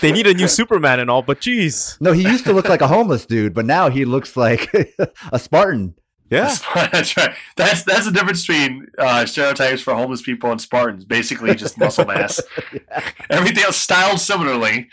they 0.00 0.12
need 0.12 0.26
a 0.26 0.34
new 0.34 0.46
Superman 0.46 1.00
and 1.00 1.10
all, 1.10 1.22
but 1.22 1.40
geez. 1.40 1.96
No, 2.00 2.12
he 2.12 2.22
used 2.22 2.44
to 2.44 2.52
look 2.52 2.68
like 2.68 2.80
a 2.80 2.86
homeless 2.86 3.26
dude, 3.26 3.54
but 3.54 3.66
now 3.66 3.90
he 3.90 4.04
looks 4.04 4.36
like 4.36 4.72
a 5.32 5.38
Spartan. 5.38 5.94
Yeah, 6.30 6.54
that's 6.74 7.16
right. 7.16 7.34
That's 7.56 7.82
that's 7.82 8.06
the 8.06 8.12
difference 8.12 8.46
between 8.46 8.86
uh, 8.98 9.26
stereotypes 9.26 9.82
for 9.82 9.94
homeless 9.94 10.22
people 10.22 10.50
and 10.50 10.60
Spartans. 10.60 11.04
Basically, 11.04 11.54
just 11.56 11.76
muscle 11.76 12.04
mass. 12.04 12.40
yeah. 12.72 13.10
Everything 13.28 13.64
else 13.64 13.76
styled 13.76 14.20
similarly, 14.20 14.88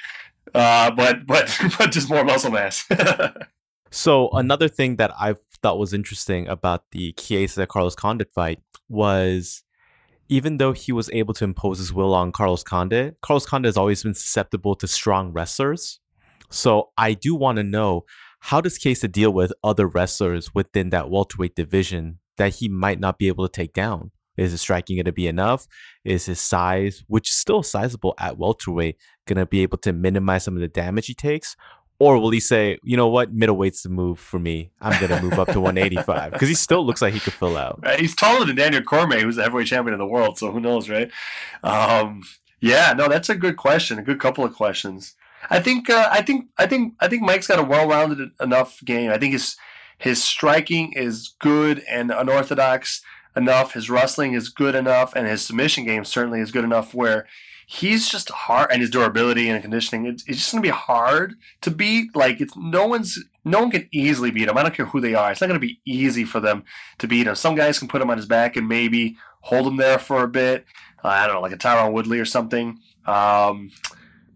uh, 0.55 0.91
but 0.91 1.27
but 1.27 1.55
but 1.77 1.91
just 1.91 2.09
more 2.09 2.23
muscle 2.23 2.51
mass. 2.51 2.89
so 3.91 4.29
another 4.31 4.67
thing 4.67 4.95
that 4.95 5.11
I 5.19 5.35
thought 5.61 5.77
was 5.77 5.93
interesting 5.93 6.47
about 6.47 6.85
the 6.91 7.11
Chiesa 7.13 7.67
Carlos 7.67 7.95
Condit 7.95 8.33
fight 8.33 8.59
was 8.89 9.63
even 10.29 10.57
though 10.57 10.73
he 10.73 10.91
was 10.91 11.09
able 11.13 11.33
to 11.35 11.43
impose 11.43 11.77
his 11.77 11.93
will 11.93 12.13
on 12.13 12.31
Carlos 12.31 12.63
Condit, 12.63 13.17
Carlos 13.21 13.45
Condit 13.45 13.69
has 13.69 13.77
always 13.77 14.03
been 14.03 14.13
susceptible 14.13 14.75
to 14.75 14.87
strong 14.87 15.31
wrestlers. 15.31 15.99
So 16.49 16.89
I 16.97 17.13
do 17.13 17.35
want 17.35 17.57
to 17.57 17.63
know 17.63 18.05
how 18.39 18.61
does 18.61 18.77
Chiesa 18.77 19.07
deal 19.07 19.31
with 19.31 19.53
other 19.63 19.87
wrestlers 19.87 20.53
within 20.53 20.89
that 20.91 21.09
welterweight 21.09 21.55
division 21.55 22.19
that 22.37 22.55
he 22.55 22.69
might 22.69 22.99
not 22.99 23.17
be 23.17 23.27
able 23.27 23.47
to 23.47 23.51
take 23.51 23.73
down? 23.73 24.11
Is 24.37 24.51
his 24.51 24.61
striking 24.61 24.97
going 24.97 25.05
to 25.05 25.11
be 25.11 25.27
enough? 25.27 25.67
Is 26.05 26.27
his 26.27 26.39
size, 26.39 27.03
which 27.07 27.29
is 27.29 27.35
still 27.35 27.63
sizable 27.63 28.13
at 28.19 28.37
welterweight, 28.37 28.97
going 29.25 29.37
to 29.37 29.47
be 29.47 29.63
able 29.63 29.79
to 29.79 29.91
minimize 29.91 30.43
some 30.43 30.55
of 30.55 30.61
the 30.61 30.67
damage 30.67 31.07
he 31.07 31.15
takes? 31.15 31.55
Or 31.99 32.19
will 32.19 32.29
he 32.29 32.39
say, 32.39 32.77
you 32.83 32.95
know 32.95 33.07
what, 33.07 33.33
middleweight's 33.33 33.81
the 33.81 33.89
move 33.89 34.19
for 34.19 34.37
me. 34.37 34.69
I'm 34.79 34.99
going 34.99 35.17
to 35.17 35.23
move 35.23 35.39
up 35.39 35.47
to 35.47 35.59
185 35.59 36.31
because 36.31 36.47
he 36.47 36.53
still 36.53 36.85
looks 36.85 37.01
like 37.01 37.15
he 37.15 37.19
could 37.19 37.33
fill 37.33 37.57
out. 37.57 37.79
Right. 37.81 37.99
He's 37.99 38.15
taller 38.15 38.45
than 38.45 38.55
Daniel 38.55 38.83
Cormier, 38.83 39.21
who's 39.21 39.37
the 39.37 39.43
heavyweight 39.43 39.65
champion 39.65 39.93
of 39.93 39.99
the 39.99 40.05
world. 40.05 40.37
So 40.37 40.51
who 40.51 40.59
knows, 40.59 40.87
right? 40.89 41.09
Um, 41.63 42.21
yeah, 42.59 42.93
no, 42.95 43.07
that's 43.07 43.29
a 43.29 43.35
good 43.35 43.57
question. 43.57 43.97
A 43.97 44.03
good 44.03 44.19
couple 44.19 44.43
of 44.43 44.53
questions. 44.53 45.15
I 45.49 45.59
think 45.59 45.89
uh, 45.89 46.09
I 46.11 46.21
think 46.21 46.49
I 46.57 46.67
think 46.67 46.93
I 46.99 47.07
think 47.07 47.23
Mike's 47.23 47.47
got 47.47 47.59
a 47.59 47.63
well-rounded 47.63 48.31
enough 48.39 48.83
game. 48.83 49.11
I 49.11 49.17
think 49.17 49.33
his 49.33 49.57
his 49.97 50.23
striking 50.23 50.93
is 50.93 51.35
good 51.39 51.83
and 51.89 52.11
unorthodox 52.11 53.01
enough. 53.35 53.73
His 53.73 53.89
wrestling 53.89 54.33
is 54.33 54.49
good 54.49 54.75
enough, 54.75 55.13
and 55.15 55.27
his 55.27 55.41
submission 55.41 55.85
game 55.85 56.05
certainly 56.05 56.41
is 56.41 56.51
good 56.51 56.63
enough 56.63 56.93
where 56.93 57.27
he's 57.65 58.09
just 58.09 58.29
hard 58.29 58.71
and 58.71 58.81
his 58.81 58.89
durability 58.89 59.49
and 59.49 59.61
conditioning. 59.61 60.05
It's, 60.05 60.23
it's 60.27 60.39
just 60.39 60.51
gonna 60.51 60.61
be 60.61 60.69
hard 60.69 61.35
to 61.61 61.71
beat. 61.71 62.15
Like 62.15 62.41
it's 62.41 62.55
no 62.55 62.85
one's 62.85 63.23
no 63.45 63.59
one 63.59 63.71
can 63.71 63.87
easily 63.91 64.31
beat 64.31 64.47
him. 64.47 64.57
I 64.57 64.63
don't 64.63 64.73
care 64.73 64.85
who 64.85 65.01
they 65.01 65.15
are. 65.15 65.31
It's 65.31 65.41
not 65.41 65.47
gonna 65.47 65.59
be 65.59 65.79
easy 65.85 66.23
for 66.23 66.39
them 66.39 66.63
to 66.97 67.07
beat 67.07 67.27
him. 67.27 67.35
Some 67.35 67.55
guys 67.55 67.79
can 67.79 67.87
put 67.87 68.01
him 68.01 68.09
on 68.09 68.17
his 68.17 68.25
back 68.25 68.55
and 68.55 68.67
maybe 68.67 69.17
hold 69.41 69.67
him 69.67 69.77
there 69.77 69.99
for 69.99 70.23
a 70.23 70.27
bit. 70.27 70.65
Uh, 71.03 71.09
I 71.09 71.27
don't 71.27 71.35
know, 71.35 71.41
like 71.41 71.53
a 71.53 71.57
Tyron 71.57 71.93
Woodley 71.93 72.19
or 72.19 72.25
something. 72.25 72.79
Um, 73.05 73.71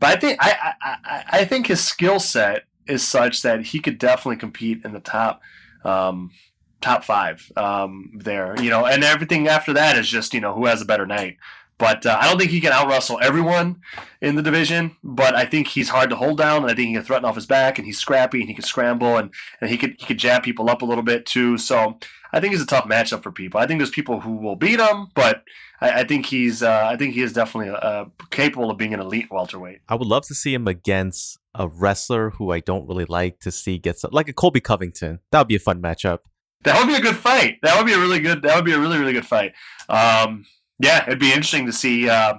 but 0.01 0.17
I 0.17 0.19
think 0.19 0.37
I 0.41 0.73
I, 0.81 1.23
I 1.29 1.45
think 1.45 1.67
his 1.67 1.81
skill 1.81 2.19
set 2.19 2.65
is 2.87 3.07
such 3.07 3.43
that 3.43 3.67
he 3.67 3.79
could 3.79 3.99
definitely 3.99 4.37
compete 4.37 4.83
in 4.83 4.93
the 4.93 4.99
top 4.99 5.41
um, 5.85 6.31
top 6.81 7.03
five 7.03 7.49
um, 7.55 8.11
there. 8.15 8.59
You 8.59 8.71
know, 8.71 8.85
and 8.85 9.03
everything 9.03 9.47
after 9.47 9.71
that 9.73 9.97
is 9.97 10.09
just 10.09 10.33
you 10.33 10.41
know 10.41 10.53
who 10.53 10.65
has 10.65 10.81
a 10.81 10.85
better 10.85 11.05
night. 11.05 11.37
But 11.81 12.05
uh, 12.05 12.15
I 12.21 12.27
don't 12.27 12.37
think 12.37 12.51
he 12.51 12.61
can 12.61 12.71
out 12.71 12.87
wrestle 12.87 13.17
everyone 13.23 13.81
in 14.21 14.35
the 14.35 14.43
division. 14.43 14.95
But 15.03 15.35
I 15.35 15.45
think 15.45 15.67
he's 15.67 15.89
hard 15.89 16.11
to 16.11 16.15
hold 16.15 16.37
down, 16.37 16.61
and 16.61 16.71
I 16.71 16.75
think 16.75 16.89
he 16.89 16.93
can 16.93 17.01
threaten 17.01 17.25
off 17.25 17.33
his 17.33 17.47
back, 17.47 17.79
and 17.79 17.87
he's 17.87 17.97
scrappy, 17.97 18.39
and 18.39 18.47
he 18.47 18.53
can 18.53 18.63
scramble, 18.63 19.17
and, 19.17 19.33
and 19.59 19.71
he 19.71 19.77
could 19.77 19.95
he 19.97 20.05
could 20.05 20.19
jab 20.19 20.43
people 20.43 20.69
up 20.69 20.83
a 20.83 20.85
little 20.85 21.03
bit 21.03 21.25
too. 21.25 21.57
So 21.57 21.97
I 22.31 22.39
think 22.39 22.53
he's 22.53 22.61
a 22.61 22.67
tough 22.67 22.85
matchup 22.85 23.23
for 23.23 23.31
people. 23.31 23.59
I 23.59 23.65
think 23.65 23.79
there's 23.79 23.89
people 23.89 24.19
who 24.19 24.35
will 24.35 24.55
beat 24.55 24.79
him, 24.79 25.07
but 25.15 25.41
I, 25.81 26.01
I 26.01 26.03
think 26.03 26.27
he's 26.27 26.61
uh, 26.61 26.85
I 26.85 26.97
think 26.97 27.15
he 27.15 27.23
is 27.23 27.33
definitely 27.33 27.75
uh, 27.75 28.05
capable 28.29 28.69
of 28.69 28.77
being 28.77 28.93
an 28.93 28.99
elite 28.99 29.31
welterweight. 29.31 29.79
I 29.89 29.95
would 29.95 30.07
love 30.07 30.27
to 30.27 30.35
see 30.35 30.53
him 30.53 30.67
against 30.67 31.39
a 31.55 31.67
wrestler 31.67 32.29
who 32.29 32.51
I 32.51 32.59
don't 32.59 32.87
really 32.87 33.05
like 33.05 33.39
to 33.39 33.51
see 33.51 33.79
get 33.79 33.97
some, 33.97 34.11
like 34.13 34.29
a 34.29 34.33
Colby 34.33 34.61
Covington. 34.61 35.17
That 35.31 35.39
would 35.39 35.47
be 35.47 35.55
a 35.55 35.59
fun 35.59 35.81
matchup. 35.81 36.19
That 36.63 36.77
would 36.77 36.87
be 36.87 36.95
a 36.95 37.01
good 37.01 37.15
fight. 37.15 37.57
That 37.63 37.75
would 37.75 37.87
be 37.87 37.93
a 37.93 37.99
really 37.99 38.19
good. 38.19 38.43
That 38.43 38.55
would 38.55 38.65
be 38.65 38.73
a 38.73 38.79
really 38.79 38.99
really 38.99 39.13
good 39.13 39.25
fight. 39.25 39.53
Um, 39.89 40.45
yeah, 40.81 41.03
it'd 41.03 41.19
be 41.19 41.29
interesting 41.31 41.65
to 41.65 41.73
see. 41.73 42.09
Uh, 42.09 42.35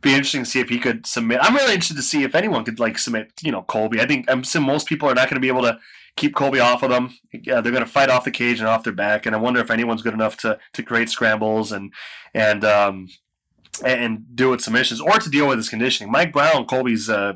be 0.00 0.10
interesting 0.10 0.44
to 0.44 0.50
see 0.50 0.60
if 0.60 0.68
he 0.68 0.78
could 0.78 1.06
submit. 1.06 1.40
I'm 1.42 1.56
really 1.56 1.74
interested 1.74 1.96
to 1.96 2.02
see 2.02 2.22
if 2.22 2.36
anyone 2.36 2.64
could 2.64 2.78
like 2.78 2.98
submit. 2.98 3.32
You 3.42 3.50
know, 3.50 3.62
Colby. 3.62 4.00
I 4.00 4.06
think 4.06 4.30
I'm 4.30 4.40
assuming 4.40 4.68
most 4.68 4.86
people 4.86 5.08
are 5.08 5.14
not 5.14 5.28
going 5.28 5.36
to 5.36 5.40
be 5.40 5.48
able 5.48 5.62
to 5.62 5.78
keep 6.16 6.34
Colby 6.34 6.60
off 6.60 6.82
of 6.82 6.90
them. 6.90 7.16
Yeah, 7.32 7.60
they're 7.60 7.72
going 7.72 7.84
to 7.84 7.90
fight 7.90 8.10
off 8.10 8.24
the 8.24 8.30
cage 8.30 8.60
and 8.60 8.68
off 8.68 8.84
their 8.84 8.92
back. 8.92 9.26
And 9.26 9.34
I 9.34 9.38
wonder 9.38 9.60
if 9.60 9.70
anyone's 9.70 10.02
good 10.02 10.14
enough 10.14 10.36
to 10.38 10.58
to 10.74 10.82
create 10.82 11.10
scrambles 11.10 11.72
and 11.72 11.92
and 12.32 12.64
um, 12.64 13.08
and 13.84 14.24
do 14.34 14.50
with 14.50 14.60
submissions 14.60 15.00
or 15.00 15.18
to 15.18 15.30
deal 15.30 15.48
with 15.48 15.58
his 15.58 15.68
conditioning. 15.68 16.12
Mike 16.12 16.32
Brown, 16.32 16.66
Colby's 16.66 17.10
uh, 17.10 17.34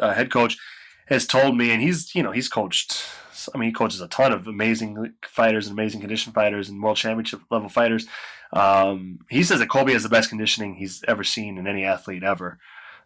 uh, 0.00 0.14
head 0.14 0.30
coach, 0.30 0.56
has 1.08 1.26
told 1.26 1.56
me, 1.56 1.70
and 1.70 1.82
he's 1.82 2.14
you 2.14 2.22
know 2.22 2.32
he's 2.32 2.48
coached 2.48 3.04
I 3.54 3.58
mean, 3.58 3.68
he 3.68 3.72
coaches 3.72 4.00
a 4.00 4.08
ton 4.08 4.32
of 4.32 4.46
amazing 4.46 5.14
fighters 5.22 5.66
and 5.66 5.78
amazing 5.78 6.00
condition 6.00 6.32
fighters 6.32 6.68
and 6.68 6.82
world 6.82 6.96
championship 6.96 7.40
level 7.50 7.68
fighters. 7.68 8.06
Um, 8.52 9.20
he 9.28 9.42
says 9.42 9.58
that 9.58 9.68
Colby 9.68 9.92
has 9.92 10.02
the 10.02 10.08
best 10.08 10.28
conditioning 10.28 10.74
he's 10.74 11.04
ever 11.06 11.24
seen 11.24 11.58
in 11.58 11.66
any 11.66 11.84
athlete 11.84 12.24
ever. 12.24 12.58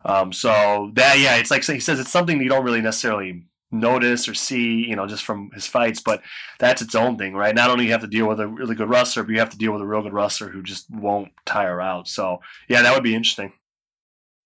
Um, 0.05 0.33
so 0.33 0.91
that 0.95 1.19
yeah, 1.19 1.37
it's 1.37 1.51
like 1.51 1.65
he 1.65 1.81
says 1.81 2.01
it's 2.01 2.11
something 2.11 2.41
you 2.41 2.49
don't 2.49 2.65
really 2.65 2.81
necessarily 2.81 3.45
notice 3.71 4.29
or 4.29 4.35
see, 4.35 4.87
you 4.87 4.95
know, 4.95 5.07
just 5.07 5.25
from 5.25 5.51
his 5.55 5.67
fights. 5.67 6.01
But 6.01 6.23
that's 6.59 6.83
its 6.83 6.95
own 6.95 7.17
thing, 7.17 7.35
right? 7.35 7.55
Not 7.55 7.71
only 7.71 7.87
you 7.87 7.93
have 7.93 8.03
to 8.03 8.07
deal 8.07 8.29
with 8.29 8.41
a 8.41 8.47
really 8.47 8.75
good 8.75 8.91
wrestler, 8.91 9.23
but 9.23 9.33
you 9.33 9.39
have 9.39 9.51
to 9.51 9.59
deal 9.59 9.73
with 9.73 9.83
a 9.83 9.87
real 9.87 10.03
good 10.03 10.13
wrestler 10.13 10.49
who 10.49 10.63
just 10.63 10.91
won't 10.91 11.33
tire 11.47 11.81
out. 11.81 12.09
So 12.09 12.41
yeah, 12.69 12.83
that 12.83 12.95
would 12.95 13.05
be 13.05 13.15
interesting. 13.15 13.53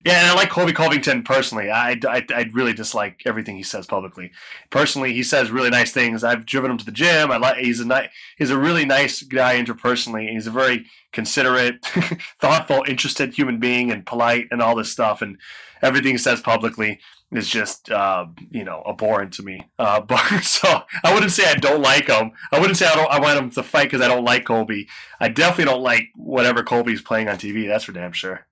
Yeah, 0.06 0.20
and 0.20 0.28
I 0.28 0.34
like 0.34 0.50
Colby 0.50 0.72
Covington 0.72 1.24
personally. 1.24 1.68
I, 1.68 1.98
I, 2.08 2.24
I 2.32 2.48
really 2.52 2.72
dislike 2.72 3.22
everything 3.26 3.56
he 3.56 3.64
says 3.64 3.88
publicly. 3.88 4.30
Personally, 4.70 5.12
he 5.12 5.24
says 5.24 5.50
really 5.50 5.68
nice 5.68 5.90
things. 5.90 6.22
I've 6.22 6.46
driven 6.46 6.70
him 6.70 6.78
to 6.78 6.84
the 6.84 6.92
gym. 6.92 7.32
I 7.32 7.38
like 7.38 7.56
he's 7.56 7.80
a 7.80 7.84
nice, 7.84 8.08
he's 8.38 8.50
a 8.50 8.56
really 8.56 8.84
nice 8.84 9.24
guy 9.24 9.60
interpersonally. 9.60 10.30
He's 10.30 10.46
a 10.46 10.52
very 10.52 10.86
considerate, 11.10 11.84
thoughtful, 12.40 12.84
interested 12.86 13.34
human 13.34 13.58
being, 13.58 13.90
and 13.90 14.06
polite, 14.06 14.46
and 14.52 14.62
all 14.62 14.76
this 14.76 14.92
stuff. 14.92 15.22
And 15.22 15.38
everything 15.82 16.12
he 16.12 16.18
says 16.18 16.40
publicly 16.40 17.00
is 17.32 17.48
just 17.48 17.90
uh, 17.90 18.26
you 18.48 18.62
know 18.62 18.84
abhorrent 18.88 19.32
to 19.32 19.42
me. 19.42 19.66
Uh, 19.76 20.00
but 20.08 20.44
so 20.44 20.82
I 21.02 21.14
wouldn't 21.14 21.32
say 21.32 21.50
I 21.50 21.56
don't 21.56 21.82
like 21.82 22.06
him. 22.06 22.30
I 22.52 22.60
wouldn't 22.60 22.78
say 22.78 22.86
I 22.86 22.94
don't. 22.94 23.10
I 23.10 23.18
want 23.18 23.40
him 23.40 23.50
to 23.50 23.62
fight 23.64 23.90
because 23.90 24.02
I 24.02 24.06
don't 24.06 24.24
like 24.24 24.44
Colby. 24.44 24.86
I 25.18 25.30
definitely 25.30 25.64
don't 25.64 25.82
like 25.82 26.10
whatever 26.14 26.62
Colby's 26.62 27.02
playing 27.02 27.28
on 27.28 27.38
TV. 27.38 27.66
That's 27.66 27.82
for 27.82 27.90
damn 27.90 28.12
sure. 28.12 28.46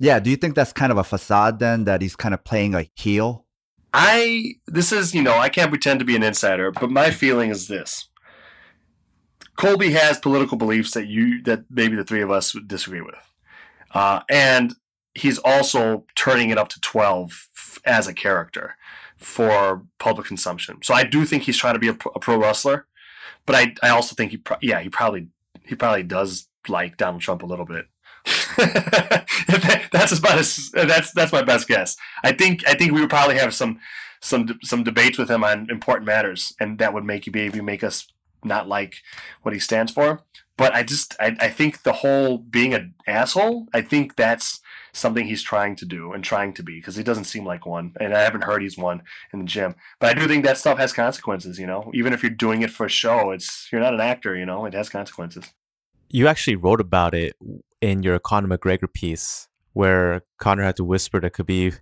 Yeah. 0.00 0.18
Do 0.18 0.30
you 0.30 0.36
think 0.36 0.56
that's 0.56 0.72
kind 0.72 0.90
of 0.90 0.98
a 0.98 1.04
facade 1.04 1.60
then 1.60 1.84
that 1.84 2.02
he's 2.02 2.16
kind 2.16 2.34
of 2.34 2.42
playing 2.42 2.74
a 2.74 2.90
heel? 2.96 3.46
I 3.92 4.54
this 4.66 4.92
is 4.92 5.14
you 5.14 5.22
know 5.22 5.36
I 5.38 5.48
can't 5.48 5.70
pretend 5.70 5.98
to 6.00 6.04
be 6.04 6.16
an 6.16 6.22
insider, 6.22 6.70
but 6.70 6.90
my 6.90 7.10
feeling 7.10 7.50
is 7.50 7.68
this: 7.68 8.08
Colby 9.56 9.92
has 9.92 10.18
political 10.18 10.56
beliefs 10.56 10.92
that 10.92 11.06
you 11.06 11.42
that 11.42 11.64
maybe 11.70 11.96
the 11.96 12.04
three 12.04 12.22
of 12.22 12.30
us 12.30 12.54
would 12.54 12.68
disagree 12.68 13.00
with, 13.00 13.16
uh, 13.92 14.20
and 14.28 14.74
he's 15.14 15.38
also 15.38 16.06
turning 16.14 16.50
it 16.50 16.58
up 16.58 16.68
to 16.68 16.80
twelve 16.80 17.48
as 17.84 18.06
a 18.06 18.14
character 18.14 18.76
for 19.16 19.84
public 19.98 20.26
consumption. 20.26 20.78
So 20.82 20.94
I 20.94 21.04
do 21.04 21.24
think 21.24 21.42
he's 21.42 21.58
trying 21.58 21.74
to 21.74 21.80
be 21.80 21.88
a, 21.88 21.94
pro, 21.94 22.12
a 22.14 22.20
pro 22.20 22.36
wrestler, 22.38 22.86
but 23.44 23.56
I 23.56 23.74
I 23.82 23.90
also 23.90 24.14
think 24.14 24.30
he 24.30 24.36
pro- 24.36 24.58
yeah 24.62 24.80
he 24.80 24.88
probably 24.88 25.28
he 25.64 25.74
probably 25.74 26.04
does 26.04 26.48
like 26.68 26.96
Donald 26.96 27.22
Trump 27.22 27.42
a 27.42 27.46
little 27.46 27.66
bit. 27.66 27.86
that's 29.92 30.12
about 30.18 30.38
as 30.38 30.70
that's 30.72 31.12
that's 31.12 31.32
my 31.32 31.42
best 31.42 31.68
guess. 31.68 31.96
I 32.22 32.32
think 32.32 32.66
I 32.66 32.74
think 32.74 32.92
we 32.92 33.00
would 33.00 33.10
probably 33.10 33.38
have 33.38 33.54
some 33.54 33.80
some 34.20 34.58
some 34.62 34.84
debates 34.84 35.18
with 35.18 35.30
him 35.30 35.44
on 35.44 35.70
important 35.70 36.06
matters, 36.06 36.54
and 36.60 36.78
that 36.78 36.92
would 36.92 37.04
make 37.04 37.26
you 37.26 37.32
maybe 37.34 37.60
make 37.60 37.82
us 37.82 38.06
not 38.44 38.68
like 38.68 38.96
what 39.42 39.54
he 39.54 39.60
stands 39.60 39.92
for. 39.92 40.22
But 40.56 40.74
I 40.74 40.82
just 40.82 41.16
I, 41.18 41.36
I 41.40 41.48
think 41.48 41.82
the 41.82 41.94
whole 41.94 42.38
being 42.38 42.74
an 42.74 42.94
asshole. 43.06 43.66
I 43.72 43.82
think 43.82 44.16
that's 44.16 44.60
something 44.92 45.26
he's 45.26 45.42
trying 45.42 45.76
to 45.76 45.86
do 45.86 46.12
and 46.12 46.24
trying 46.24 46.52
to 46.52 46.62
be 46.62 46.76
because 46.76 46.96
he 46.96 47.02
doesn't 47.02 47.24
seem 47.24 47.46
like 47.46 47.64
one, 47.64 47.94
and 47.98 48.14
I 48.14 48.20
haven't 48.20 48.44
heard 48.44 48.62
he's 48.62 48.76
one 48.76 49.02
in 49.32 49.38
the 49.38 49.44
gym. 49.46 49.74
But 49.98 50.10
I 50.10 50.20
do 50.20 50.28
think 50.28 50.44
that 50.44 50.58
stuff 50.58 50.78
has 50.78 50.92
consequences. 50.92 51.58
You 51.58 51.66
know, 51.66 51.90
even 51.94 52.12
if 52.12 52.22
you're 52.22 52.30
doing 52.30 52.62
it 52.62 52.70
for 52.70 52.84
a 52.84 52.90
show, 52.90 53.30
it's 53.30 53.68
you're 53.72 53.80
not 53.80 53.94
an 53.94 54.00
actor. 54.00 54.36
You 54.36 54.44
know, 54.44 54.66
it 54.66 54.74
has 54.74 54.90
consequences. 54.90 55.46
You 56.10 56.26
actually 56.26 56.56
wrote 56.56 56.80
about 56.80 57.14
it 57.14 57.36
in 57.80 58.02
your 58.02 58.18
Conor 58.18 58.56
McGregor 58.56 58.92
piece 58.92 59.48
where 59.72 60.22
Conor 60.38 60.64
had 60.64 60.76
to 60.76 60.84
whisper 60.84 61.20
to 61.20 61.30
Khabib, 61.30 61.78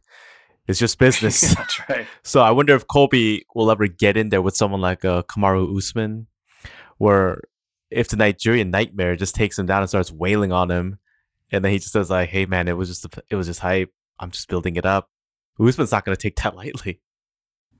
it's 0.67 0.79
just 0.79 0.99
business. 0.99 1.55
That's 1.55 1.89
right. 1.89 2.07
So 2.23 2.41
I 2.41 2.51
wonder 2.51 2.75
if 2.75 2.87
Colby 2.87 3.47
will 3.55 3.71
ever 3.71 3.87
get 3.87 4.17
in 4.17 4.29
there 4.29 4.43
with 4.43 4.57
someone 4.57 4.81
like 4.81 5.05
uh, 5.05 5.23
Kamaru 5.23 5.77
Usman, 5.77 6.27
where 6.99 7.41
if 7.91 8.09
the 8.09 8.17
Nigerian 8.17 8.71
nightmare 8.71 9.17
just 9.17 9.35
takes 9.35 9.59
him 9.59 9.67
down 9.67 9.81
and 9.81 9.89
starts 9.89 10.13
wailing 10.13 10.53
on 10.53 10.71
him, 10.71 10.99
and 11.51 11.65
then 11.65 11.73
he 11.73 11.79
just 11.79 11.93
says 11.93 12.11
like, 12.11 12.29
"Hey 12.29 12.45
man, 12.45 12.69
it 12.69 12.77
was 12.77 12.89
just 12.89 13.07
a, 13.07 13.23
it 13.31 13.37
was 13.37 13.47
just 13.47 13.61
hype. 13.61 13.91
I'm 14.21 14.31
just 14.31 14.49
building 14.49 14.77
it 14.77 14.85
up." 14.85 15.09
Usman's 15.59 15.93
not 15.93 16.05
going 16.05 16.15
to 16.15 16.21
take 16.21 16.37
that 16.37 16.55
lightly. 16.57 17.01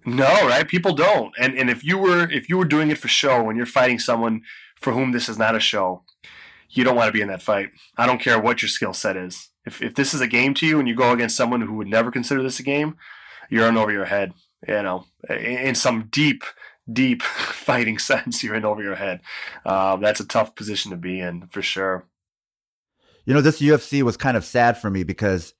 No, 0.07 0.25
right? 0.47 0.67
People 0.67 0.95
don't. 0.95 1.35
And 1.39 1.59
and 1.59 1.69
if 1.69 1.85
you 1.85 1.99
were 1.99 2.31
if 2.31 2.49
you 2.49 2.57
were 2.57 2.65
doing 2.65 2.91
it 2.91 2.97
for 2.97 3.09
show 3.09 3.49
and 3.49 3.57
you're 3.57 3.67
fighting 3.67 3.99
someone 3.99 4.43
for 4.81 4.95
whom 4.95 5.13
this 5.13 5.29
is 5.29 5.37
not 5.37 5.55
a 5.55 5.61
show, 5.61 6.05
you 6.71 6.85
don't 6.85 6.97
want 6.97 7.09
to 7.09 7.13
be 7.13 7.21
in 7.21 7.29
that 7.29 7.43
fight. 7.43 7.71
I 7.97 8.07
don't 8.07 8.21
care 8.21 8.39
what 8.41 8.63
your 8.63 8.69
skill 8.69 8.93
set 8.93 9.17
is. 9.17 9.51
If, 9.65 9.83
if 9.83 9.95
this 9.95 10.15
is 10.15 10.21
a 10.21 10.27
game 10.27 10.55
to 10.55 10.67
you 10.67 10.79
and 10.79 10.89
you 10.89 10.95
go 10.95 11.13
against 11.13 11.37
someone 11.37 11.61
who 11.61 11.75
would 11.75 11.89
never 11.89 12.11
consider 12.11 12.43
this 12.43 12.61
a 12.61 12.63
game, 12.63 12.97
you're 13.51 13.69
in 13.69 13.77
over 13.77 13.93
your 13.93 14.05
head. 14.05 14.33
You 14.67 14.83
know, 14.83 15.05
in 15.29 15.75
some 15.75 16.09
deep, 16.11 16.43
deep 16.93 17.23
fighting 17.23 17.99
sense, 17.99 18.43
you're 18.43 18.55
in 18.55 18.65
over 18.65 18.83
your 18.83 18.97
head. 18.97 19.21
Um, 19.65 20.01
that's 20.01 20.21
a 20.21 20.27
tough 20.27 20.55
position 20.55 20.91
to 20.91 20.97
be 20.97 21.21
in 21.21 21.47
for 21.49 21.63
sure. 21.63 22.07
You 23.25 23.35
know, 23.35 23.41
this 23.41 23.61
UFC 23.61 24.03
was 24.03 24.17
kind 24.17 24.37
of 24.37 24.45
sad 24.45 24.79
for 24.79 24.91
me 24.91 25.05
because 25.05 25.53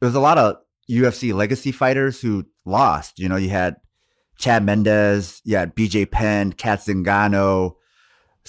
there 0.00 0.06
was 0.06 0.14
a 0.14 0.20
lot 0.20 0.38
of 0.38 0.58
UFC 0.90 1.34
legacy 1.34 1.72
fighters 1.72 2.20
who 2.20 2.46
lost. 2.64 3.18
You 3.18 3.28
know, 3.28 3.36
you 3.36 3.48
had 3.48 3.76
Chad 4.38 4.64
Mendes, 4.64 5.40
you 5.44 5.56
had 5.56 5.74
BJ 5.74 6.10
Penn, 6.10 6.52
Cat 6.52 6.80
Zingano, 6.80 7.74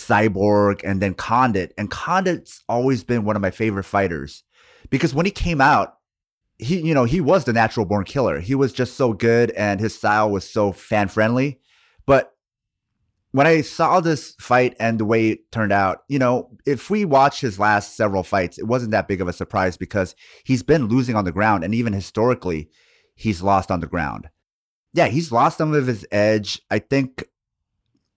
Cyborg, 0.05 0.81
and 0.83 1.01
then 1.01 1.13
Condit. 1.13 1.73
And 1.77 1.89
Condit's 1.89 2.63
always 2.67 3.03
been 3.03 3.25
one 3.25 3.35
of 3.35 3.41
my 3.41 3.51
favorite 3.51 3.83
fighters 3.83 4.43
because 4.89 5.13
when 5.13 5.25
he 5.25 5.31
came 5.31 5.61
out, 5.61 5.95
he, 6.57 6.81
you 6.81 6.93
know, 6.93 7.05
he 7.05 7.21
was 7.21 7.45
the 7.45 7.53
natural 7.53 7.85
born 7.85 8.03
killer. 8.03 8.39
He 8.39 8.55
was 8.55 8.73
just 8.73 8.95
so 8.95 9.13
good 9.13 9.51
and 9.51 9.79
his 9.79 9.95
style 9.95 10.29
was 10.29 10.49
so 10.49 10.71
fan 10.71 11.07
friendly. 11.07 11.59
But 12.05 12.33
when 13.31 13.47
I 13.47 13.61
saw 13.61 13.99
this 13.99 14.35
fight 14.39 14.75
and 14.79 14.99
the 14.99 15.05
way 15.05 15.29
it 15.29 15.51
turned 15.51 15.71
out, 15.71 15.99
you 16.09 16.19
know, 16.19 16.49
if 16.65 16.89
we 16.89 17.05
watch 17.05 17.39
his 17.39 17.59
last 17.59 17.95
several 17.95 18.23
fights, 18.23 18.57
it 18.57 18.67
wasn't 18.67 18.91
that 18.91 19.07
big 19.07 19.21
of 19.21 19.27
a 19.27 19.33
surprise 19.33 19.77
because 19.77 20.15
he's 20.43 20.63
been 20.63 20.87
losing 20.87 21.15
on 21.15 21.25
the 21.25 21.31
ground. 21.31 21.63
And 21.63 21.73
even 21.75 21.93
historically, 21.93 22.69
he's 23.15 23.41
lost 23.41 23.69
on 23.71 23.79
the 23.79 23.87
ground. 23.87 24.29
Yeah, 24.93 25.07
he's 25.07 25.31
lost 25.31 25.59
some 25.59 25.73
of 25.73 25.85
his 25.85 26.05
edge. 26.11 26.59
I 26.71 26.79
think 26.79 27.23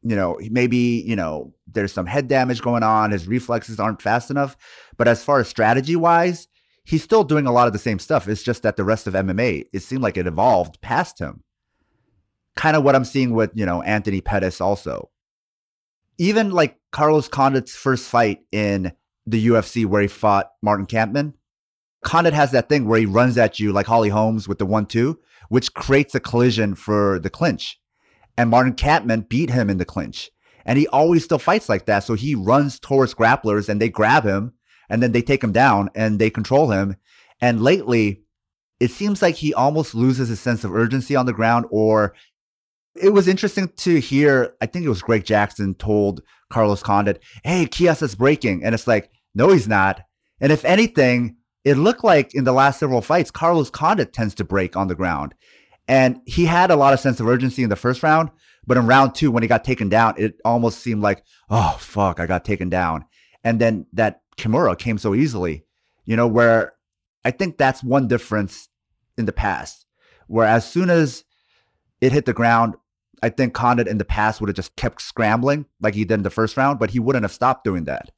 you 0.03 0.17
know, 0.17 0.39
maybe, 0.51 1.03
you 1.07 1.17
know, 1.17 1.55
there's 1.67 1.93
some 1.93 2.07
head 2.07 2.29
damage 2.29 2.61
going 2.61 2.83
on. 2.83 3.13
His 3.13 3.29
reflexes 3.29 3.79
aren't 3.79 4.03
fast 4.03 4.31
enough. 4.31 4.57
But 4.97 5.09
as 5.09 5.25
far 5.25 5.41
as 5.41 5.49
strategy 5.49 5.97
wise, 5.97 6.49
he's 6.85 7.03
still 7.03 7.25
doing 7.25 7.47
a 7.47 7.53
lot 7.53 7.67
of 7.67 7.73
the 7.73 7.79
same 7.79 7.99
stuff. 7.99 8.29
It's 8.29 8.43
just 8.43 8.63
that 8.63 8.77
the 8.77 8.85
rest 8.85 9.07
of 9.07 9.15
MMA, 9.15 9.67
it 9.73 9.81
seemed 9.81 10.03
like 10.03 10.17
it 10.17 10.27
evolved 10.27 10.81
past 10.81 11.21
him. 11.21 11.45
Kind 12.57 12.77
of 12.77 12.83
what 12.83 12.95
I'm 12.95 13.05
seeing 13.05 13.33
with, 13.33 13.53
you 13.55 13.65
know, 13.65 13.83
Anthony 13.83 14.21
Pettis 14.21 14.61
also. 14.61 15.11
Even 16.19 16.51
like 16.51 16.79
Carlos 16.91 17.29
Condit's 17.29 17.75
first 17.75 18.09
fight 18.09 18.41
in 18.51 18.93
the 19.27 19.47
UFC 19.47 19.87
where 19.87 20.03
he 20.03 20.09
fought 20.09 20.51
Martin 20.63 20.87
Kampmann, 20.87 21.35
Condit 22.05 22.35
has 22.35 22.51
that 22.51 22.69
thing 22.69 22.87
where 22.87 22.99
he 22.99 23.07
runs 23.07 23.39
at 23.39 23.61
you 23.61 23.73
like 23.73 23.87
Holly 23.87 24.09
Holmes 24.09 24.49
with 24.49 24.59
the 24.59 24.67
one 24.67 24.87
two, 24.87 25.21
which 25.49 25.73
creates 25.73 26.15
a 26.15 26.21
collision 26.21 26.75
for 26.75 27.21
the 27.21 27.31
clinch 27.31 27.79
and 28.37 28.51
Martin 28.51 28.75
Kampmann 28.75 29.29
beat 29.29 29.51
him 29.51 29.71
in 29.71 29.79
the 29.79 29.85
clinch. 29.85 30.31
And 30.65 30.79
he 30.79 30.87
always 30.89 31.25
still 31.25 31.39
fights 31.39 31.69
like 31.69 31.87
that. 31.87 32.05
So 32.05 32.15
he 32.15 32.35
runs 32.35 32.79
towards 32.79 33.15
grapplers 33.15 33.69
and 33.69 33.81
they 33.81 33.89
grab 33.89 34.25
him 34.25 34.53
and 34.89 35.03
then 35.03 35.13
they 35.13 35.23
take 35.23 35.43
him 35.43 35.53
down 35.53 35.91
and 35.95 36.19
they 36.19 36.31
control 36.31 36.71
him. 36.71 36.97
And 37.41 37.63
lately, 37.63 38.23
it 38.79 38.91
seems 38.91 39.23
like 39.23 39.37
he 39.37 39.53
almost 39.53 39.95
loses 39.95 40.29
his 40.29 40.41
sense 40.41 40.65
of 40.65 40.75
urgency 40.75 41.17
on 41.17 41.27
the 41.27 41.33
ground 41.33 41.67
or 41.71 42.15
it 43.01 43.11
was 43.11 43.27
interesting 43.27 43.69
to 43.79 44.01
hear. 44.01 44.55
I 44.61 44.67
think 44.67 44.85
it 44.85 44.91
was 44.91 45.03
Greg 45.03 45.25
Jackson 45.25 45.75
told 45.75 46.23
Carlos 46.51 46.83
Condit, 46.83 47.23
Hey, 47.43 47.67
Chiesa 47.67 48.05
is 48.05 48.15
breaking. 48.15 48.63
And 48.63 48.75
it's 48.75 48.87
like, 48.87 49.11
no, 49.35 49.51
he's 49.51 49.69
not. 49.69 50.03
And 50.41 50.53
if 50.53 50.65
anything, 50.65 51.37
it 51.65 51.77
looked 51.77 52.05
like 52.05 52.35
in 52.35 52.45
the 52.45 52.53
last 52.53 52.81
several 52.81 53.03
fights, 53.03 53.31
Carlos 53.31 53.71
Condit 53.71 54.13
tends 54.13 54.35
to 54.35 54.45
break 54.45 54.77
on 54.77 54.89
the 54.89 54.95
ground. 54.95 55.35
And 55.89 56.21
he 56.27 56.47
had 56.47 56.71
a 56.71 56.77
lot 56.77 56.95
of 56.95 57.01
sense 57.01 57.21
of 57.21 57.27
urgency 57.27 57.63
in 57.63 57.69
the 57.69 57.77
first 57.77 58.03
round, 58.03 58.31
but 58.67 58.77
in 58.77 58.87
round 58.87 59.15
two, 59.15 59.31
when 59.31 59.43
he 59.43 59.49
got 59.49 59.65
taken 59.65 59.89
down, 59.89 60.15
it 60.17 60.41
almost 60.45 60.81
seemed 60.81 61.03
like, 61.03 61.25
oh, 61.51 61.77
fuck, 61.81 62.21
I 62.21 62.27
got 62.27 62.45
taken 62.45 62.69
down. 62.69 63.05
And 63.43 63.61
then 63.61 63.87
that 63.93 64.23
Kimura 64.37 64.79
came 64.79 64.99
so 64.99 65.15
easily, 65.15 65.65
you 66.05 66.17
know, 66.17 66.29
where 66.29 66.75
I 67.25 67.31
think 67.33 67.59
that's 67.59 67.83
one 67.83 68.09
difference 68.09 68.69
in 69.19 69.27
the 69.27 69.33
past, 69.33 69.87
where 70.29 70.47
as 70.47 70.69
soon 70.69 70.91
as 70.91 71.25
it 72.01 72.13
hit 72.13 72.25
the 72.25 72.33
ground, 72.33 72.77
I 73.23 73.29
think 73.29 73.55
Condit 73.55 73.87
in 73.87 73.99
the 73.99 74.05
past 74.05 74.41
would 74.41 74.49
have 74.49 74.57
just 74.57 74.75
kept 74.77 75.01
scrambling 75.01 75.67
like 75.81 75.95
he 75.95 76.05
did 76.05 76.15
in 76.15 76.23
the 76.23 76.31
first 76.31 76.57
round, 76.57 76.79
but 76.79 76.91
he 76.91 76.99
wouldn't 76.99 77.25
have 77.25 77.33
stopped 77.33 77.65
doing 77.65 77.85
that. 77.85 78.11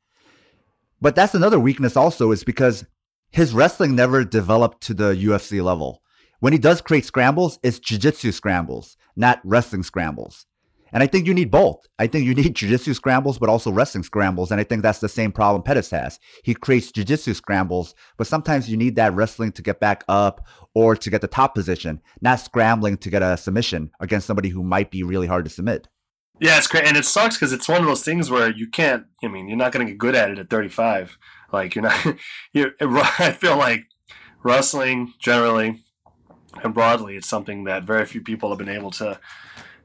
But 1.01 1.15
that's 1.15 1.35
another 1.35 1.61
weakness 1.61 1.97
also 1.97 2.33
is 2.33 2.45
because 2.45 2.87
his 3.31 3.53
wrestling 3.53 3.95
never 3.95 4.25
developed 4.25 4.83
to 4.83 4.95
the 4.95 5.13
UFC 5.13 5.63
level 5.63 6.03
when 6.41 6.53
he 6.53 6.59
does 6.59 6.81
create 6.81 7.05
scrambles, 7.05 7.59
it's 7.63 7.79
jiu-jitsu 7.79 8.33
scrambles, 8.33 8.97
not 9.17 9.41
wrestling 9.45 9.83
scrambles. 9.83 10.47
And 10.93 11.03
I 11.03 11.09
think 11.09 11.27
you 11.27 11.35
need 11.35 11.51
both. 11.51 11.87
I 11.99 12.07
think 12.07 12.25
you 12.25 12.35
need 12.35 12.55
jiu-jitsu 12.55 12.95
scrambles, 12.95 13.39
but 13.39 13.49
also 13.49 13.73
wrestling 13.73 14.05
scrambles. 14.05 14.53
And 14.53 14.61
I 14.61 14.65
think 14.65 14.83
that's 14.83 15.01
the 15.01 15.09
same 15.09 15.33
problem 15.33 15.63
Pettis 15.63 15.91
has. 15.91 16.21
He 16.45 16.55
creates 16.55 16.93
jiu-jitsu 16.93 17.35
scrambles, 17.35 17.97
but 18.17 18.29
sometimes 18.29 18.71
you 18.71 18.77
need 18.77 18.95
that 18.97 19.13
wrestling 19.13 19.51
to 19.53 19.63
get 19.63 19.81
back 19.81 20.05
up 20.09 20.47
or 20.73 20.95
to 20.95 21.11
get 21.11 21.21
the 21.21 21.27
top 21.27 21.55
position, 21.55 22.01
not 22.21 22.41
scrambling 22.41 22.97
to 22.99 23.11
get 23.11 23.23
a 23.23 23.37
submission 23.37 23.91
against 23.99 24.27
somebody 24.27 24.51
who 24.51 24.63
might 24.63 24.93
be 24.93 25.03
really 25.03 25.27
hard 25.27 25.45
to 25.45 25.51
submit. 25.51 25.89
Yeah, 26.41 26.59
it's 26.59 26.67
great, 26.67 26.85
and 26.85 26.97
it 26.97 27.05
sucks 27.05 27.37
because 27.37 27.53
it's 27.53 27.69
one 27.69 27.81
of 27.81 27.87
those 27.87 28.03
things 28.03 28.29
where 28.29 28.51
you 28.51 28.69
can't. 28.69 29.05
I 29.23 29.29
mean, 29.29 29.49
you're 29.49 29.57
not 29.57 29.71
going 29.71 29.87
to 29.87 29.93
get 29.93 29.99
good 29.99 30.17
at 30.17 30.31
it 30.31 30.39
at 30.39 30.51
35. 30.51 31.17
Like 31.53 31.75
you're 31.75 31.83
not. 31.83 32.07
You. 32.53 32.73
I 32.81 33.33
feel 33.33 33.57
like 33.57 33.85
wrestling 34.43 35.13
generally 35.21 35.84
and 36.63 36.75
broadly, 36.75 37.17
it's 37.17 37.29
something 37.29 37.65
that 37.65 37.85
very 37.85 38.07
few 38.07 38.21
people 38.21 38.51
have 38.51 38.59
been 38.59 38.69
able 38.69 38.91
to 38.93 39.19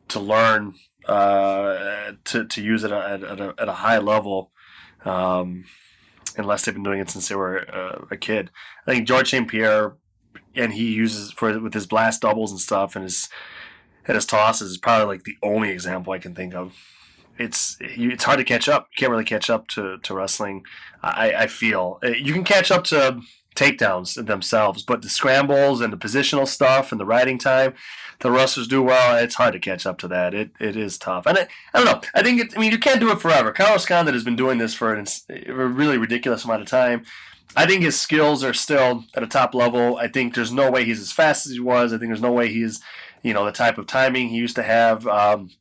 to 0.09 0.19
learn 0.19 0.75
uh, 1.07 2.13
to 2.25 2.45
to 2.45 2.61
use 2.61 2.83
it 2.83 2.91
at, 2.91 3.23
at, 3.23 3.39
a, 3.39 3.55
at 3.57 3.69
a 3.69 3.73
high 3.73 3.99
level. 3.99 4.51
Um, 5.05 5.65
unless 6.37 6.65
they've 6.65 6.73
been 6.73 6.83
doing 6.83 6.99
it 6.99 7.09
since 7.09 7.27
they 7.27 7.35
were 7.35 7.69
uh, 7.73 8.05
a 8.11 8.17
kid. 8.17 8.49
I 8.85 8.91
think 8.91 9.07
Georges 9.07 9.31
St. 9.31 9.47
Pierre, 9.47 9.95
and 10.55 10.73
he 10.73 10.91
uses 10.91 11.31
for 11.31 11.59
with 11.59 11.73
his 11.73 11.87
blast 11.87 12.21
doubles 12.21 12.51
and 12.51 12.59
stuff, 12.59 12.95
and 12.95 13.03
his 13.03 13.29
and 14.07 14.15
his 14.15 14.25
tosses 14.25 14.71
is 14.71 14.77
probably 14.77 15.05
like 15.05 15.23
the 15.23 15.37
only 15.43 15.69
example 15.69 16.13
I 16.13 16.19
can 16.19 16.35
think 16.35 16.53
of. 16.53 16.73
It's 17.37 17.77
it's 17.79 18.23
hard 18.23 18.39
to 18.39 18.43
catch 18.43 18.67
up. 18.67 18.89
You 18.91 18.99
can't 18.99 19.11
really 19.11 19.23
catch 19.23 19.49
up 19.49 19.67
to, 19.69 19.97
to 19.99 20.13
wrestling. 20.13 20.63
I, 21.01 21.33
I 21.33 21.47
feel 21.47 21.99
you 22.03 22.33
can 22.33 22.43
catch 22.43 22.71
up 22.71 22.83
to 22.85 23.21
takedowns 23.59 24.25
themselves, 24.25 24.83
but 24.83 25.01
the 25.01 25.09
scrambles 25.09 25.81
and 25.81 25.91
the 25.91 25.97
positional 25.97 26.47
stuff 26.47 26.91
and 26.91 26.99
the 26.99 27.05
riding 27.05 27.37
time, 27.37 27.73
the 28.19 28.31
wrestlers 28.31 28.67
do 28.67 28.81
well. 28.81 29.17
It's 29.17 29.35
hard 29.35 29.53
to 29.53 29.59
catch 29.59 29.85
up 29.85 29.97
to 29.99 30.07
that. 30.07 30.33
It 30.33 30.51
it 30.59 30.75
is 30.75 30.97
tough, 30.97 31.25
and 31.25 31.37
I, 31.37 31.47
I 31.73 31.83
don't 31.83 31.85
know. 31.85 32.09
I 32.13 32.23
think 32.23 32.41
it, 32.41 32.53
I 32.55 32.59
mean 32.59 32.71
you 32.71 32.79
can't 32.79 32.99
do 32.99 33.11
it 33.11 33.21
forever. 33.21 33.51
Carlos 33.51 33.85
Condit 33.85 34.13
has 34.13 34.23
been 34.23 34.35
doing 34.35 34.57
this 34.57 34.73
for 34.73 34.93
an, 34.93 35.05
a 35.29 35.53
really 35.53 35.97
ridiculous 35.97 36.45
amount 36.45 36.61
of 36.61 36.67
time. 36.67 37.03
I 37.55 37.65
think 37.65 37.81
his 37.83 37.99
skills 37.99 38.43
are 38.43 38.53
still 38.53 39.05
at 39.15 39.23
a 39.23 39.27
top 39.27 39.55
level. 39.55 39.97
I 39.97 40.07
think 40.07 40.35
there's 40.35 40.51
no 40.51 40.69
way 40.69 40.85
he's 40.85 41.01
as 41.01 41.11
fast 41.11 41.47
as 41.47 41.53
he 41.53 41.59
was. 41.59 41.91
I 41.91 41.97
think 41.97 42.09
there's 42.09 42.21
no 42.21 42.31
way 42.31 42.47
he's 42.49 42.81
you 43.23 43.33
know 43.33 43.45
the 43.45 43.51
type 43.51 43.77
of 43.77 43.87
timing 43.87 44.29
he 44.29 44.37
used 44.37 44.55
to 44.55 44.63
have. 44.63 45.05
Um, 45.07 45.51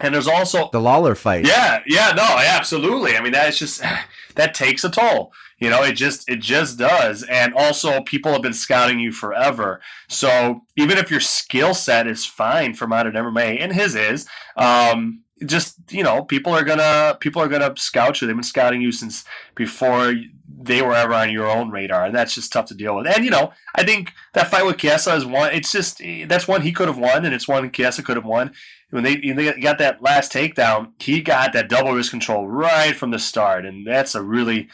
and 0.00 0.14
there's 0.14 0.28
also 0.28 0.68
the 0.72 0.80
Lawler 0.80 1.14
fight. 1.14 1.46
Yeah, 1.46 1.82
yeah, 1.86 2.12
no, 2.16 2.22
absolutely. 2.22 3.16
I 3.16 3.22
mean, 3.22 3.32
that's 3.32 3.58
just 3.58 3.82
that 4.34 4.54
takes 4.54 4.84
a 4.84 4.90
toll. 4.90 5.32
You 5.58 5.70
know, 5.70 5.82
it 5.82 5.92
just 5.92 6.28
it 6.28 6.40
just 6.40 6.78
does. 6.78 7.22
And 7.22 7.54
also, 7.54 8.02
people 8.02 8.32
have 8.32 8.42
been 8.42 8.52
scouting 8.52 8.98
you 8.98 9.10
forever. 9.10 9.80
So 10.08 10.62
even 10.76 10.98
if 10.98 11.10
your 11.10 11.20
skill 11.20 11.72
set 11.72 12.06
is 12.06 12.26
fine 12.26 12.74
for 12.74 12.86
modern 12.86 13.14
MMA, 13.14 13.58
and 13.60 13.72
his 13.72 13.94
is, 13.94 14.26
um, 14.56 15.22
just 15.46 15.78
you 15.90 16.02
know, 16.02 16.24
people 16.24 16.52
are 16.52 16.64
gonna 16.64 17.16
people 17.20 17.40
are 17.40 17.48
gonna 17.48 17.74
scout 17.76 18.20
you. 18.20 18.26
They've 18.26 18.36
been 18.36 18.42
scouting 18.42 18.80
you 18.82 18.92
since 18.92 19.24
before 19.54 20.14
they 20.58 20.82
were 20.82 20.94
ever 20.94 21.14
on 21.14 21.30
your 21.30 21.46
own 21.46 21.70
radar, 21.70 22.06
and 22.06 22.14
that's 22.14 22.34
just 22.34 22.52
tough 22.52 22.66
to 22.66 22.74
deal 22.74 22.96
with. 22.96 23.06
And 23.06 23.24
you 23.24 23.30
know, 23.30 23.52
I 23.74 23.84
think 23.84 24.12
that 24.34 24.50
fight 24.50 24.66
with 24.66 24.78
Chiesa 24.78 25.14
is 25.14 25.26
one. 25.26 25.52
It's 25.52 25.72
just 25.72 26.02
that's 26.26 26.48
one 26.48 26.62
he 26.62 26.72
could 26.72 26.88
have 26.88 26.98
won, 26.98 27.24
and 27.24 27.34
it's 27.34 27.48
one 27.48 27.70
Chiesa 27.70 28.02
could 28.02 28.16
have 28.16 28.24
won. 28.24 28.52
When 28.90 29.02
they, 29.02 29.16
they 29.16 29.60
got 29.60 29.78
that 29.78 30.00
last 30.00 30.32
takedown, 30.32 30.92
he 31.00 31.20
got 31.20 31.52
that 31.52 31.68
double 31.68 31.92
wrist 31.92 32.10
control 32.10 32.46
right 32.46 32.94
from 32.94 33.10
the 33.10 33.18
start, 33.18 33.66
and 33.66 33.86
that's 33.86 34.14
a 34.14 34.22
really 34.22 34.68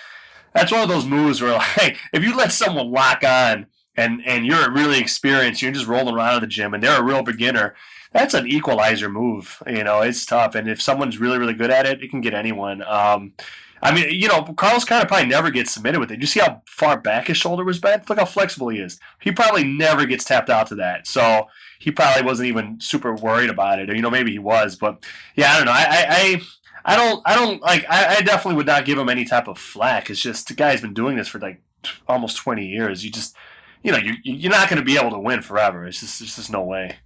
that's 0.55 0.73
one 0.73 0.83
of 0.83 0.89
those 0.89 1.07
moves 1.07 1.41
where 1.41 1.53
like 1.79 1.99
if 2.13 2.23
you 2.23 2.37
let 2.37 2.53
someone 2.53 2.91
lock 2.91 3.25
on 3.25 3.67
and 3.97 4.23
and 4.27 4.47
you're 4.47 4.71
really 4.71 4.99
experienced, 4.99 5.63
you're 5.63 5.73
just 5.73 5.87
rolling 5.87 6.15
around 6.15 6.37
in 6.37 6.41
the 6.41 6.47
gym, 6.47 6.75
and 6.75 6.83
they're 6.83 7.01
a 7.01 7.05
real 7.05 7.23
beginner. 7.23 7.75
That's 8.13 8.35
an 8.35 8.47
equalizer 8.47 9.09
move. 9.09 9.63
You 9.67 9.85
know, 9.85 10.03
it's 10.03 10.27
tough, 10.27 10.55
and 10.55 10.69
if 10.69 10.81
someone's 10.81 11.19
really 11.19 11.39
really 11.39 11.55
good 11.55 11.71
at 11.71 11.87
it, 11.87 12.03
it 12.03 12.11
can 12.11 12.21
get 12.21 12.35
anyone. 12.35 12.83
Um, 12.83 13.35
I 13.83 13.93
mean, 13.93 14.11
you 14.11 14.29
know, 14.29 14.43
Carlos 14.43 14.85
kind 14.85 15.03
of 15.03 15.09
probably 15.09 15.27
never 15.27 15.51
gets 15.51 15.73
submitted 15.73 15.99
with 15.99 16.13
it. 16.13 16.21
You 16.21 16.27
see 16.27 16.39
how 16.39 16.63
far 16.67 17.01
back 17.01 17.27
his 17.27 17.37
shoulder 17.37 17.65
was 17.65 17.81
bent? 17.81 18.09
Look 18.09 18.19
how 18.19 18.25
flexible 18.25 18.69
he 18.69 18.79
is. 18.79 19.01
He 19.21 19.33
probably 19.33 19.65
never 19.65 20.07
gets 20.07 20.25
tapped 20.25 20.51
out 20.51 20.69
to 20.69 20.77
that. 20.77 21.09
So 21.09 21.49
he 21.81 21.91
probably 21.91 22.23
wasn't 22.23 22.49
even 22.49 22.81
super 22.81 23.13
worried 23.13 23.51
about 23.51 23.81
it. 23.81 23.91
Or, 23.91 23.97
you 23.97 24.03
know, 24.03 24.11
maybe 24.11 24.31
he 24.31 24.39
was, 24.39 24.77
but 24.77 25.05
yeah, 25.35 25.53
I 25.53 25.57
don't 25.57 25.67
know. 25.67 25.73
I, 25.73 25.87
I, 25.89 26.07
I 26.09 26.41
don't, 26.85 27.23
I 27.25 27.35
don't 27.35 27.63
like. 27.63 27.85
I, 27.89 28.17
I 28.17 28.21
definitely 28.23 28.57
would 28.57 28.67
not 28.67 28.85
give 28.85 28.99
him 28.99 29.09
any 29.09 29.25
type 29.25 29.49
of 29.49 29.59
flack. 29.59 30.11
It's 30.11 30.21
just 30.21 30.49
the 30.49 30.55
guy's 30.55 30.81
been 30.81 30.95
doing 30.95 31.17
this 31.17 31.29
for 31.29 31.39
like 31.39 31.63
almost 32.09 32.37
twenty 32.37 32.67
years. 32.67 33.05
You 33.05 33.11
just, 33.11 33.37
you 33.83 33.93
know, 33.93 33.99
you 33.99 34.15
you're 34.23 34.51
not 34.51 34.69
going 34.69 34.79
to 34.79 34.85
be 34.85 34.99
able 34.99 35.11
to 35.11 35.19
win 35.19 35.43
forever. 35.43 35.87
It's 35.87 36.01
just, 36.01 36.21
it's 36.21 36.37
just 36.37 36.51
no 36.51 36.63
way. 36.63 36.97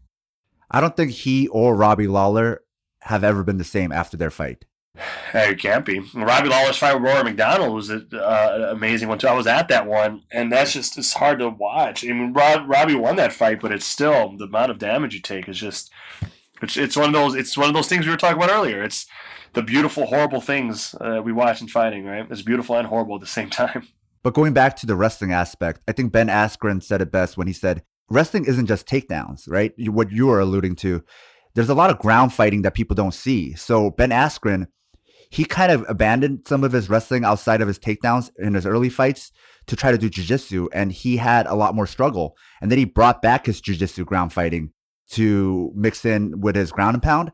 I 0.70 0.80
don't 0.80 0.96
think 0.96 1.12
he 1.12 1.48
or 1.48 1.76
Robbie 1.76 2.08
Lawler 2.08 2.62
have 3.02 3.22
ever 3.22 3.44
been 3.44 3.58
the 3.58 3.64
same 3.64 3.92
after 3.92 4.16
their 4.16 4.30
fight. 4.30 4.64
Hey, 5.32 5.50
it 5.50 5.58
can't 5.58 5.84
be. 5.84 5.98
Robbie 6.14 6.48
Lawler's 6.48 6.78
fight 6.78 6.94
with 6.94 7.02
Rory 7.02 7.24
MacDonald 7.24 7.74
was 7.74 7.90
an 7.90 8.08
uh, 8.14 8.68
amazing 8.70 9.08
one 9.08 9.18
too. 9.18 9.26
I 9.26 9.34
was 9.34 9.46
at 9.46 9.68
that 9.68 9.86
one, 9.86 10.22
and 10.30 10.50
that's 10.50 10.72
just 10.72 10.96
it's 10.96 11.12
hard 11.12 11.40
to 11.40 11.50
watch. 11.50 12.04
I 12.04 12.12
mean, 12.12 12.32
Rob, 12.32 12.66
Robbie 12.66 12.94
won 12.94 13.16
that 13.16 13.32
fight, 13.32 13.60
but 13.60 13.72
it's 13.72 13.84
still 13.84 14.34
the 14.36 14.44
amount 14.44 14.70
of 14.70 14.78
damage 14.78 15.12
you 15.12 15.20
take 15.20 15.48
is 15.48 15.58
just 15.58 15.90
it's 16.62 16.76
it's 16.76 16.96
one 16.96 17.06
of 17.08 17.12
those 17.12 17.34
it's 17.34 17.58
one 17.58 17.68
of 17.68 17.74
those 17.74 17.88
things 17.88 18.06
we 18.06 18.12
were 18.12 18.16
talking 18.16 18.36
about 18.36 18.50
earlier. 18.50 18.82
It's 18.82 19.06
the 19.56 19.62
beautiful, 19.62 20.06
horrible 20.06 20.40
things 20.40 20.94
uh, 21.00 21.20
we 21.24 21.32
watch 21.32 21.60
in 21.60 21.66
fighting. 21.66 22.04
Right? 22.04 22.26
It's 22.30 22.42
beautiful 22.42 22.76
and 22.76 22.86
horrible 22.86 23.16
at 23.16 23.20
the 23.20 23.26
same 23.26 23.50
time. 23.50 23.88
But 24.22 24.34
going 24.34 24.54
back 24.54 24.74
to 24.78 24.86
the 24.86 24.96
wrestling 24.96 25.32
aspect, 25.32 25.82
I 25.86 25.92
think 25.92 26.10
Ben 26.10 26.26
Askren 26.26 26.82
said 26.82 27.00
it 27.00 27.12
best 27.12 27.36
when 27.36 27.46
he 27.46 27.52
said 27.52 27.84
wrestling 28.10 28.46
isn't 28.46 28.66
just 28.66 28.88
takedowns, 28.88 29.48
right? 29.48 29.72
What 29.78 30.10
you 30.10 30.30
are 30.30 30.40
alluding 30.40 30.74
to. 30.76 31.04
There's 31.54 31.68
a 31.68 31.76
lot 31.76 31.90
of 31.90 32.00
ground 32.00 32.32
fighting 32.32 32.62
that 32.62 32.74
people 32.74 32.96
don't 32.96 33.14
see. 33.14 33.54
So 33.54 33.92
Ben 33.92 34.10
Askren 34.10 34.66
he 35.30 35.44
kind 35.44 35.72
of 35.72 35.84
abandoned 35.88 36.46
some 36.46 36.64
of 36.64 36.72
his 36.72 36.88
wrestling 36.88 37.24
outside 37.24 37.60
of 37.60 37.68
his 37.68 37.78
takedowns 37.78 38.30
in 38.38 38.54
his 38.54 38.66
early 38.66 38.88
fights 38.88 39.32
to 39.66 39.76
try 39.76 39.90
to 39.90 39.98
do 39.98 40.08
jiu-jitsu 40.08 40.68
and 40.72 40.92
he 40.92 41.16
had 41.16 41.46
a 41.46 41.54
lot 41.54 41.74
more 41.74 41.86
struggle 41.86 42.36
and 42.60 42.70
then 42.70 42.78
he 42.78 42.84
brought 42.84 43.22
back 43.22 43.46
his 43.46 43.60
jiu-jitsu 43.60 44.04
ground 44.04 44.32
fighting 44.32 44.72
to 45.10 45.72
mix 45.74 46.04
in 46.04 46.40
with 46.40 46.56
his 46.56 46.72
ground 46.72 46.94
and 46.94 47.02
pound 47.02 47.32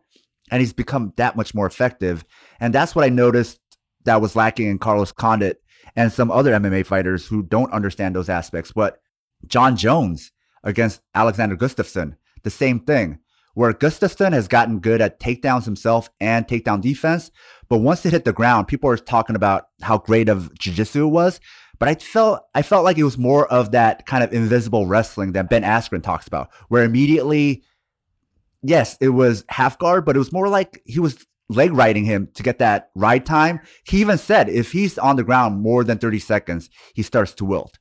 and 0.50 0.60
he's 0.60 0.72
become 0.72 1.12
that 1.16 1.36
much 1.36 1.54
more 1.54 1.66
effective 1.66 2.24
and 2.60 2.74
that's 2.74 2.94
what 2.94 3.04
i 3.04 3.08
noticed 3.08 3.60
that 4.04 4.20
was 4.20 4.36
lacking 4.36 4.68
in 4.68 4.78
carlos 4.78 5.12
condit 5.12 5.62
and 5.96 6.12
some 6.12 6.30
other 6.30 6.52
mma 6.52 6.84
fighters 6.84 7.26
who 7.26 7.42
don't 7.42 7.72
understand 7.72 8.14
those 8.14 8.28
aspects 8.28 8.72
but 8.72 9.00
jon 9.46 9.76
jones 9.76 10.32
against 10.64 11.00
alexander 11.14 11.56
gustafsson 11.56 12.16
the 12.42 12.50
same 12.50 12.80
thing 12.80 13.18
where 13.54 13.72
Gustafsson 13.72 14.32
has 14.32 14.48
gotten 14.48 14.78
good 14.78 15.00
at 15.00 15.20
takedowns 15.20 15.64
himself 15.64 16.08
and 16.20 16.46
takedown 16.46 16.80
defense. 16.80 17.30
But 17.68 17.78
once 17.78 18.04
it 18.06 18.12
hit 18.12 18.24
the 18.24 18.32
ground, 18.32 18.68
people 18.68 18.90
are 18.90 18.96
talking 18.96 19.36
about 19.36 19.68
how 19.82 19.98
great 19.98 20.28
of 20.28 20.56
jiu-jitsu 20.58 21.06
it 21.06 21.10
was. 21.10 21.40
But 21.78 21.88
I 21.88 21.94
felt 21.96 22.44
I 22.54 22.62
felt 22.62 22.84
like 22.84 22.96
it 22.96 23.02
was 23.02 23.18
more 23.18 23.46
of 23.48 23.72
that 23.72 24.06
kind 24.06 24.22
of 24.22 24.32
invisible 24.32 24.86
wrestling 24.86 25.32
that 25.32 25.50
Ben 25.50 25.62
Askren 25.62 26.02
talks 26.02 26.28
about, 26.28 26.50
where 26.68 26.84
immediately, 26.84 27.64
yes, 28.62 28.96
it 29.00 29.10
was 29.10 29.44
half 29.48 29.78
guard, 29.78 30.04
but 30.04 30.16
it 30.16 30.18
was 30.18 30.32
more 30.32 30.48
like 30.48 30.82
he 30.84 31.00
was 31.00 31.26
leg 31.48 31.72
riding 31.72 32.04
him 32.04 32.28
to 32.34 32.42
get 32.42 32.58
that 32.58 32.90
ride 32.94 33.26
time. 33.26 33.60
He 33.84 34.00
even 34.00 34.18
said 34.18 34.48
if 34.48 34.72
he's 34.72 34.98
on 34.98 35.16
the 35.16 35.24
ground 35.24 35.60
more 35.60 35.84
than 35.84 35.98
30 35.98 36.18
seconds, 36.18 36.70
he 36.94 37.02
starts 37.02 37.34
to 37.34 37.44
wilt. 37.44 37.78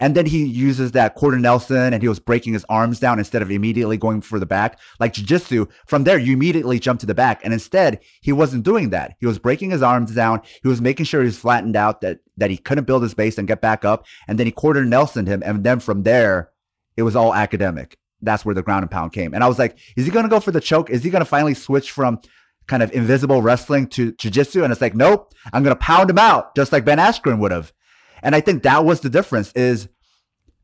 And 0.00 0.16
then 0.16 0.26
he 0.26 0.44
uses 0.44 0.92
that 0.92 1.14
quarter 1.14 1.38
Nelson 1.38 1.92
and 1.92 2.02
he 2.02 2.08
was 2.08 2.18
breaking 2.18 2.52
his 2.52 2.64
arms 2.68 2.98
down 2.98 3.20
instead 3.20 3.42
of 3.42 3.50
immediately 3.50 3.96
going 3.96 4.20
for 4.22 4.40
the 4.40 4.46
back. 4.46 4.78
Like 4.98 5.12
jiu-jitsu, 5.12 5.66
from 5.86 6.02
there, 6.02 6.18
you 6.18 6.32
immediately 6.32 6.80
jump 6.80 7.00
to 7.00 7.06
the 7.06 7.14
back. 7.14 7.44
And 7.44 7.52
instead, 7.52 8.00
he 8.20 8.32
wasn't 8.32 8.64
doing 8.64 8.90
that. 8.90 9.14
He 9.20 9.26
was 9.26 9.38
breaking 9.38 9.70
his 9.70 9.82
arms 9.82 10.12
down. 10.12 10.42
He 10.62 10.68
was 10.68 10.80
making 10.80 11.06
sure 11.06 11.20
he 11.20 11.26
was 11.26 11.38
flattened 11.38 11.76
out, 11.76 12.00
that, 12.00 12.18
that 12.36 12.50
he 12.50 12.56
couldn't 12.56 12.88
build 12.88 13.04
his 13.04 13.14
base 13.14 13.38
and 13.38 13.46
get 13.46 13.60
back 13.60 13.84
up. 13.84 14.04
And 14.26 14.38
then 14.38 14.46
he 14.46 14.52
quarter 14.52 14.84
Nelson 14.84 15.26
him. 15.26 15.42
And 15.44 15.62
then 15.62 15.78
from 15.78 16.02
there, 16.02 16.50
it 16.96 17.02
was 17.02 17.14
all 17.14 17.32
academic. 17.32 17.96
That's 18.24 18.44
where 18.44 18.54
the 18.54 18.62
ground 18.62 18.82
and 18.82 18.90
pound 18.90 19.12
came. 19.12 19.34
And 19.34 19.44
I 19.44 19.48
was 19.48 19.58
like, 19.58 19.78
is 19.96 20.04
he 20.04 20.10
going 20.10 20.24
to 20.24 20.30
go 20.30 20.40
for 20.40 20.50
the 20.50 20.60
choke? 20.60 20.90
Is 20.90 21.04
he 21.04 21.10
going 21.10 21.20
to 21.20 21.26
finally 21.26 21.54
switch 21.54 21.90
from 21.90 22.20
kind 22.66 22.82
of 22.82 22.92
invisible 22.92 23.42
wrestling 23.42 23.86
to 23.88 24.12
jiu-jitsu? 24.12 24.64
And 24.64 24.72
it's 24.72 24.80
like, 24.80 24.94
nope, 24.94 25.34
I'm 25.52 25.62
going 25.62 25.76
to 25.76 25.80
pound 25.80 26.10
him 26.10 26.18
out 26.18 26.54
just 26.56 26.72
like 26.72 26.84
Ben 26.84 26.98
Askren 26.98 27.38
would 27.38 27.52
have. 27.52 27.72
And 28.22 28.34
I 28.34 28.40
think 28.40 28.62
that 28.62 28.84
was 28.84 29.00
the 29.00 29.10
difference 29.10 29.52
is 29.52 29.88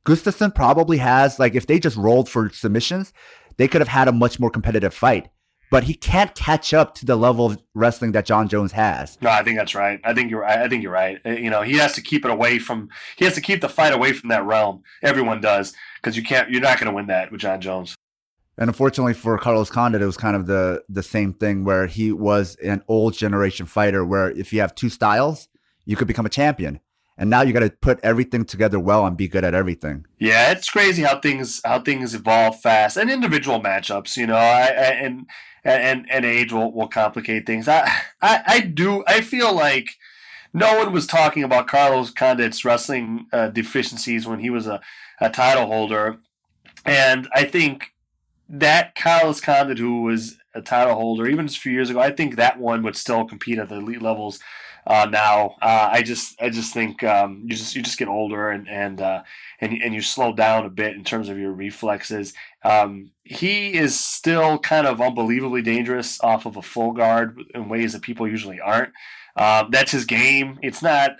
Gustafsson 0.06 0.54
probably 0.54 0.96
has, 0.96 1.38
like, 1.38 1.54
if 1.54 1.66
they 1.66 1.78
just 1.78 1.96
rolled 1.96 2.28
for 2.28 2.48
submissions, 2.48 3.12
they 3.58 3.68
could 3.68 3.82
have 3.82 3.88
had 3.88 4.08
a 4.08 4.12
much 4.12 4.40
more 4.40 4.50
competitive 4.50 4.94
fight. 4.94 5.28
But 5.70 5.84
he 5.84 5.94
can't 5.94 6.34
catch 6.34 6.74
up 6.74 6.96
to 6.96 7.06
the 7.06 7.14
level 7.14 7.46
of 7.46 7.62
wrestling 7.74 8.10
that 8.12 8.26
Jon 8.26 8.48
Jones 8.48 8.72
has. 8.72 9.16
No, 9.20 9.30
I 9.30 9.44
think 9.44 9.56
that's 9.56 9.74
right. 9.74 10.00
I 10.02 10.14
think 10.14 10.28
you're. 10.28 10.44
I 10.44 10.68
think 10.68 10.82
you're 10.82 10.90
right. 10.90 11.20
Uh, 11.24 11.30
you 11.30 11.48
know, 11.48 11.62
he 11.62 11.74
has 11.74 11.92
to 11.92 12.02
keep 12.02 12.24
it 12.24 12.30
away 12.32 12.58
from. 12.58 12.88
He 13.16 13.24
has 13.24 13.34
to 13.34 13.40
keep 13.40 13.60
the 13.60 13.68
fight 13.68 13.92
away 13.92 14.12
from 14.12 14.30
that 14.30 14.44
realm. 14.44 14.82
Everyone 15.00 15.40
does 15.40 15.72
because 16.02 16.16
you 16.16 16.22
can't. 16.22 16.50
You're 16.50 16.60
not 16.60 16.78
going 16.78 16.90
to 16.90 16.94
win 16.94 17.06
that 17.06 17.30
with 17.30 17.40
Jon 17.40 17.60
Jones. 17.60 17.94
And 18.58 18.68
unfortunately 18.68 19.14
for 19.14 19.38
Carlos 19.38 19.70
Condit, 19.70 20.02
it 20.02 20.06
was 20.06 20.16
kind 20.16 20.36
of 20.36 20.46
the 20.46 20.82
the 20.88 21.02
same 21.02 21.32
thing 21.32 21.64
where 21.64 21.86
he 21.86 22.12
was 22.12 22.56
an 22.56 22.82
old 22.88 23.14
generation 23.14 23.66
fighter. 23.66 24.04
Where 24.04 24.30
if 24.30 24.52
you 24.52 24.60
have 24.60 24.74
two 24.74 24.88
styles, 24.88 25.48
you 25.84 25.96
could 25.96 26.08
become 26.08 26.26
a 26.26 26.30
champion 26.30 26.80
and 27.20 27.28
now 27.28 27.42
you 27.42 27.52
got 27.52 27.60
to 27.60 27.70
put 27.70 28.00
everything 28.02 28.46
together 28.46 28.80
well 28.80 29.04
and 29.04 29.14
be 29.14 29.28
good 29.28 29.44
at 29.44 29.54
everything. 29.54 30.06
Yeah, 30.18 30.52
it's 30.52 30.70
crazy 30.70 31.02
how 31.02 31.20
things 31.20 31.60
how 31.64 31.80
things 31.80 32.14
evolve 32.14 32.58
fast, 32.60 32.96
and 32.96 33.10
individual 33.10 33.60
matchups. 33.60 34.16
You 34.16 34.26
know, 34.26 34.36
I, 34.36 34.62
I, 34.62 34.90
and 35.02 35.26
and 35.62 36.06
and 36.10 36.24
age 36.24 36.50
will, 36.50 36.72
will 36.72 36.88
complicate 36.88 37.46
things. 37.46 37.68
I, 37.68 37.82
I 38.22 38.42
I 38.46 38.60
do 38.60 39.04
I 39.06 39.20
feel 39.20 39.54
like 39.54 39.90
no 40.54 40.78
one 40.78 40.92
was 40.92 41.06
talking 41.06 41.44
about 41.44 41.68
Carlos 41.68 42.10
Condit's 42.10 42.64
wrestling 42.64 43.26
uh, 43.34 43.48
deficiencies 43.48 44.26
when 44.26 44.40
he 44.40 44.48
was 44.48 44.66
a, 44.66 44.80
a 45.20 45.30
title 45.30 45.66
holder, 45.66 46.18
and 46.84 47.28
I 47.34 47.44
think 47.44 47.92
that 48.48 48.94
Carlos 48.94 49.40
Condit, 49.40 49.78
who 49.78 50.02
was 50.02 50.36
a 50.54 50.62
title 50.62 50.94
holder 50.94 51.28
even 51.28 51.46
just 51.46 51.58
a 51.58 51.60
few 51.60 51.72
years 51.72 51.90
ago, 51.90 52.00
I 52.00 52.10
think 52.10 52.36
that 52.36 52.58
one 52.58 52.82
would 52.82 52.96
still 52.96 53.24
compete 53.24 53.58
at 53.58 53.68
the 53.68 53.76
elite 53.76 54.02
levels. 54.02 54.40
Uh, 54.86 55.06
now, 55.10 55.56
uh, 55.60 55.88
I 55.92 56.02
just 56.02 56.40
I 56.40 56.48
just 56.48 56.72
think 56.72 57.04
um, 57.04 57.42
you 57.44 57.50
just 57.50 57.76
you 57.76 57.82
just 57.82 57.98
get 57.98 58.08
older 58.08 58.50
and 58.50 58.68
and 58.68 59.00
uh, 59.00 59.22
and 59.60 59.74
and 59.74 59.94
you 59.94 60.00
slow 60.00 60.32
down 60.32 60.64
a 60.64 60.70
bit 60.70 60.96
in 60.96 61.04
terms 61.04 61.28
of 61.28 61.38
your 61.38 61.52
reflexes. 61.52 62.32
Um, 62.64 63.10
he 63.22 63.74
is 63.74 63.98
still 63.98 64.58
kind 64.58 64.86
of 64.86 65.00
unbelievably 65.00 65.62
dangerous 65.62 66.20
off 66.22 66.46
of 66.46 66.56
a 66.56 66.62
full 66.62 66.92
guard 66.92 67.40
in 67.54 67.68
ways 67.68 67.92
that 67.92 68.02
people 68.02 68.26
usually 68.26 68.60
aren't. 68.60 68.92
Um, 69.36 69.68
that's 69.70 69.92
his 69.92 70.06
game. 70.06 70.58
It's 70.62 70.82
not 70.82 71.12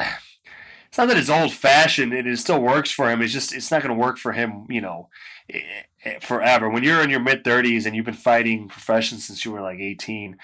it's 0.91 0.99
not 0.99 1.07
that 1.07 1.17
it's 1.17 1.31
old 1.31 1.53
fashioned. 1.53 2.13
It 2.13 2.37
still 2.39 2.61
works 2.61 2.91
for 2.91 3.09
him. 3.09 3.23
It's 3.23 3.33
just 3.33 3.55
it's 3.55 3.71
not 3.71 3.81
going 3.81 3.95
to 3.95 4.01
work 4.01 4.19
for 4.19 4.33
him. 4.33 4.67
You 4.69 4.81
know, 4.81 5.09
eh, 5.49 5.61
eh, 6.05 6.19
forever. 6.21 6.69
When 6.69 6.83
you're 6.83 7.01
in 7.01 7.11
your 7.11 7.21
mid 7.21 7.45
thirties 7.45 7.87
and 7.87 7.95
you've 7.95 8.07
been 8.07 8.15
fighting 8.15 8.67
profession 8.67 9.19
since 9.19 9.45
you 9.45 9.53
were 9.53 9.61
like 9.61 9.79
eighteen, 9.79 10.37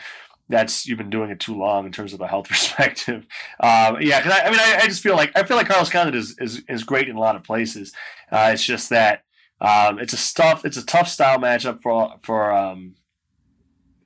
that's 0.49 0.87
you've 0.87 0.99
been 0.99 1.11
doing 1.11 1.31
it 1.31 1.41
too 1.41 1.57
long 1.57 1.85
in 1.85 1.91
terms 1.91 2.13
of 2.13 2.21
a 2.21 2.29
health 2.29 2.49
perspective. 2.49 3.27
Um, 3.59 4.01
yeah, 4.01 4.21
because 4.21 4.39
I, 4.39 4.47
I, 4.47 4.51
mean, 4.51 4.61
I, 4.61 4.79
I, 4.83 4.87
just 4.87 5.03
feel 5.03 5.17
like 5.17 5.33
I 5.35 5.43
feel 5.43 5.57
like 5.57 5.67
Carlos 5.67 5.91
Condit 5.91 6.15
is, 6.15 6.37
is 6.39 6.63
is 6.69 6.85
great 6.85 7.09
in 7.09 7.17
a 7.17 7.21
lot 7.21 7.35
of 7.35 7.43
places. 7.43 7.93
Uh, 8.31 8.51
it's 8.53 8.65
just 8.65 8.91
that 8.91 9.25
um, 9.61 9.99
it's 9.99 10.13
a 10.13 10.35
tough 10.35 10.65
it's 10.65 10.77
a 10.77 10.87
tough 10.87 11.09
style 11.09 11.39
matchup 11.39 11.83
for 11.83 12.15
for 12.23 12.53
um, 12.53 12.95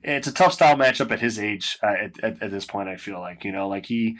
it's 0.01 0.27
a 0.27 0.33
tough 0.33 0.53
style 0.53 0.75
matchup 0.75 1.11
at 1.11 1.19
his 1.19 1.37
age 1.37 1.77
uh, 1.83 1.93
at, 2.05 2.23
at, 2.23 2.41
at 2.41 2.51
this 2.51 2.65
point. 2.65 2.89
I 2.89 2.95
feel 2.95 3.19
like 3.19 3.45
you 3.45 3.51
know 3.51 3.67
like 3.67 3.85
he 3.85 4.17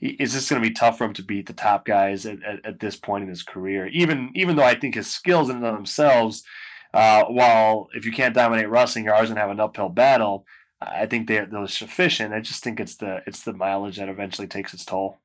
is 0.00 0.34
this 0.34 0.48
going 0.48 0.60
to 0.60 0.68
be 0.68 0.74
tough 0.74 0.98
for 0.98 1.04
him 1.04 1.14
to 1.14 1.22
beat 1.22 1.46
the 1.46 1.52
top 1.52 1.84
guys 1.84 2.26
at, 2.26 2.42
at, 2.42 2.64
at, 2.66 2.80
this 2.80 2.96
point 2.96 3.22
in 3.22 3.28
his 3.28 3.42
career? 3.42 3.86
Even 3.88 4.30
even 4.34 4.56
though 4.56 4.64
I 4.64 4.74
think 4.74 4.94
his 4.94 5.10
skills 5.10 5.48
in 5.48 5.56
and 5.56 5.64
of 5.64 5.74
themselves, 5.74 6.44
uh, 6.92 7.24
while 7.24 7.88
if 7.94 8.04
you 8.04 8.12
can't 8.12 8.34
dominate 8.34 8.68
wrestling, 8.68 9.04
you're 9.04 9.14
always 9.14 9.28
going 9.30 9.36
to 9.36 9.42
have 9.42 9.50
an 9.50 9.60
uphill 9.60 9.88
battle. 9.88 10.46
I 10.80 11.06
think 11.06 11.28
they're 11.28 11.46
those 11.46 11.72
sufficient. 11.72 12.34
I 12.34 12.40
just 12.40 12.62
think 12.62 12.80
it's 12.80 12.96
the 12.96 13.22
it's 13.26 13.42
the 13.42 13.52
mileage 13.52 13.96
that 13.96 14.08
eventually 14.08 14.48
takes 14.48 14.74
its 14.74 14.84
toll. 14.84 15.18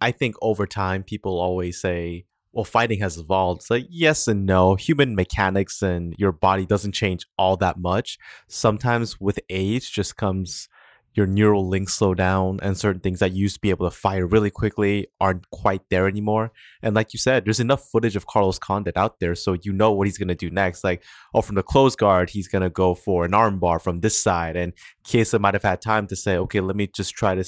I 0.00 0.12
think 0.12 0.36
over 0.42 0.66
time, 0.66 1.02
people 1.02 1.40
always 1.40 1.80
say, 1.80 2.26
"Well, 2.52 2.64
fighting 2.64 3.00
has 3.00 3.16
evolved." 3.16 3.62
It's 3.62 3.70
like 3.70 3.86
yes 3.88 4.28
and 4.28 4.44
no. 4.44 4.74
Human 4.74 5.14
mechanics 5.14 5.80
and 5.80 6.14
your 6.18 6.32
body 6.32 6.66
doesn't 6.66 6.92
change 6.92 7.24
all 7.38 7.56
that 7.58 7.78
much. 7.78 8.18
Sometimes 8.48 9.20
with 9.20 9.40
age, 9.48 9.92
just 9.92 10.16
comes 10.16 10.68
your 11.14 11.26
neural 11.26 11.66
links 11.66 11.94
slow 11.94 12.14
down 12.14 12.60
and 12.62 12.76
certain 12.76 13.00
things 13.00 13.18
that 13.18 13.32
used 13.32 13.56
to 13.56 13.60
be 13.60 13.70
able 13.70 13.90
to 13.90 13.96
fire 13.96 14.26
really 14.26 14.50
quickly 14.50 15.08
aren't 15.20 15.50
quite 15.50 15.82
there 15.90 16.06
anymore. 16.06 16.52
And 16.82 16.94
like 16.94 17.12
you 17.12 17.18
said, 17.18 17.44
there's 17.44 17.60
enough 17.60 17.88
footage 17.90 18.14
of 18.14 18.26
Carlos 18.26 18.58
Condit 18.58 18.96
out 18.96 19.18
there 19.18 19.34
so 19.34 19.56
you 19.62 19.72
know 19.72 19.90
what 19.90 20.06
he's 20.06 20.18
going 20.18 20.28
to 20.28 20.34
do 20.34 20.50
next. 20.50 20.84
Like, 20.84 21.02
oh, 21.34 21.42
from 21.42 21.56
the 21.56 21.62
close 21.62 21.96
guard, 21.96 22.30
he's 22.30 22.46
going 22.46 22.62
to 22.62 22.70
go 22.70 22.94
for 22.94 23.24
an 23.24 23.32
armbar 23.32 23.80
from 23.82 24.00
this 24.00 24.16
side. 24.16 24.54
And 24.56 24.72
Chiesa 25.04 25.38
might 25.38 25.54
have 25.54 25.64
had 25.64 25.80
time 25.80 26.06
to 26.06 26.16
say, 26.16 26.36
okay, 26.36 26.60
let 26.60 26.76
me 26.76 26.86
just 26.86 27.14
try 27.14 27.34
to 27.34 27.44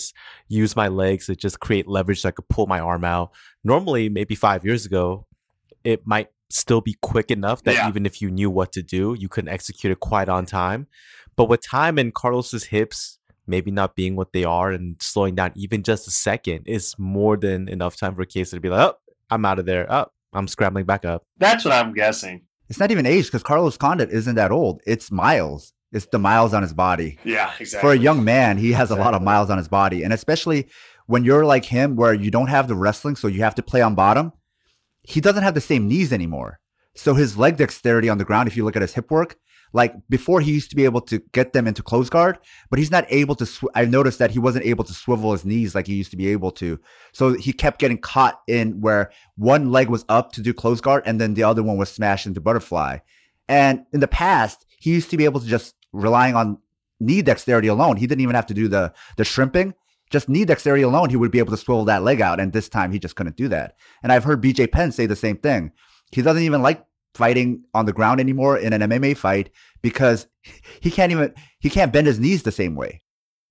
use 0.49 0.75
my 0.75 0.89
legs 0.89 1.27
to 1.27 1.37
just 1.37 1.61
create 1.61 1.87
leverage 1.87 2.23
so 2.23 2.29
I 2.31 2.33
could 2.33 2.49
pull 2.49 2.67
my 2.67 2.81
arm 2.81 3.05
out. 3.05 3.31
Normally, 3.63 4.09
maybe 4.09 4.35
five 4.35 4.65
years 4.65 4.85
ago, 4.85 5.27
it 5.85 6.07
might 6.07 6.31
still 6.49 6.81
be 6.81 6.97
quick 7.01 7.31
enough 7.31 7.63
that 7.63 7.75
yeah. 7.75 7.89
even 7.89 8.05
if 8.05 8.21
you 8.21 8.31
knew 8.31 8.51
what 8.51 8.73
to 8.73 8.83
do, 8.83 9.15
you 9.17 9.29
couldn't 9.29 9.51
execute 9.53 9.93
it 9.93 10.01
quite 10.01 10.29
on 10.29 10.45
time. 10.45 10.89
But 11.37 11.49
with 11.49 11.63
time 11.63 11.97
and 11.99 12.13
Carlos's 12.13 12.65
hips 12.65 13.20
maybe 13.51 13.71
not 13.71 13.97
being 13.97 14.17
what 14.17 14.33
they 14.33 14.45
are 14.45 14.71
and 14.71 14.97
slowing 15.01 15.35
down 15.35 15.53
even 15.57 15.83
just 15.83 16.09
a 16.09 16.11
second 16.11 16.63
is 16.67 16.95
more 16.99 17.37
than 17.37 17.69
enough 17.69 17.97
time 17.97 18.15
for 18.15 18.25
Chiesa 18.25 18.57
to 18.57 18.61
be 18.61 18.71
like, 18.71 18.81
oh, 18.81 18.97
I'm 19.31 19.45
out 19.45 19.59
of 19.59 19.67
there. 19.67 19.93
Oh, 19.93 20.07
I'm 20.33 20.49
scrambling 20.49 20.87
back 20.87 21.05
up. 21.05 21.25
That's 21.39 21.65
what 21.65 21.75
I'm 21.75 21.93
guessing. 21.93 22.43
It's 22.69 22.79
not 22.79 22.93
even 22.93 23.05
age 23.05 23.27
because 23.27 23.43
Carlos 23.43 23.77
Condit 23.77 24.11
isn't 24.11 24.37
that 24.37 24.53
old. 24.53 24.81
It's 24.87 25.11
miles. 25.11 25.73
It's 25.93 26.07
the 26.07 26.21
miles 26.21 26.55
on 26.55 26.63
his 26.63 26.73
body. 26.73 27.19
Yeah, 27.25 27.53
exactly. 27.59 27.89
For 27.89 27.93
a 27.93 27.99
young 27.99 28.23
man, 28.23 28.59
he 28.59 28.73
has 28.73 28.87
exactly. 28.91 29.03
a 29.03 29.05
lot 29.05 29.15
of 29.15 29.23
miles 29.23 29.51
on 29.51 29.59
his 29.59 29.67
body. 29.67 30.05
And 30.05 30.13
especially 30.13 30.69
when 31.07 31.25
you're 31.25 31.45
like 31.45 31.65
him, 31.65 31.97
where 31.97 32.15
you 32.15 32.31
don't 32.31 32.47
have 32.47 32.69
the 32.69 32.77
wrestling, 32.77 33.17
so 33.17 33.27
you 33.27 33.43
have 33.43 33.57
to 33.57 33.63
play 33.63 33.83
on 33.83 33.97
bottom, 33.97 34.33
he 35.03 35.21
doesn't 35.21 35.43
have 35.43 35.55
the 35.55 35.61
same 35.61 35.89
knees 35.89 36.13
anymore. 36.13 36.61
So 36.95 37.15
his 37.15 37.37
leg 37.37 37.57
dexterity 37.57 38.09
on 38.09 38.19
the 38.19 38.25
ground, 38.25 38.47
if 38.47 38.57
you 38.57 38.65
look 38.65 38.77
at 38.77 38.83
his 38.83 38.95
hip 38.95 39.11
work, 39.11 39.37
like 39.73 39.95
before, 40.09 40.41
he 40.41 40.53
used 40.53 40.71
to 40.71 40.77
be 40.77 40.85
able 40.85 41.01
to 41.03 41.21
get 41.33 41.53
them 41.53 41.67
into 41.67 41.83
close 41.83 42.11
guard, 42.11 42.39
but 42.71 42.79
he's 42.79 42.91
not 42.91 43.07
able 43.09 43.35
to. 43.37 43.47
Sw- 43.47 43.65
I 43.75 43.85
noticed 43.85 44.19
that 44.19 44.31
he 44.31 44.39
wasn't 44.39 44.65
able 44.65 44.85
to 44.85 44.93
swivel 44.93 45.33
his 45.33 45.45
knees 45.45 45.75
like 45.75 45.87
he 45.87 45.95
used 45.95 46.11
to 46.11 46.17
be 46.17 46.29
able 46.29 46.51
to. 46.53 46.81
So 47.13 47.35
he 47.35 47.53
kept 47.53 47.79
getting 47.79 47.99
caught 47.99 48.41
in 48.47 48.81
where 48.81 49.13
one 49.37 49.71
leg 49.71 49.89
was 49.89 50.05
up 50.09 50.33
to 50.33 50.43
do 50.43 50.53
close 50.53 50.81
guard, 50.81 51.05
and 51.07 51.21
then 51.21 51.35
the 51.35 51.45
other 51.45 51.63
one 51.63 51.77
was 51.77 51.91
smashed 51.91 52.27
into 52.27 52.41
butterfly. 52.41 52.99
And 53.49 53.85
in 53.93 54.01
the 54.01 54.09
past, 54.09 54.67
he 54.79 54.91
used 54.91 55.11
to 55.11 55.17
be 55.17 55.25
able 55.25 55.41
to 55.41 55.47
just 55.47 55.75
relying 55.93 56.35
on 56.35 56.59
knee 56.99 57.23
dexterity 57.23 57.69
alone. 57.69 57.97
He 57.97 58.07
didn't 58.07 58.23
even 58.23 58.35
have 58.35 58.47
to 58.47 58.55
do 58.55 58.69
the 58.69 58.93
the 59.17 59.25
shrimping. 59.25 59.75
Just 60.11 60.29
knee 60.29 60.45
dexterity 60.45 60.83
alone, 60.83 61.11
he 61.11 61.17
would 61.17 61.31
be 61.31 61.39
able 61.39 61.53
to 61.53 61.57
swivel 61.57 61.85
that 61.85 62.03
leg 62.03 62.21
out. 62.21 62.41
And 62.41 62.53
this 62.53 62.69
time, 62.69 62.91
he 62.91 62.99
just 62.99 63.15
couldn't 63.15 63.37
do 63.37 63.47
that. 63.49 63.77
And 64.03 64.11
I've 64.11 64.25
heard 64.25 64.43
BJ 64.43 64.71
Penn 64.71 64.91
say 64.91 65.07
the 65.07 65.15
same 65.15 65.37
thing. 65.37 65.71
He 66.11 66.23
doesn't 66.23 66.43
even 66.43 66.63
like 66.63 66.85
fighting 67.15 67.65
on 67.75 67.87
the 67.87 67.93
ground 67.93 68.21
anymore 68.21 68.57
in 68.59 68.73
an 68.73 68.83
MMA 68.83 69.17
fight 69.17 69.51
because 69.83 70.27
he 70.81 70.91
can't 70.91 71.13
even 71.13 71.35
he 71.59 71.71
can't 71.71 71.93
bend 71.93 72.07
his 72.07 72.21
knees 72.21 72.43
the 72.43 72.53
same 72.53 72.75
way. 72.75 73.03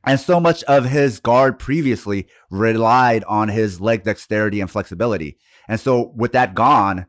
And 0.06 0.20
so 0.20 0.40
much 0.40 0.64
of 0.64 0.86
his 0.86 1.20
guard 1.20 1.60
previously 1.60 2.28
relied 2.50 3.24
on 3.26 3.50
his 3.50 3.82
leg 3.82 4.04
dexterity 4.04 4.62
and 4.62 4.72
flexibility. 4.72 5.38
And 5.68 5.80
so 5.80 6.14
with 6.16 6.32
that 6.32 6.56
gone, 6.56 7.06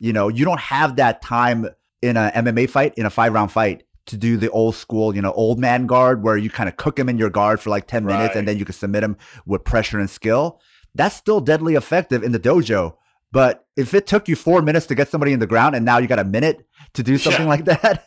you 0.00 0.12
know, 0.12 0.28
you 0.28 0.44
don't 0.44 0.60
have 0.60 0.96
that 0.96 1.22
time 1.22 1.66
in 2.02 2.16
an 2.18 2.44
MMA 2.44 2.68
fight, 2.68 2.94
in 2.96 3.06
a 3.06 3.10
five 3.10 3.32
round 3.32 3.52
fight 3.52 3.84
to 4.06 4.16
do 4.16 4.36
the 4.36 4.50
old 4.50 4.76
school, 4.76 5.16
you 5.16 5.22
know, 5.22 5.32
old 5.32 5.58
man 5.58 5.86
guard 5.86 6.22
where 6.22 6.36
you 6.36 6.50
kind 6.50 6.68
of 6.68 6.76
cook 6.76 6.98
him 6.98 7.08
in 7.08 7.18
your 7.18 7.30
guard 7.30 7.58
for 7.58 7.70
like 7.70 7.86
10 7.86 8.04
right. 8.04 8.16
minutes 8.16 8.36
and 8.36 8.46
then 8.46 8.58
you 8.58 8.64
can 8.64 8.74
submit 8.74 9.02
him 9.02 9.16
with 9.46 9.64
pressure 9.64 9.98
and 9.98 10.10
skill. 10.10 10.60
That's 10.94 11.16
still 11.16 11.40
deadly 11.40 11.74
effective 11.74 12.22
in 12.22 12.32
the 12.32 12.38
dojo 12.38 12.96
but 13.36 13.66
if 13.76 13.92
it 13.92 14.06
took 14.06 14.28
you 14.28 14.34
four 14.34 14.62
minutes 14.62 14.86
to 14.86 14.94
get 14.94 15.10
somebody 15.10 15.34
in 15.34 15.40
the 15.40 15.46
ground 15.46 15.76
and 15.76 15.84
now 15.84 15.98
you 15.98 16.06
got 16.06 16.18
a 16.18 16.24
minute 16.24 16.66
to 16.94 17.02
do 17.02 17.18
something 17.18 17.42
yeah. 17.42 17.48
like 17.50 17.66
that, 17.66 18.06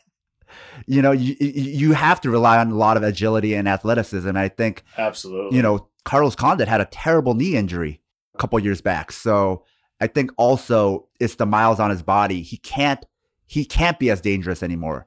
you 0.87 1.03
know, 1.03 1.11
you 1.11 1.35
you 1.39 1.93
have 1.93 2.19
to 2.21 2.31
rely 2.31 2.57
on 2.57 2.71
a 2.71 2.75
lot 2.75 2.97
of 2.97 3.03
agility 3.03 3.53
and 3.53 3.69
athleticism. 3.69 4.35
I 4.35 4.47
think 4.47 4.83
absolutely, 4.97 5.55
you 5.55 5.61
know, 5.61 5.87
Carlos 6.03 6.35
Condit 6.35 6.67
had 6.67 6.81
a 6.81 6.85
terrible 6.85 7.35
knee 7.35 7.55
injury 7.55 8.01
a 8.33 8.39
couple 8.39 8.59
years 8.59 8.81
back. 8.81 9.11
So 9.11 9.65
I 10.01 10.07
think 10.07 10.31
also 10.35 11.07
it's 11.19 11.35
the 11.35 11.45
miles 11.45 11.79
on 11.79 11.91
his 11.91 12.01
body. 12.01 12.41
He 12.41 12.57
can't 12.57 13.05
he 13.45 13.65
can't 13.65 13.99
be 13.99 14.09
as 14.09 14.21
dangerous 14.21 14.63
anymore 14.63 15.05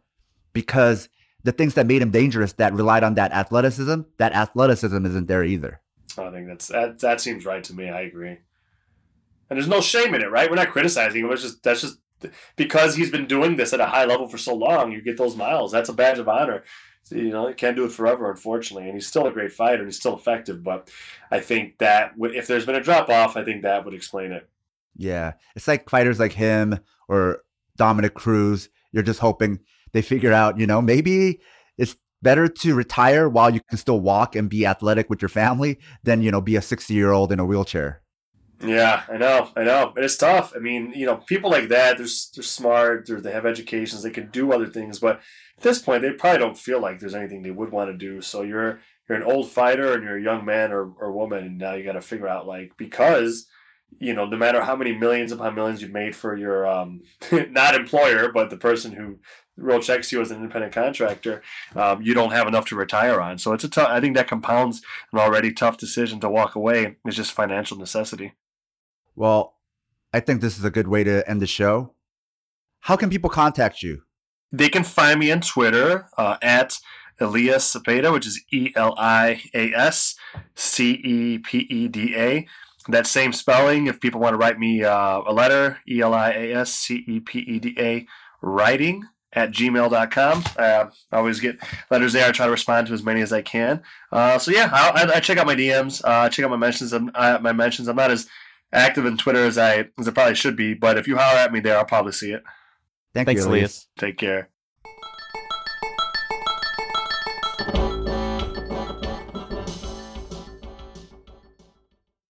because 0.52 1.08
the 1.42 1.50
things 1.50 1.74
that 1.74 1.88
made 1.88 2.00
him 2.00 2.12
dangerous 2.12 2.52
that 2.52 2.74
relied 2.74 3.02
on 3.02 3.14
that 3.14 3.32
athleticism, 3.32 4.02
that 4.18 4.34
athleticism 4.34 5.04
isn't 5.04 5.26
there 5.26 5.42
either. 5.42 5.80
I 6.16 6.30
think 6.30 6.46
that's 6.46 6.68
that 6.68 7.00
that 7.00 7.20
seems 7.20 7.44
right 7.44 7.64
to 7.64 7.74
me. 7.74 7.90
I 7.90 8.02
agree 8.02 8.38
and 9.52 9.58
there's 9.58 9.68
no 9.68 9.82
shame 9.82 10.14
in 10.14 10.22
it, 10.22 10.30
right? 10.30 10.48
We're 10.48 10.56
not 10.56 10.70
criticizing 10.70 11.22
him. 11.22 11.30
It's 11.30 11.42
just 11.42 11.62
that's 11.62 11.82
just 11.82 11.98
because 12.56 12.94
he's 12.94 13.10
been 13.10 13.26
doing 13.26 13.56
this 13.56 13.74
at 13.74 13.80
a 13.80 13.86
high 13.86 14.06
level 14.06 14.26
for 14.26 14.38
so 14.38 14.54
long. 14.54 14.92
You 14.92 15.02
get 15.02 15.18
those 15.18 15.36
miles. 15.36 15.70
That's 15.70 15.90
a 15.90 15.92
badge 15.92 16.18
of 16.18 16.26
honor. 16.26 16.64
So, 17.02 17.16
you 17.16 17.28
know, 17.28 17.48
he 17.48 17.52
can't 17.52 17.76
do 17.76 17.84
it 17.84 17.92
forever, 17.92 18.30
unfortunately. 18.30 18.86
And 18.88 18.94
he's 18.94 19.06
still 19.06 19.26
a 19.26 19.30
great 19.30 19.52
fighter 19.52 19.82
and 19.82 19.88
he's 19.88 19.98
still 19.98 20.16
effective. 20.16 20.64
But 20.64 20.90
I 21.30 21.40
think 21.40 21.76
that 21.78 22.12
if 22.18 22.46
there's 22.46 22.64
been 22.64 22.76
a 22.76 22.82
drop 22.82 23.10
off, 23.10 23.36
I 23.36 23.44
think 23.44 23.60
that 23.60 23.84
would 23.84 23.92
explain 23.92 24.32
it. 24.32 24.48
Yeah, 24.96 25.32
it's 25.54 25.68
like 25.68 25.90
fighters 25.90 26.18
like 26.18 26.32
him 26.32 26.80
or 27.08 27.42
Dominick 27.76 28.14
Cruz. 28.14 28.70
You're 28.90 29.02
just 29.02 29.20
hoping 29.20 29.60
they 29.92 30.00
figure 30.00 30.32
out, 30.32 30.58
you 30.58 30.66
know, 30.66 30.80
maybe 30.80 31.40
it's 31.76 31.94
better 32.22 32.48
to 32.48 32.74
retire 32.74 33.28
while 33.28 33.50
you 33.50 33.60
can 33.68 33.76
still 33.76 34.00
walk 34.00 34.34
and 34.34 34.48
be 34.48 34.64
athletic 34.64 35.10
with 35.10 35.20
your 35.20 35.28
family 35.28 35.78
than 36.04 36.22
you 36.22 36.30
know 36.30 36.40
be 36.40 36.56
a 36.56 36.62
60 36.62 36.94
year 36.94 37.10
old 37.10 37.32
in 37.32 37.40
a 37.40 37.44
wheelchair 37.44 38.01
yeah, 38.62 39.02
I 39.08 39.16
know, 39.16 39.50
I 39.56 39.64
know. 39.64 39.92
It's 39.96 40.16
tough. 40.16 40.52
I 40.54 40.58
mean, 40.58 40.92
you 40.94 41.06
know, 41.06 41.16
people 41.16 41.50
like 41.50 41.68
that, 41.68 41.98
they're, 41.98 42.06
they're 42.34 42.42
smart, 42.42 43.10
or 43.10 43.20
they 43.20 43.32
have 43.32 43.46
educations, 43.46 44.02
they 44.02 44.10
can 44.10 44.30
do 44.30 44.52
other 44.52 44.66
things, 44.66 44.98
but 44.98 45.20
at 45.56 45.62
this 45.62 45.80
point, 45.80 46.02
they 46.02 46.12
probably 46.12 46.38
don't 46.38 46.58
feel 46.58 46.80
like 46.80 46.98
there's 46.98 47.14
anything 47.14 47.42
they 47.42 47.50
would 47.50 47.70
want 47.70 47.90
to 47.90 47.96
do. 47.96 48.22
So 48.22 48.42
you're 48.42 48.80
you're 49.08 49.18
an 49.18 49.24
old 49.24 49.50
fighter 49.50 49.94
and 49.94 50.04
you're 50.04 50.16
a 50.16 50.22
young 50.22 50.44
man 50.44 50.72
or, 50.72 50.92
or 50.98 51.12
woman, 51.12 51.44
and 51.44 51.58
now 51.58 51.74
you 51.74 51.84
got 51.84 51.92
to 51.92 52.00
figure 52.00 52.28
out 52.28 52.46
like 52.46 52.76
because 52.76 53.46
you 53.98 54.14
know, 54.14 54.24
no 54.24 54.36
matter 54.36 54.62
how 54.62 54.74
many 54.74 54.92
millions 54.92 55.32
upon 55.32 55.54
millions 55.54 55.82
you've 55.82 55.92
made 55.92 56.16
for 56.16 56.36
your 56.36 56.66
um, 56.66 57.02
not 57.50 57.74
employer, 57.74 58.32
but 58.32 58.50
the 58.50 58.56
person 58.56 58.92
who 58.92 59.18
real 59.56 59.80
checks 59.80 60.10
you 60.10 60.20
as 60.20 60.30
an 60.30 60.38
independent 60.38 60.72
contractor, 60.72 61.42
um, 61.76 62.00
you 62.02 62.14
don't 62.14 62.32
have 62.32 62.48
enough 62.48 62.66
to 62.66 62.76
retire 62.76 63.20
on. 63.20 63.38
So 63.38 63.52
it's 63.52 63.64
a 63.64 63.68
tough. 63.68 63.88
I 63.88 64.00
think 64.00 64.16
that 64.16 64.28
compounds 64.28 64.82
an 65.12 65.18
already 65.18 65.52
tough 65.52 65.76
decision 65.76 66.20
to 66.20 66.30
walk 66.30 66.54
away. 66.54 66.96
It's 67.04 67.16
just 67.16 67.32
financial 67.32 67.76
necessity. 67.76 68.32
Well, 69.14 69.54
I 70.12 70.20
think 70.20 70.40
this 70.40 70.58
is 70.58 70.64
a 70.64 70.70
good 70.70 70.88
way 70.88 71.04
to 71.04 71.28
end 71.28 71.40
the 71.40 71.46
show. 71.46 71.94
How 72.80 72.96
can 72.96 73.10
people 73.10 73.30
contact 73.30 73.82
you? 73.82 74.02
They 74.50 74.68
can 74.68 74.84
find 74.84 75.20
me 75.20 75.32
on 75.32 75.40
Twitter 75.40 76.08
uh, 76.18 76.36
at 76.42 76.78
Elias 77.20 77.74
Cepeda, 77.74 78.12
which 78.12 78.26
is 78.26 78.42
E 78.52 78.72
L 78.74 78.94
I 78.98 79.42
A 79.54 79.72
S 79.72 80.16
C 80.54 80.92
E 80.92 81.38
P 81.38 81.58
E 81.70 81.88
D 81.88 82.14
A. 82.16 82.46
That 82.88 83.06
same 83.06 83.32
spelling. 83.32 83.86
If 83.86 84.00
people 84.00 84.20
want 84.20 84.34
to 84.34 84.38
write 84.38 84.58
me 84.58 84.84
uh, 84.84 85.22
a 85.24 85.32
letter, 85.32 85.78
E 85.88 86.00
L 86.00 86.12
I 86.12 86.30
A 86.32 86.54
S 86.54 86.74
C 86.74 87.04
E 87.06 87.20
P 87.20 87.38
E 87.40 87.58
D 87.58 87.76
A, 87.78 88.06
writing 88.42 89.04
at 89.32 89.50
gmail.com. 89.50 90.44
Uh, 90.58 90.86
I 91.10 91.16
always 91.16 91.40
get 91.40 91.56
letters 91.90 92.12
there. 92.12 92.28
I 92.28 92.32
try 92.32 92.46
to 92.46 92.52
respond 92.52 92.88
to 92.88 92.92
as 92.92 93.02
many 93.02 93.22
as 93.22 93.32
I 93.32 93.40
can. 93.42 93.82
Uh, 94.10 94.38
so 94.38 94.50
yeah, 94.50 94.68
I, 94.72 95.04
I, 95.04 95.16
I, 95.16 95.20
check 95.20 95.38
out 95.38 95.46
my 95.46 95.54
DMs. 95.54 96.02
Uh, 96.04 96.28
check 96.28 96.44
out 96.44 96.50
my 96.50 96.56
mentions. 96.56 96.92
I'm, 96.92 97.10
uh, 97.14 97.38
my 97.40 97.52
mentions. 97.52 97.88
I'm 97.88 97.96
not 97.96 98.10
as 98.10 98.26
active 98.72 99.06
in 99.06 99.16
Twitter 99.16 99.44
as 99.44 99.58
I 99.58 99.88
as 99.98 100.08
I 100.08 100.10
probably 100.10 100.34
should 100.34 100.56
be, 100.56 100.74
but 100.74 100.98
if 100.98 101.06
you 101.06 101.16
holler 101.16 101.38
at 101.38 101.52
me 101.52 101.60
there, 101.60 101.78
I'll 101.78 101.84
probably 101.84 102.12
see 102.12 102.32
it. 102.32 102.42
Thank 103.14 103.26
Thanks, 103.26 103.42
you, 103.42 103.48
Elias. 103.48 103.88
Take 103.98 104.18
care. 104.18 104.48